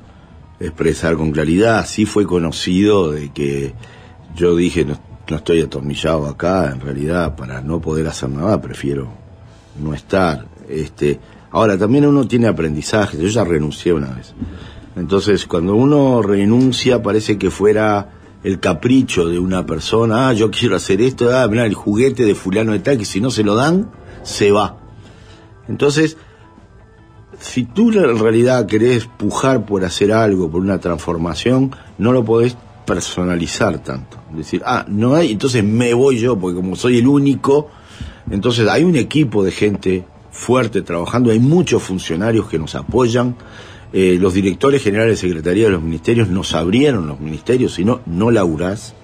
expresar 0.60 1.16
con 1.16 1.32
claridad. 1.32 1.84
Sí 1.86 2.06
fue 2.06 2.24
conocido 2.24 3.10
de 3.10 3.30
que 3.32 3.74
yo 4.34 4.56
dije, 4.56 4.84
no, 4.86 4.98
no 5.28 5.36
estoy 5.36 5.60
atornillado 5.60 6.26
acá, 6.26 6.70
en 6.72 6.80
realidad, 6.80 7.36
para 7.36 7.60
no 7.60 7.80
poder 7.80 8.06
hacer 8.06 8.30
nada, 8.30 8.60
prefiero 8.62 9.08
no 9.82 9.92
estar. 9.92 10.46
Este, 10.68 11.18
ahora, 11.54 11.78
también 11.78 12.04
uno 12.04 12.26
tiene 12.26 12.48
aprendizaje, 12.48 13.16
yo 13.16 13.28
ya 13.28 13.44
renuncié 13.44 13.92
una 13.92 14.10
vez. 14.10 14.34
Entonces, 14.96 15.46
cuando 15.46 15.76
uno 15.76 16.20
renuncia, 16.20 17.00
parece 17.00 17.38
que 17.38 17.48
fuera 17.48 18.10
el 18.42 18.58
capricho 18.58 19.28
de 19.28 19.38
una 19.38 19.64
persona, 19.64 20.28
ah, 20.28 20.32
yo 20.32 20.50
quiero 20.50 20.74
hacer 20.74 21.00
esto, 21.00 21.30
ah, 21.32 21.46
mirá, 21.46 21.64
el 21.64 21.74
juguete 21.74 22.24
de 22.24 22.34
fulano 22.34 22.72
de 22.72 22.80
tal, 22.80 22.98
que 22.98 23.04
si 23.04 23.20
no 23.20 23.30
se 23.30 23.44
lo 23.44 23.54
dan, 23.54 23.88
se 24.24 24.50
va. 24.50 24.78
Entonces, 25.68 26.16
si 27.38 27.64
tú 27.64 27.92
en 27.92 28.18
realidad 28.18 28.66
querés 28.66 29.06
pujar 29.06 29.64
por 29.64 29.84
hacer 29.84 30.10
algo, 30.10 30.50
por 30.50 30.60
una 30.60 30.78
transformación, 30.78 31.70
no 31.98 32.10
lo 32.12 32.24
podés 32.24 32.56
personalizar 32.84 33.78
tanto. 33.78 34.18
Decir, 34.32 34.60
ah, 34.66 34.84
no 34.88 35.14
hay, 35.14 35.30
entonces 35.30 35.62
me 35.62 35.94
voy 35.94 36.18
yo, 36.18 36.36
porque 36.36 36.56
como 36.56 36.74
soy 36.74 36.98
el 36.98 37.06
único, 37.06 37.70
entonces 38.28 38.66
hay 38.68 38.82
un 38.82 38.96
equipo 38.96 39.44
de 39.44 39.52
gente 39.52 40.04
fuerte 40.34 40.82
trabajando, 40.82 41.30
hay 41.30 41.38
muchos 41.38 41.82
funcionarios 41.82 42.48
que 42.48 42.58
nos 42.58 42.74
apoyan, 42.74 43.36
eh, 43.92 44.18
los 44.20 44.34
directores 44.34 44.82
generales 44.82 45.20
de 45.20 45.28
Secretaría 45.28 45.66
de 45.66 45.70
los 45.70 45.82
Ministerios 45.82 46.28
nos 46.28 46.52
abrieron 46.54 47.06
los 47.06 47.20
ministerios, 47.20 47.74
si 47.74 47.84
no, 47.84 48.00
no 48.06 48.32
laburás. 48.32 48.94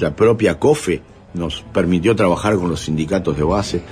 La 0.00 0.16
propia 0.16 0.58
COFE 0.58 1.02
nos 1.34 1.62
permitió 1.72 2.16
trabajar 2.16 2.56
con 2.56 2.68
los 2.68 2.80
sindicatos 2.80 3.36
de 3.36 3.44
base, 3.44 3.82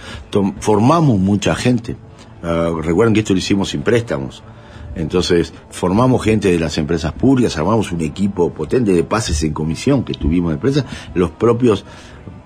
formamos 0.59 1.21
mucha 1.21 1.55
gente. 1.55 1.95
Ah, 2.43 2.73
recuerden 2.83 3.15
que 3.15 3.21
esto 3.21 3.35
lo 3.35 3.39
hicimos 3.39 3.69
sin 3.69 3.83
préstamos. 3.83 4.43
Entonces, 4.97 5.55
formamos 5.71 6.23
gente 6.25 6.51
de 6.51 6.59
las 6.59 6.77
empresas 6.77 7.13
públicas, 7.13 7.57
armamos 7.57 7.93
un 7.93 8.01
equipo 8.01 8.53
potente 8.53 8.93
de 8.93 9.05
pases 9.05 9.43
en 9.45 9.53
comisión 9.53 10.03
que 10.03 10.13
tuvimos 10.13 10.51
de 10.51 10.55
empresas, 10.55 10.85
los 11.15 11.31
propios 11.31 11.85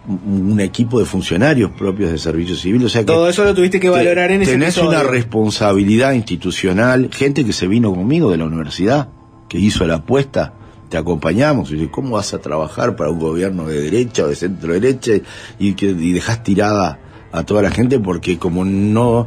un 0.08 0.60
equipo 0.60 0.98
de 1.00 1.04
funcionarios 1.04 1.70
propios 1.72 2.10
de 2.10 2.18
servicio 2.18 2.54
civil. 2.56 2.84
O 2.84 2.88
sea 2.88 3.02
que 3.02 3.06
Todo 3.06 3.28
eso 3.28 3.44
lo 3.44 3.54
tuviste 3.54 3.80
que 3.80 3.88
valorar 3.88 4.30
en 4.30 4.42
ese 4.42 4.52
Tenés 4.52 4.76
episodio. 4.76 5.00
una 5.00 5.02
responsabilidad 5.02 6.12
institucional, 6.12 7.10
gente 7.12 7.44
que 7.44 7.52
se 7.52 7.66
vino 7.66 7.92
conmigo 7.92 8.30
de 8.30 8.38
la 8.38 8.44
universidad, 8.44 9.08
que 9.48 9.58
hizo 9.58 9.86
la 9.86 9.96
apuesta, 9.96 10.54
te 10.88 10.96
acompañamos. 10.96 11.70
Y 11.70 11.74
dice, 11.74 11.90
¿cómo 11.90 12.10
vas 12.16 12.32
a 12.34 12.38
trabajar 12.38 12.96
para 12.96 13.10
un 13.10 13.18
gobierno 13.18 13.66
de 13.66 13.80
derecha 13.80 14.24
o 14.24 14.28
de 14.28 14.36
centro 14.36 14.72
derecha 14.72 15.12
y 15.58 15.74
que 15.74 15.86
y 15.86 16.12
dejas 16.12 16.42
tirada 16.42 17.00
a 17.32 17.42
toda 17.42 17.62
la 17.62 17.70
gente 17.70 17.98
porque 17.98 18.38
como 18.38 18.64
no 18.64 19.26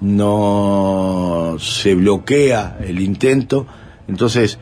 no 0.00 1.56
se 1.58 1.94
bloquea 1.94 2.78
el 2.80 3.00
intento, 3.00 3.66
entonces 4.06 4.58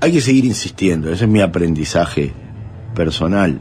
hay 0.00 0.12
que 0.12 0.20
seguir 0.20 0.44
insistiendo. 0.44 1.10
Ese 1.10 1.24
es 1.24 1.30
mi 1.30 1.40
aprendizaje 1.40 2.32
personal, 2.94 3.60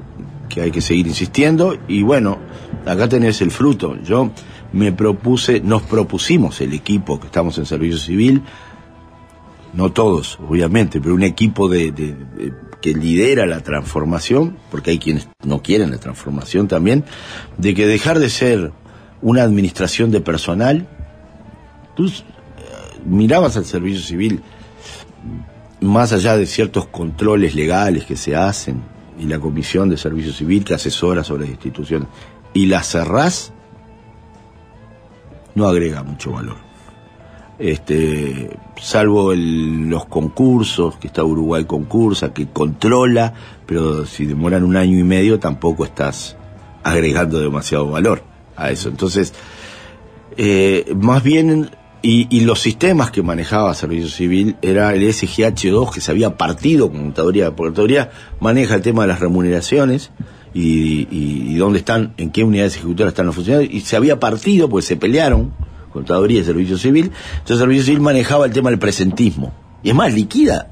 que 0.54 0.62
hay 0.62 0.72
que 0.72 0.82
seguir 0.82 1.08
insistiendo. 1.08 1.76
Y 1.88 2.04
bueno, 2.04 2.38
acá 2.86 3.10
tenés 3.10 3.42
el 3.42 3.50
fruto. 3.50 3.98
Yo 4.04 4.30
me 4.72 4.92
propuse, 4.92 5.60
nos 5.62 5.82
propusimos 5.82 6.62
el 6.62 6.74
equipo 6.74 7.20
que 7.20 7.26
estamos 7.26 7.58
en 7.58 7.66
servicio 7.66 7.98
civil, 7.98 8.44
no 9.74 9.92
todos, 9.92 10.38
obviamente, 10.48 11.02
pero 11.02 11.16
un 11.16 11.24
equipo 11.24 11.68
de, 11.68 11.92
de- 11.92 12.16
que 12.82 12.94
lidera 12.94 13.46
la 13.46 13.62
transformación, 13.62 14.58
porque 14.70 14.92
hay 14.92 15.00
quienes 15.00 15.28
no 15.44 15.62
quieren 15.64 15.90
la 15.92 15.98
transformación 16.00 16.68
también, 16.68 17.06
de 17.58 17.74
que 17.74 17.88
dejar 17.88 18.20
de 18.20 18.30
ser 18.30 18.72
una 19.22 19.42
administración 19.44 20.12
de 20.12 20.20
personal, 20.20 20.86
tú 21.96 22.08
eh, 22.08 22.12
mirabas 23.06 23.56
al 23.56 23.64
servicio 23.66 24.02
civil 24.02 24.42
más 25.80 26.12
allá 26.14 26.36
de 26.38 26.46
ciertos 26.46 26.86
controles 26.88 27.56
legales 27.56 28.06
que 28.06 28.18
se 28.18 28.36
hacen 28.36 28.82
y 29.20 29.26
la 29.26 29.40
comisión 29.40 29.90
de 29.90 29.98
servicio 29.98 30.34
civil 30.34 30.64
que 30.64 30.74
asesora 30.74 31.24
sobre 31.24 31.44
las 31.44 31.52
instituciones 31.52 32.08
y 32.54 32.68
la 32.68 32.84
cerrás, 32.84 33.52
no 35.56 35.68
agrega 35.68 36.04
mucho 36.04 36.32
valor. 36.32 36.58
Este, 37.60 38.50
salvo 38.82 39.34
los 39.34 40.06
concursos, 40.06 40.98
que 40.98 41.08
está 41.08 41.24
Uruguay 41.24 41.66
concursa, 41.66 42.34
que 42.34 42.48
controla, 42.48 43.34
pero 43.66 44.06
si 44.06 44.26
demoran 44.26 44.64
un 44.64 44.76
año 44.76 44.98
y 44.98 45.04
medio 45.04 45.40
tampoco 45.40 45.86
estás 45.86 46.36
agregando 46.84 47.40
demasiado 47.40 47.90
valor 47.90 48.24
a 48.56 48.72
eso. 48.72 48.90
Entonces, 48.90 49.34
eh, 50.38 50.94
más 50.96 51.24
bien, 51.24 51.70
y, 52.04 52.28
y 52.30 52.42
los 52.42 52.60
sistemas 52.62 53.10
que 53.10 53.24
manejaba 53.24 53.74
Servicio 53.74 54.10
Civil 54.10 54.58
era 54.62 54.94
el 54.94 55.02
SGH2 55.02 55.92
que 55.92 56.02
se 56.02 56.12
había 56.12 56.38
partido 56.38 56.92
con 56.92 57.02
Contaduría, 57.02 57.56
porque 57.56 57.70
Contaduría 57.70 58.12
maneja 58.40 58.76
el 58.76 58.82
tema 58.82 59.04
de 59.04 59.08
las 59.08 59.20
remuneraciones 59.22 60.12
y, 60.54 61.08
y- 61.10 61.46
y 61.50 61.56
dónde 61.56 61.80
están, 61.80 62.14
en 62.18 62.30
qué 62.30 62.44
unidades 62.44 62.76
ejecutoras 62.76 63.14
están 63.14 63.26
los 63.26 63.36
funcionarios, 63.36 63.74
y 63.74 63.80
se 63.82 63.96
había 63.96 64.20
partido 64.20 64.70
porque 64.70 64.86
se 64.86 64.98
pelearon, 64.98 65.52
Contaduría 65.92 66.42
y 66.42 66.44
Servicio 66.44 66.78
Civil, 66.78 67.12
entonces 67.40 67.58
Servicio 67.60 67.84
Civil 67.86 68.02
manejaba 68.02 68.46
el 68.46 68.52
tema 68.52 68.70
del 68.70 68.80
presentismo, 68.80 69.54
y 69.82 69.90
es 69.90 69.96
más, 69.96 70.14
liquida 70.14 70.70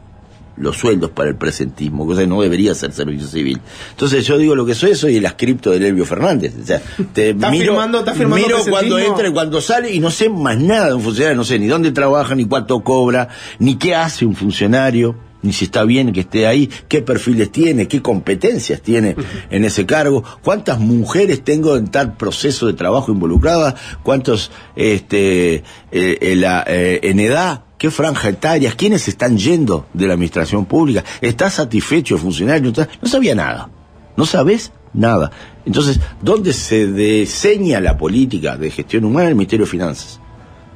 los 0.61 0.77
sueldos 0.77 1.09
para 1.09 1.29
el 1.29 1.35
presentismo, 1.35 2.05
cosa 2.05 2.21
que 2.21 2.27
no 2.27 2.41
debería 2.41 2.73
ser 2.75 2.91
servicio 2.93 3.27
civil. 3.27 3.59
Entonces 3.91 4.25
yo 4.25 4.37
digo 4.37 4.55
lo 4.55 4.65
que 4.65 4.75
soy, 4.75 4.95
soy 4.95 5.17
el 5.17 5.25
ascripto 5.25 5.71
de 5.71 5.85
Elvio 5.87 6.05
Fernández. 6.05 6.53
O 6.61 6.65
sea, 6.65 6.81
te 7.13 7.31
¿Estás 7.31 7.51
miro, 7.51 7.73
firmando- 7.73 8.03
miro 8.35 8.57
cuando 8.69 8.97
entra 8.99 9.27
y 9.27 9.31
cuando 9.31 9.59
sale 9.61 9.91
y 9.93 9.99
no 9.99 10.11
sé 10.11 10.29
más 10.29 10.57
nada 10.57 10.87
de 10.87 10.93
un 10.93 11.01
funcionario, 11.01 11.35
no 11.37 11.43
sé 11.43 11.59
ni 11.59 11.67
dónde 11.67 11.91
trabaja, 11.91 12.35
ni 12.35 12.45
cuánto 12.45 12.81
cobra, 12.83 13.27
ni 13.59 13.75
qué 13.75 13.95
hace 13.95 14.25
un 14.25 14.35
funcionario, 14.35 15.15
ni 15.43 15.53
si 15.53 15.65
está 15.65 15.83
bien 15.85 16.13
que 16.13 16.19
esté 16.19 16.45
ahí, 16.45 16.69
qué 16.87 17.01
perfiles 17.01 17.51
tiene, 17.51 17.87
qué 17.87 17.99
competencias 18.03 18.79
tiene 18.81 19.15
en 19.49 19.65
ese 19.65 19.87
cargo, 19.87 20.23
cuántas 20.43 20.79
mujeres 20.79 21.43
tengo 21.43 21.75
en 21.77 21.87
tal 21.87 22.15
proceso 22.15 22.67
de 22.67 22.73
trabajo 22.73 23.11
involucradas, 23.11 23.73
cuántos 24.03 24.51
este, 24.75 25.55
eh, 25.55 25.63
eh, 25.91 26.35
la, 26.35 26.63
eh, 26.67 26.99
en 27.03 27.19
edad, 27.19 27.63
qué 27.81 27.89
franja 27.89 28.29
etaria, 28.29 28.71
quiénes 28.77 29.07
están 29.07 29.39
yendo 29.39 29.87
de 29.91 30.05
la 30.05 30.13
administración 30.13 30.65
pública, 30.65 31.03
está 31.19 31.49
satisfecho 31.49 32.13
el 32.13 32.21
funcionario, 32.21 32.71
no, 33.01 33.09
sabía 33.09 33.33
nada, 33.33 33.71
no 34.15 34.27
sabes 34.27 34.71
nada. 34.93 35.31
Entonces, 35.65 35.99
¿dónde 36.21 36.53
se 36.53 36.85
diseña 36.85 37.79
la 37.79 37.97
política 37.97 38.55
de 38.55 38.69
gestión 38.69 39.03
humana? 39.03 39.29
El 39.29 39.35
Ministerio 39.35 39.65
de 39.65 39.71
Finanzas, 39.71 40.19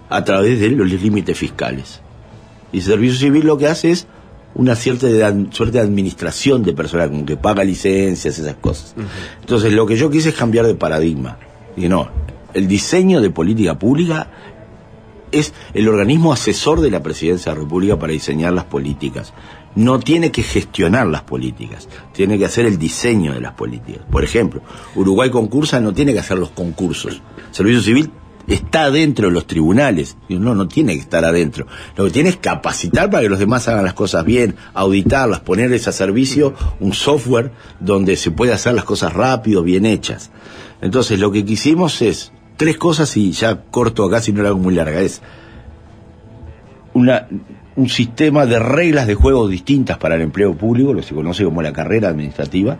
a 0.10 0.23
través 0.23 0.60
de 0.60 0.72
los 0.72 0.90
límites 0.90 1.38
fiscales. 1.38 2.02
Y 2.72 2.77
el 2.77 2.84
Servicio 2.84 3.19
Civil 3.19 3.45
lo 3.45 3.60
que 3.60 3.68
hace 3.68 3.91
es 3.91 4.07
una 4.56 4.76
cierta 4.76 5.06
de 5.06 5.45
suerte 5.52 5.77
de 5.77 5.84
administración 5.84 6.64
de 6.64 6.73
personal, 6.73 7.11
como 7.11 7.23
que 7.23 7.38
paga 7.38 7.64
licencias, 7.64 8.40
esas 8.40 8.56
cosas. 8.56 8.95
Entonces, 9.41 9.72
lo 9.73 9.86
que 9.86 9.95
yo 9.95 10.10
quise 10.10 10.30
es 10.30 10.36
cambiar 10.36 10.65
de 10.65 10.73
paradigma. 10.73 11.38
Y 11.77 11.88
no, 11.88 12.10
el 12.56 12.68
diseño 12.68 13.22
de 13.22 13.30
política 13.30 13.77
pública 13.77 14.27
es 15.31 15.53
el 15.73 15.88
organismo 15.88 16.34
asesor 16.34 16.81
de 16.81 16.91
la 16.91 17.03
Presidencia 17.03 17.52
de 17.52 17.57
la 17.57 17.64
República 17.64 17.97
para 17.97 18.14
diseñar 18.14 18.53
las 18.53 18.65
políticas. 18.65 19.34
No 19.76 19.99
tiene 19.99 20.31
que 20.31 20.43
gestionar 20.43 21.07
las 21.07 21.23
políticas, 21.23 21.89
tiene 22.14 22.38
que 22.38 22.45
hacer 22.45 22.65
el 22.65 22.77
diseño 22.77 23.34
de 23.34 23.41
las 23.41 23.53
políticas. 23.53 24.03
Por 24.10 24.23
ejemplo, 24.23 24.61
Uruguay 24.95 25.30
concursa 25.30 25.81
no 25.81 25.93
tiene 25.93 26.14
que 26.14 26.19
hacer 26.19 26.38
los 26.38 26.52
concursos. 26.52 27.22
Servicio 27.52 27.81
Civil 27.81 28.11
está 28.47 28.85
adentro 28.85 29.27
de 29.27 29.34
los 29.34 29.47
tribunales. 29.47 30.18
No, 30.30 30.56
no 30.56 30.68
tiene 30.68 30.93
que 30.93 31.02
estar 31.02 31.26
adentro. 31.26 31.68
Lo 31.95 32.06
que 32.06 32.11
tiene 32.11 32.30
es 32.30 32.38
capacitar 32.38 33.10
para 33.10 33.23
que 33.23 33.30
los 33.30 33.39
demás 33.39 33.68
hagan 33.68 33.85
las 33.85 33.93
cosas 33.93 34.26
bien, 34.26 34.56
auditarlas, 34.73 35.41
ponerles 35.41 35.88
a 35.88 35.91
servicio 35.91 36.53
un 36.80 36.93
software 36.93 37.52
donde 37.80 38.15
se 38.15 38.31
puede 38.31 38.53
hacer 38.53 38.73
las 38.73 38.85
cosas 38.85 39.14
rápido, 39.14 39.64
bien 39.64 39.85
hechas. 39.85 40.31
Entonces, 40.81 41.19
lo 41.19 41.31
que 41.31 41.45
quisimos 41.45 42.02
es 42.02 42.31
tres 42.57 42.77
cosas 42.77 43.15
y 43.18 43.32
ya 43.32 43.61
corto 43.72 44.03
acá 44.06 44.22
si 44.22 44.32
no 44.32 44.44
la 44.44 44.49
hago 44.49 44.60
muy 44.60 44.73
larga. 44.73 45.02
Es 45.02 45.22
una, 46.94 47.27
un 47.76 47.90
sistema 47.90 48.45
de 48.45 48.60
reglas 48.60 49.07
de 49.07 49.15
juego 49.15 49.48
distintas 49.48 49.98
para 49.98 50.15
el 50.15 50.22
empleo 50.22 50.56
público, 50.56 50.94
lo 50.94 51.02
que 51.02 51.07
se 51.07 51.15
conoce 51.15 51.44
como 51.44 51.61
la 51.61 51.73
carrera 51.73 52.10
administrativa, 52.10 52.77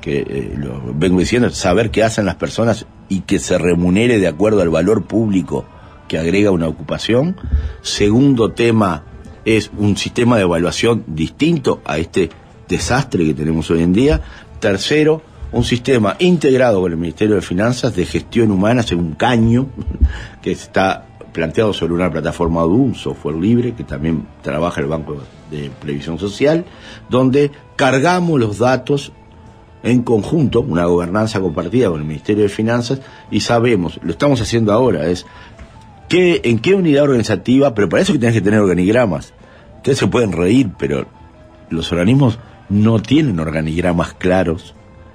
que 0.00 0.20
eh, 0.20 0.54
lo 0.56 0.80
vengo 0.94 1.18
diciendo, 1.18 1.50
saber 1.50 1.90
qué 1.90 2.02
hacen 2.02 2.26
las 2.26 2.36
personas 2.36 2.86
y 3.08 3.20
que 3.20 3.38
se 3.38 3.58
remunere 3.58 4.18
de 4.18 4.28
acuerdo 4.28 4.62
al 4.62 4.70
valor 4.70 5.04
público 5.04 5.64
que 6.08 6.18
agrega 6.18 6.50
una 6.50 6.68
ocupación. 6.68 7.36
Segundo 7.82 8.52
tema 8.52 9.04
es 9.44 9.70
un 9.76 9.96
sistema 9.96 10.36
de 10.36 10.42
evaluación 10.42 11.04
distinto 11.06 11.80
a 11.84 11.98
este 11.98 12.30
desastre 12.68 13.24
que 13.24 13.34
tenemos 13.34 13.70
hoy 13.70 13.82
en 13.82 13.92
día. 13.92 14.20
Tercero, 14.60 15.22
un 15.52 15.64
sistema 15.64 16.16
integrado 16.18 16.80
con 16.80 16.92
el 16.92 16.98
Ministerio 16.98 17.36
de 17.36 17.42
Finanzas 17.42 17.94
de 17.94 18.06
gestión 18.06 18.50
humana, 18.50 18.82
según 18.82 19.06
un 19.06 19.14
caño, 19.14 19.68
que 20.40 20.52
está 20.52 21.06
planteado 21.32 21.72
sobre 21.72 21.94
una 21.94 22.10
plataforma 22.10 22.62
DU, 22.62 22.82
un 22.82 22.94
software 22.94 23.36
libre 23.36 23.74
que 23.74 23.84
también 23.84 24.26
trabaja 24.42 24.80
el 24.80 24.86
Banco 24.86 25.18
de 25.50 25.70
Previsión 25.80 26.18
Social, 26.18 26.64
donde 27.08 27.50
cargamos 27.76 28.38
los 28.40 28.58
datos 28.58 29.12
en 29.82 30.02
conjunto, 30.02 30.60
una 30.60 30.84
gobernanza 30.84 31.40
compartida 31.40 31.88
con 31.88 32.00
el 32.00 32.06
Ministerio 32.06 32.44
de 32.44 32.48
Finanzas, 32.48 33.00
y 33.30 33.40
sabemos, 33.40 33.98
lo 34.02 34.12
estamos 34.12 34.40
haciendo 34.40 34.72
ahora, 34.72 35.06
es 35.06 35.26
qué, 36.08 36.40
en 36.44 36.58
qué 36.60 36.74
unidad 36.74 37.04
organizativa, 37.04 37.74
pero 37.74 37.88
para 37.88 38.02
eso 38.02 38.12
que 38.12 38.18
tenés 38.18 38.34
que 38.34 38.42
tener 38.42 38.60
organigramas. 38.60 39.32
Ustedes 39.76 39.98
se 39.98 40.06
pueden 40.06 40.32
reír, 40.32 40.70
pero 40.78 41.06
los 41.70 41.90
organismos 41.90 42.38
no 42.68 43.00
tienen 43.00 43.40
organigramas 43.40 44.12
claros. 44.14 44.74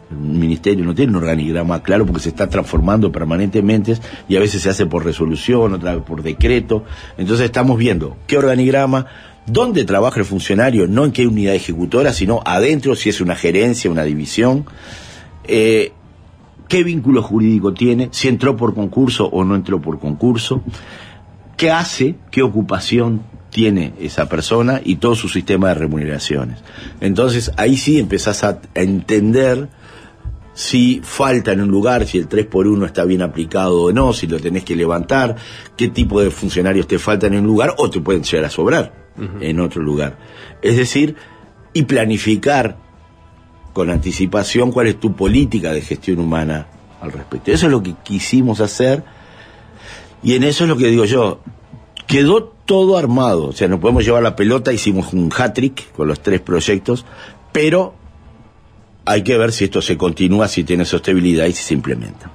El 0.10 0.18
ministerio 0.18 0.86
no 0.86 0.96
tiene 0.96 1.12
un 1.12 1.18
organigrama 1.18 1.84
claro 1.84 2.06
porque 2.06 2.22
se 2.22 2.30
está 2.30 2.48
transformando 2.50 3.12
permanentemente 3.12 3.98
y 4.30 4.38
a 4.38 4.40
veces 4.40 4.62
se 4.62 4.70
hace 4.70 4.86
por 4.86 5.04
resolución, 5.04 5.74
otra 5.74 5.96
vez 5.96 6.04
por 6.04 6.24
decreto. 6.24 6.86
Entonces 7.18 7.46
estamos 7.46 7.78
viendo 7.78 8.16
qué 8.26 8.38
organigrama, 8.38 9.08
dónde 9.46 9.84
trabaja 9.86 10.20
el 10.20 10.26
funcionario, 10.26 10.88
no 10.88 11.06
en 11.06 11.12
qué 11.12 11.28
unidad 11.28 11.56
ejecutora, 11.56 12.14
sino 12.14 12.42
adentro, 12.46 12.96
si 12.96 13.10
es 13.10 13.20
una 13.20 13.36
gerencia, 13.36 13.92
una 13.92 14.04
división. 14.04 14.66
Eh, 15.44 15.92
qué 16.68 16.84
vínculo 16.84 17.24
jurídico 17.24 17.74
tiene, 17.74 18.10
si 18.12 18.28
entró 18.28 18.56
por 18.56 18.76
concurso 18.76 19.28
o 19.28 19.44
no 19.44 19.56
entró 19.56 19.82
por 19.82 20.00
concurso, 20.00 20.64
qué 21.56 21.72
hace, 21.72 22.16
qué 22.32 22.44
ocupación 22.44 23.24
tiene 23.50 23.94
esa 24.00 24.30
persona 24.30 24.82
y 24.84 24.98
todo 24.98 25.16
su 25.16 25.30
sistema 25.30 25.70
de 25.70 25.76
remuneraciones. 25.76 26.60
Entonces 27.02 27.52
ahí 27.58 27.78
sí 27.78 28.00
empezás 28.00 28.44
a, 28.44 28.60
a 28.76 28.82
entender 28.82 29.70
si 30.58 31.02
falta 31.04 31.52
en 31.52 31.62
un 31.62 31.70
lugar, 31.70 32.08
si 32.08 32.18
el 32.18 32.28
3 32.28 32.48
por 32.48 32.66
1 32.66 32.84
está 32.88 33.06
bien 33.06 33.22
aplicado 33.22 33.80
o 33.80 33.92
no, 33.92 34.12
si 34.12 34.26
lo 34.26 34.40
tenés 34.40 34.64
que 34.64 34.76
levantar, 34.76 35.36
qué 35.76 35.88
tipo 35.88 36.20
de 36.20 36.32
funcionarios 36.32 36.88
te 36.88 36.98
faltan 36.98 37.36
en 37.36 37.42
un 37.42 37.46
lugar 37.46 37.76
o 37.78 37.92
te 37.92 38.02
pueden 38.02 38.24
llegar 38.24 38.46
a 38.46 38.50
sobrar 38.50 38.92
en 39.40 39.60
otro 39.60 39.84
lugar. 39.84 40.18
Es 40.64 40.76
decir, 40.76 41.16
y 41.74 41.84
planificar 41.84 42.76
con 43.72 43.92
anticipación 43.92 44.72
cuál 44.72 44.88
es 44.88 45.00
tu 45.00 45.16
política 45.16 45.72
de 45.72 45.82
gestión 45.82 46.18
humana 46.18 46.66
al 47.02 47.12
respecto. 47.12 47.52
Eso 47.52 47.68
es 47.68 47.72
lo 47.72 47.84
que 47.84 47.94
quisimos 48.04 48.60
hacer 48.60 49.04
y 50.24 50.34
en 50.34 50.44
eso 50.44 50.64
es 50.64 50.72
lo 50.72 50.76
que 50.76 50.88
digo 50.88 51.06
yo. 51.06 51.40
Quedó 52.08 52.46
todo 52.66 52.98
armado, 52.98 53.50
o 53.50 53.54
sea, 53.54 53.68
no 53.68 53.80
podemos 53.80 54.04
llevar 54.04 54.24
la 54.24 54.36
pelota, 54.36 54.74
hicimos 54.74 55.14
un 55.14 55.32
hat-trick 55.32 55.92
con 55.92 56.08
los 56.08 56.20
tres 56.20 56.42
proyectos, 56.42 57.06
pero 57.52 57.94
hay 59.08 59.24
que 59.24 59.38
ver 59.38 59.54
si 59.54 59.66
esto 59.66 59.82
se 59.82 59.98
continúa, 59.98 60.48
si 60.50 60.64
tiene 60.66 60.84
sostenibilidad 60.84 61.46
y 61.46 61.54
si 61.54 61.64
se 61.64 61.74
implementa. 61.74 62.30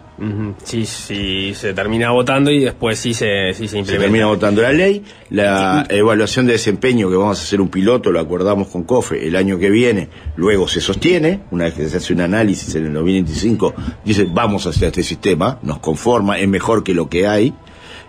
Sí, 0.63 0.87
sí, 0.87 1.53
se 1.55 1.75
termina 1.75 2.11
votando 2.13 2.51
y 2.51 2.61
después 2.61 2.99
sí 2.99 3.13
se, 3.13 3.53
sí 3.55 3.65
se 3.67 3.71
Se 3.71 3.79
implementa. 3.79 4.05
termina 4.05 4.27
votando 4.27 4.63
la 4.63 4.73
ley, 4.73 5.03
la 5.31 5.85
evaluación 5.89 6.47
de 6.47 6.53
desempeño 6.53 7.11
que 7.11 7.17
vamos 7.17 7.41
a 7.41 7.43
hacer 7.43 7.61
un 7.61 7.69
piloto, 7.69 8.13
lo 8.13 8.21
acordamos 8.21 8.69
con 8.69 8.85
COFE 8.85 9.27
el 9.27 9.35
año 9.35 9.59
que 9.59 9.69
viene, 9.69 10.09
luego 10.37 10.69
se 10.69 10.81
sostiene, 10.81 11.41
una 11.51 11.65
vez 11.65 11.75
que 11.75 11.89
se 11.89 11.97
hace 11.97 12.13
un 12.13 12.21
análisis 12.21 12.73
en 12.77 12.87
el 12.87 12.93
2025, 12.95 13.75
dice 14.05 14.29
vamos 14.33 14.67
hacia 14.67 14.89
este 14.89 15.03
sistema, 15.03 15.59
nos 15.63 15.81
conforma, 15.81 16.39
es 16.39 16.49
mejor 16.49 16.85
que 16.85 16.95
lo 16.95 17.09
que 17.09 17.27
hay, 17.27 17.53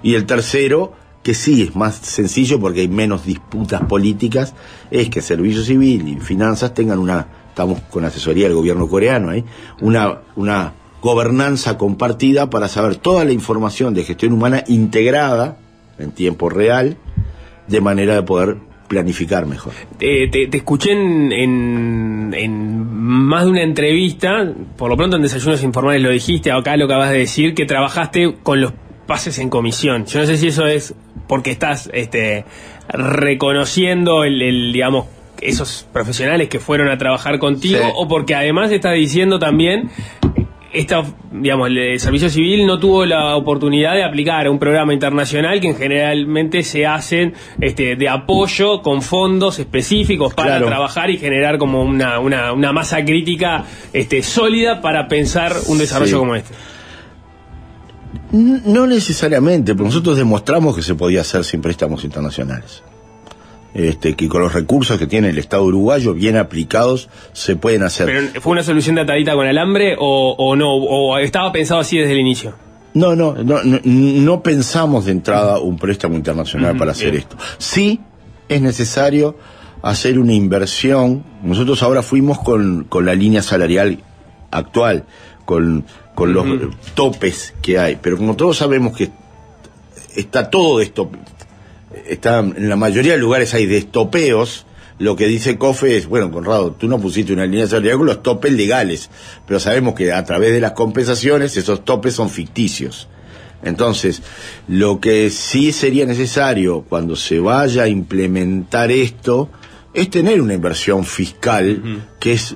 y 0.03 0.14
el 0.14 0.26
tercero, 0.26 0.94
que 1.23 1.34
sí 1.34 1.64
es 1.64 1.76
más 1.76 1.95
sencillo 1.95 2.60
porque 2.60 2.81
hay 2.81 2.90
menos 2.90 3.26
disputas 3.26 3.81
políticas, 3.85 4.53
es 4.91 5.10
que 5.10 5.22
Servicio 5.22 5.64
Civil 5.64 6.07
y 6.07 6.19
Finanzas 6.19 6.76
tengan 6.76 6.99
una, 6.99 7.27
estamos 7.53 7.81
con 7.91 8.03
asesoría 8.03 8.47
del 8.47 8.55
gobierno 8.55 8.88
coreano 8.88 9.30
ahí, 9.30 9.43
una, 9.80 10.21
una 10.35 10.73
gobernanza 11.03 11.77
compartida 11.77 12.49
para 12.49 12.67
saber 12.67 12.95
toda 12.95 13.23
la 13.25 13.31
información 13.31 13.93
de 13.93 14.03
gestión 14.03 14.34
humana 14.34 14.63
integrada 14.67 15.57
en 15.99 16.11
tiempo 16.11 16.49
real, 16.49 16.97
de 17.67 17.80
manera 17.80 18.15
de 18.15 18.23
poder 18.23 18.57
planificar 18.88 19.45
mejor. 19.45 19.73
Eh, 19.99 20.30
te, 20.31 20.47
te 20.47 20.57
escuché 20.57 20.93
en, 20.93 21.31
en, 21.31 22.34
en 22.35 22.88
más 22.88 23.45
de 23.45 23.51
una 23.51 23.61
entrevista, 23.61 24.51
por 24.75 24.89
lo 24.89 24.97
pronto 24.97 25.15
en 25.15 25.21
Desayunos 25.21 25.63
Informales 25.63 26.01
lo 26.01 26.09
dijiste, 26.09 26.51
acá 26.51 26.75
lo 26.75 26.85
acabas 26.85 27.11
de 27.11 27.19
decir, 27.19 27.53
que 27.53 27.65
trabajaste 27.65 28.34
con 28.41 28.61
los 28.61 28.73
pases 29.05 29.38
en 29.38 29.49
comisión. 29.49 30.05
Yo 30.05 30.21
no 30.21 30.25
sé 30.25 30.38
si 30.38 30.47
eso 30.47 30.65
es 30.65 30.95
porque 31.27 31.51
estás 31.51 31.89
este, 31.93 32.45
reconociendo 32.89 34.23
el, 34.23 34.41
el, 34.41 34.73
digamos, 34.73 35.05
esos 35.45 35.86
profesionales 35.94 36.49
que 36.49 36.60
fueron 36.60 36.90
a 36.90 36.98
trabajar 36.98 37.40
contigo 37.40 37.80
Sí. 37.82 37.91
o 37.95 38.07
porque 38.07 38.36
además 38.36 38.72
estás 38.72 38.94
diciendo 38.95 39.40
también 39.40 39.90
esta, 40.72 41.03
digamos, 41.32 41.68
el 41.70 41.99
servicio 41.99 42.30
civil 42.32 42.65
no 42.65 42.80
tuvo 42.80 43.06
la 43.06 43.36
oportunidad 43.36 43.94
de 43.94 44.03
aplicar 44.03 44.49
un 44.49 44.57
programa 44.57 44.91
internacional 44.91 45.61
que 45.61 45.72
generalmente 45.76 46.64
se 46.64 46.88
hacen 46.88 47.36
este, 47.61 47.95
de 47.95 48.10
apoyo 48.10 48.82
con 48.82 49.03
fondos 49.03 49.60
específicos 49.60 50.34
para 50.34 50.49
Claro. 50.57 50.65
trabajar 50.65 51.11
y 51.11 51.18
generar 51.20 51.60
como 51.60 51.84
una, 51.84 52.18
una, 52.18 52.53
una 52.53 52.74
masa 52.74 53.06
crítica 53.06 53.65
este, 53.94 54.24
sólida 54.24 54.82
para 54.82 55.07
pensar 55.07 55.53
un 55.68 55.78
desarrollo 55.78 56.10
Sí. 56.14 56.18
como 56.18 56.36
este. 56.36 56.53
No 58.32 58.88
necesariamente, 58.88 59.76
porque 59.76 59.90
nosotros 59.90 60.18
demostramos 60.18 60.76
que 60.76 60.82
se 60.82 60.95
podía 60.95 61.22
hacer 61.22 61.44
sin 61.44 61.61
préstamos 61.61 62.03
internacionales. 62.03 62.82
Este, 63.73 64.15
que 64.15 64.27
con 64.29 64.41
los 64.41 64.53
recursos 64.53 64.99
que 64.99 65.07
tiene 65.07 65.29
el 65.29 65.39
Estado 65.39 65.63
uruguayo, 65.63 66.13
bien 66.13 66.37
aplicados, 66.37 67.09
se 67.33 67.55
pueden 67.55 67.81
hacer. 67.81 68.05
Pero 68.05 68.41
¿Fue 68.41 68.51
una 68.51 68.61
solución 68.61 68.95
de 68.95 69.01
atadita 69.01 69.33
con 69.33 69.47
alambre 69.47 69.95
o, 69.97 70.35
o 70.37 70.55
no? 70.55 70.75
¿O 70.75 71.17
estaba 71.17 71.51
pensado 71.51 71.79
así 71.79 71.97
desde 71.97 72.11
el 72.11 72.19
inicio? 72.19 72.53
No, 72.93 73.15
no, 73.15 73.33
no, 73.33 73.63
no, 73.63 73.79
no 73.83 74.43
pensamos 74.43 75.05
de 75.05 75.13
entrada 75.13 75.57
un 75.57 75.77
préstamo 75.77 76.15
internacional 76.15 76.77
para 76.77 76.91
hacer 76.91 77.11
bien. 77.11 77.23
esto. 77.23 77.37
Sí 77.57 77.99
es 78.47 78.61
necesario 78.61 79.35
hacer 79.81 80.19
una 80.19 80.33
inversión. 80.33 81.23
Nosotros 81.41 81.81
ahora 81.81 82.03
fuimos 82.03 82.39
con, 82.39 82.83
con 82.83 83.05
la 83.05 83.15
línea 83.15 83.41
salarial 83.41 84.03
actual, 84.51 85.05
con, 85.45 85.85
con 86.13 86.33
los 86.33 86.45
topes 86.93 87.55
que 87.61 87.79
hay. 87.79 87.97
Pero 88.01 88.17
como 88.17 88.35
todos 88.35 88.57
sabemos 88.57 88.95
que 88.95 89.09
está 90.15 90.49
todo 90.49 90.79
esto, 90.79 91.09
está, 92.07 92.39
en 92.39 92.69
la 92.69 92.75
mayoría 92.75 93.13
de 93.13 93.19
lugares 93.19 93.53
hay 93.53 93.65
destopeos. 93.65 94.65
Lo 94.99 95.15
que 95.15 95.27
dice 95.27 95.57
COFE 95.57 95.97
es, 95.97 96.07
bueno, 96.07 96.31
Conrado, 96.31 96.71
tú 96.73 96.88
no 96.88 96.99
pusiste 96.99 97.34
una 97.34 97.45
línea 97.45 97.67
salarial 97.67 97.97
con 97.97 98.07
los 98.07 98.21
topes 98.21 98.53
legales, 98.53 99.09
pero 99.47 99.59
sabemos 99.59 99.95
que 99.95 100.13
a 100.13 100.23
través 100.23 100.53
de 100.53 100.61
las 100.61 100.73
compensaciones 100.73 101.57
esos 101.57 101.84
topes 101.84 102.13
son 102.13 102.30
ficticios. 102.30 103.07
Entonces, 103.63 104.21
lo 104.67 104.99
que 104.99 105.30
sí 105.30 105.71
sería 105.71 106.05
necesario 106.05 106.85
cuando 106.88 107.15
se 107.15 107.39
vaya 107.39 107.84
a 107.84 107.88
implementar 107.88 108.91
esto 108.91 109.49
es 109.93 110.09
tener 110.09 110.41
una 110.41 110.53
inversión 110.53 111.05
fiscal 111.05 112.03
que 112.19 112.34
es 112.34 112.55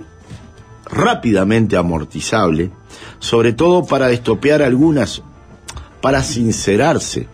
rápidamente 0.86 1.78
amortizable, 1.78 2.72
sobre 3.20 3.54
todo 3.54 3.86
para 3.86 4.08
destopear 4.08 4.62
algunas, 4.62 5.22
para 6.02 6.24
sincerarse. 6.24 7.28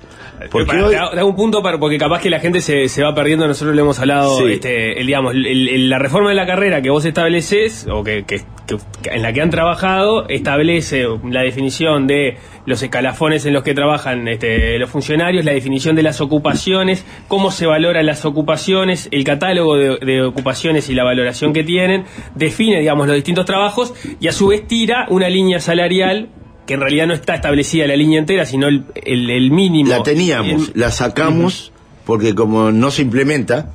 Porque 0.52 0.78
hoy- 0.82 0.92
te 0.92 0.98
hago- 0.98 1.28
un 1.28 1.36
punto 1.36 1.62
para, 1.64 1.80
porque 1.80 1.98
capaz 1.98 2.22
que 2.22 2.30
la 2.30 2.40
gente 2.40 2.62
se, 2.62 2.88
se 2.90 3.04
va 3.04 3.14
perdiendo, 3.16 3.48
nosotros 3.48 3.76
le 3.76 3.82
hemos 3.82 4.00
hablado, 4.00 4.38
Sí. 4.40 4.54
este, 4.54 5.00
el, 5.00 5.08
digamos, 5.08 5.34
el- 5.34 5.46
el- 5.70 5.90
la 5.90 6.00
reforma 6.00 6.30
de 6.30 6.36
la 6.36 6.46
carrera 6.46 6.82
que 6.82 6.90
vos 6.90 7.06
estableces, 7.06 7.88
o 7.92 8.04
que, 8.04 8.24
que- 8.26 8.42
que- 8.68 8.78
que- 9.02 9.10
en 9.12 9.22
la 9.22 9.34
que 9.34 9.42
han 9.42 9.50
trabajado, 9.50 10.28
establece 10.30 11.06
la 11.30 11.42
definición 11.42 12.08
de 12.08 12.38
los 12.66 12.82
escalafones 12.82 13.46
en 13.46 13.54
los 13.54 13.64
que 13.64 13.74
trabajan 13.74 14.28
este, 14.28 14.78
los 14.80 14.90
funcionarios, 14.90 15.44
la 15.44 15.52
definición 15.52 15.96
de 15.96 16.04
las 16.04 16.22
ocupaciones, 16.22 17.06
cómo 17.28 17.52
se 17.52 17.66
valoran 17.66 18.06
las 18.06 18.24
ocupaciones, 18.26 19.10
el 19.12 19.24
catálogo 19.24 19.76
de, 19.76 19.98
de 19.98 20.22
ocupaciones 20.24 20.90
y 20.90 20.94
la 20.96 21.04
valoración 21.04 21.52
que 21.54 21.64
tienen, 21.64 22.06
define, 22.36 22.80
digamos, 22.80 23.08
los 23.08 23.16
distintos 23.16 23.46
trabajos 23.46 23.94
y 24.20 24.28
a 24.28 24.32
su 24.32 24.48
vez 24.48 24.66
tira 24.68 25.08
una 25.10 25.28
línea 25.30 25.60
salarial 25.60 26.30
que 26.66 26.76
en 26.76 26.80
realidad 26.82 27.08
no 27.08 27.14
está 27.14 27.36
establecida 27.36 27.88
la 27.88 27.96
línea 27.96 28.20
entera, 28.20 28.46
sino 28.46 28.68
el, 28.68 28.86
el- 28.96 29.30
el 29.30 29.52
mínimo. 29.52 29.90
La 29.90 30.04
teníamos, 30.04 30.70
El- 30.74 30.80
la 30.80 30.92
sacamos 30.92 31.72
porque 32.06 32.34
como 32.36 32.72
no 32.72 32.90
se 32.92 33.02
implementa, 33.02 33.72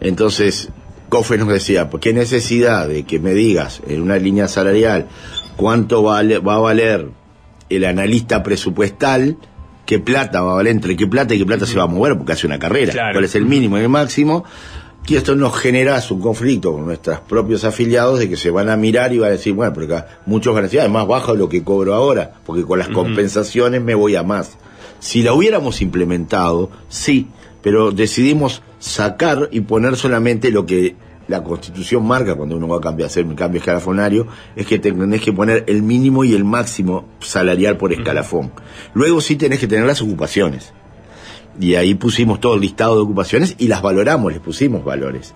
entonces 0.00 0.70
COFE 1.08 1.36
nos 1.38 1.48
decía, 1.48 1.90
¿por 1.90 2.00
qué 2.00 2.12
necesidad 2.12 2.88
de 2.88 3.04
que 3.04 3.18
me 3.18 3.32
digas 3.34 3.82
en 3.86 4.00
una 4.02 4.16
línea 4.16 4.48
salarial 4.48 5.08
cuánto 5.56 6.02
vale, 6.02 6.38
va 6.38 6.54
a 6.54 6.58
valer 6.58 7.08
el 7.68 7.84
analista 7.84 8.42
presupuestal? 8.42 9.36
¿Qué 9.84 9.98
plata 9.98 10.40
va 10.42 10.52
a 10.52 10.54
valer? 10.54 10.72
¿Entre 10.72 10.96
qué 10.96 11.06
plata 11.06 11.34
y 11.34 11.38
qué 11.38 11.44
plata 11.44 11.66
se 11.66 11.76
va 11.76 11.84
a 11.84 11.86
mover? 11.86 12.16
Porque 12.16 12.32
hace 12.32 12.46
una 12.46 12.58
carrera. 12.58 12.92
Claro. 12.92 13.12
¿Cuál 13.14 13.24
es 13.24 13.34
el 13.34 13.44
mínimo 13.44 13.76
y 13.78 13.82
el 13.82 13.88
máximo? 13.88 14.44
Y 15.06 15.16
esto 15.16 15.34
nos 15.34 15.56
genera 15.58 16.00
un 16.10 16.20
conflicto 16.20 16.72
con 16.72 16.86
nuestros 16.86 17.20
propios 17.20 17.64
afiliados 17.64 18.20
de 18.20 18.28
que 18.28 18.36
se 18.36 18.50
van 18.50 18.68
a 18.68 18.76
mirar 18.76 19.12
y 19.12 19.18
van 19.18 19.28
a 19.28 19.32
decir, 19.32 19.52
bueno, 19.52 19.72
pero 19.74 19.86
acá 19.86 20.20
muchos 20.26 20.54
van 20.54 20.64
a 20.64 20.66
decir, 20.68 20.80
"Ah, 20.80 20.84
es 20.84 20.90
más 20.90 21.06
bajo 21.06 21.32
de 21.32 21.38
lo 21.38 21.48
que 21.48 21.64
cobro 21.64 21.94
ahora, 21.94 22.32
porque 22.46 22.62
con 22.62 22.78
las 22.78 22.88
compensaciones 22.88 23.82
me 23.82 23.94
voy 23.94 24.14
a 24.14 24.22
más. 24.22 24.56
Si 25.00 25.22
la 25.22 25.32
hubiéramos 25.34 25.82
implementado, 25.82 26.70
sí, 26.88 27.26
pero 27.62 27.90
decidimos 27.90 28.62
sacar 28.78 29.48
y 29.50 29.60
poner 29.62 29.96
solamente 29.96 30.50
lo 30.50 30.66
que 30.66 30.94
la 31.28 31.42
constitución 31.42 32.06
marca 32.06 32.34
cuando 32.34 32.56
uno 32.56 32.68
va 32.68 32.78
a 32.78 32.80
cambiar, 32.80 33.08
hacer 33.08 33.24
un 33.24 33.34
cambio 33.34 33.58
escalafonario, 33.58 34.26
es 34.54 34.66
que 34.66 34.78
tenés 34.78 35.20
que 35.20 35.32
poner 35.32 35.64
el 35.66 35.82
mínimo 35.82 36.24
y 36.24 36.34
el 36.34 36.44
máximo 36.44 37.08
salarial 37.20 37.76
por 37.76 37.92
escalafón. 37.92 38.52
Luego 38.94 39.20
sí 39.20 39.36
tenés 39.36 39.58
que 39.58 39.66
tener 39.66 39.86
las 39.86 40.02
ocupaciones. 40.02 40.72
Y 41.60 41.74
ahí 41.74 41.94
pusimos 41.94 42.40
todo 42.40 42.54
el 42.54 42.60
listado 42.62 42.96
de 42.96 43.02
ocupaciones 43.02 43.54
y 43.58 43.68
las 43.68 43.82
valoramos, 43.82 44.32
les 44.32 44.40
pusimos 44.40 44.84
valores. 44.84 45.34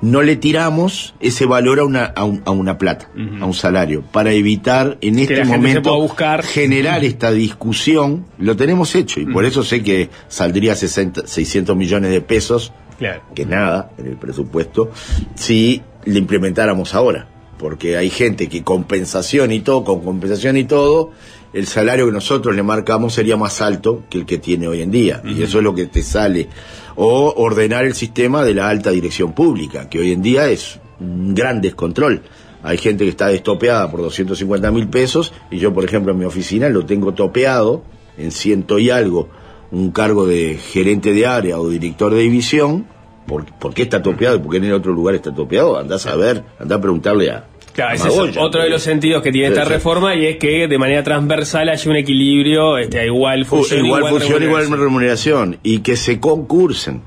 No 0.00 0.20
le 0.22 0.34
tiramos 0.34 1.14
ese 1.20 1.46
valor 1.46 1.78
a 1.78 1.84
una, 1.84 2.04
a, 2.06 2.24
un- 2.24 2.42
a 2.44 2.50
una 2.50 2.76
plata, 2.76 3.08
a 3.40 3.44
un 3.46 3.54
salario, 3.54 4.02
para 4.02 4.32
evitar 4.32 4.98
en 5.00 5.20
este 5.20 5.44
momento 5.44 5.94
buscar. 5.94 6.42
generar 6.42 7.04
esta 7.04 7.30
discusión. 7.30 8.26
Lo 8.38 8.56
tenemos 8.56 8.96
hecho 8.96 9.20
y 9.20 9.26
por 9.26 9.44
eso 9.44 9.62
sé 9.62 9.82
que 9.84 10.10
saldría 10.26 10.74
60, 10.74 11.26
600 11.28 11.76
millones 11.76 12.10
de 12.10 12.20
pesos, 12.20 12.72
Claro. 12.98 13.22
que 13.34 13.46
nada 13.46 13.90
en 13.96 14.06
el 14.08 14.16
presupuesto, 14.16 14.90
si 15.36 15.82
le 16.04 16.18
implementáramos 16.18 16.94
ahora. 16.96 17.28
Porque 17.58 17.96
hay 17.96 18.10
gente 18.10 18.48
que 18.48 18.64
compensación 18.64 19.52
y 19.52 19.60
todo, 19.60 19.84
con 19.84 20.00
compensación 20.00 20.56
y 20.56 20.64
todo, 20.64 21.12
el 21.52 21.66
salario 21.66 22.06
que 22.06 22.12
nosotros 22.12 22.54
le 22.54 22.62
marcamos 22.62 23.14
sería 23.14 23.36
más 23.36 23.60
alto 23.60 24.04
que 24.08 24.18
el 24.18 24.26
que 24.26 24.38
tiene 24.38 24.68
hoy 24.68 24.82
en 24.82 24.90
día. 24.90 25.22
Y 25.24 25.42
eso 25.42 25.58
es 25.58 25.64
lo 25.64 25.74
que 25.74 25.86
te 25.86 26.02
sale. 26.02 26.48
O 26.96 27.34
ordenar 27.36 27.84
el 27.84 27.94
sistema 27.94 28.44
de 28.44 28.54
la 28.54 28.68
alta 28.68 28.90
dirección 28.90 29.32
pública, 29.34 29.88
que 29.88 29.98
hoy 29.98 30.12
en 30.12 30.22
día 30.22 30.48
es 30.48 30.80
un 31.00 31.34
gran 31.34 31.60
descontrol. 31.60 32.22
Hay 32.62 32.78
gente 32.78 33.04
que 33.04 33.10
está 33.10 33.26
destopeada 33.26 33.90
por 33.90 34.00
250 34.02 34.70
mil 34.70 34.88
pesos 34.88 35.32
y 35.50 35.58
yo, 35.58 35.74
por 35.74 35.84
ejemplo, 35.84 36.12
en 36.12 36.18
mi 36.18 36.24
oficina 36.24 36.68
lo 36.68 36.86
tengo 36.86 37.12
topeado 37.12 37.82
en 38.16 38.30
ciento 38.30 38.78
y 38.78 38.90
algo, 38.90 39.28
un 39.70 39.90
cargo 39.90 40.26
de 40.26 40.58
gerente 40.58 41.12
de 41.12 41.26
área 41.26 41.58
o 41.58 41.68
director 41.68 42.14
de 42.14 42.20
división. 42.20 42.86
¿Por, 43.26 43.46
por 43.58 43.72
qué 43.72 43.82
está 43.82 44.02
topeado 44.02 44.36
y 44.36 44.38
por 44.40 44.50
qué 44.50 44.56
en 44.56 44.64
el 44.64 44.72
otro 44.72 44.92
lugar 44.92 45.14
está 45.14 45.34
topeado? 45.34 45.78
Andás 45.78 46.06
a 46.06 46.16
ver, 46.16 46.44
andá 46.58 46.76
a 46.76 46.80
preguntarle 46.80 47.30
a, 47.30 47.46
Claro, 47.72 47.94
ese 47.94 48.08
es 48.08 48.36
otro 48.36 48.62
de 48.62 48.68
los 48.68 48.82
sentidos 48.82 49.22
que 49.22 49.32
tiene 49.32 49.48
Sí, 49.48 49.52
esta 49.54 49.64
sí. 49.66 49.72
reforma 49.72 50.14
y 50.14 50.26
es 50.26 50.36
que 50.36 50.68
de 50.68 50.78
manera 50.78 51.02
transversal 51.02 51.68
haya 51.70 51.90
un 51.90 51.96
equilibrio, 51.96 52.76
este, 52.78 53.00
a 53.00 53.06
igual 53.06 53.42
Uh, 53.42 53.44
función, 53.46 53.86
igual, 53.86 54.02
función, 54.08 54.42
igual 54.42 54.62
remuneración. 54.64 54.80
remuneración. 54.80 55.58
Y 55.62 55.78
que 55.78 55.96
se 55.96 56.20
concursen. 56.20 57.02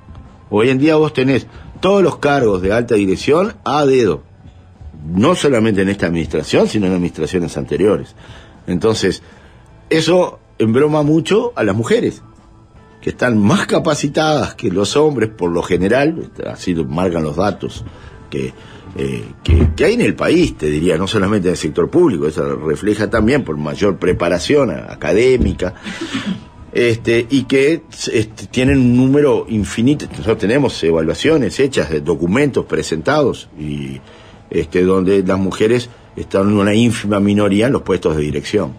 Hoy 0.49 0.69
en 0.69 0.79
día 0.79 0.95
vos 0.95 1.13
tenés 1.13 1.45
todos 1.81 2.01
los 2.01 2.17
cargos 2.17 2.61
de 2.61 2.71
alta 2.73 2.95
dirección 2.95 3.53
a 3.63 3.85
dedo. 3.85 4.23
No 5.07 5.35
solamente 5.35 5.81
en 5.83 5.89
esta 5.89 6.07
administración, 6.07 6.67
sino 6.67 6.87
en 6.87 6.93
administraciones 6.93 7.57
anteriores. 7.57 8.15
Entonces, 8.65 9.21
eso 9.91 10.39
embroma 10.57 11.03
mucho 11.03 11.53
a 11.55 11.63
las 11.63 11.75
mujeres, 11.75 12.23
que 13.01 13.11
están 13.11 13.37
más 13.37 13.67
capacitadas 13.67 14.55
que 14.55 14.71
los 14.71 14.95
hombres 14.97 15.29
por 15.29 15.51
lo 15.51 15.61
general, 15.61 16.31
así 16.47 16.73
marcan 16.73 17.23
los 17.23 17.35
datos 17.35 17.83
que, 18.31 18.53
eh, 18.97 19.23
que, 19.43 19.69
que 19.75 19.85
hay 19.85 19.93
en 19.95 20.01
el 20.01 20.15
país, 20.15 20.57
te 20.57 20.67
diría, 20.67 20.97
no 20.97 21.07
solamente 21.07 21.49
en 21.49 21.53
el 21.53 21.57
sector 21.57 21.89
público, 21.89 22.27
eso 22.27 22.55
refleja 22.55 23.09
también 23.09 23.43
por 23.43 23.57
mayor 23.57 23.97
preparación 23.97 24.71
académica, 24.71 25.73
este, 26.75 27.25
y 27.29 27.43
que 27.43 27.83
este, 28.11 28.47
tienen 28.47 28.77
un 28.77 28.97
número 28.97 29.45
infinito. 29.47 30.05
Nosotros 30.09 30.37
tenemos 30.37 30.83
evaluaciones 30.83 31.59
hechas 31.59 31.89
de 31.89 32.01
documentos 32.01 32.65
presentados 32.65 33.49
y 33.57 34.01
este, 34.49 34.83
donde 34.83 35.23
las 35.23 35.39
mujeres 35.39 35.89
están 36.17 36.49
en 36.49 36.57
una 36.57 36.73
ínfima 36.73 37.19
minoría 37.19 37.67
en 37.67 37.73
los 37.73 37.81
puestos 37.81 38.17
de 38.17 38.23
dirección. 38.23 38.73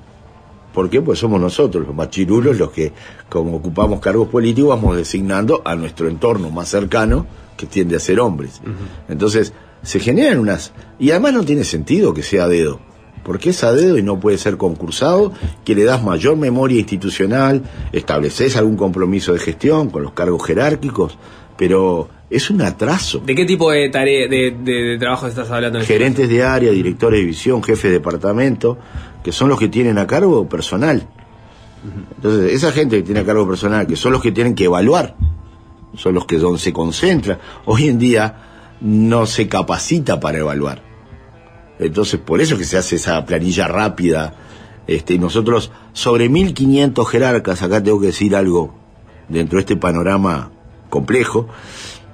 ¿Por 0.75 0.91
qué? 0.91 1.01
Pues 1.01 1.19
somos 1.19 1.41
nosotros, 1.41 1.87
los 1.87 1.97
machirulos, 1.97 2.59
los 2.59 2.71
que, 2.71 2.93
como 3.31 3.57
ocupamos 3.57 4.01
cargos 4.01 4.29
políticos, 4.29 4.69
vamos 4.69 4.95
designando 4.95 5.63
a 5.65 5.75
nuestro 5.75 6.07
entorno 6.07 6.51
más 6.51 6.69
cercano, 6.69 7.27
que 7.57 7.65
tiende 7.65 7.97
a 7.97 8.01
ser 8.01 8.21
hombres. 8.21 8.61
Entonces, 9.09 9.55
se 9.87 10.01
generan 10.01 10.41
unas... 10.41 10.73
Y 10.99 11.11
además 11.11 11.33
no 11.33 11.45
tiene 11.45 11.63
sentido 11.63 12.13
que 12.13 12.25
sea 12.25 12.49
dedo, 12.49 12.81
porque 13.23 13.51
es 13.51 13.63
a 13.63 13.73
dedo 13.73 13.97
y 13.99 14.03
no 14.03 14.19
puede 14.19 14.37
ser 14.37 14.57
concursado, 14.57 15.33
que 15.65 15.77
le 15.77 15.85
das 15.85 16.03
mayor 16.03 16.37
memoria 16.37 16.79
institucional, 16.79 17.63
estableces 17.93 18.57
algún 18.57 18.77
compromiso 18.77 19.33
de 19.33 19.39
gestión 19.39 19.91
con 19.91 20.03
los 20.03 20.13
cargos 20.13 20.45
jerárquicos, 20.45 21.17
pero 21.57 22.09
es 22.29 22.51
un 22.51 22.63
atraso. 22.63 23.23
¿De 23.25 23.37
qué 23.37 23.45
tipo 23.45 23.71
de 23.71 23.89
tarea, 23.89 24.27
de, 24.27 24.51
de, 24.51 24.73
de 24.73 24.99
trabajo 24.99 25.29
estás 25.29 25.51
hablando? 25.53 25.79
en 25.79 25.85
Gerentes 25.85 26.29
de 26.29 26.43
área, 26.43 26.73
directores 26.73 27.19
de 27.19 27.21
división, 27.21 27.63
jefes 27.63 27.85
de 27.85 27.99
departamento, 27.99 28.79
que 29.23 29.31
son 29.31 29.49
los 29.49 29.59
que 29.59 29.69
tienen 29.69 29.99
a 29.99 30.07
cargo 30.09 30.49
personal. 30.49 31.07
Entonces, 32.17 32.53
esa 32.55 32.73
gente 32.73 32.97
que 32.97 33.03
tiene 33.05 33.21
a 33.21 33.25
cargo 33.25 33.47
personal, 33.47 33.87
que 33.87 33.95
son 33.95 34.11
los 34.11 34.21
que 34.21 34.33
tienen 34.33 34.57
que 34.57 34.65
evaluar, 34.65 35.15
son 35.95 36.15
los 36.15 36.27
que 36.27 36.39
donde 36.39 36.59
se 36.59 36.73
concentra, 36.73 37.39
hoy 37.67 37.87
en 37.87 38.01
día 38.01 38.56
no 38.81 39.27
se 39.27 39.49
capacita 39.49 40.21
para 40.21 40.39
evaluar. 40.39 40.83
Entonces, 41.79 42.21
por 42.21 42.41
eso 42.41 42.57
que 42.57 42.65
se 42.65 42.79
hace 42.79 42.97
esa 42.97 43.25
planilla 43.25 43.69
rápida. 43.69 44.35
Este, 44.87 45.15
y 45.15 45.19
nosotros, 45.19 45.73
sobre 45.93 46.29
1500 46.29 47.09
jerarcas, 47.09 47.63
acá 47.63 47.83
tengo 47.83 48.01
que 48.01 48.07
decir 48.07 48.37
algo 48.37 48.75
dentro 49.29 49.57
de 49.57 49.61
este 49.61 49.77
panorama 49.77 50.53
complejo, 50.89 51.49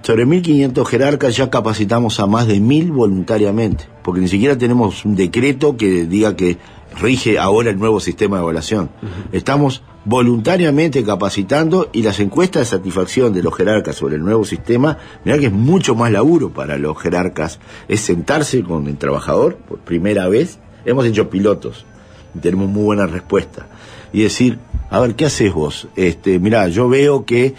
sobre 0.02 0.26
1500 0.26 0.88
jerarcas 0.88 1.36
ya 1.36 1.48
capacitamos 1.50 2.18
a 2.18 2.26
más 2.26 2.48
de 2.48 2.58
1000 2.58 2.90
voluntariamente, 2.90 3.84
porque 4.02 4.20
ni 4.20 4.28
siquiera 4.28 4.58
tenemos 4.58 5.04
un 5.04 5.14
decreto 5.14 5.76
que 5.76 6.06
diga 6.06 6.34
que 6.34 6.58
rige 7.00 7.38
ahora 7.38 7.70
el 7.70 7.78
nuevo 7.78 8.00
sistema 8.00 8.36
de 8.36 8.42
evaluación. 8.42 8.90
Estamos 9.32 9.82
voluntariamente 10.04 11.04
capacitando 11.04 11.88
y 11.92 12.02
las 12.02 12.18
encuestas 12.20 12.62
de 12.62 12.76
satisfacción 12.76 13.32
de 13.32 13.42
los 13.42 13.54
jerarcas 13.54 13.96
sobre 13.96 14.16
el 14.16 14.22
nuevo 14.22 14.44
sistema, 14.44 14.98
mira 15.24 15.38
que 15.38 15.46
es 15.46 15.52
mucho 15.52 15.94
más 15.94 16.10
laburo 16.10 16.50
para 16.50 16.76
los 16.76 16.98
jerarcas, 16.98 17.60
es 17.88 18.00
sentarse 18.00 18.62
con 18.62 18.86
el 18.88 18.96
trabajador 18.96 19.56
por 19.56 19.78
primera 19.78 20.28
vez, 20.28 20.58
hemos 20.84 21.06
hecho 21.06 21.30
pilotos 21.30 21.86
y 22.34 22.40
tenemos 22.40 22.68
muy 22.68 22.82
buena 22.82 23.06
respuesta, 23.06 23.66
y 24.12 24.22
decir, 24.22 24.58
a 24.90 25.00
ver, 25.00 25.14
¿qué 25.14 25.26
haces 25.26 25.52
vos? 25.52 25.88
Este, 25.96 26.38
mira, 26.38 26.68
yo 26.68 26.88
veo 26.88 27.24
que, 27.24 27.54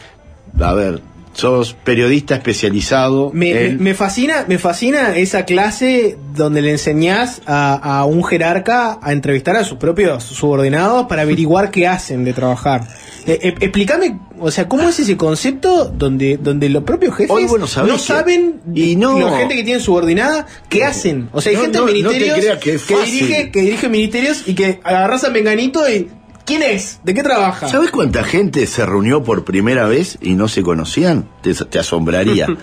a 0.60 0.74
ver, 0.74 1.02
sos 1.34 1.74
periodista 1.74 2.36
especializado 2.36 3.32
Me, 3.34 3.66
en... 3.66 3.84
me- 3.84 3.94
fascina, 3.94 4.46
me 4.48 4.58
fascina 4.60 5.16
esa 5.18 5.46
clase 5.46 6.18
donde 6.36 6.62
le 6.62 6.72
enseñás 6.72 7.42
a, 7.46 7.74
a 8.00 8.06
un 8.06 8.24
jerarca 8.24 9.00
a 9.02 9.12
entrevistar 9.14 9.56
a 9.56 9.64
sus 9.64 9.78
propios 9.78 10.24
subordinados 10.24 11.08
para 11.08 11.24
averiguar 11.24 11.72
qué 11.72 11.88
hacen 11.88 12.24
de 12.24 12.34
trabajar. 12.34 12.88
Eh, 13.26 13.40
eh, 13.42 13.56
explícame, 13.62 14.20
o 14.40 14.52
sea, 14.52 14.68
¿cómo 14.68 14.88
es 14.90 15.00
ese 15.00 15.16
concepto 15.18 15.86
donde, 15.86 16.38
donde 16.38 16.68
los 16.70 16.84
propios 16.84 17.16
jefes 17.16 17.32
Hoy, 17.32 17.46
bueno, 17.46 17.68
sabés 17.68 17.90
no 17.92 17.98
que- 17.98 18.04
saben, 18.04 18.62
y 18.76 18.96
no- 18.96 19.18
la 19.20 19.38
gente 19.38 19.56
que 19.56 19.64
tiene 19.64 19.80
subordinada, 19.80 20.46
qué 20.70 20.84
hacen? 20.84 21.30
O 21.32 21.40
sea, 21.42 21.50
hay 21.52 21.56
No, 21.56 21.62
gente 21.64 21.78
en 21.80 21.86
ministerios 21.86 22.58
que 22.60 22.78
fácil. 22.80 23.12
dirige, 23.12 23.52
que 23.52 23.62
dirige 23.62 23.90
ministerios 23.90 24.44
y 24.48 24.54
que 24.56 24.80
agarras 24.84 25.24
a 25.24 25.30
Menganito 25.30 25.90
y 25.90 26.10
¿quién 26.46 26.64
es? 26.64 27.00
¿De 27.04 27.14
qué 27.14 27.24
trabaja? 27.24 27.68
¿Sabes 27.68 27.92
cuánta 27.92 28.24
gente 28.24 28.66
se 28.68 28.86
reunió 28.86 29.24
por 29.24 29.44
primera 29.46 29.86
vez 29.86 30.18
y 30.22 30.36
no 30.36 30.48
se 30.48 30.64
conocían? 30.64 31.28
Te, 31.42 31.54
te 31.54 31.80
asombraría. 31.80 32.48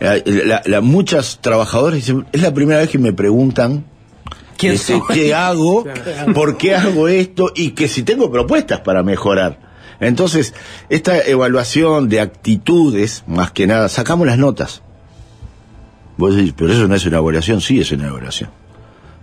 La- 0.00 0.60
la- 0.66 0.80
muchas 0.80 1.38
trabajadoras 1.40 1.94
dicen, 1.94 2.26
es 2.32 2.42
la 2.42 2.52
primera 2.52 2.80
vez 2.80 2.90
que 2.90 2.98
me 2.98 3.12
preguntan 3.12 3.84
¿Quién 4.58 4.76
soy? 4.76 5.00
qué 5.12 5.34
hago, 5.34 5.84
por 6.34 6.58
qué 6.58 6.74
hago 6.74 7.08
esto 7.08 7.52
y 7.54 7.70
que 7.70 7.88
si 7.88 8.02
tengo 8.02 8.30
propuestas 8.30 8.80
para 8.80 9.02
mejorar. 9.02 9.60
Entonces, 10.00 10.52
esta 10.90 11.22
evaluación 11.22 12.08
de 12.08 12.20
actitudes, 12.20 13.22
más 13.28 13.52
que 13.52 13.66
nada, 13.66 13.88
sacamos 13.88 14.26
las 14.26 14.36
notas. 14.36 14.82
Vos 16.18 16.34
decís, 16.36 16.52
pero 16.56 16.72
eso 16.72 16.86
no 16.88 16.94
es 16.96 17.06
una 17.06 17.18
evaluación, 17.18 17.60
sí 17.60 17.80
es 17.80 17.90
una 17.92 18.08
evaluación. 18.08 18.50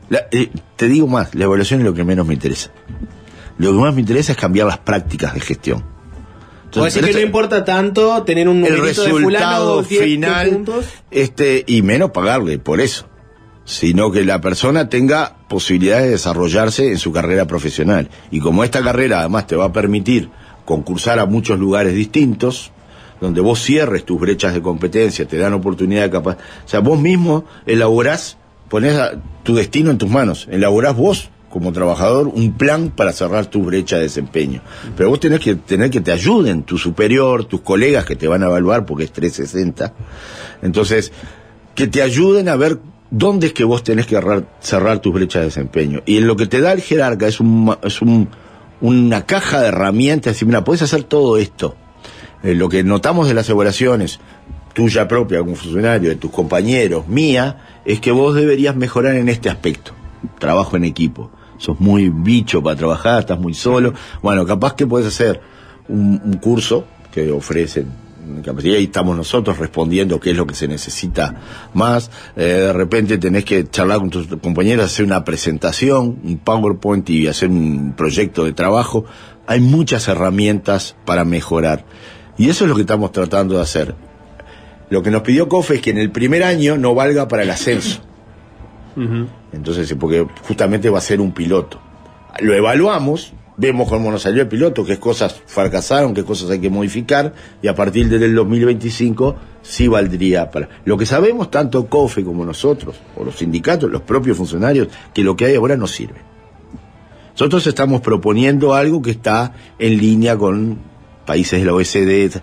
La- 0.10 0.26
eh, 0.32 0.49
te 0.78 0.88
digo 0.88 1.06
más, 1.07 1.36
la 1.36 1.44
evaluación 1.44 1.82
es 1.82 1.86
lo 1.86 1.94
que 1.94 2.03
menos 2.06 2.26
me 2.26 2.34
interesa. 2.34 2.72
Lo 3.57 3.72
que 3.72 3.78
más 3.80 3.94
me 3.94 4.02
interesa 4.02 4.32
es 4.32 4.38
cambiar 4.38 4.68
las 4.68 4.78
prácticas 4.80 5.34
de 5.34 5.40
gestión. 5.41 5.84
O 6.76 6.84
decir 6.86 7.02
que 7.02 7.07
pero 7.07 7.19
no 7.19 7.26
importa 7.26 7.65
tanto 7.65 8.23
tener 8.23 8.48
un 8.48 8.64
el 8.65 8.73
numerito 8.76 9.03
de 9.03 9.10
fulano 9.11 9.22
resultado 9.22 9.84
10 9.84 10.03
final 10.03 10.49
puntos. 10.49 10.86
este 11.11 11.65
y 11.68 11.82
menos 11.82 12.11
pagarle 12.11 12.60
por 12.60 12.80
eso 12.80 13.07
sino 13.65 14.10
que 14.11 14.23
la 14.26 14.40
persona 14.41 14.88
tenga 14.90 15.36
posibilidades 15.49 16.06
de 16.06 16.11
desarrollarse 16.11 16.88
en 16.90 16.98
su 16.98 17.11
carrera 17.11 17.45
profesional 17.45 18.10
y 18.32 18.40
como 18.40 18.64
esta 18.64 18.82
carrera 18.82 19.19
además 19.19 19.48
te 19.48 19.56
va 19.57 19.65
a 19.65 19.73
permitir 19.73 20.30
concursar 20.64 21.19
a 21.19 21.26
muchos 21.26 21.60
lugares 21.60 21.94
distintos 21.94 22.72
donde 23.19 23.41
vos 23.41 23.61
cierres 23.61 24.06
tus 24.06 24.19
brechas 24.19 24.53
de 24.53 24.61
competencia 24.61 25.28
te 25.28 25.38
dan 25.38 25.53
oportunidad 25.53 26.03
de 26.03 26.10
capaz 26.10 26.38
o 26.65 26.68
sea 26.69 26.80
vos 26.80 26.99
mismo 27.02 27.44
elaborás 27.65 28.38
ponés 28.69 28.98
a- 28.98 29.11
tu 29.44 29.56
destino 29.56 29.91
en 29.91 29.98
tus 29.98 30.10
manos 30.10 30.48
elaborás 30.49 30.95
vos 30.95 31.30
como 31.52 31.72
trabajador 31.72 32.28
un 32.28 32.53
plan 32.53 32.90
para 32.90 33.11
cerrar 33.11 33.45
tu 33.45 33.64
brecha 33.64 33.98
de 33.98 34.03
desempeño. 34.03 34.61
Pero 34.95 35.10
vos 35.10 35.19
tenés 35.19 35.40
que 35.40 35.56
tener 35.56 35.91
que 35.91 36.02
te 36.02 36.11
ayuden, 36.11 36.64
tu 36.64 36.78
superior, 36.78 37.45
tus 37.45 37.61
colegas 37.61 38.06
que 38.06 38.15
te 38.15 38.28
van 38.28 38.41
a 38.44 38.48
evaluar 38.48 38.86
porque 38.86 39.03
es 39.03 39.11
360. 39.11 39.94
Entonces, 40.61 41.11
que 41.76 41.88
te 41.88 42.02
ayuden 42.02 42.49
a 42.49 42.56
ver 42.56 42.80
dónde 43.11 43.48
es 43.48 43.53
que 43.53 43.64
vos 43.64 43.84
tenés 43.84 44.07
que 44.07 44.19
cerrar, 44.61 44.99
tus 44.99 45.14
brechas 45.14 45.41
de 45.41 45.45
desempeño. 45.48 46.02
Y 46.06 46.18
en 46.18 46.28
lo 46.28 46.36
que 46.36 46.48
te 46.48 46.61
da 46.61 46.72
el 46.72 46.82
jerarca 46.82 47.28
es, 47.28 47.40
un, 47.40 47.76
es 47.84 48.02
un, 48.02 48.30
una 48.80 49.26
caja 49.26 49.61
de 49.61 49.68
herramientas 49.68 50.41
y 50.41 50.45
mira, 50.45 50.64
puedes 50.64 50.82
hacer 50.82 51.03
todo 51.03 51.38
esto. 51.38 51.76
Eh, 52.44 52.56
lo 52.56 52.69
que 52.69 52.84
notamos 52.84 53.28
de 53.28 53.34
las 53.34 53.49
evaluaciones, 53.49 54.19
tuya 54.73 55.07
propia 55.07 55.40
como 55.40 55.56
funcionario, 55.56 56.10
de 56.10 56.15
tus 56.15 56.32
compañeros, 56.32 57.07
mía, 57.07 57.82
es 57.86 57.99
que 57.99 58.11
vos 58.11 58.34
deberías 58.36 58.76
mejorar 58.76 59.15
en 59.15 59.30
este 59.30 59.49
aspecto. 59.49 59.91
Trabajo 60.40 60.78
en 60.78 60.86
equipo. 60.86 61.30
Sos 61.61 61.79
muy 61.79 62.09
bicho 62.09 62.63
para 62.63 62.75
trabajar, 62.75 63.19
estás 63.19 63.39
muy 63.39 63.53
solo. 63.53 63.93
Bueno, 64.23 64.47
capaz 64.47 64.73
que 64.73 64.88
puedes 64.88 65.07
hacer 65.07 65.39
un, 65.88 66.39
curso 66.41 66.85
que 67.13 67.31
ofrecen 67.31 67.85
en 68.27 68.41
capacidad 68.41 68.79
y 68.79 68.85
estamos 68.85 69.15
nosotros 69.15 69.59
respondiendo 69.59 70.19
qué 70.19 70.31
es 70.31 70.38
lo 70.38 70.47
que 70.47 70.55
se 70.55 70.67
necesita 70.67 71.35
más. 71.75 72.09
Eh, 72.35 72.45
de 72.45 72.73
repente 72.73 73.19
tenés 73.19 73.45
que 73.45 73.69
charlar 73.69 73.99
con 73.99 74.09
tus 74.09 74.25
compañeros, 74.38 74.88
hacer 74.88 75.05
una 75.05 75.23
presentación, 75.23 76.19
un 76.23 76.39
PowerPoint 76.39 77.07
y 77.11 77.27
hacer 77.27 77.49
un 77.49 77.93
proyecto 77.95 78.43
de 78.43 78.53
trabajo. 78.53 79.05
Hay 79.45 79.59
muchas 79.59 80.07
herramientas 80.07 80.95
para 81.05 81.25
mejorar. 81.25 81.85
Y 82.39 82.49
eso 82.49 82.63
es 82.63 82.69
lo 82.69 82.75
que 82.75 82.81
estamos 82.81 83.11
tratando 83.11 83.57
de 83.57 83.61
hacer. 83.61 83.93
Lo 84.89 85.03
que 85.03 85.11
nos 85.11 85.21
pidió 85.21 85.47
COFE 85.47 85.75
es 85.75 85.81
que 85.81 85.91
en 85.91 85.99
el 85.99 86.09
primer 86.09 86.43
año 86.43 86.75
no 86.75 86.95
valga 86.95 87.27
para 87.27 87.43
el 87.43 87.51
ascenso. 87.51 88.01
Entonces, 89.51 89.93
porque 89.99 90.27
justamente 90.47 90.89
va 90.89 90.99
a 90.99 91.01
ser 91.01 91.22
un 91.22 91.31
piloto. 91.31 91.80
Lo 92.39 92.53
evaluamos, 92.53 93.34
vemos 93.57 93.89
cómo 93.89 94.11
nos 94.11 94.23
salió 94.23 94.41
el 94.41 94.47
piloto, 94.47 94.84
qué 94.84 94.97
cosas 94.97 95.41
fracasaron, 95.45 96.13
qué 96.13 96.23
cosas 96.23 96.49
hay 96.49 96.59
que 96.59 96.69
modificar, 96.69 97.34
y 97.61 97.68
a 97.68 97.76
partir 97.76 98.09
del 98.09 98.34
2025 98.34 99.35
sí 99.61 99.88
valdría 99.88 100.49
para. 100.49 100.69
Lo 100.85 100.97
que 100.97 101.05
sabemos, 101.05 101.51
tanto 101.51 101.88
COFE 101.88 102.23
como 102.23 102.45
nosotros, 102.45 102.95
o 103.15 103.23
los 103.23 103.35
sindicatos, 103.35 103.91
los 103.91 104.01
propios 104.01 104.38
funcionarios, 104.38 104.88
que 105.13 105.23
lo 105.23 105.35
que 105.35 105.45
hay 105.45 105.55
ahora 105.55 105.77
no 105.77 105.88
sirve. 105.88 106.19
Nosotros 107.34 107.65
estamos 107.68 108.01
proponiendo 108.01 108.73
algo 108.73 109.01
que 109.01 109.11
está 109.11 109.53
en 109.80 109.97
línea 109.97 110.38
con 110.38 110.77
países 111.26 111.59
de 111.59 111.65
la 111.65 111.73
OECD. 111.73 112.41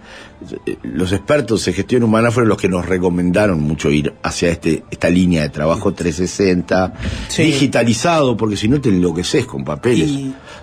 Los 0.83 1.13
expertos 1.13 1.67
en 1.69 1.75
gestión 1.75 2.03
humana 2.05 2.31
fueron 2.31 2.49
los 2.49 2.59
que 2.59 2.69
nos 2.69 2.87
recomendaron 2.87 3.61
mucho 3.61 3.91
ir 3.91 4.15
hacia 4.23 4.51
este, 4.51 4.85
esta 4.91 5.11
línea 5.11 5.43
de 5.43 5.49
trabajo 5.49 5.93
360, 5.93 6.93
digitalizado, 7.53 8.37
porque 8.37 8.57
si 8.57 8.69
no 8.69 8.81
te 8.81 8.89
enloqueces 8.89 9.47
con 9.47 9.65
papeles. 9.65 10.11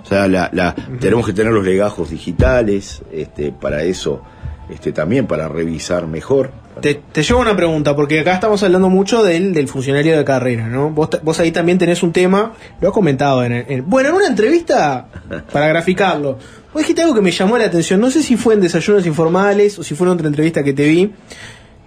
O 0.04 0.08
sea, 0.08 0.28
la, 0.28 0.50
la- 0.54 0.74
tenemos 1.00 1.26
que 1.26 1.34
tener 1.34 1.52
los 1.52 1.66
legajos 1.66 2.10
digitales, 2.10 3.02
este, 3.12 3.52
para 3.52 3.84
eso, 3.84 4.22
este, 4.70 4.92
también 4.92 5.28
para 5.28 5.48
revisar 5.50 6.08
mejor. 6.08 6.52
Te, 6.82 6.96
te 7.12 7.24
llevo 7.24 7.40
una 7.40 7.56
pregunta, 7.56 7.96
porque 7.96 8.20
acá 8.20 8.34
estamos 8.34 8.62
hablando 8.64 8.90
mucho 8.90 9.24
del, 9.24 9.54
del 9.54 9.68
funcionario 9.68 10.18
de 10.18 10.26
carrera, 10.26 10.68
¿no? 10.68 10.90
Vos, 10.90 11.10
vos 11.24 11.40
ahí 11.40 11.52
también 11.52 11.78
tenés 11.78 12.04
un 12.04 12.12
tema, 12.12 12.52
lo 12.82 12.88
has 12.90 12.94
comentado 12.94 13.44
en- 13.44 13.84
Bueno, 13.90 14.10
en 14.10 14.16
una 14.16 14.28
entrevista, 14.28 15.08
para 15.52 15.68
graficarlo, 15.68 16.38
vos 16.76 16.82
dijiste 16.82 17.02
algo 17.04 17.16
que 17.16 17.22
me 17.22 17.32
llamó 17.32 17.58
la 17.58 17.64
atención, 17.68 18.02
no 18.02 18.12
sé 18.12 18.22
si 18.22 18.36
fue 18.36 18.54
en 18.54 18.60
Desayunos 18.60 19.06
Informales 19.06 19.80
o 19.80 19.84
si 19.84 19.96
fue 19.96 20.08
en 20.08 20.12
otra 20.14 20.28
entrevista 20.28 20.62
que 20.62 20.74
te 20.74 20.84
vi, 20.90 21.08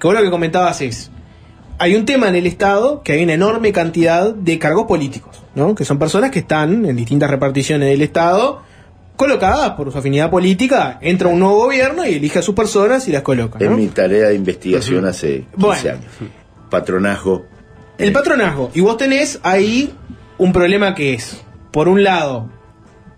que 0.01 0.07
vos 0.07 0.15
lo 0.15 0.23
que 0.23 0.31
comentabas 0.31 0.81
es, 0.81 1.11
hay 1.79 1.95
un 1.95 2.07
tema 2.07 2.27
en 2.31 2.37
el 2.37 2.47
Estado 2.47 3.03
que 3.03 3.13
hay 3.13 3.23
una 3.23 3.35
enorme 3.35 3.71
cantidad 3.71 4.33
de 4.35 4.59
cargos 4.59 4.87
políticos, 4.87 5.43
¿no? 5.55 5.75
Que 5.75 5.85
son 5.85 5.99
personas 5.99 6.31
que 6.31 6.39
están 6.39 6.87
en 6.87 6.97
distintas 6.97 7.29
reparticiones 7.29 7.87
del 7.91 8.01
Estado 8.01 8.63
colocadas 9.17 9.73
por 9.73 9.93
su 9.93 9.99
afinidad 9.99 10.31
política, 10.31 10.99
entra 11.03 11.29
un 11.29 11.39
nuevo 11.41 11.57
gobierno 11.65 12.07
y 12.07 12.15
elige 12.15 12.39
a 12.39 12.43
sus 12.43 12.55
personas 12.55 13.07
y 13.09 13.13
las 13.13 13.21
coloca. 13.21 13.59
Es 13.63 13.71
mi 13.71 13.89
tarea 13.89 14.29
de 14.29 14.37
investigación 14.37 15.05
hace 15.05 15.41
15 15.41 15.57
Bueno. 15.57 15.91
años. 15.91 16.05
Patronazgo. 16.71 17.45
El 17.99 18.13
patronazgo. 18.13 18.71
Y 18.75 18.81
vos 18.81 18.97
tenés 18.97 19.39
ahí 19.43 19.93
un 20.39 20.53
problema 20.53 20.95
que 20.95 21.13
es, 21.15 21.43
por 21.73 21.89
un 21.89 22.03
lado, 22.05 22.49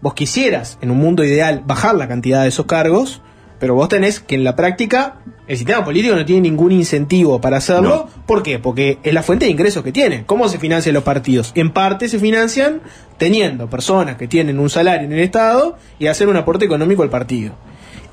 vos 0.00 0.14
quisieras, 0.14 0.78
en 0.80 0.90
un 0.90 0.98
mundo 0.98 1.24
ideal, 1.24 1.62
bajar 1.66 1.94
la 1.94 2.08
cantidad 2.08 2.42
de 2.42 2.48
esos 2.48 2.66
cargos, 2.66 3.22
pero 3.58 3.74
vos 3.74 3.88
tenés 3.88 4.20
que 4.20 4.34
en 4.34 4.44
la 4.44 4.56
práctica 4.56 5.16
el 5.46 5.56
sistema 5.56 5.84
político 5.84 6.14
no 6.14 6.24
tiene 6.24 6.42
ningún 6.42 6.72
incentivo 6.72 7.40
para 7.40 7.58
hacerlo. 7.58 8.08
¿Por 8.24 8.42
qué? 8.42 8.58
Porque 8.58 8.98
es 9.02 9.12
la 9.12 9.22
fuente 9.22 9.44
de 9.44 9.50
ingresos 9.50 9.84
que 9.84 9.92
tiene. 9.92 10.24
¿Cómo 10.24 10.48
se 10.48 10.58
financian 10.58 10.94
los 10.94 11.02
partidos? 11.02 11.52
En 11.54 11.70
parte 11.70 12.08
se 12.08 12.18
financian 12.18 12.80
teniendo 13.18 13.68
personas 13.68 14.16
que 14.16 14.28
tienen 14.28 14.58
un 14.58 14.70
salario 14.70 15.06
en 15.06 15.12
el 15.12 15.20
Estado 15.20 15.76
y 15.98 16.06
hacer 16.06 16.28
un 16.28 16.36
aporte 16.36 16.64
económico 16.64 17.02
al 17.02 17.10
partido. 17.10 17.54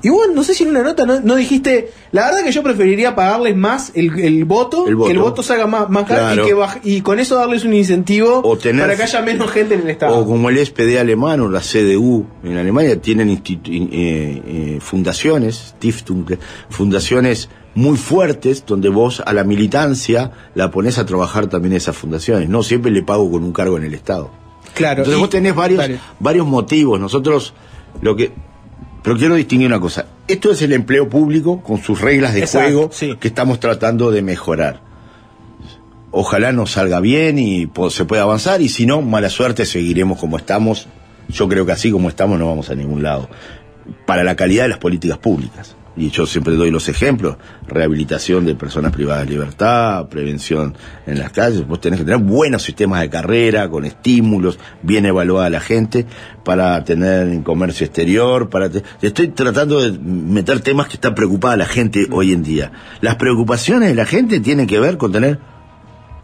Y 0.00 0.10
vos, 0.10 0.26
no 0.32 0.44
sé 0.44 0.54
si 0.54 0.62
en 0.62 0.70
una 0.70 0.82
nota 0.84 1.04
no, 1.06 1.18
no 1.20 1.34
dijiste, 1.34 1.90
la 2.12 2.26
verdad 2.26 2.44
que 2.44 2.52
yo 2.52 2.62
preferiría 2.62 3.16
pagarles 3.16 3.56
más 3.56 3.90
el, 3.96 4.16
el 4.20 4.44
voto, 4.44 4.86
El 4.86 4.94
voto. 4.94 5.06
que 5.08 5.12
el 5.12 5.18
voto 5.18 5.42
salga 5.42 5.66
más, 5.66 5.90
más 5.90 6.04
caro 6.04 6.20
Claro. 6.20 6.44
y, 6.44 6.46
que 6.48 6.54
baj- 6.54 6.80
y 6.84 7.00
con 7.00 7.18
eso 7.18 7.34
darles 7.34 7.64
un 7.64 7.74
incentivo 7.74 8.40
O 8.44 8.56
tener- 8.56 8.82
para 8.82 8.96
que 8.96 9.02
haya 9.02 9.20
menos 9.22 9.50
gente 9.50 9.74
en 9.74 9.80
el 9.80 9.90
Estado. 9.90 10.16
O 10.18 10.24
como 10.24 10.50
el 10.50 10.58
SPD 10.64 11.00
alemán 11.00 11.40
o 11.40 11.48
la 11.48 11.58
CDU 11.60 12.26
en 12.44 12.56
Alemania 12.58 13.00
tienen 13.02 13.28
institu- 13.28 13.88
eh, 13.90 14.42
eh, 14.46 14.78
fundaciones, 14.80 15.74
Stiftung, 15.76 16.26
fundaciones 16.70 17.48
muy 17.74 17.96
fuertes 17.96 18.64
donde 18.66 18.88
vos 18.88 19.20
a 19.26 19.32
la 19.32 19.42
militancia 19.44 20.30
la 20.54 20.70
pones 20.70 20.98
a 20.98 21.06
trabajar 21.06 21.48
también 21.48 21.74
esas 21.74 21.96
fundaciones. 21.96 22.48
No 22.48 22.62
siempre 22.62 22.90
le 22.92 23.02
pago 23.02 23.30
con 23.30 23.42
un 23.42 23.52
cargo 23.52 23.76
en 23.76 23.84
el 23.84 23.94
Estado. 23.94 24.30
Claro. 24.74 25.00
Entonces 25.02 25.18
y- 25.18 25.20
vos 25.20 25.30
tenés 25.30 25.54
varios, 25.56 25.84
varios 26.20 26.46
motivos. 26.46 27.00
Nosotros 27.00 27.52
lo 28.00 28.14
que 28.14 28.32
pero 29.08 29.18
quiero 29.18 29.36
distinguir 29.36 29.68
una 29.68 29.80
cosa. 29.80 30.04
Esto 30.26 30.50
es 30.50 30.60
el 30.60 30.70
empleo 30.74 31.08
público 31.08 31.62
con 31.62 31.82
sus 31.82 31.98
reglas 32.02 32.34
de 32.34 32.40
Exacto, 32.40 32.68
juego 32.68 32.90
sí. 32.92 33.16
que 33.18 33.28
estamos 33.28 33.58
tratando 33.58 34.10
de 34.10 34.20
mejorar. 34.20 34.82
Ojalá 36.10 36.52
nos 36.52 36.72
salga 36.72 37.00
bien 37.00 37.38
y 37.38 37.70
se 37.88 38.04
pueda 38.04 38.24
avanzar 38.24 38.60
y 38.60 38.68
si 38.68 38.84
no, 38.84 39.00
mala 39.00 39.30
suerte, 39.30 39.64
seguiremos 39.64 40.18
como 40.18 40.36
estamos. 40.36 40.88
Yo 41.30 41.48
creo 41.48 41.64
que 41.64 41.72
así 41.72 41.90
como 41.90 42.10
estamos 42.10 42.38
no 42.38 42.48
vamos 42.48 42.68
a 42.68 42.74
ningún 42.74 43.02
lado. 43.02 43.30
Para 44.04 44.24
la 44.24 44.36
calidad 44.36 44.64
de 44.64 44.68
las 44.68 44.78
políticas 44.78 45.16
públicas. 45.16 45.74
Y 45.98 46.10
yo 46.10 46.26
siempre 46.26 46.54
doy 46.54 46.70
los 46.70 46.88
ejemplos. 46.88 47.36
Rehabilitación 47.66 48.46
de 48.46 48.54
personas 48.54 48.92
privadas 48.92 49.24
de 49.26 49.30
libertad, 49.32 50.08
prevención 50.08 50.74
en 51.06 51.18
las 51.18 51.32
calles. 51.32 51.66
Vos 51.66 51.80
tenés 51.80 51.98
que 51.98 52.04
tener 52.04 52.20
buenos 52.20 52.62
sistemas 52.62 53.00
de 53.00 53.10
carrera, 53.10 53.68
con 53.68 53.84
estímulos, 53.84 54.58
bien 54.82 55.06
evaluada 55.06 55.50
la 55.50 55.60
gente, 55.60 56.06
para 56.44 56.82
tener 56.84 57.28
en 57.28 57.42
comercio 57.42 57.84
exterior, 57.84 58.48
para... 58.48 58.70
te- 58.70 58.82
Estoy 59.02 59.28
tratando 59.28 59.80
de 59.82 59.98
meter 59.98 60.60
temas 60.60 60.86
que 60.88 60.94
está 60.94 61.14
preocupada 61.14 61.56
la 61.56 61.66
gente 61.66 62.06
hoy 62.10 62.32
en 62.32 62.42
día. 62.42 62.72
Las 63.00 63.16
preocupaciones 63.16 63.88
de 63.88 63.94
la 63.94 64.06
gente 64.06 64.40
tienen 64.40 64.66
que 64.66 64.78
ver 64.80 64.96
con 64.98 65.12
tener 65.12 65.38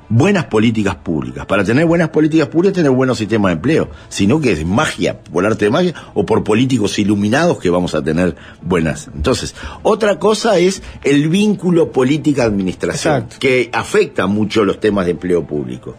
buenas 0.08 0.46
políticas 0.46 0.96
públicas. 0.96 1.46
Para 1.46 1.64
tener 1.64 1.86
buenas 1.86 2.10
políticas 2.10 2.48
públicas, 2.48 2.76
tener 2.76 2.90
buenos 2.90 3.18
sistemas 3.18 3.50
de 3.50 3.52
empleo. 3.54 3.90
Sino 4.08 4.40
que 4.40 4.52
es 4.52 4.64
magia, 4.64 5.20
por 5.20 5.46
arte 5.46 5.66
de 5.66 5.70
magia, 5.70 5.94
o 6.14 6.24
por 6.26 6.44
políticos 6.44 6.98
iluminados 6.98 7.58
que 7.58 7.70
vamos 7.70 7.94
a 7.94 8.02
tener 8.02 8.36
buenas. 8.62 9.08
Entonces, 9.14 9.54
otra 9.82 10.18
cosa 10.18 10.58
es 10.58 10.82
el 11.02 11.28
vínculo 11.28 11.92
política-administración, 11.92 13.26
que 13.38 13.70
afecta 13.72 14.26
mucho 14.26 14.64
los 14.64 14.80
temas 14.80 15.06
de 15.06 15.12
empleo 15.12 15.46
público. 15.46 15.96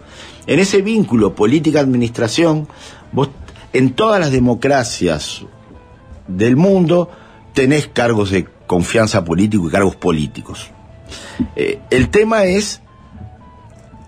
En 0.47 0.59
ese 0.59 0.81
vínculo 0.81 1.33
política-administración, 1.33 2.67
vos, 3.11 3.29
en 3.73 3.93
todas 3.93 4.19
las 4.19 4.31
democracias 4.31 5.41
del 6.27 6.55
mundo, 6.55 7.09
tenés 7.53 7.87
cargos 7.87 8.31
de 8.31 8.47
confianza 8.67 9.23
político 9.23 9.67
y 9.67 9.71
cargos 9.71 9.95
políticos. 9.95 10.69
Eh, 11.55 11.79
el 11.89 12.09
tema 12.09 12.45
es 12.45 12.81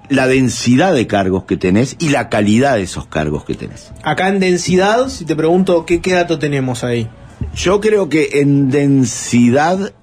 la 0.09 0.27
densidad 0.27 0.93
de 0.93 1.07
cargos 1.07 1.43
que 1.43 1.57
tenés 1.57 1.95
y 1.99 2.09
la 2.09 2.29
calidad 2.29 2.75
de 2.75 2.84
esos 2.84 3.07
cargos 3.07 3.45
que 3.45 3.55
tenés. 3.55 3.91
Acá 4.03 4.29
en 4.29 4.39
densidad, 4.39 5.09
si 5.09 5.25
te 5.25 5.35
pregunto, 5.35 5.85
¿qué, 5.85 6.01
qué 6.01 6.13
dato 6.13 6.39
tenemos 6.39 6.84
ahí? 6.84 7.09
Yo 7.55 7.81
creo 7.81 8.09
que 8.09 8.41
en 8.41 8.69
densidad 8.69 9.93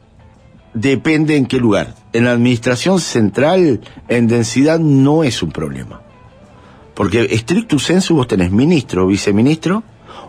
depende 0.75 1.37
en 1.37 1.47
qué 1.47 1.59
lugar. 1.59 1.95
En 2.13 2.25
la 2.25 2.33
administración 2.33 3.01
central, 3.01 3.81
en 4.09 4.27
densidad 4.29 4.79
no 4.79 5.25
es 5.25 5.43
un 5.43 5.51
problema. 5.51 6.03
Porque 6.95 7.27
estricto 7.31 7.79
sensu 7.79 8.15
vos 8.15 8.29
tenés 8.29 8.53
ministro, 8.53 9.07
viceministro, 9.07 9.83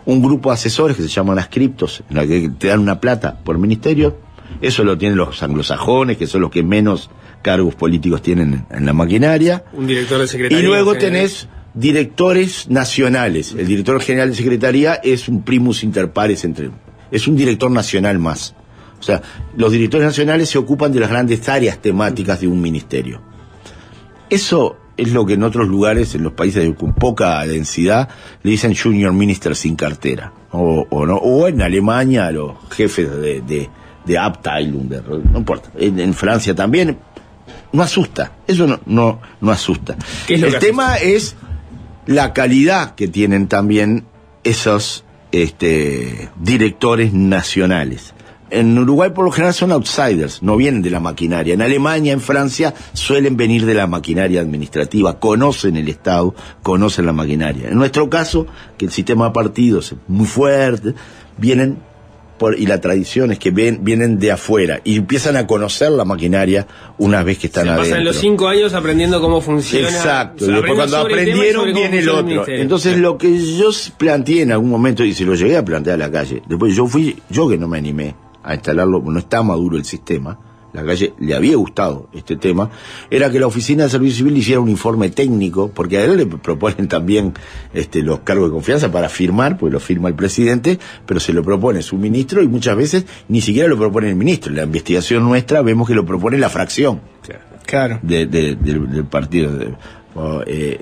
un 0.04 0.22
grupo 0.22 0.50
de 0.50 0.54
asesores 0.54 0.96
que 0.96 1.02
se 1.02 1.08
llaman 1.08 1.38
ascriptos, 1.38 2.02
en 2.10 2.16
la 2.16 2.26
que 2.26 2.48
te 2.48 2.68
dan 2.68 2.80
una 2.80 3.00
plata 3.00 3.38
por 3.44 3.58
ministerio. 3.58 4.16
Eso 4.60 4.84
lo 4.84 4.96
tienen 4.96 5.18
los 5.18 5.42
anglosajones, 5.42 6.16
que 6.16 6.26
son 6.26 6.40
los 6.40 6.50
que 6.50 6.62
menos 6.62 7.10
cargos 7.46 7.74
políticos 7.76 8.20
tienen 8.22 8.66
en 8.70 8.84
la 8.84 8.92
maquinaria. 8.92 9.62
Un 9.72 9.86
director 9.86 10.18
de 10.20 10.26
secretaría. 10.26 10.58
Y 10.58 10.66
luego 10.66 10.90
tenés 10.96 11.48
directores 11.74 12.68
nacionales. 12.68 13.54
El 13.56 13.66
director 13.66 14.00
general 14.00 14.30
de 14.30 14.36
secretaría 14.36 14.94
es 14.96 15.28
un 15.28 15.42
primus 15.42 15.82
inter 15.84 16.10
pares 16.12 16.44
entre. 16.44 16.70
Es 17.10 17.28
un 17.28 17.36
director 17.36 17.70
nacional 17.70 18.18
más. 18.18 18.54
O 18.98 19.02
sea, 19.02 19.22
los 19.56 19.70
directores 19.72 20.06
nacionales 20.06 20.48
se 20.50 20.58
ocupan 20.58 20.90
de 20.92 21.00
las 21.00 21.10
grandes 21.10 21.48
áreas 21.48 21.78
temáticas 21.80 22.40
de 22.40 22.48
un 22.48 22.60
ministerio. 22.60 23.20
Eso 24.28 24.76
es 24.96 25.12
lo 25.12 25.24
que 25.26 25.34
en 25.34 25.42
otros 25.42 25.68
lugares, 25.68 26.14
en 26.14 26.22
los 26.22 26.32
países 26.32 26.68
con 26.74 26.94
poca 26.94 27.46
densidad, 27.46 28.08
le 28.42 28.50
dicen 28.52 28.74
junior 28.74 29.12
minister 29.12 29.54
sin 29.54 29.76
cartera. 29.76 30.32
O, 30.52 30.86
o 30.90 31.06
no, 31.06 31.16
o 31.16 31.46
en 31.46 31.60
Alemania, 31.62 32.30
los 32.32 32.52
jefes 32.70 33.10
de, 33.20 33.40
de, 33.42 33.68
de 34.06 34.18
Abteilung, 34.18 34.88
de- 34.88 35.02
no 35.32 35.38
importa. 35.38 35.70
En, 35.78 36.00
en 36.00 36.14
Francia 36.14 36.54
también. 36.54 36.96
No 37.72 37.82
asusta. 37.82 38.32
Eso 38.46 38.66
no, 38.66 38.80
no, 38.86 39.20
no 39.40 39.50
asusta. 39.50 39.96
¿Qué 40.26 40.34
es 40.34 40.40
lo 40.40 40.48
El 40.48 40.58
tema 40.58 40.96
es 40.96 41.36
la 42.06 42.32
calidad 42.32 42.94
que 42.94 43.08
tienen 43.08 43.48
también 43.48 44.04
esos 44.44 45.04
este, 45.32 46.30
directores 46.40 47.12
nacionales. 47.12 48.14
En 48.48 48.78
Uruguay 48.78 49.10
por 49.10 49.24
lo 49.24 49.32
general 49.32 49.54
son 49.54 49.72
outsiders, 49.72 50.40
no 50.40 50.56
vienen 50.56 50.80
de 50.80 50.90
la 50.90 51.00
maquinaria. 51.00 51.54
En 51.54 51.62
Alemania, 51.62 52.12
en 52.12 52.20
Francia, 52.20 52.74
suelen 52.92 53.36
venir 53.36 53.66
de 53.66 53.74
la 53.74 53.88
maquinaria 53.88 54.40
administrativa, 54.40 55.18
conocen 55.18 55.76
el 55.76 55.88
Estado, 55.88 56.32
conocen 56.62 57.06
la 57.06 57.12
maquinaria. 57.12 57.68
En 57.68 57.76
nuestro 57.76 58.08
caso, 58.08 58.46
que 58.78 58.84
el 58.84 58.92
sistema 58.92 59.26
de 59.26 59.30
partidos 59.32 59.92
es 59.92 59.98
muy 60.06 60.26
fuerte, 60.26 60.94
vienen 61.38 61.78
por, 62.38 62.58
y 62.58 62.66
la 62.66 62.80
tradición 62.80 63.32
es 63.32 63.38
que 63.38 63.50
ven- 63.50 63.80
vienen 63.82 64.18
de 64.18 64.32
afuera 64.32 64.80
y 64.84 64.96
empiezan 64.96 65.36
a 65.36 65.46
conocer 65.46 65.90
la 65.92 66.04
maquinaria 66.04 66.66
una 66.98 67.22
vez 67.22 67.38
que 67.38 67.46
están 67.48 67.64
Se 67.64 67.70
adentro. 67.70 67.90
pasan 67.90 68.04
los 68.04 68.16
cinco 68.16 68.48
años 68.48 68.74
aprendiendo 68.74 69.20
cómo 69.20 69.40
funciona. 69.40 69.88
Exacto, 69.88 70.44
o 70.44 70.46
sea, 70.46 70.54
y 70.54 70.56
después 70.60 70.78
cuando 70.78 70.96
aprendieron 70.98 71.72
viene 71.72 71.98
el 71.98 72.08
otro. 72.08 72.44
Entonces 72.48 72.98
lo 72.98 73.16
que 73.18 73.38
yo 73.56 73.70
planteé 73.98 74.42
en 74.42 74.52
algún 74.52 74.70
momento, 74.70 75.04
y 75.04 75.14
se 75.14 75.24
lo 75.24 75.34
llegué 75.34 75.56
a 75.56 75.64
plantear 75.64 75.94
a 75.94 76.06
la 76.06 76.10
calle, 76.10 76.42
después 76.48 76.74
yo 76.74 76.86
fui, 76.86 77.16
yo 77.30 77.48
que 77.48 77.56
no 77.58 77.68
me 77.68 77.78
animé 77.78 78.14
a 78.42 78.54
instalarlo, 78.54 78.98
porque 79.00 79.12
no 79.14 79.18
está 79.18 79.42
maduro 79.42 79.76
el 79.76 79.84
sistema, 79.84 80.38
la 80.72 80.84
calle 80.84 81.14
le 81.18 81.34
había 81.34 81.56
gustado 81.56 82.08
este 82.12 82.36
tema, 82.36 82.70
era 83.10 83.30
que 83.30 83.40
la 83.40 83.46
Oficina 83.46 83.84
de 83.84 83.90
Servicio 83.90 84.18
Civil 84.18 84.36
hiciera 84.36 84.60
un 84.60 84.68
informe 84.68 85.08
técnico, 85.10 85.70
porque 85.72 85.98
a 85.98 86.04
él 86.04 86.16
le 86.16 86.26
proponen 86.26 86.88
también 86.88 87.32
este, 87.72 88.02
los 88.02 88.20
cargos 88.20 88.48
de 88.50 88.52
confianza 88.54 88.92
para 88.92 89.08
firmar, 89.08 89.56
pues 89.58 89.72
lo 89.72 89.80
firma 89.80 90.08
el 90.08 90.14
presidente, 90.14 90.78
pero 91.06 91.18
se 91.20 91.32
lo 91.32 91.42
propone 91.42 91.80
su 91.82 91.96
ministro 91.96 92.42
y 92.42 92.48
muchas 92.48 92.76
veces 92.76 93.06
ni 93.28 93.40
siquiera 93.40 93.68
lo 93.68 93.78
propone 93.78 94.08
el 94.10 94.16
ministro. 94.16 94.50
En 94.50 94.56
la 94.56 94.64
investigación 94.64 95.24
nuestra 95.24 95.62
vemos 95.62 95.88
que 95.88 95.94
lo 95.94 96.04
propone 96.04 96.36
la 96.38 96.50
fracción 96.50 97.00
Claro. 97.64 97.98
de- 98.02 98.26
de- 98.26 98.54
del, 98.56 98.90
del 98.90 99.04
partido. 99.06 99.50
eh, 100.46 100.78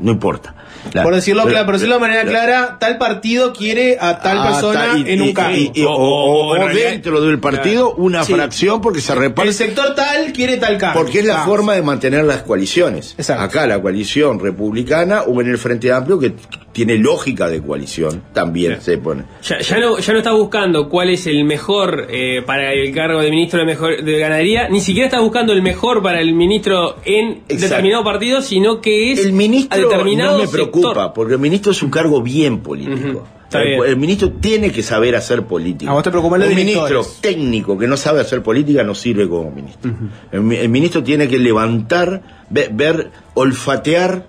no 0.00 0.10
importa. 0.12 0.54
La- 0.94 1.02
por 1.02 1.14
decirlo, 1.14 1.42
pero- 1.42 1.52
claro, 1.52 1.66
por 1.66 1.74
decirlo 1.74 1.94
de 1.96 2.00
manera 2.00 2.24
clara, 2.24 2.76
tal 2.80 2.96
partido 2.96 3.52
quiere 3.52 3.98
a 4.00 4.18
tal 4.20 4.38
Ah, 4.38 4.48
persona 4.50 4.86
y- 4.96 5.10
en 5.12 5.20
un 5.22 5.32
cargo. 5.34 5.56
y- 5.56 5.70
y- 5.74 5.82
o, 5.84 5.90
o- 5.90 6.46
o 6.48 6.56
en 6.56 6.62
realidad- 6.62 6.90
dentro 6.92 7.20
del 7.20 7.38
partido 7.38 7.94
una 7.96 8.24
Sí. 8.24 8.32
fracción 8.32 8.80
porque 8.80 9.00
se 9.00 9.14
reparte. 9.14 9.48
el 9.48 9.54
sector 9.54 9.94
tal 9.94 10.32
quiere 10.32 10.56
tal 10.56 10.78
cargo. 10.78 11.00
Porque 11.02 11.18
es 11.20 11.26
la 11.26 11.42
Ah, 11.42 11.44
forma 11.44 11.74
de 11.74 11.82
mantener 11.82 12.24
las 12.24 12.42
coaliciones. 12.42 13.14
Exacto. 13.18 13.42
Acá 13.44 13.66
la 13.66 13.80
coalición 13.82 14.40
republicana 14.40 15.22
o 15.22 15.40
en 15.40 15.48
el 15.48 15.58
Frente 15.58 15.92
Amplio 15.92 16.18
que 16.18 16.32
tiene 16.72 16.96
lógica 16.98 17.48
de 17.48 17.60
coalición 17.60 18.22
también 18.32 18.80
se 18.80 18.96
pone. 18.96 19.24
Ya, 19.42 19.58
ya 19.58 19.78
no, 19.80 19.98
ya 19.98 20.12
no 20.12 20.18
está 20.20 20.32
buscando 20.32 20.88
cuál 20.88 21.10
es 21.10 21.26
el 21.26 21.44
mejor 21.44 22.06
eh, 22.08 22.42
para 22.46 22.72
el 22.72 22.94
cargo 22.94 23.20
de 23.20 23.28
ministro 23.30 23.58
de, 23.58 23.66
mejor, 23.66 24.02
de 24.02 24.18
ganadería, 24.18 24.68
ni 24.68 24.80
siquiera 24.80 25.08
está 25.08 25.20
buscando 25.20 25.52
el 25.52 25.62
mejor 25.62 26.00
para 26.02 26.20
el 26.20 26.32
ministro 26.32 26.96
en 27.04 27.30
Exacto. 27.48 27.54
determinado 27.56 28.04
partido, 28.04 28.40
sino 28.40 28.80
que 28.80 29.12
es 29.12 29.18
El 29.26 29.32
ministro 29.32 29.76
determinado 29.98 30.38
no 30.38 30.44
me 30.44 30.48
preocupa, 30.48 30.88
sector. 30.88 31.12
porque 31.14 31.34
el 31.34 31.40
ministro 31.40 31.72
es 31.72 31.82
un 31.82 31.90
cargo 31.90 32.22
bien 32.22 32.60
político. 32.60 33.26
El, 33.52 33.84
el 33.84 33.96
ministro 33.96 34.30
tiene 34.30 34.70
que 34.70 34.82
saber 34.82 35.16
hacer 35.16 35.42
política. 35.44 35.90
A 35.90 35.94
vos 35.94 36.02
te 36.04 36.10
Un 36.50 36.54
ministro 36.54 37.00
técnico 37.20 37.76
que 37.76 37.88
no 37.88 37.96
sabe 37.96 38.20
hacer 38.20 38.42
política 38.42 38.84
no 38.84 38.94
sirve 38.94 39.28
como 39.28 39.50
ministro. 39.50 39.90
el, 40.30 40.40
mi- 40.42 40.56
el 40.56 40.68
ministro 40.68 41.02
tiene 41.02 41.26
que 41.26 41.38
levantar, 41.38 42.22
ve- 42.48 42.70
ver, 42.72 43.10
olfatear 43.34 44.26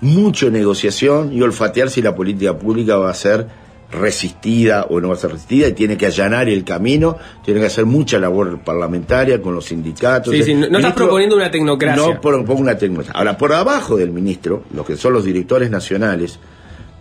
mucho 0.00 0.50
negociación 0.50 1.32
y 1.32 1.42
olfatear 1.42 1.90
si 1.90 2.02
la 2.02 2.14
política 2.14 2.56
pública 2.58 2.96
va 2.96 3.10
a 3.10 3.14
ser 3.14 3.46
resistida 3.92 4.86
o 4.88 5.00
no 5.00 5.08
va 5.08 5.14
a 5.14 5.16
ser 5.18 5.32
resistida 5.32 5.68
y 5.68 5.72
tiene 5.72 5.96
que 5.96 6.06
allanar 6.06 6.48
el 6.48 6.64
camino, 6.64 7.16
tiene 7.44 7.60
que 7.60 7.66
hacer 7.66 7.86
mucha 7.86 8.18
labor 8.18 8.58
parlamentaria 8.60 9.40
con 9.40 9.54
los 9.54 9.66
sindicatos. 9.66 10.32
Sí, 10.34 10.42
sí, 10.42 10.54
no- 10.54 10.68
no 10.68 10.78
estás 10.78 10.94
proponiendo 10.94 11.36
una 11.36 11.50
tecnocracia. 11.50 12.02
No 12.14 12.20
propongo 12.20 12.60
una 12.60 12.76
tecnocracia. 12.76 13.12
Ahora, 13.16 13.36
por 13.38 13.52
abajo 13.52 13.96
del 13.96 14.10
ministro, 14.10 14.64
los 14.74 14.84
que 14.86 14.96
son 14.96 15.12
los 15.12 15.24
directores 15.24 15.70
nacionales, 15.70 16.38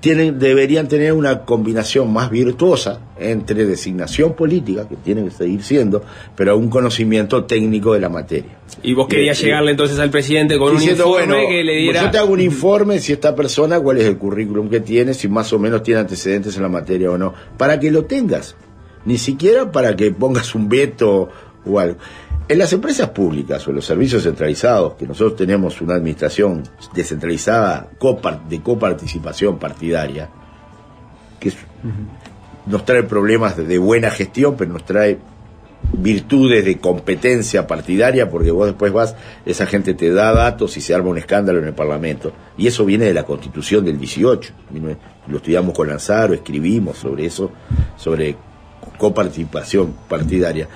tienen, 0.02 0.38
deberían 0.40 0.88
tener 0.90 1.14
una 1.14 1.45
combinación 1.45 2.11
más 2.11 2.30
virtuosa 2.30 2.99
entre 3.18 3.65
designación 3.65 4.34
política, 4.34 4.90
que 4.90 4.95
tiene 4.98 5.23
que 5.23 5.32
seguir 5.32 5.64
siendo, 5.64 6.03
pero 6.36 6.57
un 6.57 6.69
conocimiento 6.69 7.45
técnico 7.45 7.94
de 7.94 8.02
la 8.02 8.10
materia. 8.10 8.57
Y 8.84 8.94
vos 8.94 9.07
querías 9.07 9.40
Y- 9.40 9.44
y- 9.44 9.45
llegarle 9.45 9.72
entonces 9.72 9.99
al 9.99 10.10
presidente 10.10 10.57
con 10.57 10.73
Diciendo, 10.76 11.06
un 11.06 11.11
informe 11.14 11.34
bueno, 11.36 11.49
que 11.49 11.64
le 11.64 11.76
diera. 11.78 12.03
Yo 12.03 12.11
te 12.11 12.18
hago 12.18 12.34
un 12.34 12.41
informe 12.41 12.99
si 12.99 13.14
esta 13.14 13.34
persona, 13.36 13.80
cuál 13.80 13.98
es 13.99 14.06
el 14.06 14.18
currículum 14.18 14.69
que 14.69 14.80
tiene, 14.82 15.14
si 15.14 15.28
más 15.30 15.53
o 15.53 15.60
menos 15.60 15.84
tiene 15.84 16.02
antecedentes 16.02 16.57
en 16.57 16.64
la 16.64 16.69
materia 16.69 17.10
o 17.11 17.18
no, 17.18 17.34
para 17.57 17.80
que 17.80 17.91
lo 17.91 18.03
tengas. 18.06 18.56
Ni 19.06 19.18
siquiera 19.18 19.72
para 19.72 19.95
que 19.95 20.11
pongas 20.11 20.53
un 20.56 20.68
veto 20.68 21.30
o 21.65 21.80
algo. 21.80 21.98
En 22.52 22.57
las 22.57 22.73
empresas 22.73 23.10
públicas 23.10 23.65
o 23.65 23.69
en 23.69 23.78
los 23.78 23.86
servicios 23.86 24.23
centralizados, 24.23 24.95
que 24.95 25.07
nosotros 25.07 25.38
tenemos 25.38 25.80
una 25.82 25.95
administración 25.95 26.64
descentralizada 26.94 27.88
de 28.49 28.61
coparticipación 28.61 29.57
partidaria, 29.57 30.30
que 31.40 31.49
es- 31.49 31.56
nos 32.65 32.84
trae 32.86 33.03
problemas 33.03 33.56
de, 33.57 33.64
de 33.65 33.78
buena 33.78 34.10
gestión, 34.11 34.56
pero 34.57 34.73
nos 34.73 34.86
trae 34.86 35.18
virtudes 35.94 36.64
de 36.65 36.78
competencia 36.78 37.65
partidaria, 37.68 38.30
porque 38.30 38.52
vos 38.52 38.68
después 38.68 38.91
vas, 38.91 39.15
esa 39.45 39.65
gente 39.65 39.94
te 39.94 40.11
da 40.11 40.34
datos 40.34 40.76
y 40.78 40.82
se 40.82 40.94
arma 40.94 41.10
un 41.10 41.18
escándalo 41.18 41.60
en 41.60 41.65
el 41.68 41.73
Parlamento. 41.73 42.32
Y 42.57 42.68
eso 42.68 42.86
viene 42.86 43.06
de 43.06 43.14
la 43.14 43.23
Constitución 43.23 43.84
del 43.86 43.98
18. 43.98 44.53
Lo 45.28 45.38
estudiamos 45.38 45.73
con 45.76 45.88
Lanzaro, 45.88 46.34
escribimos 46.34 46.98
sobre 46.98 47.26
eso, 47.26 47.52
sobre 47.98 48.36
coparticipación 48.98 49.94
partidaria. 50.08 50.68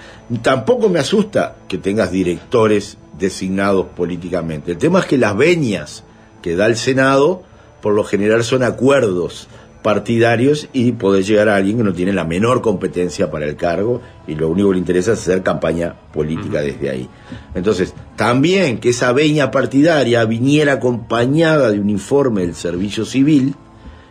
Tampoco 0.41 0.89
me 0.89 0.99
asusta 0.99 1.55
que 1.67 1.77
tengas 1.77 2.11
directores 2.11 2.97
designados 3.17 3.87
políticamente. 3.95 4.71
El 4.71 4.77
tema 4.77 4.99
es 4.99 5.05
que 5.05 5.17
las 5.17 5.37
venias 5.37 6.03
que 6.41 6.55
da 6.55 6.65
el 6.65 6.75
Senado, 6.75 7.43
por 7.81 7.93
lo 7.93 8.03
general 8.03 8.43
son 8.43 8.63
acuerdos 8.63 9.47
partidarios 9.85 10.67
y 10.73 10.93
poder 10.93 11.23
llegar 11.23 11.47
a 11.47 11.57
alguien 11.57 11.77
que 11.77 11.83
no 11.83 11.93
tiene 11.93 12.11
la 12.11 12.23
menor 12.23 12.63
competencia 12.63 13.29
para 13.29 13.45
el 13.45 13.55
cargo 13.55 14.01
y 14.25 14.33
lo 14.33 14.49
único 14.49 14.69
que 14.69 14.73
le 14.73 14.79
interesa 14.79 15.13
es 15.13 15.19
hacer 15.19 15.43
campaña 15.43 15.93
política 16.11 16.61
desde 16.61 16.89
ahí. 16.89 17.07
Entonces, 17.53 17.93
también 18.15 18.79
que 18.79 18.89
esa 18.89 19.13
veña 19.13 19.51
partidaria 19.51 20.25
viniera 20.25 20.73
acompañada 20.73 21.69
de 21.69 21.79
un 21.79 21.91
informe 21.91 22.41
del 22.41 22.55
servicio 22.55 23.05
civil 23.05 23.53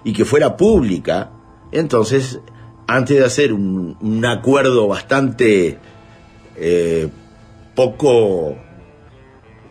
y 0.05 0.13
que 0.13 0.25
fuera 0.25 0.57
pública, 0.57 1.31
entonces, 1.73 2.39
antes 2.87 3.19
de 3.19 3.25
hacer 3.25 3.53
un, 3.53 3.97
un 4.01 4.25
acuerdo 4.27 4.87
bastante 4.89 5.79
eh, 6.57 7.09
poco, 7.75 8.57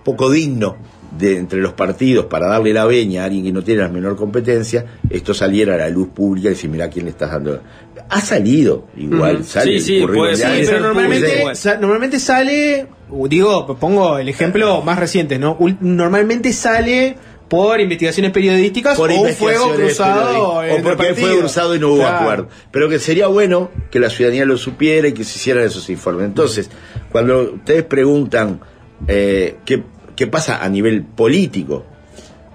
poco 0.03 0.29
digno 0.31 0.75
de 1.17 1.37
entre 1.37 1.61
los 1.61 1.73
partidos 1.73 2.25
para 2.25 2.47
darle 2.47 2.73
la 2.73 2.85
veña 2.85 3.21
a 3.21 3.25
alguien 3.25 3.43
que 3.43 3.51
no 3.51 3.61
tiene 3.63 3.81
la 3.81 3.89
menor 3.89 4.15
competencia, 4.15 4.85
esto 5.11 5.33
saliera 5.35 5.75
a 5.75 5.77
la 5.77 5.89
luz 5.89 6.07
pública 6.09 6.47
y 6.47 6.51
decir, 6.51 6.69
mira 6.71 6.89
quién 6.89 7.05
le 7.05 7.11
estás 7.11 7.31
dando. 7.31 7.61
Ha 8.09 8.19
salido, 8.19 8.87
igual, 8.97 9.35
Ujú. 9.37 9.43
sale 9.43 9.65
Sí, 9.65 9.75
el 9.75 9.81
sí, 9.81 9.91
currículum 10.01 10.17
puede 10.17 10.31
de 10.31 10.37
ser, 10.37 10.65
pero 10.65 10.79
normalmente, 10.79 11.27
público. 11.29 11.55
sa- 11.55 11.77
normalmente 11.77 12.19
sale, 12.19 12.87
uh, 13.11 13.27
digo, 13.27 13.77
pongo 13.79 14.17
el 14.17 14.27
ejemplo 14.27 14.81
más 14.81 14.97
reciente, 14.99 15.37
¿no? 15.37 15.55
Normalmente 15.81 16.51
sale 16.51 17.15
por 17.49 17.79
investigaciones 17.79 18.31
periodísticas 18.31 18.97
por 18.97 19.11
o 19.11 19.21
un 19.21 19.29
fuego 19.29 19.73
cruzado 19.75 20.63
en 20.63 20.79
o 20.79 20.83
porque 20.83 21.13
fue 21.13 21.37
cruzado 21.37 21.75
y 21.75 21.79
no 21.79 21.89
hubo 21.89 21.97
Claro. 21.97 22.17
acuerdo. 22.17 22.47
Pero 22.71 22.89
que 22.89 22.99
sería 22.99 23.27
bueno 23.27 23.69
que 23.91 23.99
la 23.99 24.09
ciudadanía 24.09 24.45
lo 24.45 24.57
supiera 24.57 25.07
y 25.07 25.13
que 25.13 25.23
se 25.23 25.37
hicieran 25.37 25.63
esos 25.63 25.89
informes. 25.89 26.25
Entonces, 26.25 26.69
cuando 27.11 27.53
ustedes 27.53 27.83
preguntan 27.83 28.59
eh, 29.07 29.57
¿qué, 29.65 29.83
qué 30.15 30.27
pasa 30.27 30.63
a 30.63 30.69
nivel 30.69 31.03
político, 31.03 31.85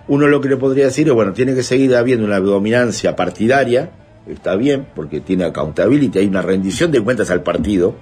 uno 0.09 0.27
lo 0.27 0.41
que 0.41 0.49
le 0.49 0.57
podría 0.57 0.87
decir 0.87 1.07
es, 1.09 1.15
bueno, 1.15 1.33
tiene 1.33 1.55
que 1.55 1.63
seguir 1.63 1.95
habiendo 1.95 2.25
una 2.25 2.41
dominancia 2.41 3.15
partidaria, 3.15 3.91
está 4.27 4.57
bien, 4.57 4.87
porque 4.95 5.21
tiene 5.21 5.45
accountability, 5.45 6.19
hay 6.19 6.27
una 6.27 6.43
rendición 6.43 6.91
de 6.91 7.01
cuentas 7.01 7.31
al 7.31 7.43
partido. 7.43 7.95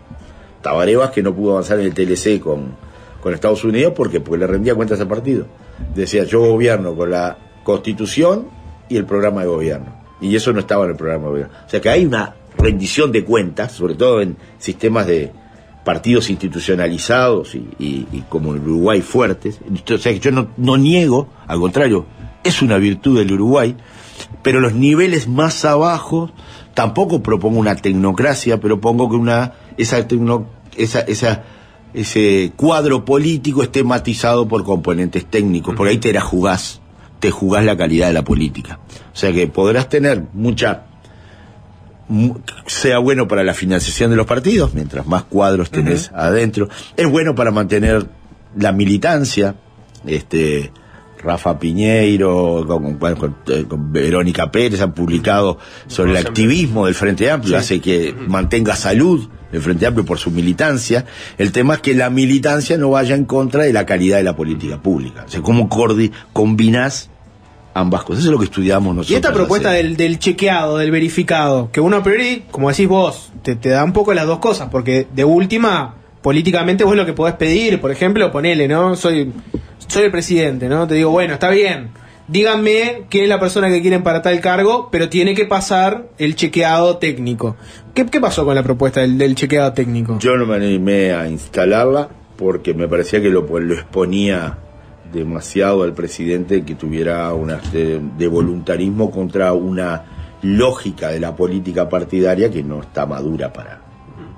Tabaré 0.63 0.97
Vázquez 0.97 1.25
no 1.25 1.35
pudo 1.35 1.53
avanzar 1.53 1.81
en 1.81 1.87
el 1.87 1.95
TLC 1.95 2.41
con, 2.41 2.77
con 3.21 3.35
Estados 3.35 3.65
Unidos 3.65 3.93
porque, 3.97 4.21
porque 4.21 4.39
le 4.39 4.47
rendía 4.47 4.75
cuentas 4.75 5.01
al 5.01 5.09
partido. 5.09 5.47
Decía, 5.95 6.25
yo 6.25 6.41
gobierno 6.41 6.95
con 6.95 7.11
la 7.11 7.37
constitución 7.65 8.49
y 8.89 8.97
el 8.97 9.05
programa 9.05 9.43
de 9.43 9.49
gobierno. 9.49 9.87
Y 10.21 10.35
eso 10.35 10.53
no 10.53 10.61
estaba 10.61 10.85
en 10.85 10.93
el 10.93 10.97
programa 10.97 11.25
de 11.25 11.31
gobierno. 11.31 11.55
O 11.67 11.69
sea 11.69 11.81
que 11.81 11.89
hay 11.89 12.05
una 12.07 12.35
rendición 12.57 13.13
de 13.13 13.25
cuentas, 13.25 13.73
sobre 13.73 13.95
todo 13.95 14.21
en 14.21 14.37
sistemas 14.59 15.07
de 15.07 15.33
partidos 15.85 16.31
institucionalizados 16.31 17.55
y, 17.55 18.25
como 18.29 18.55
en 18.55 18.63
Uruguay 18.63 19.03
fuertes. 19.03 19.61
O 19.89 19.99
sea 19.99 20.13
que 20.13 20.21
yo 20.21 20.33
no, 20.33 20.49
no 20.57 20.77
niego, 20.77 21.29
al 21.47 21.61
contrario, 21.61 22.07
es 22.43 22.63
una 22.63 22.79
virtud 22.79 23.19
del 23.19 23.33
Uruguay, 23.33 23.77
pero 24.43 24.61
los 24.61 24.75
niveles 24.75 25.29
más 25.29 25.65
abajo 25.65 26.31
tampoco 26.75 27.23
propongo 27.23 27.59
una 27.59 27.77
tecnocracia, 27.77 28.61
pero 28.61 28.81
pongo 28.81 29.09
que 29.09 29.17
una 29.17 29.53
esa, 29.77 30.01
esa 31.01 31.45
ese 31.97 32.53
cuadro 32.57 33.05
político 33.05 33.63
esté 33.63 33.83
matizado 33.83 34.47
por 34.47 34.63
componentes 34.65 35.25
técnicos, 35.27 35.75
porque 35.75 35.91
ahí 35.93 35.99
te 35.99 36.13
la 36.13 36.21
jugás, 36.21 36.81
te 37.21 37.31
jugás 37.31 37.65
la 37.65 37.77
calidad 37.77 38.09
de 38.09 38.13
la 38.13 38.23
política. 38.23 38.79
O 39.13 39.17
sea 39.17 39.33
que 39.33 39.47
podrás 39.49 39.89
tener 39.89 40.23
mucha 40.35 40.85
mu- 42.09 42.39
sea 42.67 42.99
bueno 42.99 43.27
para 43.27 43.43
la 43.45 43.55
financiación 43.55 44.11
de 44.11 44.17
los 44.17 44.27
partidos, 44.27 44.75
mientras 44.75 45.07
más 45.07 45.25
cuadros 45.25 45.71
tenés 45.71 46.11
adentro. 46.15 46.69
Es 46.97 47.09
bueno 47.11 47.35
para 47.35 47.51
mantener 47.51 48.07
la 48.57 48.73
militancia, 48.73 49.55
este 50.07 50.71
Rafa 51.27 51.59
Piñeiro, 51.59 52.65
con, 52.67 52.95
con- 52.99 53.17
con- 53.17 53.37
eh, 53.49 53.65
con 53.69 53.93
Verónica 53.93 54.51
Pérez 54.51 54.81
han 54.81 54.93
publicado 54.95 55.59
sobre 55.89 56.13
el 56.13 56.17
activismo 56.19 56.87
del 56.87 56.95
Frente 56.95 57.31
Amplio, 57.31 57.59
hace 57.59 57.81
que 57.81 58.15
mantenga 58.29 58.77
salud 58.77 59.29
el 59.53 59.61
Frente 59.61 59.87
Amplio 59.87 60.05
por 60.05 60.19
su 60.19 60.31
militancia. 60.31 61.05
El 61.39 61.51
tema 61.53 61.75
es 61.75 61.81
que 61.81 61.95
la 61.95 62.11
militancia 62.11 62.77
no 62.79 62.91
vaya 62.91 63.15
en 63.15 63.25
contra 63.25 63.65
de 63.65 63.73
la 63.73 63.85
calidad 63.87 64.19
de 64.19 64.23
la 64.25 64.37
política 64.37 64.81
pública. 64.81 65.25
O 65.27 65.31
sea, 65.31 65.43
cómo 65.43 65.69
cordi- 65.69 66.13
combinás 66.33 67.11
ambas 67.75 68.05
cosas. 68.05 68.21
Eso 68.21 68.29
es 68.29 68.33
lo 68.33 68.39
que 68.39 68.47
estudiamos 68.47 68.95
nosotros. 68.95 69.11
Y 69.11 69.15
esta 69.17 69.33
propuesta 69.33 69.71
del, 69.71 69.97
del 69.97 70.19
chequeado, 70.19 70.79
del 70.79 70.91
verificado, 70.91 71.71
que 71.73 71.81
uno 71.81 71.97
a 71.99 72.03
priori, 72.03 72.45
como 72.51 72.71
decís 72.71 72.89
vos, 72.89 73.33
te, 73.43 73.55
te 73.57 73.69
da 73.71 73.85
un 73.85 73.93
poco 73.93 74.15
las 74.15 74.27
dos 74.27 74.39
cosas, 74.39 74.69
porque 74.71 75.07
de 75.15 75.25
última, 75.25 75.95
políticamente 76.27 76.83
vos 76.83 76.97
lo 76.97 77.07
que 77.07 77.13
podés 77.13 77.37
pedir, 77.37 77.81
por 77.81 77.93
ejemplo, 77.93 78.33
ponele, 78.33 78.67
¿no? 78.67 78.97
Soy, 78.97 79.33
soy 79.87 80.03
el 80.03 80.11
presidente, 80.11 80.69
¿no? 80.69 80.85
Te 80.89 80.97
digo, 80.97 81.13
bueno, 81.13 81.35
está 81.35 81.51
bien, 81.51 81.91
díganme 82.27 83.05
quién 83.09 83.23
es 83.23 83.31
la 83.31 83.39
persona 83.39 83.69
que 83.69 83.81
quieren 83.81 84.03
para 84.03 84.23
tal 84.23 84.41
cargo, 84.41 84.89
pero 84.91 85.09
tiene 85.09 85.37
que 85.37 85.45
pasar 85.45 86.09
el 86.19 86.35
chequeado 86.35 86.97
técnico. 86.97 87.55
¿Qué, 87.95 88.05
pasó 88.21 88.45
con 88.45 88.57
la 88.57 88.65
propuesta 88.65 89.03
del, 89.03 89.37
chequeado 89.37 89.73
técnico? 89.73 90.19
Yo 90.19 90.37
no 90.37 90.47
me 90.47 90.57
animé 90.57 91.13
a 91.13 91.29
instalarla 91.29 92.09
porque 92.37 92.75
me 92.75 92.89
parecía 92.89 93.23
que 93.23 93.31
lo, 93.31 93.47
lo 93.61 93.75
exponía 93.75 94.59
demasiado 95.13 95.85
al 95.85 95.93
presidente 95.93 96.65
que 96.65 96.75
tuviera 96.75 97.33
una 97.35 97.61
de 97.73 98.27
voluntarismo 98.27 99.13
contra 99.13 99.53
una 99.53 100.39
lógica 100.43 101.11
de 101.11 101.21
la 101.21 101.37
política 101.37 101.89
partidaria 101.89 102.51
que 102.51 102.65
no 102.65 102.81
está 102.81 103.07
madura 103.07 103.53
para, 103.53 103.86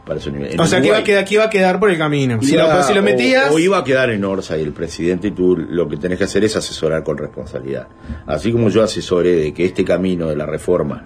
para 0.09 0.19
su 0.19 0.33
nivel. 0.33 0.53
En 0.55 0.61
o 0.61 0.67
sea, 0.67 0.81
que 0.81 0.87
iba, 0.89 0.97
a 0.97 0.99
Uruguay 1.01 1.05
quedar, 1.15 1.25
que 1.27 1.35
iba 1.35 1.45
a 1.45 1.51
quedar 1.51 1.79
por 1.79 1.91
el 1.91 1.99
camino. 1.99 2.43
Si 2.43 2.55
iba- 2.55 2.79
lo, 2.79 2.83
si 2.83 2.95
lo 2.95 3.01
o- 3.01 3.03
metías... 3.05 3.53
O, 3.53 3.59
iba 3.61 3.79
a 3.79 3.85
quedar 3.85 4.11
en 4.11 4.25
Orsa 4.25 4.57
y 4.59 4.63
el 4.63 4.73
presidente 4.73 5.29
y 5.29 5.31
tú 5.33 5.57
lo 5.57 5.89
que 5.89 5.97
tenés 5.99 6.19
que 6.19 6.25
hacer 6.25 6.43
es 6.45 6.57
asesorar 6.57 7.05
con 7.05 7.17
responsabilidad. 7.19 7.87
Así 8.27 8.51
como 8.51 8.71
yo 8.71 8.83
asesoré 8.83 9.37
de 9.37 9.55
que 9.55 9.67
este 9.67 9.85
camino 9.85 10.27
de 10.29 10.35
la 10.37 10.47
reforma 10.47 11.05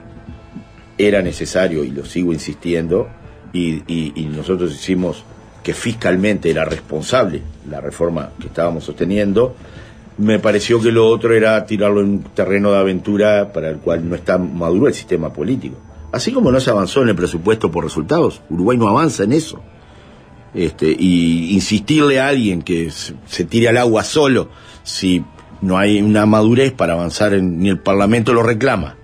era 0.97 1.20
necesario 1.20 1.85
y 1.85 1.91
lo 1.91 2.05
sigo 2.05 2.33
insistiendo 2.33 3.09
y, 3.53 3.83
y- 3.93 4.12
y 4.15 4.24
nosotros 4.27 4.73
hicimos 4.73 5.24
que 5.62 5.74
fiscalmente 5.74 6.51
era 6.51 6.65
responsable 6.65 7.43
la 7.69 7.81
reforma 7.81 8.31
que 8.41 8.47
estábamos 8.49 8.85
sosteniendo, 8.85 9.55
me 10.19 10.39
pareció 10.39 10.81
que 10.81 10.91
lo 10.93 11.07
otro 11.09 11.35
era 11.35 11.65
tirarlo 11.66 12.01
en 12.01 12.07
un 12.07 12.23
terreno 12.35 12.73
de 12.73 12.79
aventura 12.79 13.53
para 13.53 13.70
el 13.70 13.77
cual 13.79 14.09
no 14.09 14.15
está 14.15 14.39
maduro 14.39 14.89
el 14.89 14.95
sistema 14.95 15.33
político. 15.33 15.77
Así 16.12 16.32
como 16.32 16.52
no 16.52 16.60
se 16.60 16.70
avanzó 16.70 17.02
en 17.02 17.09
el 17.09 17.16
presupuesto 17.16 17.70
por 17.70 17.84
resultados, 17.84 18.43
Uruguay 18.51 18.76
no 18.76 18.89
avanza 18.89 19.24
en 19.24 19.32
eso. 19.32 19.62
Este, 20.55 20.94
y 20.98 21.55
insistirle 21.55 22.20
a 22.20 22.28
alguien 22.28 22.62
que 22.62 22.90
se, 22.90 23.44
tire 23.47 23.68
al 23.70 23.78
agua 23.78 24.05
solo 24.05 24.51
si 24.82 25.24
no 25.62 25.78
hay 25.78 26.02
una 26.02 26.26
madurez 26.26 26.72
para 26.72 26.93
avanzar 26.93 27.32
en, 27.32 27.59
ni 27.59 27.70
el 27.70 27.78
Parlamento 27.78 28.34
lo 28.34 28.43
reclama 28.43 28.97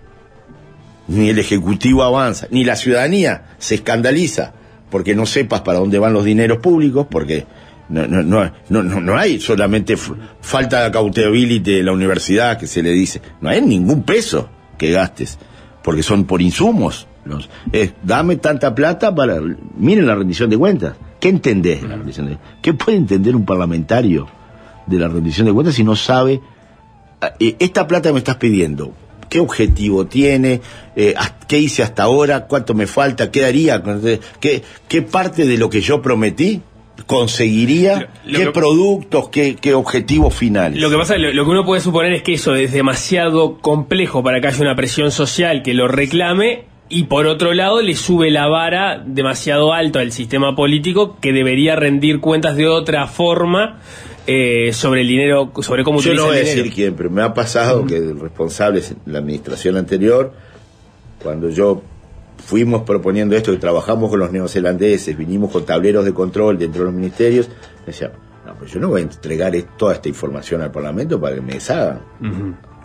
ni 1.08 1.30
el 1.30 1.38
Ejecutivo 1.38 2.04
avanza, 2.04 2.46
ni 2.50 2.64
la 2.64 2.76
ciudadanía 2.76 3.46
se 3.58 3.76
escandaliza 3.76 4.52
porque 4.90 5.14
no 5.14 5.26
sepas 5.26 5.62
para 5.62 5.78
dónde 5.78 5.98
van 5.98 6.12
los 6.12 6.24
dineros 6.24 6.58
públicos, 6.58 7.06
porque 7.10 7.46
no, 7.88 8.06
no, 8.06 8.22
no, 8.22 8.52
no, 8.68 9.00
no, 9.00 9.16
hay 9.16 9.40
solamente 9.40 9.96
falta 9.96 10.80
de 10.80 10.86
accountability 10.86 11.76
de 11.76 11.82
la 11.82 11.92
universidad 11.92 12.58
que 12.58 12.66
se 12.66 12.82
le 12.82 12.90
dice, 12.90 13.20
no 13.40 13.48
hay 13.48 13.62
ningún 13.62 14.02
peso 14.02 14.48
que 14.76 14.92
gastes, 14.92 15.38
porque 15.88 16.02
son 16.02 16.26
por 16.26 16.42
insumos. 16.42 17.06
Los, 17.24 17.48
dame 18.02 18.36
tanta 18.36 18.74
plata 18.74 19.14
para... 19.14 19.40
Miren 19.78 20.04
la 20.06 20.14
rendición 20.14 20.50
de 20.50 20.58
cuentas. 20.58 20.96
¿Qué 21.18 21.30
entendés 21.30 21.80
de 21.80 21.88
la 21.88 21.96
rendición 21.96 22.26
de 22.26 22.36
¿Qué 22.60 22.74
puede 22.74 22.98
entender 22.98 23.34
un 23.34 23.46
parlamentario 23.46 24.28
de 24.86 24.98
la 24.98 25.08
rendición 25.08 25.46
de 25.46 25.54
cuentas 25.54 25.76
si 25.76 25.84
no 25.84 25.96
sabe 25.96 26.42
ah, 27.22 27.32
eh, 27.40 27.56
esta 27.58 27.86
plata 27.86 28.12
me 28.12 28.18
estás 28.18 28.36
pidiendo? 28.36 28.92
¿Qué 29.30 29.40
objetivo 29.40 30.04
tiene? 30.06 30.60
Eh, 30.94 31.14
¿Qué 31.46 31.58
hice 31.58 31.82
hasta 31.82 32.02
ahora? 32.02 32.46
¿Cuánto 32.48 32.74
me 32.74 32.86
falta? 32.86 33.30
¿Qué 33.30 33.46
haría? 33.46 33.82
con- 33.82 34.02
¿Qué, 34.40 34.62
¿Qué 34.88 35.00
parte 35.00 35.46
de 35.46 35.56
lo 35.56 35.70
que 35.70 35.80
yo 35.80 36.02
prometí 36.02 36.60
conseguiría? 37.06 38.10
Lo- 38.24 38.32
lo 38.32 38.38
¿Qué 38.38 38.44
que- 38.46 38.50
productos? 38.52 39.28
¿Qué, 39.28 39.56
qué 39.56 39.74
objetivos 39.74 40.34
finales? 40.34 40.80
Lo 40.80 40.90
que 40.90 40.96
pasa, 40.96 41.16
lo, 41.18 41.32
lo 41.32 41.44
que 41.44 41.50
uno 41.50 41.64
puede 41.64 41.80
suponer 41.80 42.12
es 42.12 42.22
que 42.22 42.34
eso 42.34 42.54
es 42.54 42.72
demasiado 42.72 43.58
complejo 43.58 44.22
para 44.22 44.40
que 44.40 44.48
haya 44.48 44.60
una 44.62 44.76
presión 44.76 45.10
social 45.10 45.62
que 45.62 45.74
lo 45.74 45.88
reclame 45.88 46.64
y 46.90 47.04
por 47.04 47.26
otro 47.26 47.52
lado 47.52 47.82
le 47.82 47.94
sube 47.94 48.30
la 48.30 48.46
vara 48.48 49.02
demasiado 49.04 49.72
alto 49.74 49.98
al 49.98 50.10
sistema 50.12 50.56
político 50.56 51.18
que 51.20 51.32
debería 51.32 51.76
rendir 51.76 52.20
cuentas 52.20 52.56
de 52.56 52.66
otra 52.66 53.06
forma 53.06 53.80
eh, 54.26 54.72
sobre 54.72 55.02
el 55.02 55.08
dinero, 55.08 55.52
sobre 55.60 55.84
cómo 55.84 56.00
Yo 56.00 56.10
utiliza 56.12 56.22
no 56.22 56.28
voy 56.28 56.36
a 56.36 56.40
el 56.40 56.44
dinero. 56.46 56.62
decir 56.64 56.74
quién, 56.74 56.94
pero 56.94 57.10
me 57.10 57.22
ha 57.22 57.32
pasado 57.34 57.84
que 57.86 57.96
el 57.96 58.18
responsable 58.20 58.80
es 58.80 58.94
la 59.06 59.18
administración 59.18 59.76
anterior, 59.76 60.32
cuando 61.22 61.50
yo 61.50 61.82
fuimos 62.48 62.82
proponiendo 62.84 63.36
esto, 63.36 63.52
que 63.52 63.58
trabajamos 63.58 64.08
con 64.08 64.18
los 64.20 64.32
neozelandeses, 64.32 65.14
vinimos 65.18 65.50
con 65.52 65.66
tableros 65.66 66.02
de 66.06 66.14
control 66.14 66.58
dentro 66.58 66.80
de 66.80 66.86
los 66.86 66.94
ministerios, 66.94 67.46
me 67.80 67.86
decía, 67.88 68.10
no, 68.46 68.54
pues 68.54 68.72
yo 68.72 68.80
no 68.80 68.88
voy 68.88 69.02
a 69.02 69.04
entregar 69.04 69.52
toda 69.76 69.92
esta 69.92 70.08
información 70.08 70.62
al 70.62 70.70
Parlamento 70.72 71.20
para 71.20 71.34
que 71.34 71.42
me 71.42 71.52
deshagan. 71.52 72.00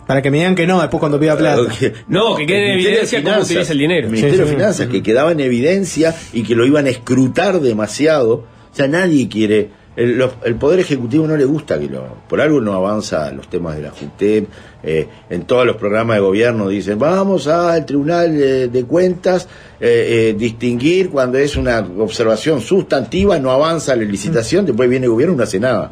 Para 0.06 0.20
que 0.20 0.30
me 0.30 0.36
digan 0.36 0.54
que 0.54 0.66
no, 0.66 0.82
después 0.82 1.00
cuando 1.00 1.18
pida 1.18 1.34
plata. 1.34 1.62
No, 2.08 2.36
que 2.36 2.44
quede 2.46 2.74
en 2.74 2.78
evidencia 2.78 3.22
cómo 3.24 3.40
utiliza 3.40 3.72
el 3.72 3.78
dinero. 3.78 4.06
el 4.06 4.12
Ministerio 4.12 4.36
Sí, 4.36 4.42
de 4.42 4.48
sí. 4.50 4.54
Finanzas, 4.54 4.86
que 4.88 5.02
quedaba 5.02 5.32
en 5.32 5.40
evidencia 5.40 6.14
y 6.34 6.42
que 6.42 6.54
lo 6.54 6.66
iban 6.66 6.84
a 6.84 6.90
escrutar 6.90 7.58
demasiado. 7.62 8.34
O 8.34 8.46
sea, 8.76 8.86
nadie 8.86 9.30
quiere. 9.30 9.70
El, 9.96 10.18
los- 10.18 10.32
el 10.44 10.56
Poder 10.56 10.80
Ejecutivo 10.80 11.26
no 11.26 11.36
le 11.36 11.44
gusta 11.44 11.78
que 11.78 11.86
lo. 11.88 12.16
Por 12.28 12.40
algo 12.40 12.60
no 12.60 12.72
avanza 12.72 13.30
los 13.32 13.48
temas 13.48 13.76
de 13.76 13.82
la 13.82 13.90
JUTEP. 13.90 14.48
eh, 14.82 15.06
en 15.30 15.42
todos 15.44 15.64
los 15.64 15.76
programas 15.76 16.16
de 16.16 16.20
gobierno 16.22 16.68
dicen: 16.68 16.98
vamos 16.98 17.46
al 17.46 17.86
Tribunal 17.86 18.36
de, 18.36 18.68
de 18.68 18.84
Cuentas, 18.84 19.48
eh, 19.80 20.30
eh, 20.30 20.34
distinguir 20.36 21.10
cuando 21.10 21.38
es 21.38 21.56
una 21.56 21.78
observación 21.98 22.60
sustantiva, 22.60 23.38
no 23.38 23.50
avanza 23.52 23.94
la 23.94 24.02
licitación, 24.02 24.66
después 24.66 24.90
viene 24.90 25.06
el 25.06 25.12
gobierno 25.12 25.34
y 25.34 25.38
no 25.38 25.42
hace 25.44 25.60
nada. 25.60 25.90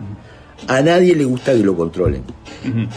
A 0.69 0.81
nadie 0.81 1.17
le 1.17 1.25
gusta 1.25 1.53
que 1.53 1.59
lo 1.65 1.77
controlen. 1.77 2.23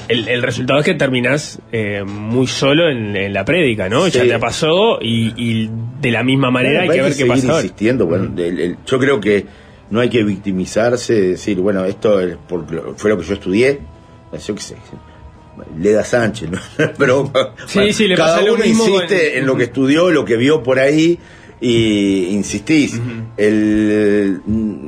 El, 0.07 0.27
el 0.27 0.43
resultado 0.43 0.79
es 0.79 0.85
que 0.85 0.93
terminás 0.93 1.59
eh, 1.71 2.03
muy 2.05 2.45
solo 2.45 2.87
en, 2.89 3.15
en 3.15 3.33
la 3.33 3.43
prédica, 3.43 3.89
¿no? 3.89 4.05
Sí. 4.05 4.11
Ya 4.11 4.23
te 4.35 4.37
pasó 4.39 4.99
y, 5.01 5.33
y 5.35 5.69
de 5.99 6.11
la 6.11 6.23
misma 6.23 6.51
manera 6.51 6.81
hay 6.83 6.89
que 6.89 7.01
ver 7.01 7.15
qué 7.15 7.25
pasa 7.25 7.55
insistiendo. 7.57 8.05
Bueno, 8.05 8.31
el- 8.37 8.77
yo 8.85 8.99
creo 8.99 9.19
que 9.19 9.45
no 9.89 9.99
hay 9.99 10.09
que 10.09 10.23
victimizarse, 10.23 11.13
decir, 11.13 11.59
bueno, 11.59 11.85
esto 11.85 12.19
es 12.19 12.37
porque 12.47 12.75
lo- 12.75 12.95
fue 12.95 13.09
lo 13.11 13.17
que 13.17 13.23
yo 13.25 13.33
estudié. 13.35 13.79
Yo 14.45 14.55
qué 14.55 14.61
sé. 14.61 14.75
Leda 15.79 16.03
Sánchez, 16.03 16.49
¿no? 16.51 16.59
Pero 16.97 17.31
Sí, 17.67 17.93
sí, 17.93 18.07
le 18.07 18.15
cada 18.15 18.35
pasa 18.35 18.45
lo 18.45 18.55
uno 18.55 18.65
mismo 18.65 18.83
insiste 18.87 19.29
con- 19.29 19.37
en 19.39 19.45
lo 19.45 19.55
que 19.55 19.63
estudió, 19.65 20.11
lo 20.11 20.25
que 20.25 20.35
vio 20.35 20.61
por 20.63 20.79
ahí 20.79 21.17
y 21.61 22.25
insistís. 22.31 22.99
El 23.37 24.41
mm, 24.45 24.87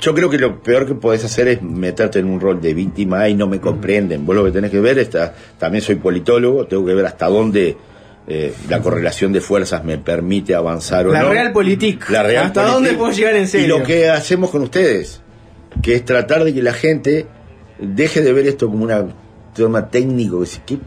yo 0.00 0.14
creo 0.14 0.28
que 0.30 0.38
lo 0.38 0.62
peor 0.62 0.86
que 0.86 0.94
podés 0.94 1.24
hacer 1.24 1.48
es 1.48 1.62
meterte 1.62 2.18
en 2.18 2.26
un 2.26 2.40
rol 2.40 2.60
de 2.60 2.72
víctima, 2.74 3.20
ay, 3.20 3.34
no 3.34 3.46
me 3.46 3.60
comprenden. 3.60 4.24
Vos 4.26 4.36
lo 4.36 4.44
que 4.44 4.50
tenés 4.52 4.70
que 4.70 4.80
ver, 4.80 4.98
está, 4.98 5.34
también 5.58 5.82
soy 5.82 5.96
politólogo, 5.96 6.66
tengo 6.66 6.84
que 6.86 6.94
ver 6.94 7.06
hasta 7.06 7.26
dónde 7.26 7.76
eh, 8.26 8.54
la 8.68 8.80
correlación 8.80 9.32
de 9.32 9.40
fuerzas 9.40 9.84
me 9.84 9.98
permite 9.98 10.54
avanzar 10.54 11.06
o 11.06 11.12
La 11.12 11.22
no. 11.22 11.30
Realpolitik. 11.30 12.08
La 12.10 12.22
Real 12.22 12.46
¿Hasta 12.46 12.64
dónde 12.66 12.94
puedo 12.94 13.12
llegar 13.12 13.36
en 13.36 13.46
serio? 13.48 13.66
Y 13.76 13.78
lo 13.80 13.84
que 13.84 14.08
hacemos 14.08 14.50
con 14.50 14.62
ustedes, 14.62 15.20
que 15.82 15.94
es 15.94 16.04
tratar 16.04 16.44
de 16.44 16.54
que 16.54 16.62
la 16.62 16.72
gente 16.72 17.26
deje 17.78 18.22
de 18.22 18.32
ver 18.32 18.46
esto 18.46 18.68
como 18.70 18.84
una 18.84 19.04
tema 19.54 19.88
técnico, 19.90 20.42
que 20.42 20.60
¿qué 20.64 20.78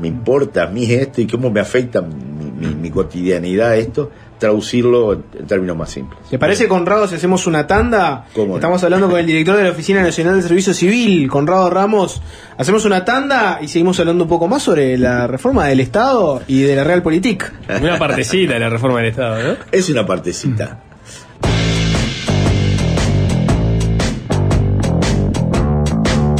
me 0.00 0.08
importa 0.08 0.64
a 0.64 0.66
mí 0.68 0.90
esto 0.92 1.20
y 1.20 1.26
cómo 1.26 1.50
me 1.50 1.60
afecta 1.60 2.00
mi, 2.00 2.50
mi- 2.68 2.74
mi 2.74 2.90
cotidianidad 2.90 3.76
esto? 3.76 4.10
Traducirlo 4.40 5.12
en, 5.12 5.24
en 5.38 5.46
términos 5.46 5.76
más 5.76 5.90
simples. 5.90 6.18
¿Te 6.30 6.38
parece, 6.38 6.66
Conrado, 6.66 7.06
si 7.06 7.14
hacemos 7.14 7.46
una 7.46 7.66
tanda? 7.66 8.26
¿Cómo 8.34 8.48
no? 8.48 8.54
Estamos 8.56 8.82
hablando 8.82 9.08
con 9.08 9.20
el 9.20 9.26
director 9.26 9.56
de 9.56 9.64
la 9.64 9.70
Oficina 9.70 10.02
Nacional 10.02 10.36
de 10.36 10.42
Servicio 10.42 10.74
Civil, 10.74 11.28
Conrado 11.28 11.68
Ramos. 11.70 12.22
Hacemos 12.56 12.84
una 12.86 13.04
tanda 13.04 13.58
y 13.60 13.68
seguimos 13.68 14.00
hablando 14.00 14.24
un 14.24 14.30
poco 14.30 14.48
más 14.48 14.62
sobre 14.62 14.96
la 14.98 15.26
reforma 15.26 15.66
del 15.66 15.80
Estado 15.80 16.42
y 16.48 16.62
de 16.62 16.74
la 16.74 16.84
Realpolitik. 16.84 17.52
Una 17.80 17.98
partecita 17.98 18.54
de 18.54 18.60
la 18.60 18.70
reforma 18.70 18.98
del 19.00 19.10
Estado, 19.10 19.42
¿no? 19.42 19.56
Es 19.70 19.88
una 19.90 20.06
partecita. 20.06 20.80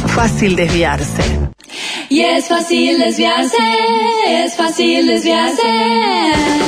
Fácil 0.07 0.55
desviarse. 0.55 1.23
Y 2.09 2.21
es 2.21 2.47
fácil 2.47 2.99
desviarse, 2.99 3.57
es 4.27 4.55
fácil 4.55 5.07
desviarse. 5.07 6.60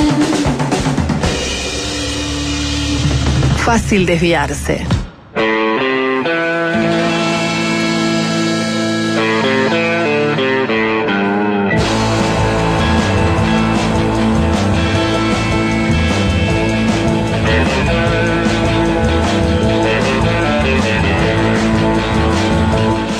Fácil 3.64 4.04
desviarse. 4.04 4.93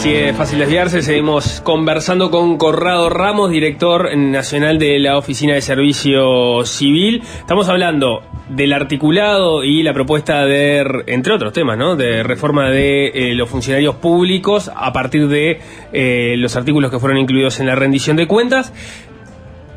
Sí, 0.04 0.14
es 0.14 0.36
fácil 0.36 0.58
desviarse. 0.58 1.00
Seguimos 1.00 1.62
conversando 1.62 2.30
con 2.30 2.58
Corrado 2.58 3.08
Ramos, 3.08 3.50
director 3.50 4.14
nacional 4.14 4.78
de 4.78 4.98
la 4.98 5.16
Oficina 5.16 5.54
de 5.54 5.62
Servicio 5.62 6.66
Civil. 6.66 7.22
Estamos 7.38 7.70
hablando 7.70 8.20
del 8.50 8.74
articulado 8.74 9.64
y 9.64 9.82
la 9.82 9.94
propuesta 9.94 10.44
de, 10.44 10.84
entre 11.06 11.32
otros 11.32 11.54
temas, 11.54 11.78
¿no? 11.78 11.96
De 11.96 12.22
reforma 12.22 12.68
de 12.68 13.06
eh, 13.14 13.34
los 13.34 13.48
funcionarios 13.48 13.94
públicos 13.94 14.70
a 14.76 14.92
partir 14.92 15.26
de 15.26 15.62
eh, 15.94 16.34
los 16.36 16.54
artículos 16.54 16.90
que 16.90 16.98
fueron 16.98 17.16
incluidos 17.16 17.58
en 17.60 17.66
la 17.66 17.74
rendición 17.74 18.18
de 18.18 18.26
cuentas. 18.26 18.74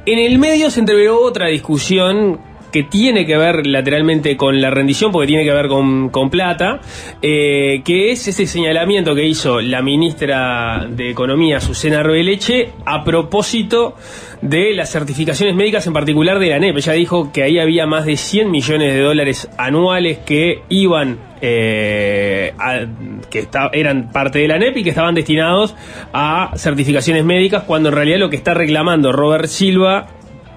En 0.06 0.20
el 0.20 0.40
medio 0.40 0.70
se 0.72 0.82
entreveró 0.82 1.22
otra 1.22 1.48
discusión 1.48 2.42
que 2.72 2.84
tiene 2.84 3.26
que 3.26 3.38
ver 3.38 3.66
lateralmente 3.66 4.36
con 4.38 4.60
la 4.62 4.70
rendición, 4.70 5.12
porque 5.12 5.28
tiene 5.28 5.44
que 5.44 5.52
ver 5.54 5.68
con, 5.68 6.10
con 6.10 6.30
plata, 6.30 6.80
eh, 7.22 7.82
que 7.86 8.12
es 8.12 8.28
ese 8.28 8.46
señalamiento 8.46 9.16
que 9.16 9.26
hizo 9.26 9.62
la 9.62 9.82
ministra 9.82 10.86
de 10.90 11.10
Economía, 11.10 11.60
Susana 11.60 12.00
Arbeleche, 12.02 12.70
a 12.86 13.04
propósito 13.04 13.96
de 14.42 14.74
las 14.74 14.92
certificaciones 14.92 15.56
médicas, 15.56 15.88
en 15.88 15.94
particular 15.94 16.38
de 16.40 16.50
la 16.50 16.60
NEP. 16.60 16.78
Ella 16.78 16.94
dijo 16.94 17.32
que 17.32 17.44
ahí 17.44 17.58
había 17.60 17.86
más 17.88 18.06
de 18.06 18.18
100 18.18 18.52
millones 18.52 18.94
de 18.94 19.00
dólares 19.02 19.50
anuales 19.58 20.20
que 20.20 20.62
iban 20.70 21.18
eh, 21.42 22.54
a- 22.58 22.86
que 23.30 23.48
eran 23.74 24.12
parte 24.12 24.40
de 24.40 24.48
la 24.48 24.58
NEP 24.58 24.78
y 24.78 24.84
que 24.84 24.90
estaban 24.90 25.14
destinados 25.16 25.76
a 26.14 26.52
certificaciones 26.56 27.24
médicas, 27.26 27.64
cuando 27.64 27.90
en 27.90 27.96
realidad 27.96 28.18
lo 28.20 28.30
que 28.30 28.36
está 28.38 28.54
reclamando 28.54 29.12
Robert 29.12 29.46
Silva 29.46 30.08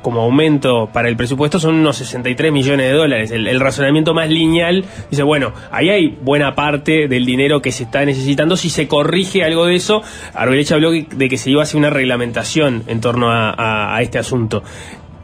como 0.02 0.20
aumento 0.22 0.88
para 0.92 1.08
el 1.08 1.16
presupuesto 1.16 1.58
son 1.58 1.76
unos 1.76 1.96
63 1.96 2.52
millones 2.52 2.90
de 2.90 2.92
dólares. 2.92 3.30
El, 3.30 3.60
razonamiento 3.60 4.14
más 4.14 4.28
lineal 4.28 4.84
dice, 5.10 5.22
bueno, 5.22 5.52
ahí 5.70 5.90
hay 5.90 6.18
buena 6.22 6.54
parte 6.54 7.08
del 7.08 7.26
dinero 7.26 7.60
que 7.60 7.72
se 7.72 7.84
está 7.84 8.04
necesitando. 8.04 8.56
Si 8.56 8.70
se 8.70 8.88
corrige 8.88 9.44
algo 9.44 9.66
de 9.66 9.76
eso, 9.76 10.02
Arbeleche 10.34 10.74
habló 10.74 10.90
de 10.92 11.28
que 11.28 11.38
se 11.38 11.50
iba 11.50 11.60
a 11.60 11.64
hacer 11.64 11.76
una 11.76 11.90
reglamentación 11.90 12.84
en 12.86 13.00
torno 13.00 13.28
a, 13.30 13.98
este 14.00 14.18
asunto. 14.18 14.62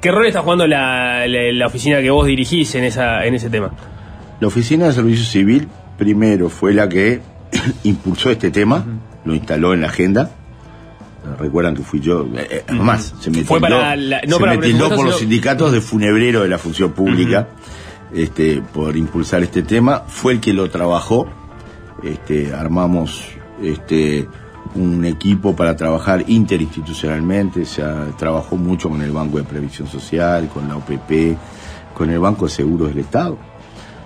¿Qué 0.00 0.10
rol 0.10 0.26
está 0.26 0.42
jugando 0.42 0.66
la 0.66 1.66
oficina 1.66 2.00
que 2.00 2.10
vos 2.10 2.26
dirigís 2.26 2.74
en, 2.74 2.84
esa, 2.84 3.24
en 3.24 3.34
ese 3.34 3.50
tema? 3.50 3.72
La 4.38 4.48
Oficina 4.48 4.86
de 4.86 4.92
Servicio 4.92 5.24
Civil 5.24 5.66
primero 5.96 6.50
fue 6.50 6.74
la 6.74 6.88
que 6.88 7.20
impulsó 7.84 8.30
este 8.30 8.50
tema, 8.50 8.84
lo 9.24 9.34
instaló 9.34 9.72
en 9.72 9.80
la 9.80 9.86
agenda. 9.86 10.30
Recuerdan 11.38 11.74
que 11.74 11.82
fui 11.82 12.00
yo, 12.00 12.22
eh, 12.36 12.46
eh, 12.50 12.64
además, 12.68 13.14
se 13.20 13.30
me 13.30 13.42
Fue 13.44 13.58
tildó, 13.58 13.76
para 13.76 13.96
la- 13.96 14.20
no 14.26 14.36
se 14.36 14.40
para 14.40 14.52
me 14.54 14.58
tildó 14.58 14.78
presupuesto, 14.78 14.96
por 14.96 15.06
los 15.06 15.18
sindicatos 15.18 15.72
de 15.72 15.80
funebrero 15.80 16.42
de 16.42 16.48
la 16.48 16.58
función 16.58 16.92
pública 16.92 17.48
este, 18.14 18.62
por 18.72 18.96
impulsar 18.96 19.42
este 19.42 19.62
tema. 19.62 20.02
Fue 20.06 20.32
el 20.34 20.40
que 20.40 20.52
lo 20.52 20.70
trabajó. 20.70 21.26
Este, 22.02 22.54
armamos 22.54 23.22
este, 23.62 24.28
un 24.74 25.04
equipo 25.04 25.56
para 25.56 25.74
trabajar 25.76 26.24
interinstitucionalmente, 26.26 27.64
se 27.64 27.82
trabajó 28.18 28.56
mucho 28.56 28.88
con 28.90 29.00
el 29.02 29.10
Banco 29.12 29.38
de 29.38 29.44
Previsión 29.44 29.88
Social, 29.88 30.48
con 30.52 30.68
la 30.68 30.76
OPP, 30.76 31.36
con 31.94 32.10
el 32.10 32.18
Banco 32.18 32.44
de 32.44 32.50
Seguros 32.50 32.88
del 32.88 32.98
Estado, 32.98 33.38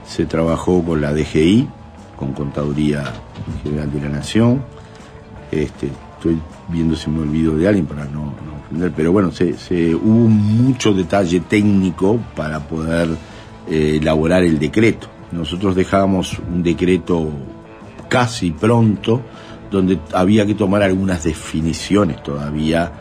se 0.07 0.25
trabajó 0.27 0.83
con 0.85 1.01
la 1.01 1.13
DGI, 1.13 1.69
con 2.17 2.33
Contaduría 2.33 3.03
General 3.65 3.93
de 3.93 4.01
la 4.01 4.09
Nación, 4.09 4.63
este, 5.51 5.91
estoy 6.21 6.39
viendo 6.69 6.95
si 6.95 7.09
me 7.09 7.23
olvido 7.23 7.57
de 7.57 7.67
alguien 7.67 7.87
para 7.87 8.05
no, 8.05 8.25
no 8.27 8.61
ofender, 8.67 8.93
pero 8.95 9.11
bueno, 9.11 9.33
se, 9.33 9.57
se- 9.57 9.95
hubo 9.95 10.29
mucho 10.29 10.93
detalle 10.93 11.41
técnico 11.41 12.19
para 12.37 12.61
poder 12.61 13.09
eh, 13.69 13.99
elaborar 14.01 14.43
el 14.45 14.59
decreto. 14.59 15.07
Nosotros 15.33 15.75
dejábamos 15.75 16.39
un 16.53 16.63
decreto 16.63 17.31
casi 18.09 18.51
pronto, 18.51 19.23
donde 19.71 19.99
había 20.13 20.45
que 20.45 20.55
tomar 20.55 20.83
algunas 20.83 21.25
definiciones 21.25 22.23
todavía, 22.23 22.93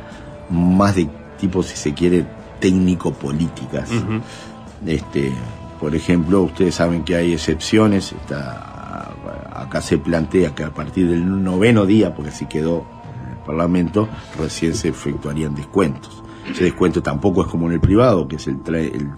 más 0.50 0.96
de 0.96 1.10
tipo, 1.40 1.62
si 1.64 1.76
se 1.76 1.94
quiere, 1.94 2.26
técnico-políticas. 2.60 3.90
Este, 4.86 5.32
por 5.80 5.96
ejemplo, 5.96 6.44
ustedes 6.44 6.76
saben 6.76 7.04
que 7.04 7.16
hay 7.16 7.34
excepciones. 7.34 8.12
Está, 8.14 9.12
acá 9.54 9.82
se 9.82 9.98
plantea 9.98 10.54
que 10.56 10.64
a 10.64 10.70
partir 10.72 11.10
del 11.10 11.44
noveno 11.44 11.86
día, 11.86 12.14
porque 12.14 12.30
así 12.30 12.46
quedó 12.46 12.86
Parlamento, 13.45 14.07
recién 14.38 14.76
se 14.76 14.90
efectuarían 14.90 15.56
descuentos. 15.56 16.24
Ese 16.52 16.66
descuento 16.66 17.02
tampoco 17.03 17.41
es 17.44 17.48
como 17.48 17.68
en 17.68 17.74
el 17.74 17.80
privado, 17.80 18.28
que 18.28 18.38
es 18.38 18.48
el, 18.48 18.57
el, 18.68 19.10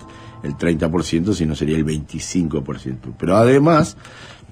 el 0.44 0.58
30%, 0.58 1.34
sino 1.34 1.56
sería 1.56 1.78
el 1.78 1.86
25%. 1.86 3.14
Pero 3.18 3.38
además 3.38 3.98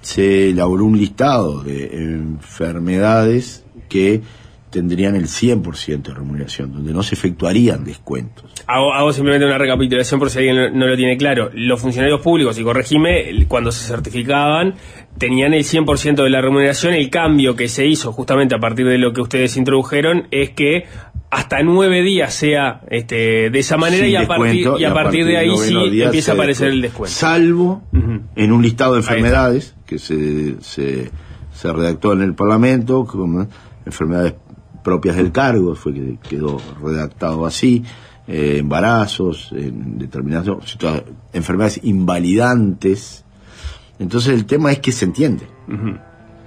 se 0.01 0.49
elaboró 0.49 0.85
un 0.85 0.97
listado 0.97 1.61
de 1.63 1.87
enfermedades 1.93 3.65
que 3.89 4.21
tendrían 4.69 5.15
el 5.15 5.25
100% 5.25 6.01
de 6.01 6.13
remuneración, 6.13 6.71
donde 6.71 6.93
no 6.93 7.01
se 7.01 7.15
efectuarían 7.15 7.83
descuentos. 7.83 8.51
Hago, 8.67 8.93
hago 8.93 9.11
simplemente 9.13 9.45
una 9.45 9.57
recapitulación 9.57 10.19
por 10.19 10.29
si 10.29 10.39
alguien 10.39 10.77
no, 10.77 10.87
lo 10.87 10.95
tiene 10.95 11.17
claro. 11.17 11.49
Los 11.53 11.81
funcionarios 11.81 12.21
públicos, 12.21 12.57
y 12.59 12.63
corregime, 12.63 13.45
cuando 13.47 13.71
se 13.71 13.87
certificaban, 13.87 14.75
tenían 15.17 15.53
el 15.53 15.63
100% 15.63 16.23
de 16.23 16.29
la 16.29 16.41
remuneración. 16.41 16.93
El 16.93 17.09
cambio 17.09 17.55
que 17.55 17.67
se 17.67 17.85
hizo 17.87 18.11
justamente 18.11 18.55
a 18.55 18.59
partir 18.59 18.87
de 18.87 18.97
lo 18.97 19.11
que 19.11 19.21
ustedes 19.21 19.57
introdujeron 19.57 20.27
es 20.31 20.51
que 20.51 20.85
hasta 21.31 21.61
nueve 21.61 22.01
días 22.01 22.33
sea 22.33 22.81
este, 22.89 23.49
de 23.49 23.59
esa 23.59 23.77
manera 23.77 24.07
y 24.07 24.15
a, 24.15 24.27
partir, 24.27 24.67
y 24.79 24.83
a 24.83 24.93
partir 24.93 25.25
de 25.25 25.37
ahí 25.37 25.55
sí 25.57 26.01
empieza 26.01 26.31
a 26.31 26.33
aparecer 26.35 26.69
el 26.69 26.81
descuento. 26.81 27.13
Salvo 27.13 27.83
en 28.35 28.51
un 28.51 28.61
listado 28.61 28.93
de 28.93 28.99
enfermedades 28.99 29.75
que 29.85 29.99
se, 29.99 30.61
se, 30.61 31.11
se 31.51 31.73
redactó 31.73 32.13
en 32.13 32.21
el 32.21 32.33
Parlamento, 32.33 33.05
como 33.05 33.47
enfermedades 33.85 34.33
propias 34.83 35.15
del 35.15 35.31
cargo, 35.31 35.75
fue 35.75 35.93
que 35.93 36.17
quedó 36.27 36.57
redactado 36.81 37.45
así, 37.45 37.83
eh, 38.27 38.57
embarazos, 38.59 39.51
en 39.51 39.97
determinadas 39.97 40.47
enfermedades 41.33 41.79
invalidantes. 41.83 43.25
Entonces 43.97 44.33
el 44.33 44.45
tema 44.45 44.71
es 44.71 44.79
que 44.79 44.91
se 44.91 45.05
entiende 45.05 45.47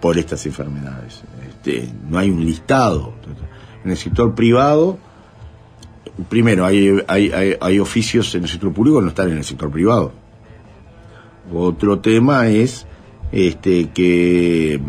por 0.00 0.18
estas 0.18 0.44
enfermedades. 0.46 1.22
Este, 1.48 1.88
no 2.09 2.18
hay 2.18 2.30
un 2.30 2.44
listado. 2.44 3.14
En 3.84 3.90
el 3.90 3.96
sector 3.96 4.34
privado, 4.34 4.98
primero, 6.28 6.64
hay, 6.64 7.00
hay, 7.09 7.30
hay, 7.32 7.56
hay 7.60 7.78
oficios 7.78 8.34
en 8.34 8.44
el 8.44 8.48
sector 8.48 8.72
público 8.72 8.98
que 8.98 9.02
no 9.02 9.09
están 9.09 9.30
en 9.30 9.38
el 9.38 9.44
sector 9.44 9.70
privado. 9.70 10.12
Otro 11.52 11.98
tema 11.98 12.48
es 12.48 12.86
este, 13.32 13.90
que 13.90 14.80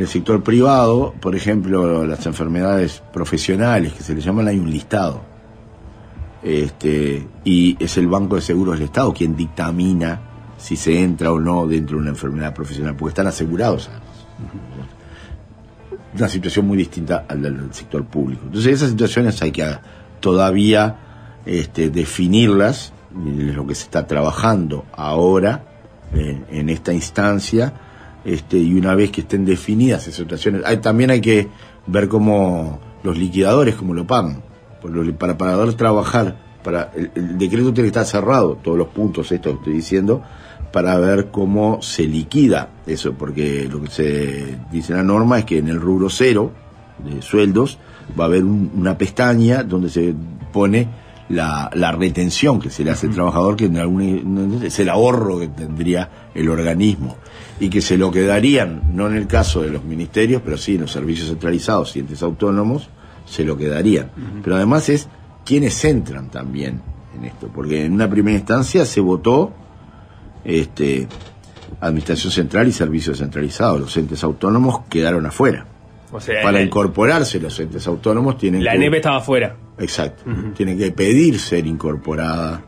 en 0.00 0.04
el 0.04 0.08
sector 0.08 0.42
privado, 0.42 1.14
por 1.20 1.36
ejemplo, 1.36 2.06
las 2.06 2.24
enfermedades 2.24 3.02
profesionales 3.12 3.92
que 3.92 4.02
se 4.02 4.14
le 4.14 4.22
llaman, 4.22 4.48
hay 4.48 4.58
un 4.58 4.70
listado. 4.70 5.20
Este, 6.42 7.28
y 7.44 7.76
es 7.78 7.98
el 7.98 8.08
Banco 8.08 8.36
de 8.36 8.40
Seguros 8.40 8.76
del 8.76 8.86
Estado 8.86 9.12
quien 9.12 9.36
dictamina 9.36 10.22
si 10.56 10.76
se 10.76 10.98
entra 11.02 11.30
o 11.30 11.38
no 11.38 11.66
dentro 11.66 11.96
de 11.96 12.00
una 12.00 12.10
enfermedad 12.12 12.54
profesional, 12.54 12.96
porque 12.96 13.10
están 13.10 13.26
asegurados 13.26 13.90
además. 13.90 14.08
Una 16.16 16.28
situación 16.28 16.66
muy 16.66 16.78
distinta 16.78 17.26
al 17.28 17.42
del 17.42 17.74
sector 17.74 18.02
público. 18.06 18.44
Entonces 18.46 18.72
esas 18.72 18.88
situaciones 18.88 19.42
hay 19.42 19.52
que 19.52 19.66
todavía 20.20 20.96
este, 21.44 21.90
definirlas, 21.90 22.94
es 23.50 23.54
lo 23.54 23.66
que 23.66 23.74
se 23.74 23.84
está 23.84 24.06
trabajando 24.06 24.86
ahora 24.92 25.66
en 26.14 26.70
esta 26.70 26.94
instancia, 26.94 27.89
este, 28.24 28.58
y 28.58 28.74
una 28.74 28.94
vez 28.94 29.10
que 29.10 29.22
estén 29.22 29.44
definidas 29.44 30.02
esas 30.02 30.16
situaciones, 30.16 30.62
hay- 30.64 30.78
también 30.78 31.10
hay 31.10 31.20
que 31.20 31.48
ver 31.86 32.08
cómo 32.08 32.78
los 33.02 33.16
liquidadores, 33.16 33.74
cómo 33.76 33.94
lo 33.94 34.06
pagan. 34.06 34.42
Para, 35.18 35.36
para 35.36 35.56
poder 35.56 35.74
trabajar, 35.74 36.36
para 36.62 36.90
el, 36.96 37.10
el 37.14 37.38
decreto 37.38 37.72
tiene 37.72 37.82
que 37.90 37.98
estar 38.00 38.06
cerrado, 38.06 38.58
todos 38.62 38.78
los 38.78 38.88
puntos, 38.88 39.30
esto 39.32 39.50
que 39.50 39.56
estoy 39.58 39.72
diciendo, 39.74 40.22
para 40.72 40.98
ver 40.98 41.30
cómo 41.30 41.82
se 41.82 42.04
liquida 42.04 42.68
eso, 42.86 43.12
porque 43.14 43.68
lo 43.70 43.82
que 43.82 43.90
se 43.90 44.58
dice 44.70 44.92
en 44.92 44.98
la 44.98 45.04
norma 45.04 45.38
es 45.40 45.44
que 45.44 45.58
en 45.58 45.68
el 45.68 45.80
rubro 45.80 46.08
cero 46.08 46.52
de 47.04 47.20
sueldos 47.22 47.78
va 48.18 48.24
a 48.24 48.26
haber 48.28 48.44
un- 48.44 48.70
una 48.76 48.96
pestaña 48.96 49.62
donde 49.64 49.88
se 49.90 50.14
pone 50.52 50.88
la, 51.28 51.70
la 51.74 51.92
retención 51.92 52.58
que 52.60 52.70
se 52.70 52.84
le 52.84 52.90
hace 52.90 53.06
al 53.06 53.14
trabajador, 53.14 53.56
que 53.56 53.66
en 53.66 53.76
algún, 53.78 54.60
es 54.64 54.78
el 54.80 54.88
ahorro 54.88 55.38
que 55.38 55.48
tendría 55.48 56.08
el 56.34 56.48
organismo, 56.48 57.16
y 57.60 57.68
que 57.70 57.80
se 57.82 57.96
lo 57.98 58.10
quedarían, 58.10 58.82
no 58.94 59.06
en 59.08 59.16
el 59.16 59.26
caso 59.26 59.60
de 59.62 59.70
los 59.70 59.84
ministerios, 59.84 60.42
pero 60.44 60.56
sí 60.56 60.74
en 60.76 60.80
los 60.82 60.92
servicios 60.92 61.28
centralizados 61.28 61.94
y 61.94 62.00
entes 62.00 62.22
autónomos, 62.22 62.88
se 63.26 63.44
lo 63.44 63.56
quedarían. 63.56 64.10
Pero 64.42 64.56
además 64.56 64.88
es 64.88 65.08
quienes 65.44 65.84
entran 65.84 66.30
también 66.30 66.80
en 67.16 67.24
esto, 67.26 67.48
porque 67.54 67.84
en 67.84 67.92
una 67.92 68.08
primera 68.08 68.36
instancia 68.38 68.84
se 68.86 69.00
votó 69.00 69.52
este, 70.44 71.06
Administración 71.80 72.32
Central 72.32 72.68
y 72.68 72.72
Servicios 72.72 73.18
Centralizados. 73.18 73.80
Los 73.80 73.96
entes 73.96 74.24
autónomos 74.24 74.80
quedaron 74.88 75.26
afuera. 75.26 75.66
O 76.12 76.20
sea, 76.20 76.42
Para 76.42 76.58
la- 76.58 76.62
incorporarse 76.62 77.38
los 77.38 77.58
entes 77.60 77.86
autónomos 77.86 78.36
tienen 78.38 78.64
la 78.64 78.72
que... 78.72 78.78
NEP 78.78 78.94
estaba 78.94 79.18
afuera. 79.18 79.54
Exacto. 79.78 80.24
Tienen 80.56 80.76
que 80.78 80.90
pedir 80.90 81.38
ser 81.38 81.66
incorporada 81.66 82.62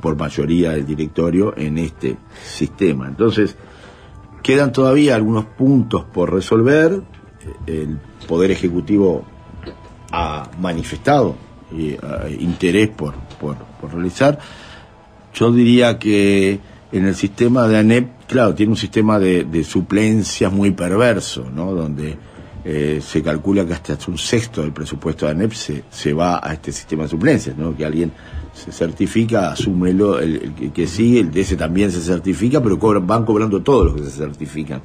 por 0.00 0.16
mayoría 0.16 0.70
del 0.72 0.86
directorio 0.86 1.54
en 1.56 1.76
este 1.78 2.16
sistema. 2.44 3.06
Entonces, 3.08 3.56
quedan 4.48 4.72
todavía 4.72 5.14
algunos 5.14 5.44
puntos 5.44 6.04
por 6.04 6.32
resolver. 6.32 7.02
El 7.66 7.98
Poder 8.26 8.50
Ejecutivo 8.50 9.26
ha 10.10 10.48
manifestado 10.58 11.36
eh, 11.70 11.98
interés 12.40 12.88
por, 12.88 13.12
por, 13.38 13.58
por 13.78 13.92
realizar. 13.92 14.38
Yo 15.34 15.52
diría 15.52 15.98
que 15.98 16.60
en 16.92 17.04
el 17.04 17.14
sistema 17.14 17.68
de 17.68 17.76
ANEP, 17.76 18.24
claro, 18.26 18.54
tiene 18.54 18.72
un 18.72 18.78
sistema 18.78 19.18
de, 19.18 19.44
de 19.44 19.62
suplencias 19.64 20.50
muy 20.50 20.70
perverso, 20.70 21.44
¿no? 21.54 21.74
Donde 21.74 22.16
eh, 22.64 23.02
se 23.02 23.22
calcula 23.22 23.66
que 23.66 23.74
hasta 23.74 23.98
un 24.08 24.16
sexto 24.16 24.62
del 24.62 24.72
presupuesto 24.72 25.26
de 25.26 25.32
ANEP 25.32 25.52
se, 25.52 25.84
se 25.90 26.14
va 26.14 26.40
a 26.42 26.54
este 26.54 26.72
sistema 26.72 27.02
de 27.02 27.10
suplencias, 27.10 27.54
¿no? 27.54 27.76
Que 27.76 27.84
alguien 27.84 28.12
se 28.58 28.72
certifica, 28.72 29.52
asúmelo, 29.52 30.18
el, 30.20 30.52
que 30.74 30.86
sigue, 30.86 31.20
el 31.20 31.30
de 31.30 31.40
ese 31.40 31.56
también 31.56 31.90
se 31.90 32.00
certifica, 32.00 32.62
pero 32.62 32.78
cobran- 32.78 33.06
van 33.06 33.24
cobrando 33.24 33.62
todos 33.62 33.86
los 33.86 33.94
que 33.94 34.02
se 34.04 34.18
certifican. 34.18 34.82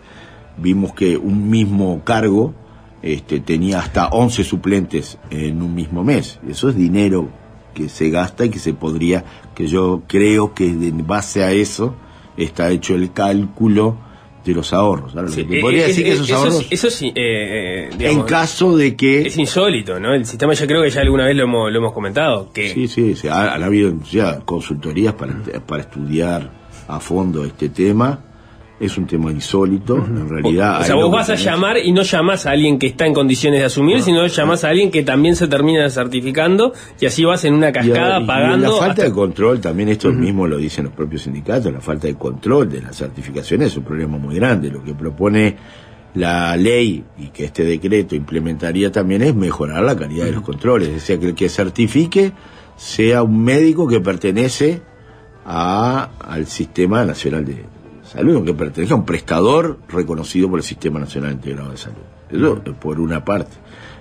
Vimos 0.57 0.93
que 0.93 1.17
un 1.17 1.49
mismo 1.49 2.01
cargo 2.05 2.53
este, 3.01 3.39
tenía 3.41 3.79
hasta 3.79 4.07
11 4.07 4.43
suplentes 4.43 5.17
en 5.29 5.61
un 5.61 5.73
mismo 5.75 6.03
mes. 6.03 6.39
Eso 6.47 6.69
es 6.69 6.75
dinero 6.75 7.27
que 7.73 7.89
se 7.89 8.09
gasta 8.09 8.45
y 8.45 8.49
que 8.49 8.59
se 8.59 8.73
podría, 8.73 9.25
que 9.55 9.67
yo 9.67 10.03
creo 10.07 10.53
que 10.53 10.67
en 10.69 11.05
base 11.05 11.43
a 11.43 11.51
eso 11.51 11.95
está 12.37 12.69
hecho 12.69 12.95
el 12.95 13.11
cálculo 13.11 13.97
de 14.43 14.53
los 14.53 14.73
ahorros. 14.73 15.13
Te 15.33 15.41
Eh, 15.41 15.61
podría 15.61 15.85
eh, 15.85 15.87
decir 15.87 16.05
eh, 16.05 16.09
que 16.09 16.13
esos 16.15 16.27
eso, 16.29 16.37
ahorros, 16.37 16.57
sí- 16.59 16.67
eso 16.71 16.89
sí, 16.89 17.07
eh, 17.07 17.13
eh, 17.15 17.89
en 17.91 17.97
digamos, 17.97 18.25
caso 18.25 18.75
de 18.75 18.95
que... 18.95 19.21
es 19.27 19.37
insólito, 19.37 19.99
¿no? 19.99 20.13
El 20.13 20.25
sistema 20.25 20.53
yo 20.53 20.67
creo 20.67 20.83
que 20.83 20.89
ya 20.89 21.01
alguna 21.01 21.25
vez 21.25 21.35
lo 21.35 21.43
hemos, 21.43 21.71
lo 21.71 21.77
hemos 21.79 21.93
comentado. 21.93 22.51
Que 22.53 22.69
Sí, 22.73 22.87
sí, 22.87 23.15
sí, 23.15 23.27
ha- 23.29 23.53
han 23.53 23.63
habido 23.63 23.93
ya 24.11 24.39
consultorías 24.41 25.13
para, 25.13 25.33
para 25.65 25.81
estudiar 25.83 26.51
a 26.87 26.99
fondo 26.99 27.45
este 27.45 27.69
tema. 27.69 28.19
Es 28.79 28.97
un 28.97 29.05
tema 29.05 29.31
insólito, 29.31 29.95
en 29.97 30.27
realidad. 30.27 30.81
O 30.81 30.83
sea, 30.83 30.95
vos 30.95 31.09
vas 31.11 31.29
a 31.29 31.35
tenés- 31.35 31.43
llamar 31.45 31.77
y 31.77 31.91
no 31.91 32.01
llamás 32.01 32.45
a 32.45 32.51
alguien 32.51 32.79
que 32.79 32.87
está 32.87 33.05
en 33.05 33.13
condiciones 33.13 33.59
de 33.59 33.65
asumir, 33.67 34.01
sino 34.01 34.25
llamás 34.27 34.63
a 34.63 34.69
alguien 34.69 34.91
que 34.91 35.03
también 35.03 35.35
se 35.35 35.47
termina 35.47 35.89
certificando 35.89 36.73
y 36.99 37.05
así 37.05 37.23
vas 37.23 37.45
en 37.45 37.53
una 37.53 37.71
cascada 37.71 38.19
y 38.19 38.25
pagando. 38.25 38.71
la 38.71 38.77
falta 38.77 38.85
hasta- 38.91 39.03
de 39.03 39.11
control, 39.11 39.61
también 39.61 39.89
esto 39.89 40.11
mismo 40.11 40.47
lo 40.47 40.57
dicen 40.57 40.85
los 40.85 40.93
propios 40.93 41.21
sindicatos, 41.21 41.71
la 41.71 41.79
falta 41.81 42.07
de 42.07 42.15
control 42.15 42.69
de 42.69 42.81
las 42.81 42.97
certificaciones 42.97 43.67
es 43.67 43.77
un 43.77 43.83
problema 43.83 44.17
muy 44.17 44.35
grande. 44.35 44.69
Lo 44.69 44.83
que 44.83 44.93
propone 44.95 45.55
la 46.15 46.57
ley 46.57 47.03
y 47.19 47.27
que 47.27 47.45
este 47.45 47.63
decreto 47.63 48.15
implementaría 48.15 48.91
también 48.91 49.21
es 49.21 49.33
mejorar 49.35 49.83
la 49.83 49.95
calidad 49.95 50.25
de 50.25 50.31
los 50.33 50.41
controles. 50.43 50.89
Es 50.89 50.93
decir, 50.95 51.19
que 51.19 51.27
el 51.27 51.35
que 51.35 51.47
certifique 51.47 52.33
sea 52.75 53.23
un 53.23 53.43
médico 53.43 53.87
que 53.87 54.01
pertenece 54.01 54.81
a, 55.45 56.09
al 56.19 56.45
Sistema 56.47 57.05
Nacional 57.05 57.45
de 57.45 57.63
salud, 58.13 58.35
aunque 58.35 58.53
pertenezca 58.53 58.95
a 58.95 58.97
un 58.97 59.05
prestador 59.05 59.79
reconocido 59.89 60.49
por 60.49 60.59
el 60.59 60.63
Sistema 60.63 60.99
Nacional 60.99 61.31
Integrado 61.33 61.71
de 61.71 61.77
Salud. 61.77 61.97
Eso 62.31 62.61
por 62.79 62.99
una 62.99 63.23
parte. 63.25 63.51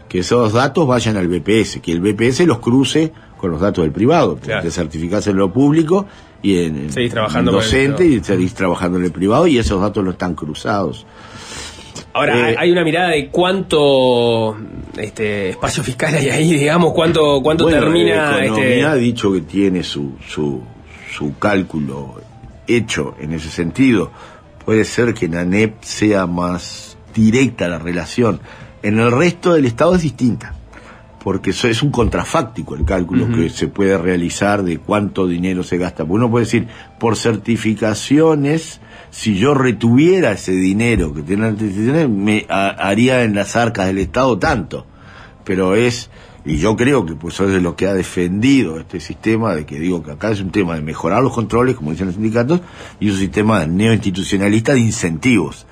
Que 0.09 0.18
esos 0.20 0.52
datos 0.52 0.86
vayan 0.86 1.16
al 1.16 1.26
BPS, 1.28 1.80
que 1.80 1.93
el 1.93 2.01
BPS 2.01 2.40
los 2.47 2.59
cruce 2.60 3.12
con 3.39 3.51
los 3.51 3.60
datos 3.60 3.82
del 3.82 3.93
privado, 3.93 4.32
porque 4.34 4.47
Claro. 4.48 4.62
te 4.62 4.70
certificás 4.70 5.26
en 5.26 5.36
lo 5.36 5.52
público 5.52 6.06
y 6.43 6.59
en, 6.64 6.89
trabajando 7.10 7.51
en 7.51 7.56
con 7.56 7.64
el 7.64 7.70
docente 7.70 8.05
y 8.06 8.22
seguís 8.22 8.55
trabajando 8.55 8.98
en 8.98 9.05
el 9.05 9.12
privado 9.12 9.47
y 9.47 9.59
esos 9.59 9.80
datos 9.80 10.05
no 10.05 10.10
están 10.10 10.34
cruzados. 10.34 11.06
Ahora, 12.14 12.36
Eh, 12.39 12.43
hay- 12.43 12.55
hay 12.59 12.72
una 12.72 12.84
mirada 12.84 13.09
de 13.10 13.28
cuánto 13.30 14.56
este, 14.97 15.51
espacio 15.51 15.82
fiscal 15.82 16.14
hay 16.14 16.28
ahí, 16.28 16.52
digamos, 16.55 16.93
cuánto, 16.93 17.40
cuánto 17.43 17.64
Bueno, 17.64 17.80
termina 17.80 18.32
la 18.32 18.44
economía 18.44 18.68
este, 18.68 18.84
ha 18.84 18.94
dicho 18.94 19.32
que 19.32 19.40
tiene 19.40 19.82
su, 19.82 20.12
su, 20.28 20.60
su 21.16 21.39
cálculo 21.39 22.16
hecho 22.66 23.14
en 23.20 23.32
ese 23.32 23.51
sentido. 23.51 24.10
Puede 24.64 24.84
ser 24.84 25.14
que 25.14 25.26
en 25.26 25.36
ANEP 25.36 25.82
sea 25.82 26.26
más 26.26 26.97
directa 27.14 27.68
la 27.68 27.78
relación. 27.78 28.40
En 28.82 28.98
el 29.01 29.10
resto 29.12 29.52
del 29.55 29.64
Estado 29.64 29.94
es 29.97 30.02
distinta, 30.02 30.55
porque 31.22 31.51
eso 31.51 31.68
es 31.68 31.82
un 31.82 31.90
contrafáctico 31.90 32.74
el 32.74 32.84
cálculo 32.84 33.28
que 33.32 33.48
se 33.51 33.68
puede 33.68 33.97
realizar 33.98 34.62
de 34.62 34.78
cuánto 34.78 35.26
dinero 35.28 35.62
se 35.62 35.78
gasta. 35.78 36.05
Uno 36.05 36.30
puede 36.30 36.44
decir, 36.47 36.68
por 36.98 37.16
certificaciones, 37.16 38.80
si 39.10 39.36
yo 39.36 39.55
retuviera 39.55 40.32
ese 40.32 40.52
dinero 40.52 41.12
que 41.14 41.22
tiene 41.22 41.51
las 41.51 41.60
instituciones, 41.60 42.09
me 42.09 42.47
ha- 42.48 42.68
haría 42.70 43.22
en 43.24 43.34
las 43.34 43.56
arcas 43.56 43.86
del 43.86 43.98
Estado 43.98 44.39
tanto 44.39 44.86
pero 45.44 45.74
es, 45.74 46.09
y 46.44 46.56
yo 46.56 46.77
creo 46.77 47.06
que 47.06 47.14
pues 47.14 47.35
eso 47.35 47.47
es 47.47 47.52
de 47.52 47.60
lo 47.60 47.77
que 47.77 47.86
ha 47.86 47.94
defendido 47.94 48.81
este 48.81 48.98
sistema, 48.98 49.55
de 49.55 49.64
que 49.64 49.78
digo 49.78 50.02
que 50.02 50.12
acá 50.12 50.31
es 50.31 50.40
un 50.40 50.51
tema 50.51 50.74
de 50.74 50.82
mejorar 50.82 51.23
los 51.23 51.32
controles, 51.32 51.77
como 51.77 51.93
dicen 51.93 52.06
los 52.06 52.16
sindicatos, 52.16 52.60
y 52.98 53.10
un 53.10 53.16
sistema 53.16 53.64
neoinstitucionalista 53.66 54.74
de 54.74 54.81
incentivos. 54.81 55.66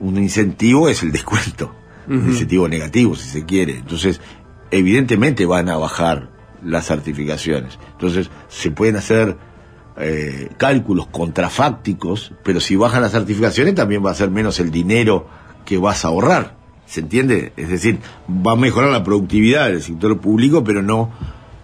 Un 0.00 0.18
incentivo 0.18 0.88
es 0.88 1.02
el 1.02 1.12
descuento, 1.12 1.74
un 2.08 2.28
incentivo 2.28 2.68
negativo, 2.68 3.14
si 3.14 3.28
se 3.28 3.44
quiere. 3.46 3.76
Entonces, 3.76 4.20
evidentemente 4.70 5.46
van 5.46 5.68
a 5.68 5.76
bajar 5.76 6.30
las 6.62 6.86
certificaciones. 6.86 7.78
Entonces, 7.92 8.30
se 8.48 8.70
pueden 8.70 8.96
hacer 8.96 9.38
eh, 9.96 10.50
cálculos 10.58 11.06
contrafácticos, 11.06 12.32
pero 12.42 12.60
si 12.60 12.76
bajan 12.76 13.02
las 13.02 13.12
certificaciones 13.12 13.74
también 13.74 14.04
va 14.04 14.10
a 14.10 14.14
ser 14.14 14.30
menos 14.30 14.60
el 14.60 14.70
dinero 14.70 15.26
que 15.64 15.78
vas 15.78 16.04
a 16.04 16.08
ahorrar. 16.08 16.61
¿Se 16.92 17.00
entiende? 17.00 17.54
Es 17.56 17.70
decir, 17.70 18.00
va 18.28 18.52
a 18.52 18.56
mejorar 18.56 18.90
la 18.90 19.02
productividad 19.02 19.68
del 19.68 19.80
sector 19.80 20.20
público, 20.20 20.62
pero 20.62 20.82
no, 20.82 21.10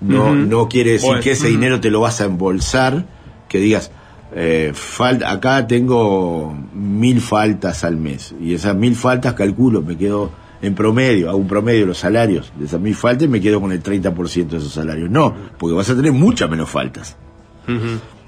no, 0.00 0.34
no 0.34 0.70
quiere 0.70 0.92
decir 0.92 1.20
que 1.22 1.32
ese 1.32 1.48
dinero 1.48 1.82
te 1.82 1.90
lo 1.90 2.00
vas 2.00 2.22
a 2.22 2.24
embolsar, 2.24 3.04
que 3.46 3.58
digas, 3.58 3.90
eh, 4.34 4.72
falta, 4.72 5.30
acá 5.30 5.66
tengo 5.66 6.56
mil 6.72 7.20
faltas 7.20 7.84
al 7.84 7.98
mes, 7.98 8.34
y 8.40 8.54
esas 8.54 8.74
mil 8.74 8.96
faltas 8.96 9.34
calculo, 9.34 9.82
me 9.82 9.98
quedo 9.98 10.30
en 10.62 10.74
promedio, 10.74 11.28
hago 11.28 11.36
un 11.36 11.46
promedio 11.46 11.80
de 11.80 11.86
los 11.88 11.98
salarios 11.98 12.50
de 12.56 12.64
esas 12.64 12.80
mil 12.80 12.94
faltas 12.94 13.24
y 13.24 13.28
me 13.28 13.42
quedo 13.42 13.60
con 13.60 13.70
el 13.70 13.82
30% 13.82 14.48
de 14.48 14.56
esos 14.56 14.72
salarios. 14.72 15.10
No, 15.10 15.34
porque 15.58 15.74
vas 15.74 15.90
a 15.90 15.94
tener 15.94 16.12
muchas 16.12 16.48
menos 16.48 16.70
faltas. 16.70 17.18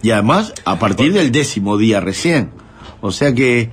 Y 0.02 0.10
además, 0.10 0.52
a 0.66 0.78
partir 0.78 1.14
del 1.14 1.32
décimo 1.32 1.78
día 1.78 2.00
recién. 2.00 2.50
O 3.00 3.10
sea 3.10 3.34
que 3.34 3.70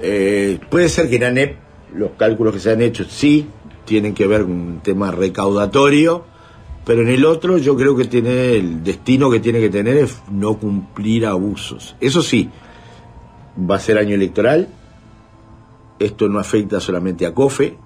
eh, 0.00 0.60
puede 0.70 0.88
ser 0.88 1.10
que 1.10 1.16
en 1.16 1.24
ANEP 1.24 1.69
los 1.94 2.10
cálculos 2.16 2.54
que 2.54 2.60
se 2.60 2.70
han 2.72 2.80
hecho 2.82 3.04
sí 3.04 3.46
tienen 3.84 4.14
que 4.14 4.26
ver 4.26 4.42
con 4.42 4.52
un 4.52 4.80
tema 4.80 5.10
recaudatorio, 5.10 6.24
pero 6.84 7.02
en 7.02 7.08
el 7.08 7.24
otro 7.24 7.58
yo 7.58 7.76
creo 7.76 7.96
que 7.96 8.04
tiene 8.04 8.54
el 8.56 8.82
destino 8.84 9.30
que 9.30 9.40
tiene 9.40 9.60
que 9.60 9.70
tener 9.70 9.96
es 9.96 10.16
no 10.30 10.56
cumplir 10.58 11.26
abusos. 11.26 11.96
Eso 12.00 12.22
sí, 12.22 12.48
va 13.70 13.76
a 13.76 13.80
ser 13.80 13.98
año 13.98 14.14
electoral, 14.14 14.68
esto 15.98 16.28
no 16.28 16.38
afecta 16.38 16.80
solamente 16.80 17.26
a 17.26 17.34
COFE, 17.34 17.76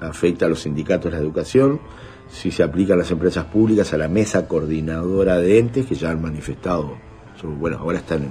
afecta 0.00 0.46
a 0.46 0.48
los 0.48 0.60
sindicatos 0.60 1.10
de 1.10 1.16
la 1.18 1.22
educación, 1.22 1.80
si 2.28 2.50
se 2.50 2.62
aplica 2.62 2.94
a 2.94 2.96
las 2.96 3.10
empresas 3.10 3.44
públicas, 3.46 3.92
a 3.92 3.98
la 3.98 4.08
mesa 4.08 4.46
coordinadora 4.48 5.38
de 5.38 5.58
entes 5.58 5.86
que 5.86 5.94
ya 5.94 6.10
han 6.10 6.20
manifestado, 6.20 6.94
bueno, 7.58 7.78
ahora 7.78 7.98
están 7.98 8.22
en, 8.24 8.30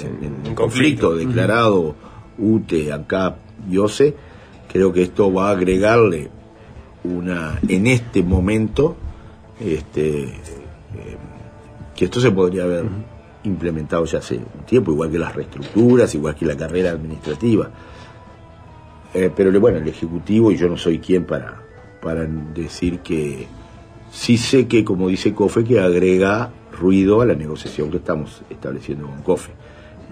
en- 0.00 0.24
en- 0.24 0.46
en 0.46 0.54
conflicto 0.54 1.14
declarado 1.16 1.94
UTE, 2.38 2.92
ANCAP 2.92 3.36
OCE, 3.76 4.14
creo 4.72 4.92
que 4.92 5.02
esto 5.02 5.32
va 5.32 5.48
a 5.48 5.52
agregarle 5.52 6.30
una, 7.04 7.58
en 7.68 7.86
este 7.86 8.22
momento, 8.22 8.96
este, 9.60 10.22
eh, 10.22 10.32
que 11.94 12.04
esto 12.04 12.20
se 12.20 12.30
podría 12.30 12.64
haber 12.64 12.86
implementado 13.44 14.04
ya 14.04 14.18
hace 14.18 14.36
un 14.36 14.64
tiempo, 14.66 14.92
igual 14.92 15.10
que 15.10 15.18
las 15.18 15.34
reestructuras, 15.34 16.14
igual 16.14 16.34
que 16.34 16.46
la 16.46 16.56
carrera 16.56 16.90
administrativa. 16.90 17.70
Eh, 19.14 19.30
pero 19.34 19.58
bueno, 19.60 19.78
el 19.78 19.88
Ejecutivo, 19.88 20.52
y 20.52 20.56
yo 20.56 20.68
no 20.68 20.76
soy 20.76 20.98
quien 20.98 21.24
para, 21.24 21.62
para 22.02 22.24
decir 22.24 23.00
que 23.00 23.46
sí 24.10 24.36
sé 24.36 24.66
que, 24.68 24.84
como 24.84 25.08
dice 25.08 25.34
COFE, 25.34 25.64
que 25.64 25.80
agrega 25.80 26.50
ruido 26.78 27.20
a 27.20 27.26
la 27.26 27.34
negociación 27.34 27.90
que 27.90 27.96
estamos 27.96 28.42
estableciendo 28.50 29.06
con 29.06 29.22
COFE. 29.22 29.52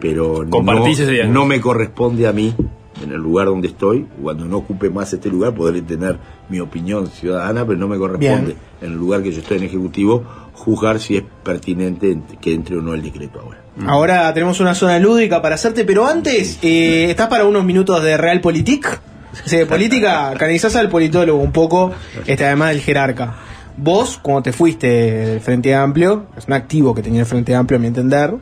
Pero 0.00 0.44
no 0.44 1.46
me 1.46 1.60
corresponde 1.60 2.26
a 2.26 2.32
mí, 2.32 2.54
en 3.02 3.12
el 3.12 3.18
lugar 3.18 3.46
donde 3.46 3.68
estoy, 3.68 4.06
cuando 4.22 4.44
no 4.46 4.58
ocupe 4.58 4.90
más 4.90 5.12
este 5.12 5.28
lugar, 5.28 5.54
podré 5.54 5.82
tener 5.82 6.18
mi 6.48 6.60
opinión 6.60 7.08
ciudadana, 7.08 7.66
pero 7.66 7.78
no 7.78 7.88
me 7.88 7.98
corresponde, 7.98 8.46
Bien. 8.46 8.58
en 8.80 8.92
el 8.92 8.98
lugar 8.98 9.22
que 9.22 9.32
yo 9.32 9.40
estoy 9.40 9.58
en 9.58 9.64
Ejecutivo, 9.64 10.24
juzgar 10.54 11.00
si 11.00 11.18
es 11.18 11.24
pertinente 11.42 12.18
que 12.40 12.54
entre 12.54 12.76
o 12.76 12.82
no 12.82 12.94
el 12.94 13.02
decreto 13.02 13.40
ahora. 13.40 13.58
Ahora 13.86 14.32
tenemos 14.32 14.58
una 14.60 14.74
zona 14.74 14.98
lúdica 14.98 15.42
para 15.42 15.56
hacerte, 15.56 15.84
pero 15.84 16.06
antes, 16.06 16.58
eh, 16.62 17.10
¿estás 17.10 17.28
para 17.28 17.44
unos 17.44 17.64
minutos 17.64 18.02
de 18.02 18.16
Realpolitik? 18.16 19.00
O 19.44 19.48
sea, 19.48 19.58
de 19.58 19.66
política, 19.66 20.32
canalizás 20.38 20.76
al 20.76 20.88
politólogo 20.88 21.42
un 21.42 21.52
poco, 21.52 21.92
este, 22.26 22.46
además 22.46 22.70
del 22.70 22.80
jerarca. 22.80 23.36
Vos, 23.76 24.18
cuando 24.22 24.44
te 24.44 24.52
fuiste 24.54 24.86
del 24.86 25.40
Frente 25.40 25.74
Amplio, 25.74 26.26
es 26.36 26.46
un 26.46 26.54
activo 26.54 26.94
que 26.94 27.02
tenía 27.02 27.20
el 27.20 27.26
Frente 27.26 27.54
Amplio 27.54 27.76
a 27.76 27.80
mi 27.80 27.88
entender, 27.88 28.34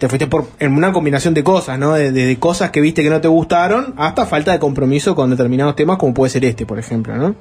te 0.00 0.08
fuiste 0.08 0.26
por 0.26 0.46
en 0.58 0.72
una 0.72 0.92
combinación 0.92 1.34
de 1.34 1.44
cosas, 1.44 1.78
¿no? 1.78 1.92
De, 1.92 2.10
de- 2.10 2.24
de 2.26 2.38
cosas 2.38 2.70
que 2.72 2.80
viste 2.80 3.02
que 3.04 3.10
no 3.10 3.20
te 3.20 3.28
gustaron, 3.28 3.94
hasta 3.98 4.26
falta 4.26 4.50
de 4.50 4.58
compromiso 4.58 5.14
con 5.14 5.30
determinados 5.30 5.76
temas, 5.76 5.98
como 5.98 6.12
puede 6.14 6.30
ser 6.30 6.44
este, 6.44 6.66
por 6.66 6.78
ejemplo, 6.78 7.14
¿no? 7.16 7.36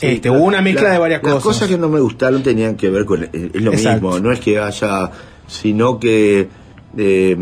este, 0.00 0.28
hubo 0.30 0.44
una 0.44 0.60
mezcla 0.60 0.84
La- 0.88 0.92
de 0.92 0.98
varias 0.98 1.22
las 1.22 1.32
cosas. 1.32 1.42
cosas 1.48 1.68
que 1.68 1.78
no 1.78 1.88
me 1.88 1.98
gustaron 2.00 2.42
tenían 2.42 2.76
que 2.76 2.90
ver 2.90 3.04
con. 3.06 3.24
Es 3.24 3.30
es 3.32 3.62
lo 3.62 3.72
Exacto. 3.72 4.06
mismo, 4.10 4.20
no 4.20 4.30
es 4.32 4.38
que 4.38 4.58
haya. 4.60 5.10
sino 5.46 5.98
que. 5.98 6.46
eh, 6.96 7.36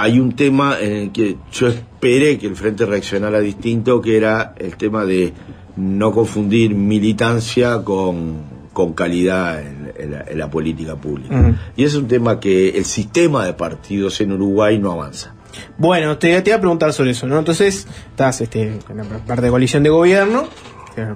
hay 0.00 0.20
un 0.20 0.36
tema 0.36 0.76
en 0.80 0.92
el 0.92 1.10
que 1.12 1.36
yo 1.52 1.66
esperé 1.66 2.38
que 2.38 2.46
el 2.46 2.54
Frente 2.54 2.86
reaccionara 2.86 3.40
distinto, 3.40 4.00
que 4.00 4.16
era 4.16 4.54
el 4.56 4.76
tema 4.76 5.04
de 5.04 5.32
no 5.76 6.12
confundir 6.12 6.72
militancia 6.72 7.82
con, 7.82 8.36
con 8.78 8.92
calidad 8.92 9.60
en, 9.60 9.92
en 9.98 10.10
la, 10.12 10.24
en 10.28 10.38
la 10.38 10.48
política 10.48 10.94
pública. 10.94 11.52
Y 11.76 11.82
es 11.82 11.96
un 11.96 12.06
tema 12.06 12.38
que 12.38 12.68
el 12.68 12.84
sistema 12.84 13.44
de 13.44 13.52
partidos 13.54 14.20
en 14.20 14.30
Uruguay 14.30 14.78
no 14.78 14.92
avanza. 14.92 15.34
Bueno, 15.78 16.16
te, 16.16 16.40
te 16.42 16.50
iba 16.50 16.58
a 16.58 16.60
preguntar 16.60 16.92
sobre 16.92 17.10
eso, 17.10 17.26
¿no? 17.26 17.40
Entonces, 17.40 17.88
estás 18.10 18.40
este, 18.40 18.62
en 18.88 18.96
la 18.96 19.02
parte 19.26 19.42
de 19.46 19.50
coalición 19.50 19.82
de 19.82 19.88
gobierno, 19.90 20.46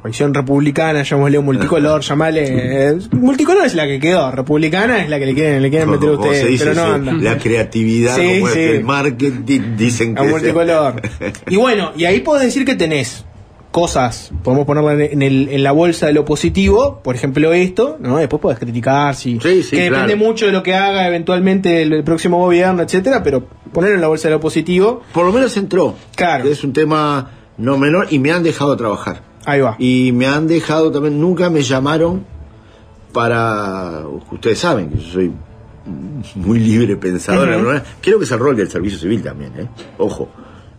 coalición 0.00 0.34
republicana, 0.34 1.04
llamémosle 1.04 1.38
multicolor, 1.38 2.00
llamale. 2.00 2.88
eh, 2.88 2.98
multicolor 3.12 3.64
es 3.66 3.74
la 3.76 3.86
que 3.86 4.00
quedó, 4.00 4.32
republicana 4.32 5.04
es 5.04 5.08
la 5.08 5.20
que 5.20 5.26
le 5.26 5.34
quieren, 5.34 5.62
le 5.62 5.70
quieren 5.70 5.88
meter 5.88 6.08
a 6.08 6.12
Como 6.16 6.22
ustedes, 6.24 6.42
se 6.42 6.48
dice, 6.48 6.64
pero 6.64 6.74
no 6.84 6.92
anda. 6.94 7.12
la 7.12 7.38
creatividad, 7.38 8.16
Sí, 8.16 8.40
como 8.40 8.48
es 8.48 8.56
el 8.56 8.82
marketing, 8.84 9.60
dicen 9.76 10.18
A 10.18 10.22
que 10.22 10.26
es- 10.26 10.32
multicolor. 10.32 11.00
Y 11.48 11.54
bueno, 11.56 11.92
y 11.96 12.06
ahí 12.06 12.20
podés 12.22 12.44
decir 12.46 12.64
que 12.64 12.74
tenés 12.74 13.24
cosas, 13.72 14.30
podemos 14.44 14.64
ponerla 14.66 14.92
en, 14.92 15.00
en 15.00 15.22
el- 15.22 15.48
en 15.48 15.62
la 15.64 15.72
bolsa 15.72 16.06
de 16.06 16.12
lo 16.12 16.24
positivo, 16.24 17.00
por 17.02 17.16
ejemplo 17.16 17.52
esto, 17.52 17.96
¿no? 17.98 18.18
Después 18.18 18.40
podés 18.40 18.58
criticar 18.60 19.14
si 19.16 19.40
Sí, 19.40 19.62
sí, 19.64 19.70
que 19.76 19.88
claro. 19.88 20.04
depende 20.06 20.24
mucho 20.24 20.46
de 20.46 20.52
lo 20.52 20.62
que 20.62 20.74
haga 20.76 21.08
eventualmente 21.08 21.82
el, 21.82 21.92
el 21.94 22.04
próximo 22.04 22.38
gobierno, 22.38 22.82
etcétera, 22.82 23.22
pero 23.24 23.44
ponerlo 23.72 23.96
en 23.96 24.00
la 24.02 24.08
bolsa 24.08 24.28
de 24.28 24.34
lo 24.34 24.40
positivo. 24.40 25.02
Por 25.12 25.24
lo 25.26 25.32
menos 25.32 25.56
entró. 25.56 25.94
Claro. 26.14 26.48
Es 26.48 26.62
un 26.62 26.72
tema 26.72 27.30
no 27.58 27.78
menor 27.78 28.06
y 28.10 28.18
me 28.20 28.30
han 28.30 28.42
dejado 28.42 28.76
trabajar. 28.76 29.22
Ahí 29.44 29.60
va. 29.60 29.74
Y 29.78 30.12
me 30.12 30.26
han 30.26 30.46
dejado 30.46 30.92
también, 30.92 31.20
nunca 31.20 31.50
me 31.50 31.62
llamaron 31.62 32.24
para. 33.12 34.02
Ustedes 34.30 34.58
saben 34.58 34.90
que 34.90 34.98
yo 34.98 35.10
soy 35.12 35.32
muy 36.36 36.58
libre 36.60 36.96
pensador. 36.96 37.48
¿no? 37.48 37.80
Creo 38.00 38.18
que 38.18 38.24
es 38.24 38.30
el 38.30 38.38
rol 38.38 38.56
del 38.56 38.70
servicio 38.70 38.98
civil 38.98 39.22
también, 39.22 39.52
¿eh? 39.58 39.66
Ojo. 39.98 40.28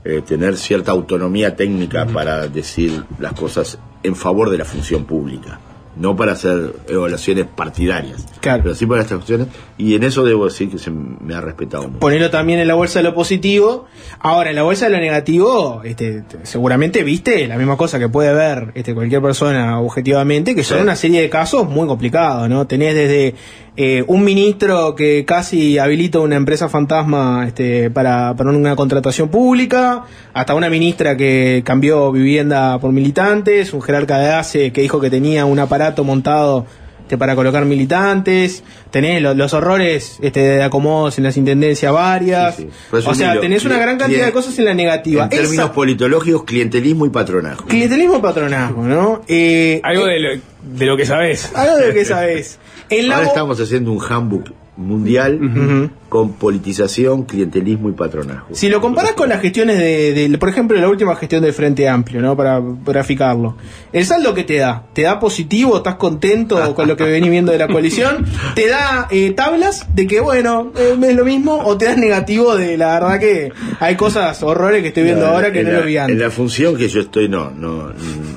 Eh, 0.05 0.21
tener 0.25 0.57
cierta 0.57 0.91
autonomía 0.91 1.55
técnica 1.55 2.05
para 2.05 2.47
decir 2.47 3.03
las 3.19 3.33
cosas 3.33 3.77
en 4.03 4.15
favor 4.15 4.49
de 4.49 4.57
la 4.57 4.65
función 4.65 5.05
pública. 5.05 5.59
No 5.95 6.15
para 6.15 6.31
hacer 6.31 6.73
evaluaciones 6.87 7.45
partidarias, 7.45 8.25
pero 8.41 8.73
sí 8.73 8.87
para 8.87 9.03
estas 9.03 9.17
cuestiones. 9.19 9.47
Y 9.77 9.93
en 9.93 10.01
eso 10.01 10.23
debo 10.25 10.45
decir 10.45 10.67
que 10.67 10.79
se 10.79 10.89
me 10.89 11.35
ha 11.35 11.39
respetado 11.41 11.83
mucho. 11.83 11.99
Ponerlo 11.99 12.31
también 12.31 12.57
en 12.59 12.67
la 12.67 12.73
bolsa 12.73 12.97
de 12.97 13.03
lo 13.03 13.13
positivo. 13.13 13.85
Ahora, 14.19 14.49
en 14.49 14.55
la 14.55 14.63
bolsa 14.63 14.85
de 14.85 14.91
lo 14.93 14.97
negativo, 14.97 15.81
este, 15.83 16.23
seguramente 16.41 17.03
viste 17.03 17.47
la 17.47 17.59
misma 17.59 17.77
cosa 17.77 17.99
que 17.99 18.09
puede 18.09 18.33
ver 18.33 18.71
este, 18.73 18.95
cualquier 18.95 19.21
persona 19.21 19.79
objetivamente, 19.79 20.55
que 20.55 20.63
son 20.63 20.77
Sí. 20.77 20.83
una 20.83 20.95
serie 20.95 21.21
de 21.21 21.29
casos 21.29 21.69
muy 21.69 21.85
complicados, 21.87 22.49
¿no? 22.49 22.65
Tenés 22.65 22.95
desde 22.95 23.35
eh, 23.75 24.03
un 24.07 24.23
ministro 24.23 24.93
que 24.93 25.25
casi 25.25 25.79
habilita 25.79 26.19
una 26.19 26.35
empresa 26.35 26.69
fantasma 26.69 27.45
este, 27.47 27.89
para, 27.89 28.35
para 28.35 28.51
una 28.51 28.75
contratación 28.75 29.29
pública, 29.29 30.03
hasta 30.33 30.53
una 30.53 30.69
ministra 30.69 31.17
que 31.17 31.63
cambió 31.65 32.11
vivienda 32.11 32.77
por 32.79 32.91
militantes, 32.91 33.73
un 33.73 33.81
jerarca 33.81 34.19
de 34.19 34.29
ACE 34.29 34.71
que 34.71 34.81
dijo 34.81 35.01
que 35.01 35.09
tenía 35.09 35.45
un 35.45 35.57
aparato 35.57 36.03
montado 36.03 36.67
este, 37.03 37.17
para 37.17 37.35
colocar 37.35 37.65
militantes, 37.65 38.63
tenés 38.91 39.21
lo- 39.21 39.33
los, 39.33 39.53
horrores 39.53 40.17
este, 40.21 40.39
de 40.39 40.63
acomodos 40.63 41.17
en 41.17 41.25
las 41.25 41.37
intendencias 41.37 41.91
varias, 41.93 42.55
Sí, 42.55 42.69
sí. 42.91 42.97
o 43.05 43.13
sea, 43.13 43.39
tenés 43.39 43.65
una 43.65 43.77
gran 43.77 43.97
cantidad 43.97 44.25
de 44.25 44.31
cosas 44.31 44.57
en 44.59 44.65
la 44.65 44.73
negativa. 44.73 45.23
En 45.25 45.29
términos 45.29 45.65
Esa- 45.65 45.73
politológicos, 45.73 46.43
clientelismo 46.45 47.05
y 47.05 47.09
patronazgo. 47.09 47.65
clientelismo 47.65 48.21
patronazgo, 48.21 48.83
¿no? 48.83 49.21
Eh, 49.27 49.79
Algo 49.83 50.05
de 50.05 50.19
lo, 50.19 50.29
de 50.63 50.85
lo 50.85 50.97
que 50.97 51.05
sabes. 51.05 51.51
algo 51.55 51.75
de 51.77 51.87
lo 51.89 51.93
que 51.93 52.05
sabés. 52.05 52.59
En 52.89 53.11
Ahora 53.11 53.27
estamos 53.27 53.59
haciendo 53.59 53.91
un 53.91 54.01
handbook 54.03 54.51
mundial 54.75 55.89
con 56.09 56.33
politización, 56.33 57.23
clientelismo 57.23 57.89
y 57.89 57.93
patronazgo. 57.93 58.47
Si 58.53 58.69
lo 58.69 58.81
comparás 58.81 59.13
con 59.13 59.29
las 59.29 59.41
gestiones 59.41 59.77
de, 59.79 60.13
de- 60.29 60.37
por 60.37 60.49
ejemplo, 60.49 60.79
la 60.79 60.89
última 60.89 61.15
gestión 61.15 61.41
del 61.43 61.53
Frente 61.53 61.87
Amplio, 61.89 62.21
¿no? 62.21 62.35
Para 62.37 62.61
graficarlo. 62.85 63.55
El 63.91 64.05
saldo 64.05 64.33
que 64.33 64.43
te 64.43 64.57
da, 64.57 64.83
te 64.93 65.03
da 65.03 65.19
positivo, 65.19 65.77
estás 65.77 65.95
contento 65.95 66.73
con 66.75 66.87
lo 66.87 66.95
que 66.97 67.03
venís 67.03 67.29
viendo 67.31 67.51
de 67.51 67.57
la 67.57 67.67
coalición, 67.67 68.25
te 68.55 68.67
da 68.67 69.07
eh, 69.11 69.31
tablas 69.31 69.87
de 69.95 70.05
que, 70.07 70.19
bueno, 70.21 70.71
eh, 70.77 70.95
es 71.01 71.15
lo 71.15 71.25
mismo, 71.25 71.59
o 71.65 71.77
te 71.77 71.85
das 71.85 71.97
negativo 71.97 72.55
de 72.55 72.77
la 72.77 72.93
verdad 72.99 73.19
que 73.19 73.51
hay 73.79 73.95
cosas, 73.95 74.41
horrores 74.43 74.81
que 74.81 74.89
estoy 74.89 75.03
viendo 75.03 75.25
ahora 75.27 75.51
que 75.51 75.59
en 75.61 75.67
no 75.67 75.71
la, 75.73 75.79
lo 75.79 75.85
vi 75.85 75.95
En 75.97 76.01
antes. 76.03 76.17
la 76.17 76.29
función 76.31 76.75
que 76.77 76.87
yo 76.89 77.01
estoy, 77.01 77.27
no, 77.29 77.49
no, 77.51 77.91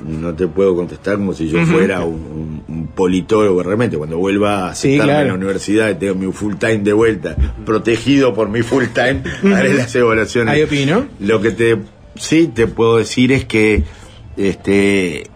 no 0.07 0.35
te 0.35 0.47
puedo 0.47 0.75
contestar 0.77 1.17
como 1.17 1.33
si 1.35 1.49
yo 1.49 1.65
fuera 1.67 2.01
un, 2.05 2.15
un- 2.15 2.56
un 2.69 2.89
politólogo 2.89 3.63
realmente. 3.63 3.97
Cuando 3.97 4.19
vuelva 4.19 4.71
a 4.71 4.75
Sí, 4.75 4.97
claro. 4.97 5.21
en 5.23 5.29
la 5.29 5.35
universidad 5.35 5.91
y 5.91 5.95
tengo 5.95 6.15
mi 6.15 6.33
full 6.33 6.55
time 6.57 6.79
de 6.79 6.93
vuelta, 6.93 7.37
protegido 7.65 8.35
por 8.35 8.49
mi 8.49 8.63
full 8.63 8.85
time, 8.93 9.23
haré 9.55 9.75
las 9.75 9.95
evaluaciones. 9.95 10.55
Ahí 10.55 10.63
opino. 10.63 11.07
Lo 11.21 11.41
que 11.41 11.51
te 11.51 11.79
sí 12.17 12.49
te 12.49 12.67
puedo 12.67 12.97
decir 12.97 13.33
es 13.33 13.45
que 13.45 13.85
este 14.37 15.29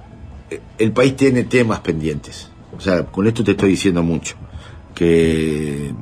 el 0.78 0.92
país 0.92 1.16
tiene 1.16 1.44
temas 1.44 1.80
pendientes. 1.80 2.50
O 2.76 2.80
sea, 2.80 3.04
con 3.04 3.26
esto 3.26 3.44
te 3.44 3.52
estoy 3.52 3.70
diciendo 3.70 4.02
mucho. 4.02 4.36
Que 4.94 5.92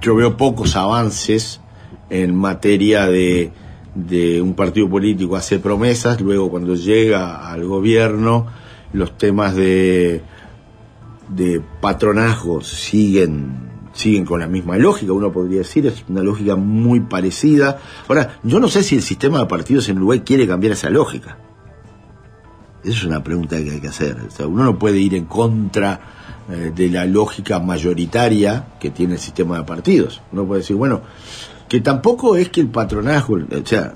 yo 0.00 0.14
veo 0.16 0.36
pocos 0.36 0.76
avances 0.76 1.60
en 2.10 2.34
materia 2.34 3.06
de, 3.06 3.50
de 3.94 4.42
un 4.42 4.54
partido 4.54 4.88
político 4.88 5.36
hace 5.36 5.58
promesas, 5.58 6.20
luego 6.20 6.50
cuando 6.50 6.74
llega 6.74 7.50
al 7.50 7.64
gobierno 7.64 8.46
los 8.92 9.16
temas 9.18 9.54
de, 9.56 10.22
de 11.28 11.62
patronazgo 11.80 12.60
siguen 12.62 13.72
siguen 13.94 14.24
con 14.24 14.40
la 14.40 14.48
misma 14.48 14.76
lógica, 14.76 15.12
uno 15.12 15.32
podría 15.32 15.58
decir, 15.58 15.86
es 15.86 16.04
una 16.08 16.22
lógica 16.22 16.56
muy 16.56 17.00
parecida. 17.00 17.78
Ahora, 18.08 18.38
yo 18.42 18.58
no 18.58 18.68
sé 18.68 18.82
si 18.82 18.96
el 18.96 19.02
sistema 19.02 19.38
de 19.38 19.46
partidos 19.46 19.88
en 19.88 19.98
Uruguay 19.98 20.20
quiere 20.20 20.46
cambiar 20.46 20.72
esa 20.72 20.90
lógica. 20.90 21.38
Esa 22.82 22.92
es 22.92 23.04
una 23.04 23.22
pregunta 23.22 23.56
que 23.62 23.70
hay 23.70 23.80
que 23.80 23.88
hacer. 23.88 24.16
O 24.26 24.30
sea, 24.30 24.46
uno 24.46 24.64
no 24.64 24.78
puede 24.78 24.98
ir 24.98 25.14
en 25.14 25.24
contra 25.26 26.00
eh, 26.50 26.72
de 26.74 26.90
la 26.90 27.06
lógica 27.06 27.58
mayoritaria 27.60 28.74
que 28.78 28.90
tiene 28.90 29.14
el 29.14 29.20
sistema 29.20 29.58
de 29.58 29.64
partidos. 29.64 30.20
Uno 30.32 30.44
puede 30.44 30.60
decir, 30.60 30.76
bueno, 30.76 31.00
que 31.68 31.80
tampoco 31.80 32.36
es 32.36 32.50
que 32.50 32.60
el 32.60 32.68
patronazgo, 32.68 33.36
o 33.36 33.66
sea, 33.66 33.94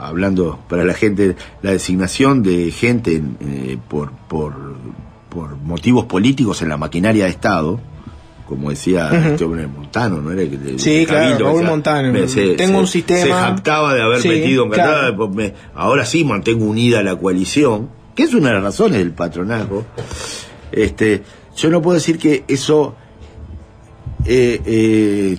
hablando 0.00 0.58
para 0.68 0.84
la 0.84 0.94
gente, 0.94 1.36
la 1.62 1.70
designación 1.70 2.42
de 2.42 2.72
gente 2.72 3.22
eh, 3.40 3.78
por, 3.88 4.10
por, 4.10 4.54
por 5.34 5.56
motivos 5.56 6.04
políticos 6.06 6.62
en 6.62 6.68
la 6.68 6.76
maquinaria 6.76 7.24
de 7.24 7.30
Estado, 7.30 7.80
como 8.48 8.70
decía 8.70 9.08
Ujú. 9.12 9.28
este 9.30 9.44
hombre 9.44 9.66
Montano, 9.66 10.20
¿no 10.22 10.30
era? 10.30 10.42
el 10.42 10.78
Sí, 10.78 11.04
claro, 11.06 11.38
Raúl 11.46 11.56
o 11.56 11.60
sea, 11.60 11.70
Montano. 11.70 12.12
me- 12.12 12.28
se- 12.28 12.54
Tengo 12.54 12.74
se- 12.74 12.80
un 12.80 12.86
sistema- 12.86 13.20
Se 13.22 13.30
jactaba 13.32 13.94
de 13.94 14.02
haber 14.02 14.20
Sí, 14.20 14.28
metido 14.28 14.64
en 14.64 14.70
claro. 14.70 15.16
Pues 15.16 15.30
me- 15.34 15.54
ahora 15.74 16.06
sí 16.06 16.24
mantengo 16.24 16.64
unida 16.66 17.02
la 17.02 17.16
coalición, 17.16 17.88
que 18.14 18.22
es 18.22 18.32
una 18.34 18.48
de 18.50 18.54
las 18.54 18.62
razones 18.64 18.98
del 18.98 19.12
patronazgo. 19.12 19.84
Este, 20.70 21.22
yo 21.56 21.70
no 21.70 21.82
puedo 21.82 21.94
decir 21.94 22.18
que 22.18 22.44
eso 22.48 22.94
eh, 24.26 24.60
eh, 24.64 25.38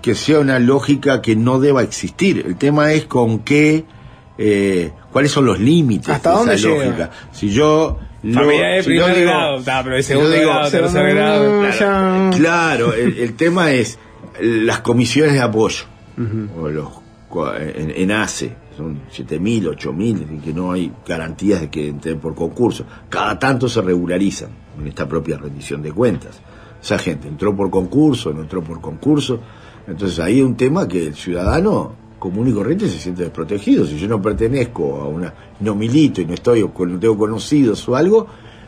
que 0.00 0.14
sea 0.14 0.38
una 0.38 0.58
lógica 0.60 1.20
que 1.20 1.34
no 1.34 1.58
deba 1.58 1.82
existir. 1.82 2.44
El 2.46 2.56
tema 2.56 2.92
es 2.92 3.06
con 3.06 3.40
qué, 3.40 3.84
eh, 4.38 4.92
cuáles 5.12 5.32
son 5.32 5.44
los 5.46 5.58
límites 5.58 6.08
¿Hasta 6.10 6.30
de 6.30 6.36
dónde 6.36 6.54
esa 6.54 6.68
llega? 6.68 6.84
lógica. 6.84 7.10
Si 7.32 7.50
yo 7.50 7.98
Familia 8.34 8.68
de 8.68 8.82
si 8.82 8.88
primer 8.90 9.14
digo- 9.16 9.30
grado, 9.30 9.62
pero 9.84 9.96
de 9.96 10.02
segundo 10.02 10.30
digo- 10.30 10.50
grado, 10.52 10.70
tercer 10.70 11.14
grado. 11.14 11.60
Claro, 11.78 12.30
claro, 12.36 12.94
el, 12.94 13.18
el 13.18 13.34
tema 13.34 13.70
es 13.72 13.98
las 14.40 14.80
comisiones 14.80 15.34
de 15.34 15.40
apoyo, 15.40 15.84
o 16.60 16.68
los, 16.68 16.88
en, 17.58 17.92
en 17.94 18.12
ACE, 18.12 18.52
son 18.76 19.00
7.000, 19.10 19.74
8.000, 19.76 20.36
y 20.36 20.38
que 20.40 20.52
no 20.52 20.72
hay 20.72 20.92
garantías 21.06 21.60
de 21.62 21.70
que 21.70 21.88
entren 21.88 22.18
por 22.18 22.34
concurso. 22.34 22.84
Cada 23.08 23.38
tanto 23.38 23.68
se 23.68 23.80
regularizan 23.80 24.50
en 24.78 24.86
esta 24.88 25.08
propia 25.08 25.38
rendición 25.38 25.80
de 25.82 25.92
cuentas. 25.92 26.40
Esa 26.82 26.98
gente 26.98 27.26
entró 27.28 27.56
por 27.56 27.70
concurso, 27.70 28.32
no 28.32 28.42
entró 28.42 28.62
por 28.62 28.80
concurso. 28.80 29.40
Entonces 29.88 30.18
ahí 30.20 30.34
hay 30.36 30.42
un 30.42 30.56
tema 30.56 30.86
que 30.86 31.06
el 31.06 31.14
ciudadano 31.14 31.94
común 32.18 32.48
y 32.48 32.52
corriente 32.52 32.88
se 32.88 32.98
siente 32.98 33.22
desprotegido. 33.22 33.86
Si 33.86 33.98
yo 33.98 34.08
no 34.08 34.20
pertenezco 34.20 34.96
a 35.00 35.08
una, 35.08 35.34
no 35.60 35.74
milito 35.74 36.20
y 36.20 36.26
no 36.26 36.34
estoy, 36.34 36.62
o 36.62 36.72
no 36.86 36.98
tengo 36.98 37.16
conocidos 37.16 37.88
o 37.88 37.96
algo, 37.96 38.26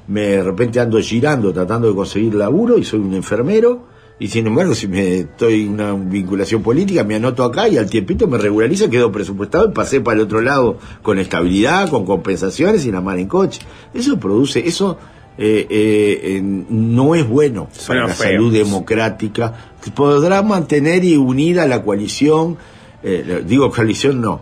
me 0.08 0.22
de 0.22 0.42
repente 0.42 0.80
ando 0.80 0.98
girando 1.00 1.52
tratando 1.52 1.88
de 1.88 1.94
conseguir 1.94 2.34
laburo 2.34 2.78
y 2.78 2.84
soy 2.84 3.00
un 3.00 3.14
enfermero. 3.14 3.86
Y 4.20 4.28
sin 4.28 4.48
embargo, 4.48 4.74
si 4.74 4.88
me 4.88 5.18
estoy 5.20 5.62
en 5.62 5.74
una 5.74 5.92
vinculación 5.92 6.60
política, 6.60 7.04
me 7.04 7.14
anoto 7.14 7.44
acá 7.44 7.68
y 7.68 7.78
al 7.78 7.88
tiempito 7.88 8.26
me 8.26 8.36
regulariza, 8.36 8.90
quedo 8.90 9.12
presupuestado 9.12 9.68
y 9.68 9.72
pasé 9.72 10.00
para 10.00 10.16
el 10.16 10.22
otro 10.22 10.40
lado 10.40 10.78
con 11.02 11.20
estabilidad, 11.20 11.88
con 11.88 12.04
compensaciones 12.04 12.84
y 12.84 12.90
la 12.90 13.00
mar 13.00 13.18
en 13.18 13.28
coche. 13.28 13.60
Eso 13.94 14.18
produce, 14.18 14.66
eso 14.66 14.98
eh, 15.40 15.68
eh, 15.70 16.40
no 16.42 17.14
es 17.14 17.28
bueno 17.28 17.68
para 17.86 18.08
la 18.08 18.14
feo. 18.14 18.32
salud 18.32 18.52
democrática. 18.52 19.54
Podrá 19.94 20.42
mantener 20.42 21.04
y 21.04 21.16
unida 21.16 21.64
la 21.68 21.84
coalición, 21.84 22.58
eh, 23.02 23.44
digo 23.46 23.70
coalición 23.70 24.20
no, 24.20 24.40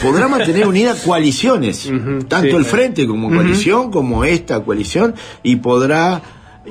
podrá 0.00 0.28
mantener 0.28 0.66
unidas 0.66 1.02
coaliciones, 1.06 1.90
tanto 2.28 2.50
sí, 2.50 2.56
el 2.56 2.64
frente 2.64 3.06
como 3.06 3.28
coalición, 3.30 3.90
como 3.90 4.24
esta 4.24 4.62
coalición, 4.64 5.14
y 5.42 5.56
podrá 5.56 6.20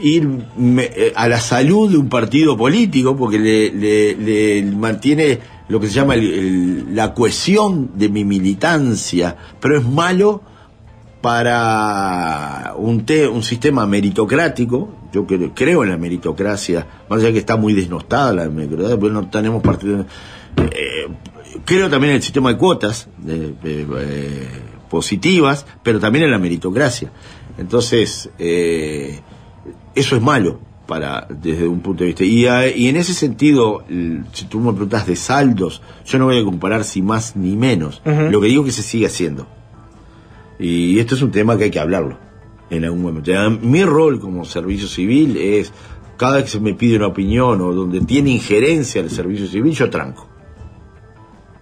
ir 0.01 0.27
me- 0.57 0.83
eh, 0.95 1.13
a 1.15 1.27
la 1.27 1.39
salud 1.39 1.89
de 1.91 1.97
un 1.97 2.09
partido 2.09 2.57
político, 2.57 3.15
porque 3.15 3.39
le, 3.39 3.71
le- 3.71 4.15
le 4.15 4.63
mantiene 4.75 5.39
lo 5.69 5.79
que 5.79 5.87
se 5.87 5.93
llama 5.93 6.15
el- 6.15 6.33
el- 6.33 6.95
la 6.95 7.13
cohesión 7.13 7.91
de 7.95 8.09
mi 8.09 8.25
militancia, 8.25 9.35
pero 9.59 9.77
es 9.77 9.85
malo 9.85 10.41
para 11.43 12.73
un, 12.77 13.05
te- 13.05 13.27
un 13.27 13.43
sistema 13.43 13.85
meritocrático, 13.87 14.89
yo 15.13 15.25
cre- 15.25 15.51
creo 15.55 15.83
en 15.83 15.89
la 15.91 15.97
meritocracia, 15.97 16.85
más 17.09 17.19
allá 17.21 17.31
que 17.31 17.39
está 17.39 17.55
muy 17.55 17.73
desnostada 17.73 18.33
la 18.33 18.49
meritocracia, 18.49 18.97
pero 18.99 19.13
no 19.13 19.29
tenemos 19.29 19.61
partido. 19.63 20.05
Eh, 20.57 21.07
creo 21.65 21.89
también 21.89 22.11
en 22.11 22.15
el 22.17 22.23
sistema 22.23 22.49
de 22.49 22.57
cuotas 22.57 23.07
eh, 23.27 24.47
positivas, 24.89 25.65
pero 25.81 25.99
también 25.99 26.25
en 26.25 26.31
la 26.31 26.39
meritocracia. 26.39 27.11
Entonces, 27.57 28.29
eh, 28.39 29.19
eso 29.95 30.15
es 30.15 30.21
malo 30.21 30.59
para 30.87 31.27
desde 31.29 31.67
un 31.67 31.79
punto 31.79 32.03
de 32.03 32.07
vista. 32.07 32.23
Y, 32.23 32.45
en 32.87 32.97
ese 32.97 33.13
sentido, 33.13 33.85
si 34.33 34.45
tú 34.45 34.59
me 34.59 34.71
preguntas 34.71 35.07
de 35.07 35.15
saldos, 35.15 35.81
yo 36.05 36.19
no 36.19 36.25
voy 36.25 36.39
a 36.39 36.43
comparar 36.43 36.83
si 36.83 37.01
más 37.01 37.35
ni 37.35 37.55
menos. 37.55 38.01
Lo 38.05 38.41
que 38.41 38.47
digo 38.47 38.63
es 38.63 38.67
que 38.67 38.81
se 38.81 38.87
sigue 38.87 39.05
haciendo. 39.05 39.47
Y 40.59 40.99
esto 40.99 41.15
es 41.15 41.21
un 41.21 41.31
tema 41.31 41.57
que 41.57 41.65
hay 41.65 41.71
que 41.71 41.79
hablarlo 41.79 42.17
en 42.69 42.83
algún 42.85 43.01
momento. 43.01 43.31
Mi 43.61 43.83
rol 43.83 44.19
como 44.19 44.45
servicio 44.45 44.87
civil 44.87 45.37
es, 45.37 45.71
cada 46.17 46.35
vez 46.35 46.45
que 46.45 46.51
se 46.51 46.59
me 46.59 46.73
pide 46.73 46.97
una 46.97 47.07
opinión 47.07 47.61
o 47.61 47.73
donde 47.73 48.01
tiene 48.01 48.31
injerencia 48.31 49.01
el 49.01 49.09
servicio 49.09 49.47
civil, 49.47 49.73
yo 49.73 49.89
tranco. 49.89 50.32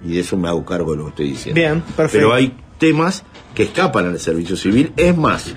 Y 0.04 0.14
de 0.14 0.20
eso 0.22 0.38
me 0.38 0.48
hago 0.48 0.64
cargo 0.66 0.92
de 0.92 0.98
lo 0.98 1.04
que 1.06 1.10
estoy 1.10 1.28
diciendo. 1.30 1.60
Bien, 1.62 1.82
perfecto. 1.82 2.12
Pero 2.14 2.34
hay 2.34 2.54
temas 2.80 3.24
que 3.54 3.64
escapan 3.64 4.08
al 4.08 4.20
servicio 4.20 4.56
civil. 4.56 4.92
Es 4.98 5.16
más, 5.16 5.54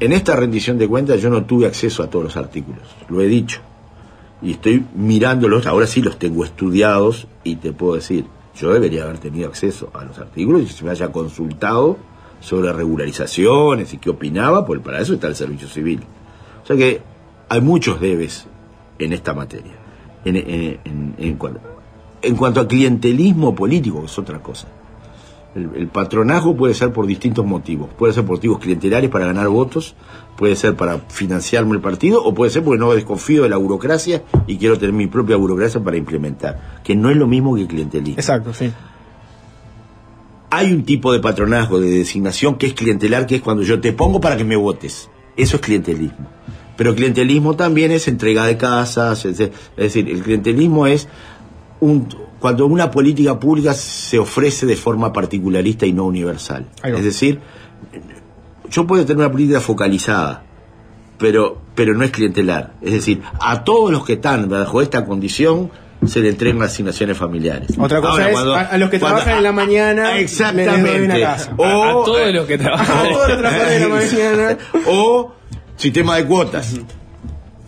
en 0.00 0.12
esta 0.12 0.36
rendición 0.36 0.78
de 0.78 0.88
cuentas 0.88 1.20
yo 1.20 1.30
no 1.30 1.44
tuve 1.44 1.66
acceso 1.66 2.02
a 2.02 2.08
todos 2.10 2.24
los 2.26 2.36
artículos, 2.36 2.82
lo 3.08 3.20
he 3.20 3.26
dicho. 3.26 3.60
Y 4.42 4.52
estoy 4.52 4.84
mirándolos, 4.94 5.66
ahora 5.66 5.86
sí 5.86 6.00
los 6.00 6.18
tengo 6.18 6.44
estudiados 6.44 7.26
y 7.44 7.56
te 7.56 7.72
puedo 7.72 7.94
decir, 7.94 8.24
yo 8.58 8.72
debería 8.72 9.04
haber 9.04 9.18
tenido 9.18 9.48
acceso 9.48 9.90
a 9.92 10.04
los 10.04 10.18
artículos 10.18 10.62
y 10.62 10.66
se 10.68 10.84
me 10.84 10.90
haya 10.90 11.12
consultado 11.12 11.98
sobre 12.40 12.72
regularizaciones 12.72 13.92
y 13.92 13.98
qué 13.98 14.08
opinaba, 14.10 14.64
porque 14.64 14.82
para 14.82 15.00
eso 15.00 15.12
está 15.14 15.26
el 15.26 15.36
servicio 15.36 15.68
civil. 15.68 16.00
O 16.62 16.66
sea 16.66 16.76
que 16.76 17.02
hay 17.50 17.60
muchos 17.60 18.00
debes 18.00 18.46
en 18.98 19.12
esta 19.12 19.34
materia. 19.34 19.72
En, 20.24 20.36
en- 20.36 20.80
en- 20.84 21.14
en 21.18 21.34
cuanto, 21.36 21.60
en 22.22 22.36
cuanto 22.36 22.60
a 22.60 22.68
clientelismo 22.68 23.54
político, 23.54 24.00
que 24.00 24.06
es 24.06 24.18
otra 24.18 24.42
cosa. 24.42 24.68
El, 25.54 25.70
el 25.74 25.88
patronazgo 25.88 26.56
puede 26.56 26.74
ser 26.74 26.92
por 26.92 27.06
distintos 27.06 27.44
motivos. 27.44 27.88
Puede 27.98 28.12
ser 28.12 28.24
por 28.24 28.36
motivos 28.36 28.58
clientelares 28.60 29.10
para 29.10 29.26
ganar 29.26 29.48
votos, 29.48 29.96
puede 30.36 30.54
ser 30.54 30.76
para 30.76 30.98
financiarme 31.08 31.74
el 31.74 31.80
partido, 31.80 32.22
o 32.22 32.32
puede 32.32 32.50
ser 32.50 32.62
porque 32.62 32.78
no 32.78 32.92
desconfío 32.92 33.42
de 33.42 33.48
la 33.48 33.56
burocracia 33.56 34.22
y 34.46 34.58
quiero 34.58 34.78
tener 34.78 34.92
mi 34.92 35.06
propia 35.06 35.36
burocracia 35.36 35.82
para 35.82 35.96
implementar. 35.96 36.80
Que 36.84 36.94
no 36.94 37.10
es 37.10 37.16
lo 37.16 37.26
mismo 37.26 37.56
que 37.56 37.66
clientelismo. 37.66 38.18
Exacto, 38.18 38.54
sí. 38.54 38.70
Hay 40.50 40.72
un 40.72 40.84
tipo 40.84 41.12
de 41.12 41.20
patronazgo, 41.20 41.80
de 41.80 41.90
designación 41.90 42.56
que 42.56 42.66
es 42.66 42.74
clientelar, 42.74 43.26
que 43.26 43.36
es 43.36 43.42
cuando 43.42 43.62
yo 43.62 43.80
te 43.80 43.92
pongo 43.92 44.20
para 44.20 44.36
que 44.36 44.44
me 44.44 44.56
votes. 44.56 45.08
Eso 45.36 45.56
es 45.56 45.62
clientelismo. 45.62 46.26
Pero 46.76 46.94
clientelismo 46.94 47.56
también 47.56 47.92
es 47.92 48.08
entrega 48.08 48.46
de 48.46 48.56
casas, 48.56 49.24
es 49.26 49.36
decir, 49.76 50.08
el 50.08 50.22
clientelismo 50.22 50.86
es 50.86 51.08
un, 51.80 52.08
cuando 52.38 52.66
una 52.66 52.90
política 52.90 53.38
pública 53.38 53.74
se 53.74 54.18
ofrece 54.18 54.66
de 54.66 54.76
forma 54.76 55.12
particularista 55.12 55.86
y 55.86 55.92
no 55.92 56.04
universal. 56.04 56.66
Es 56.82 57.04
decir, 57.04 57.40
yo 58.70 58.86
puedo 58.86 59.04
tener 59.04 59.18
una 59.24 59.32
política 59.32 59.60
focalizada, 59.60 60.42
pero, 61.18 61.60
pero 61.74 61.94
no 61.94 62.04
es 62.04 62.10
clientelar. 62.10 62.74
Es 62.80 62.92
decir, 62.92 63.22
a 63.40 63.64
todos 63.64 63.90
los 63.90 64.04
que 64.04 64.14
están 64.14 64.48
bajo 64.48 64.80
esta 64.80 65.04
condición 65.04 65.70
se 66.06 66.20
le 66.20 66.30
entregan 66.30 66.62
asignaciones 66.62 67.16
familiares. 67.18 67.72
Otra 67.78 68.00
cosa 68.00 68.12
Ahora, 68.12 68.26
es 68.28 68.32
cuando- 68.32 68.54
a, 68.54 68.60
a 68.60 68.78
los 68.78 68.88
que 68.90 68.98
cuando- 68.98 69.16
trabajan 69.18 69.36
en 69.38 69.42
la 69.44 69.52
mañana 69.52 70.18
Exactamente. 70.18 71.08
les 71.08 71.20
casa. 71.26 71.52
O, 71.58 71.64
a 71.64 72.04
todos 72.04 72.32
los 72.32 72.46
que 72.46 72.54
A 72.56 72.58
trabajan. 72.58 73.08
todos 73.12 73.28
los 73.28 73.38
trabajadores 73.38 73.80
de 73.80 73.88
la 73.88 73.94
mañana. 73.96 74.58
o 74.86 75.32
sistema 75.76 76.16
de 76.16 76.24
cuotas. 76.26 76.74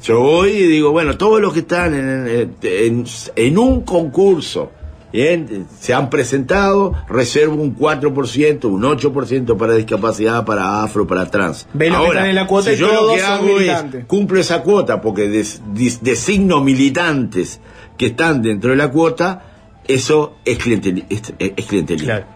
Yo 0.03 0.21
voy 0.21 0.51
y 0.51 0.67
digo, 0.67 0.91
bueno, 0.91 1.17
todos 1.17 1.41
los 1.41 1.53
que 1.53 1.61
están 1.61 1.95
en, 1.95 2.55
en- 2.63 3.05
en 3.37 3.59
un 3.59 3.83
concurso, 3.83 4.73
bien, 5.13 5.67
se 5.79 5.95
han 5.95 6.11
presentado, 6.11 6.93
reservo 7.09 7.63
un 7.63 7.77
4%, 7.77 8.65
un 8.65 8.83
8% 8.83 9.57
para 9.57 9.75
discapacidad, 9.75 10.45
para 10.45 10.83
afro, 10.83 11.07
para 11.07 11.31
trans. 11.31 11.69
Ve 11.75 11.89
los 11.91 11.99
que 12.01 12.09
están 12.09 12.27
en 12.31 12.35
la 12.35 12.47
cuota 12.47 12.71
si 12.71 12.77
y 12.77 12.79
yo 12.79 12.93
lo 12.93 13.15
que 13.15 13.23
hago 13.23 13.61
es, 13.61 14.05
cumplo 14.07 14.41
esa 14.41 14.63
cuota 14.63 15.01
porque 15.01 15.29
des- 15.29 15.61
designo 16.01 16.63
militantes 16.63 17.61
que 17.97 18.07
están 18.07 18.43
dentro 18.43 18.71
de 18.71 18.77
la 18.77 18.91
cuota, 18.91 19.43
eso 19.87 20.37
es, 20.45 20.59
clientel, 20.59 21.05
es, 21.09 21.23
es 21.39 21.67
clientelismo. 21.67 22.07
Claro, 22.09 22.27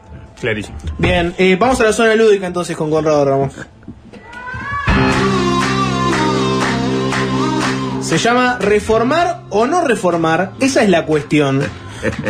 clarísimo. 0.40 0.76
Bien, 0.98 1.34
eh, 1.38 1.56
vamos 1.58 1.80
a 1.80 1.84
la 1.84 1.92
zona 1.92 2.14
lúdica 2.14 2.46
entonces 2.46 2.76
con 2.76 2.90
Conrado 2.90 3.24
Ramos. 3.24 3.52
Se 8.06 8.18
llama 8.18 8.56
reformar 8.60 9.42
o 9.50 9.66
no 9.66 9.82
reformar, 9.82 10.52
esa 10.60 10.84
es 10.84 10.88
la 10.88 11.04
cuestión. 11.06 11.60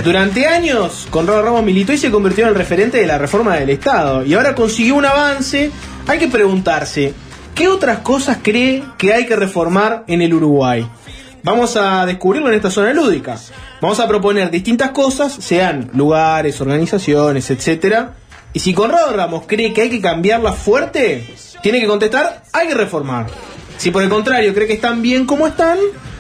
Durante 0.03 0.47
años, 0.47 1.07
Conrado 1.11 1.43
Ramos 1.43 1.65
militó 1.65 1.93
y 1.93 1.99
se 1.99 2.11
convirtió 2.11 2.45
en 2.45 2.49
el 2.49 2.55
referente 2.55 2.97
de 2.97 3.07
la 3.07 3.19
reforma 3.19 3.57
del 3.57 3.69
Estado. 3.69 4.25
Y 4.25 4.33
ahora 4.33 4.55
consiguió 4.55 4.95
un 4.95 5.05
avance. 5.05 5.71
Hay 6.07 6.19
que 6.19 6.29
preguntarse, 6.29 7.13
¿qué 7.55 7.69
otras 7.69 7.99
cosas 7.99 8.39
cree 8.43 8.85
que 8.97 9.13
hay 9.13 9.27
que 9.27 9.37
reformar 9.37 10.05
en 10.07 10.23
el 10.23 10.33
Uruguay? 10.33 10.89
Vamos 11.43 11.77
a 11.77 12.07
descubrirlo 12.07 12.49
en 12.49 12.55
esta 12.55 12.71
zona 12.71 12.95
lúdica. 12.95 13.37
Vamos 13.83 14.01
a 14.01 14.09
proponer 14.09 14.51
distintas 14.51 14.93
cosas, 14.93 15.35
sean 15.35 15.91
lugares, 15.93 16.59
organizaciones, 16.59 17.51
etcétera. 17.51 18.15
Y 18.55 18.61
si 18.61 18.73
Conrado 18.73 19.15
Ramos 19.15 19.45
cree 19.47 19.75
que 19.75 19.83
hay 19.83 19.91
que 19.91 20.01
cambiarla 20.01 20.55
fuerte, 20.55 21.35
tiene 21.63 21.81
que 21.81 21.87
contestar, 21.87 22.45
hay 22.55 22.69
que 22.69 22.75
reformar. 22.75 23.27
Si 23.79 23.91
por 23.91 24.03
el 24.03 24.09
contrario 24.09 24.53
cree 24.55 24.67
que 24.67 24.73
están 24.75 25.03
bien 25.03 25.27
como 25.27 25.47
están, 25.47 25.79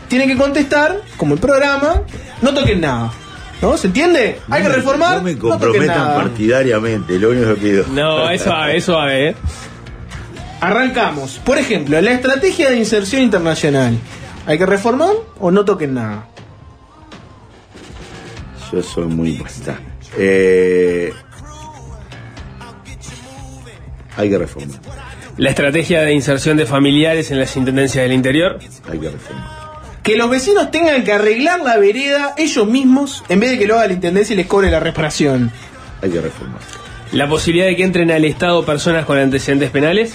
tiene 0.08 0.26
que 0.26 0.36
contestar, 0.36 1.00
como 1.16 1.34
el 1.34 1.40
programa, 1.40 2.02
no 2.42 2.54
toquen 2.54 2.80
nada. 2.80 3.12
¿No? 3.62 3.76
¿Se 3.78 3.86
entiende? 3.86 4.38
Hay 4.50 4.62
que 4.62 4.68
No 4.68 4.74
reformar, 4.74 5.16
No 5.16 5.22
me 5.22 5.32
no 5.32 5.38
toquen 5.40 5.58
comprometan 5.60 5.96
nada. 5.96 6.14
partidariamente, 6.16 7.18
lo 7.18 7.30
único 7.30 7.54
que 7.54 7.60
pido. 7.60 7.84
No, 7.90 8.28
eso 8.28 8.50
va, 8.50 8.70
eso 8.72 8.92
va, 8.96 9.14
eh. 9.14 9.34
Arrancamos. 10.60 11.40
Por 11.44 11.56
ejemplo, 11.58 11.98
la 12.00 12.10
estrategia 12.12 12.70
de 12.70 12.76
inserción 12.76 13.22
internacional. 13.22 13.98
¿Hay 14.46 14.58
que 14.58 14.66
reformar 14.66 15.10
o 15.40 15.50
no 15.50 15.64
toquen 15.64 15.94
nada? 15.94 16.26
Yo 18.70 18.82
soy 18.82 19.06
muy 19.06 19.38
bastante. 19.38 19.82
Eh, 20.18 21.12
hay 24.16 24.30
que 24.30 24.38
reformar, 24.38 24.80
La 25.38 25.50
estrategia 25.50 26.02
de 26.02 26.12
inserción 26.14 26.56
de 26.56 26.64
familiares 26.66 27.30
en 27.30 27.38
las 27.38 27.56
intendencias 27.56 28.02
del 28.04 28.12
interior. 28.12 28.58
hay 28.90 28.98
que 28.98 29.10
reformar. 29.10 29.66
Que 30.02 30.16
los 30.16 30.30
vecinos 30.30 30.70
tengan 30.70 31.02
que 31.04 31.12
arreglar 31.12 31.60
la 31.60 31.76
vereda 31.78 32.34
ellos 32.38 32.66
mismos 32.66 33.24
en 33.28 33.40
vez 33.40 33.50
de 33.50 33.58
que 33.58 33.66
lo 33.66 33.74
haga 33.74 33.88
la 33.88 33.92
intendencia 33.94 34.34
y 34.34 34.36
les 34.36 34.46
cobre 34.46 34.70
la 34.70 34.80
reparación. 34.80 35.50
Hay 36.00 36.10
que 36.10 36.20
reformar. 36.20 36.60
La 37.12 37.28
posibilidad 37.28 37.66
de 37.66 37.76
que 37.76 37.84
entren 37.84 38.10
al 38.10 38.24
Estado 38.24 38.64
personas 38.64 39.04
con 39.04 39.18
antecedentes 39.18 39.70
penales. 39.70 40.14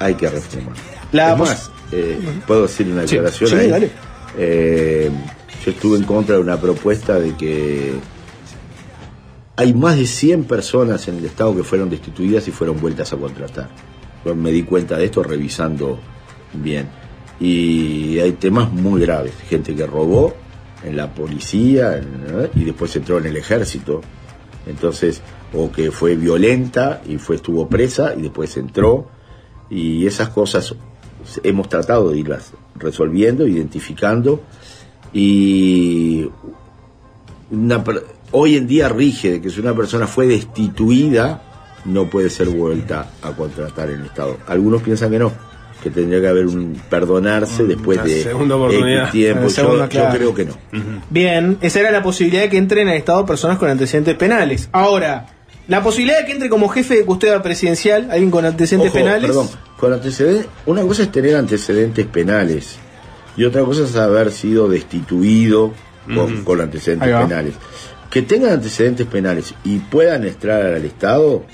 Hay 0.00 0.14
que 0.14 0.28
reformar. 0.28 0.74
La 1.12 1.32
es 1.32 1.38
más, 1.38 1.70
eh, 1.92 2.18
puedo 2.46 2.62
decir 2.62 2.86
una 2.88 3.06
Sí, 3.06 3.16
aclaración 3.16 3.50
sí, 3.50 3.56
ahí? 3.56 3.68
dale. 3.68 3.90
Eh, 4.38 5.10
yo 5.64 5.70
estuve 5.70 5.98
en 5.98 6.04
contra 6.04 6.36
de 6.36 6.40
una 6.40 6.58
propuesta 6.58 7.18
de 7.20 7.36
que 7.36 7.92
hay 9.56 9.74
más 9.74 9.96
de 9.96 10.06
100 10.06 10.44
personas 10.44 11.06
en 11.08 11.18
el 11.18 11.24
Estado 11.26 11.54
que 11.54 11.62
fueron 11.62 11.90
destituidas 11.90 12.48
y 12.48 12.50
fueron 12.50 12.80
vueltas 12.80 13.12
a 13.12 13.16
contratar. 13.16 13.68
Me 14.24 14.50
di 14.52 14.62
cuenta 14.62 14.96
de 14.96 15.06
esto 15.06 15.22
revisando 15.22 15.98
bien. 16.52 16.88
Y 17.40 18.18
hay 18.20 18.32
temas 18.32 18.70
muy 18.72 19.00
graves. 19.00 19.34
Gente 19.48 19.74
que 19.74 19.86
robó 19.86 20.34
en 20.84 20.96
la 20.96 21.12
policía 21.12 21.98
en- 21.98 22.50
y 22.54 22.64
después 22.64 22.94
entró 22.96 23.18
en 23.18 23.26
el 23.26 23.36
ejército. 23.36 24.00
Entonces, 24.66 25.20
o 25.52 25.70
que 25.72 25.90
fue 25.90 26.14
violenta 26.14 27.02
y 27.06 27.18
fue 27.18 27.36
estuvo 27.36 27.68
presa 27.68 28.14
y 28.16 28.22
después 28.22 28.56
entró. 28.56 29.08
Y 29.70 30.06
esas 30.06 30.28
cosas 30.28 30.74
hemos 31.42 31.68
tratado 31.68 32.10
de 32.10 32.18
irlas 32.18 32.52
resolviendo, 32.76 33.46
identificando. 33.46 34.42
Y 35.12 36.28
una 37.50 37.82
hoy 38.30 38.56
en 38.56 38.66
día 38.66 38.88
rige 38.88 39.32
de 39.32 39.40
que 39.40 39.50
si 39.50 39.60
una 39.60 39.74
persona 39.74 40.06
fue 40.06 40.26
destituida, 40.26 41.42
no 41.84 42.08
puede 42.08 42.30
ser 42.30 42.48
vuelta 42.48 43.10
a 43.22 43.32
contratar 43.32 43.90
en 43.90 44.00
el 44.00 44.06
Estado. 44.06 44.38
Algunos 44.46 44.82
piensan 44.82 45.10
que 45.10 45.18
no, 45.18 45.32
que 45.82 45.90
tendría 45.90 46.20
que 46.20 46.28
haber 46.28 46.46
un 46.46 46.80
perdonarse 46.88 47.64
después 47.64 47.98
una 47.98 48.06
de 48.06 48.22
segunda 48.22 48.56
X 48.70 49.10
tiempo. 49.10 49.42
Yo, 49.42 49.50
segunda, 49.50 49.84
yo 49.84 49.90
claro. 49.90 50.16
creo 50.16 50.34
que 50.34 50.44
no. 50.44 50.54
Bien, 51.10 51.58
esa 51.60 51.80
era 51.80 51.90
la 51.90 52.02
posibilidad 52.02 52.42
de 52.42 52.48
que 52.48 52.58
entren 52.58 52.88
al 52.88 52.96
Estado 52.96 53.26
personas 53.26 53.58
con 53.58 53.68
antecedentes 53.68 54.14
penales. 54.14 54.68
Ahora, 54.72 55.26
la 55.68 55.82
posibilidad 55.82 56.20
de 56.20 56.26
que 56.26 56.32
entre 56.32 56.48
como 56.48 56.68
jefe 56.68 56.96
de 56.96 57.04
custodia 57.04 57.42
presidencial 57.42 58.10
alguien 58.10 58.30
con 58.30 58.44
antecedentes 58.44 58.90
Ojo, 58.90 58.98
penales. 58.98 59.26
Perdón, 59.26 59.48
con 59.78 59.92
antecedentes, 59.92 60.46
una 60.66 60.82
cosa 60.82 61.02
es 61.02 61.12
tener 61.12 61.36
antecedentes 61.36 62.06
penales 62.06 62.76
y 63.36 63.44
otra 63.44 63.62
cosa 63.62 63.84
es 63.84 63.96
haber 63.96 64.30
sido 64.30 64.68
destituido 64.68 65.72
con, 66.14 66.44
con 66.44 66.60
antecedentes 66.60 67.08
penales. 67.08 67.54
Que 68.10 68.22
tengan 68.22 68.52
antecedentes 68.52 69.06
penales 69.06 69.54
y 69.64 69.78
puedan 69.78 70.24
entrar 70.24 70.62
al 70.62 70.84
Estado, 70.84 71.44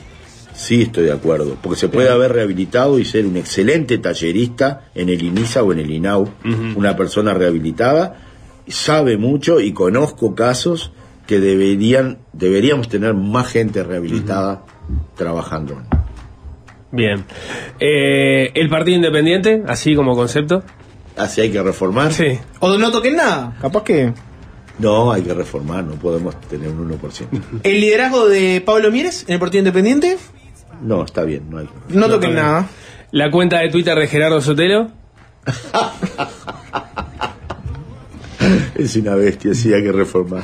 sí 0.58 0.82
estoy 0.82 1.04
de 1.04 1.12
acuerdo, 1.12 1.56
porque 1.62 1.78
se 1.78 1.88
puede 1.88 2.10
haber 2.10 2.32
rehabilitado 2.32 2.98
y 2.98 3.04
ser 3.04 3.26
un 3.26 3.36
excelente 3.36 3.96
tallerista 3.98 4.90
en 4.94 5.08
el 5.08 5.22
INISA 5.22 5.62
o 5.62 5.72
en 5.72 5.78
el 5.78 5.90
INAU, 5.90 6.28
una 6.74 6.96
persona 6.96 7.32
rehabilitada, 7.32 8.16
sabe 8.66 9.16
mucho 9.16 9.60
y 9.60 9.72
conozco 9.72 10.34
casos 10.34 10.90
que 11.26 11.38
deberían 11.38 12.18
deberíamos 12.32 12.88
tener 12.88 13.14
más 13.14 13.48
gente 13.52 13.84
rehabilitada 13.84 14.64
trabajando. 15.16 15.80
Bien. 16.90 17.24
Eh, 17.78 18.50
el 18.54 18.68
Partido 18.68 18.96
Independiente, 18.96 19.62
así 19.68 19.94
como 19.94 20.16
concepto. 20.16 20.64
Así 21.16 21.40
hay 21.40 21.50
que 21.50 21.62
reformar. 21.62 22.12
Sí. 22.12 22.38
O 22.60 22.76
no 22.76 22.90
toquen 22.90 23.16
nada, 23.16 23.56
capaz 23.60 23.84
que. 23.84 24.12
No, 24.78 25.12
hay 25.12 25.22
que 25.22 25.34
reformar, 25.34 25.84
no 25.84 25.94
podemos 25.94 26.40
tener 26.40 26.68
un 26.68 26.90
1%. 26.98 27.60
El 27.62 27.80
liderazgo 27.80 28.28
de 28.28 28.60
Pablo 28.64 28.90
Mieres 28.90 29.24
en 29.28 29.34
el 29.34 29.40
Partido 29.40 29.60
Independiente, 29.60 30.16
No, 30.82 31.04
está 31.04 31.24
bien, 31.24 31.50
no 31.50 31.58
hay. 31.58 31.68
no 31.88 32.08
toquen 32.08 32.34
nada. 32.34 32.68
La 33.10 33.30
cuenta 33.30 33.60
de 33.60 33.70
Twitter 33.70 33.98
de 33.98 34.06
Gerardo 34.06 34.40
Sotelo. 34.40 34.90
Es 38.76 38.94
una 38.94 39.16
bestia, 39.16 39.52
sí 39.54 39.74
hay 39.74 39.82
que 39.82 39.90
reformar. 39.90 40.42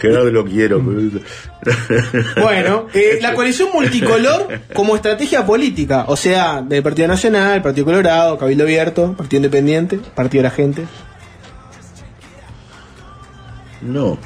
Gerardo 0.00 0.30
lo 0.30 0.44
quiero. 0.44 0.80
Bueno, 2.40 2.86
eh, 2.94 3.18
la 3.20 3.34
coalición 3.34 3.68
multicolor 3.74 4.60
como 4.72 4.96
estrategia 4.96 5.44
política, 5.44 6.06
o 6.08 6.16
sea, 6.16 6.62
del 6.62 6.82
Partido 6.82 7.08
Nacional, 7.08 7.60
Partido 7.60 7.84
Colorado, 7.84 8.38
Cabildo 8.38 8.64
Abierto, 8.64 9.14
Partido 9.14 9.38
Independiente, 9.38 9.98
Partido 10.14 10.42
de 10.42 10.48
la 10.48 10.54
Gente. 10.54 10.84
No, 13.82 14.16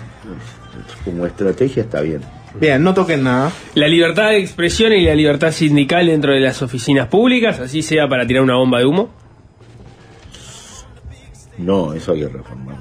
como 1.05 1.27
estrategia 1.27 1.83
está 1.83 2.01
bien. 2.01 2.21
Bien, 2.61 2.83
no 2.83 2.95
toquen 2.95 3.23
nada. 3.25 3.53
La 3.75 3.89
libertad 3.89 4.31
de 4.31 4.39
expresión 4.39 4.93
y 4.93 5.03
la 5.05 5.15
libertad 5.15 5.53
sindical 5.53 6.07
dentro 6.07 6.33
de 6.33 6.41
las 6.41 6.61
oficinas 6.63 7.09
públicas, 7.09 7.61
así 7.61 7.83
sea 7.83 8.09
para 8.09 8.27
tirar 8.27 8.43
una 8.43 8.55
bomba 8.57 8.79
de 8.79 8.87
humo. 8.87 9.11
No, 11.59 11.93
eso 11.93 12.13
hay 12.13 12.21
que 12.21 12.29
reformar. 12.29 12.77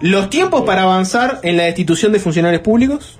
Los 0.00 0.28
tiempos 0.28 0.62
para 0.62 0.82
avanzar 0.82 1.40
en 1.42 1.56
la 1.56 1.64
destitución 1.64 2.12
de 2.12 2.18
funcionarios 2.20 2.62
públicos. 2.62 3.18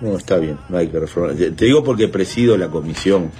No, 0.00 0.16
está 0.16 0.38
bien, 0.38 0.58
no 0.68 0.78
hay 0.78 0.88
que 0.88 0.98
reformar. 0.98 1.34
Te 1.36 1.64
digo 1.64 1.84
porque 1.84 2.08
presido 2.08 2.56
la 2.56 2.68
comisión 2.68 3.30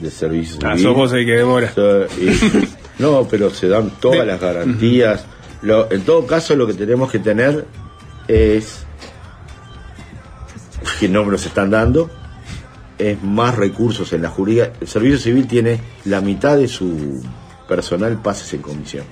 de 0.00 0.10
servicios 0.10 0.58
Ah, 0.62 0.76
sos 0.78 0.94
vos 0.94 1.12
el 1.12 1.24
que 1.26 1.32
demora. 1.32 1.72
Y- 2.20 2.68
no, 3.02 3.26
pero 3.28 3.50
se 3.50 3.68
dan 3.68 3.90
todas 4.00 4.26
las 4.26 4.40
garantías. 4.40 5.24
Lo- 5.62 5.90
en 5.90 6.02
todo 6.02 6.26
caso, 6.26 6.54
lo 6.54 6.66
que 6.66 6.74
tenemos 6.74 7.10
que 7.10 7.18
tener 7.18 7.64
es 8.28 8.86
que 11.00 11.08
no 11.08 11.24
me 11.24 11.32
los 11.32 11.46
están 11.46 11.70
dando, 11.70 12.10
es 12.98 13.22
más 13.22 13.56
recursos 13.56 14.12
en 14.12 14.20
la 14.20 14.28
jurídica. 14.28 14.74
El 14.82 14.86
servicio 14.86 15.16
civil 15.16 15.46
tiene 15.46 15.80
la 16.04 16.20
mitad 16.20 16.58
de 16.58 16.68
su 16.68 17.22
personal 17.66 18.20
pases 18.20 18.52
en 18.52 18.60
comisión. 18.60 19.06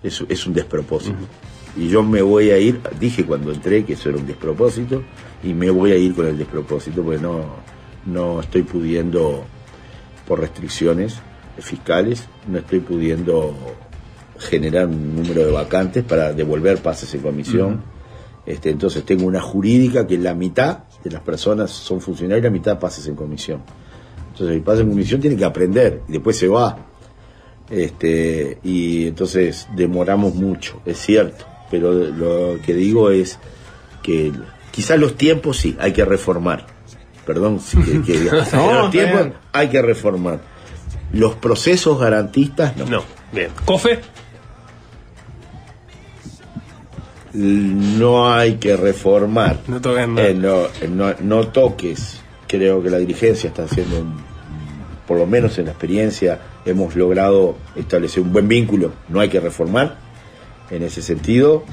Es, 0.00 0.24
es 0.28 0.46
un 0.46 0.54
despropósito. 0.54 1.18
Y 1.76 1.88
yo 1.88 2.04
me 2.04 2.22
voy 2.22 2.50
a 2.50 2.58
ir, 2.58 2.80
dije 3.00 3.26
cuando 3.26 3.50
entré 3.50 3.84
que 3.84 3.94
eso 3.94 4.10
era 4.10 4.18
un 4.18 4.28
despropósito, 4.28 5.02
y 5.42 5.54
me 5.54 5.70
voy 5.70 5.90
a 5.90 5.96
ir 5.96 6.14
con 6.14 6.26
el 6.26 6.38
despropósito 6.38 7.02
porque 7.02 7.20
no, 7.20 7.56
no 8.06 8.40
estoy 8.40 8.62
pudiendo, 8.62 9.44
por 10.24 10.38
restricciones 10.38 11.18
fiscales, 11.58 12.26
no 12.46 12.58
estoy 12.58 12.78
pudiendo 12.78 13.56
generar 14.38 14.86
un 14.86 15.16
número 15.16 15.44
de 15.46 15.50
vacantes 15.50 16.04
para 16.04 16.32
devolver 16.32 16.78
pases 16.78 17.12
en 17.14 17.22
comisión. 17.22 17.82
Este, 18.46 18.70
entonces 18.70 19.04
tengo 19.04 19.26
una 19.26 19.40
jurídica 19.40 20.06
que 20.06 20.16
la 20.16 20.34
mitad 20.34 20.84
de 21.08 21.14
las 21.14 21.22
personas 21.22 21.70
son 21.70 22.00
funcionarios 22.00 22.42
y 22.42 22.44
la 22.44 22.50
mitad 22.50 22.78
pases 22.78 23.06
en 23.06 23.14
comisión. 23.14 23.62
Entonces 24.32 24.56
el 24.56 24.62
pase 24.62 24.82
en 24.82 24.90
comisión 24.90 25.20
tiene 25.20 25.36
que 25.36 25.44
aprender 25.44 26.02
y 26.08 26.12
después 26.12 26.36
se 26.36 26.48
va. 26.48 26.78
Este, 27.70 28.58
y 28.62 29.08
entonces 29.08 29.68
demoramos 29.74 30.34
mucho, 30.34 30.80
es 30.86 30.98
cierto, 30.98 31.44
pero 31.70 31.92
lo 31.92 32.58
que 32.64 32.72
digo 32.72 33.10
es 33.10 33.38
que 34.02 34.32
quizás 34.70 34.98
los 34.98 35.16
tiempos 35.16 35.58
sí, 35.58 35.76
hay 35.78 35.92
que 35.92 36.04
reformar. 36.04 36.66
Perdón, 37.26 37.60
si 37.60 37.76
que, 37.78 38.00
que 38.02 38.12
diga. 38.20 38.46
No, 38.54 38.82
los 38.82 38.90
tiempos 38.90 39.20
bien. 39.20 39.34
hay 39.52 39.68
que 39.68 39.82
reformar. 39.82 40.40
Los 41.12 41.34
procesos 41.34 42.00
garantistas 42.00 42.76
no. 42.76 42.86
No, 42.86 43.02
bien. 43.32 43.50
¿Cofe? 43.66 44.00
No 47.38 48.32
hay 48.32 48.54
que 48.54 48.76
reformar. 48.76 49.60
No. 49.68 49.80
Eh, 50.22 50.34
no, 50.34 50.66
no, 50.88 51.14
no 51.20 51.48
toques. 51.48 52.20
Creo 52.46 52.82
que 52.82 52.90
la 52.90 52.98
dirigencia 52.98 53.48
está 53.48 53.64
haciendo, 53.64 54.00
un- 54.00 54.16
por 55.06 55.18
lo 55.18 55.26
menos 55.26 55.58
en 55.58 55.66
la 55.66 55.70
experiencia, 55.72 56.40
hemos 56.64 56.96
logrado 56.96 57.56
establecer 57.76 58.22
un 58.22 58.32
buen 58.32 58.48
vínculo. 58.48 58.92
No 59.08 59.20
hay 59.20 59.28
que 59.28 59.40
reformar. 59.40 59.98
En 60.70 60.82
ese 60.82 61.00
sentido, 61.00 61.64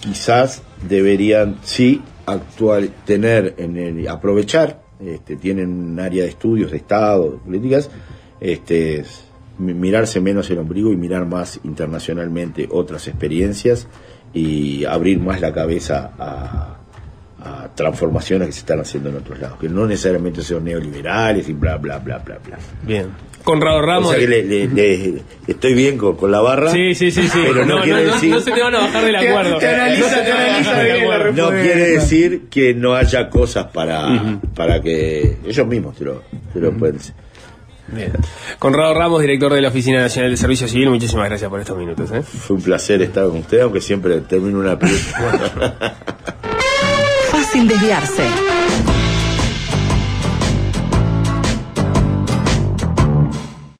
quizás 0.00 0.62
deberían 0.88 1.56
sí 1.62 2.00
actual 2.26 2.90
tener 3.04 3.54
en 3.58 3.76
el 3.76 4.08
aprovechar. 4.08 4.80
Este, 5.04 5.36
tienen 5.36 5.68
un 5.70 5.98
área 6.00 6.22
de 6.22 6.30
estudios 6.30 6.70
de 6.70 6.76
Estado, 6.76 7.32
de 7.32 7.36
políticas. 7.38 7.90
Este, 8.40 9.00
es 9.00 9.24
mi- 9.58 9.74
mirarse 9.74 10.20
menos 10.20 10.48
el 10.50 10.58
ombligo 10.58 10.92
y 10.92 10.96
mirar 10.96 11.26
más 11.26 11.58
internacionalmente 11.64 12.68
otras 12.70 13.08
experiencias 13.08 13.86
y 14.34 14.84
abrir 14.84 15.18
más 15.20 15.40
la 15.40 15.52
cabeza 15.52 16.10
a, 16.18 16.76
a 17.44 17.68
transformaciones 17.74 18.46
que 18.48 18.52
se 18.52 18.60
están 18.60 18.80
haciendo 18.80 19.10
en 19.10 19.16
otros 19.16 19.38
lados, 19.40 19.58
que 19.60 19.68
no 19.68 19.86
necesariamente 19.86 20.42
son 20.42 20.64
neoliberales 20.64 21.48
y 21.48 21.52
bla, 21.52 21.76
bla, 21.76 21.98
bla, 21.98 22.18
bla, 22.18 22.38
bla. 22.44 22.58
Bien. 22.82 23.06
Conrado 23.44 23.82
Ramos. 23.82 24.10
O 24.10 24.12
sea 24.12 24.20
que 24.20 24.28
le, 24.28 24.44
le- 24.44 24.68
le- 24.68 25.22
estoy 25.48 25.74
bien 25.74 25.98
con, 25.98 26.14
con 26.16 26.30
la 26.30 26.40
barra, 26.40 26.70
Sí, 26.70 26.94
sí, 26.94 27.10
sí, 27.10 27.26
sí. 27.26 27.40
pero 27.42 27.64
no, 27.66 27.78
no, 27.78 27.82
quiere 27.82 28.06
no, 28.06 28.12
decir... 28.14 28.30
no 28.30 28.38
se 28.40 28.52
te 28.52 28.62
van 28.62 28.74
a 28.76 28.78
bajar 28.82 29.04
del 29.04 29.16
acuerdo. 29.16 29.58
te 29.58 29.68
analiza, 29.68 30.22
te 30.24 30.32
analiza 30.32 30.82
bien 30.82 30.96
la 30.98 31.02
acuerdo. 31.16 31.32
No 31.42 31.48
quiere 31.60 31.88
decir 31.88 32.42
que 32.48 32.72
no 32.74 32.94
haya 32.94 33.28
cosas 33.28 33.66
para, 33.66 34.38
para 34.54 34.80
que 34.80 35.38
ellos 35.44 35.66
mismos 35.66 35.96
te 35.96 36.04
lo, 36.04 36.22
te 36.52 36.60
lo 36.60 36.72
pueden 36.72 36.98
decir. 36.98 37.14
Bien. 37.92 38.12
Conrado 38.58 38.94
Ramos, 38.94 39.20
director 39.20 39.52
de 39.52 39.60
la 39.60 39.68
Oficina 39.68 40.00
Nacional 40.00 40.30
de 40.30 40.36
Servicio 40.36 40.66
Civil, 40.66 40.90
muchísimas 40.90 41.28
gracias 41.28 41.48
por 41.50 41.60
estos 41.60 41.76
minutos. 41.76 42.10
¿eh? 42.12 42.22
Fue 42.22 42.56
un 42.56 42.62
placer 42.62 43.02
estar 43.02 43.26
con 43.26 43.38
usted, 43.38 43.60
aunque 43.60 43.80
siempre 43.80 44.20
termino 44.22 44.58
una 44.58 44.78
película. 44.78 45.94
Fácil 47.30 47.68
desviarse. 47.68 48.51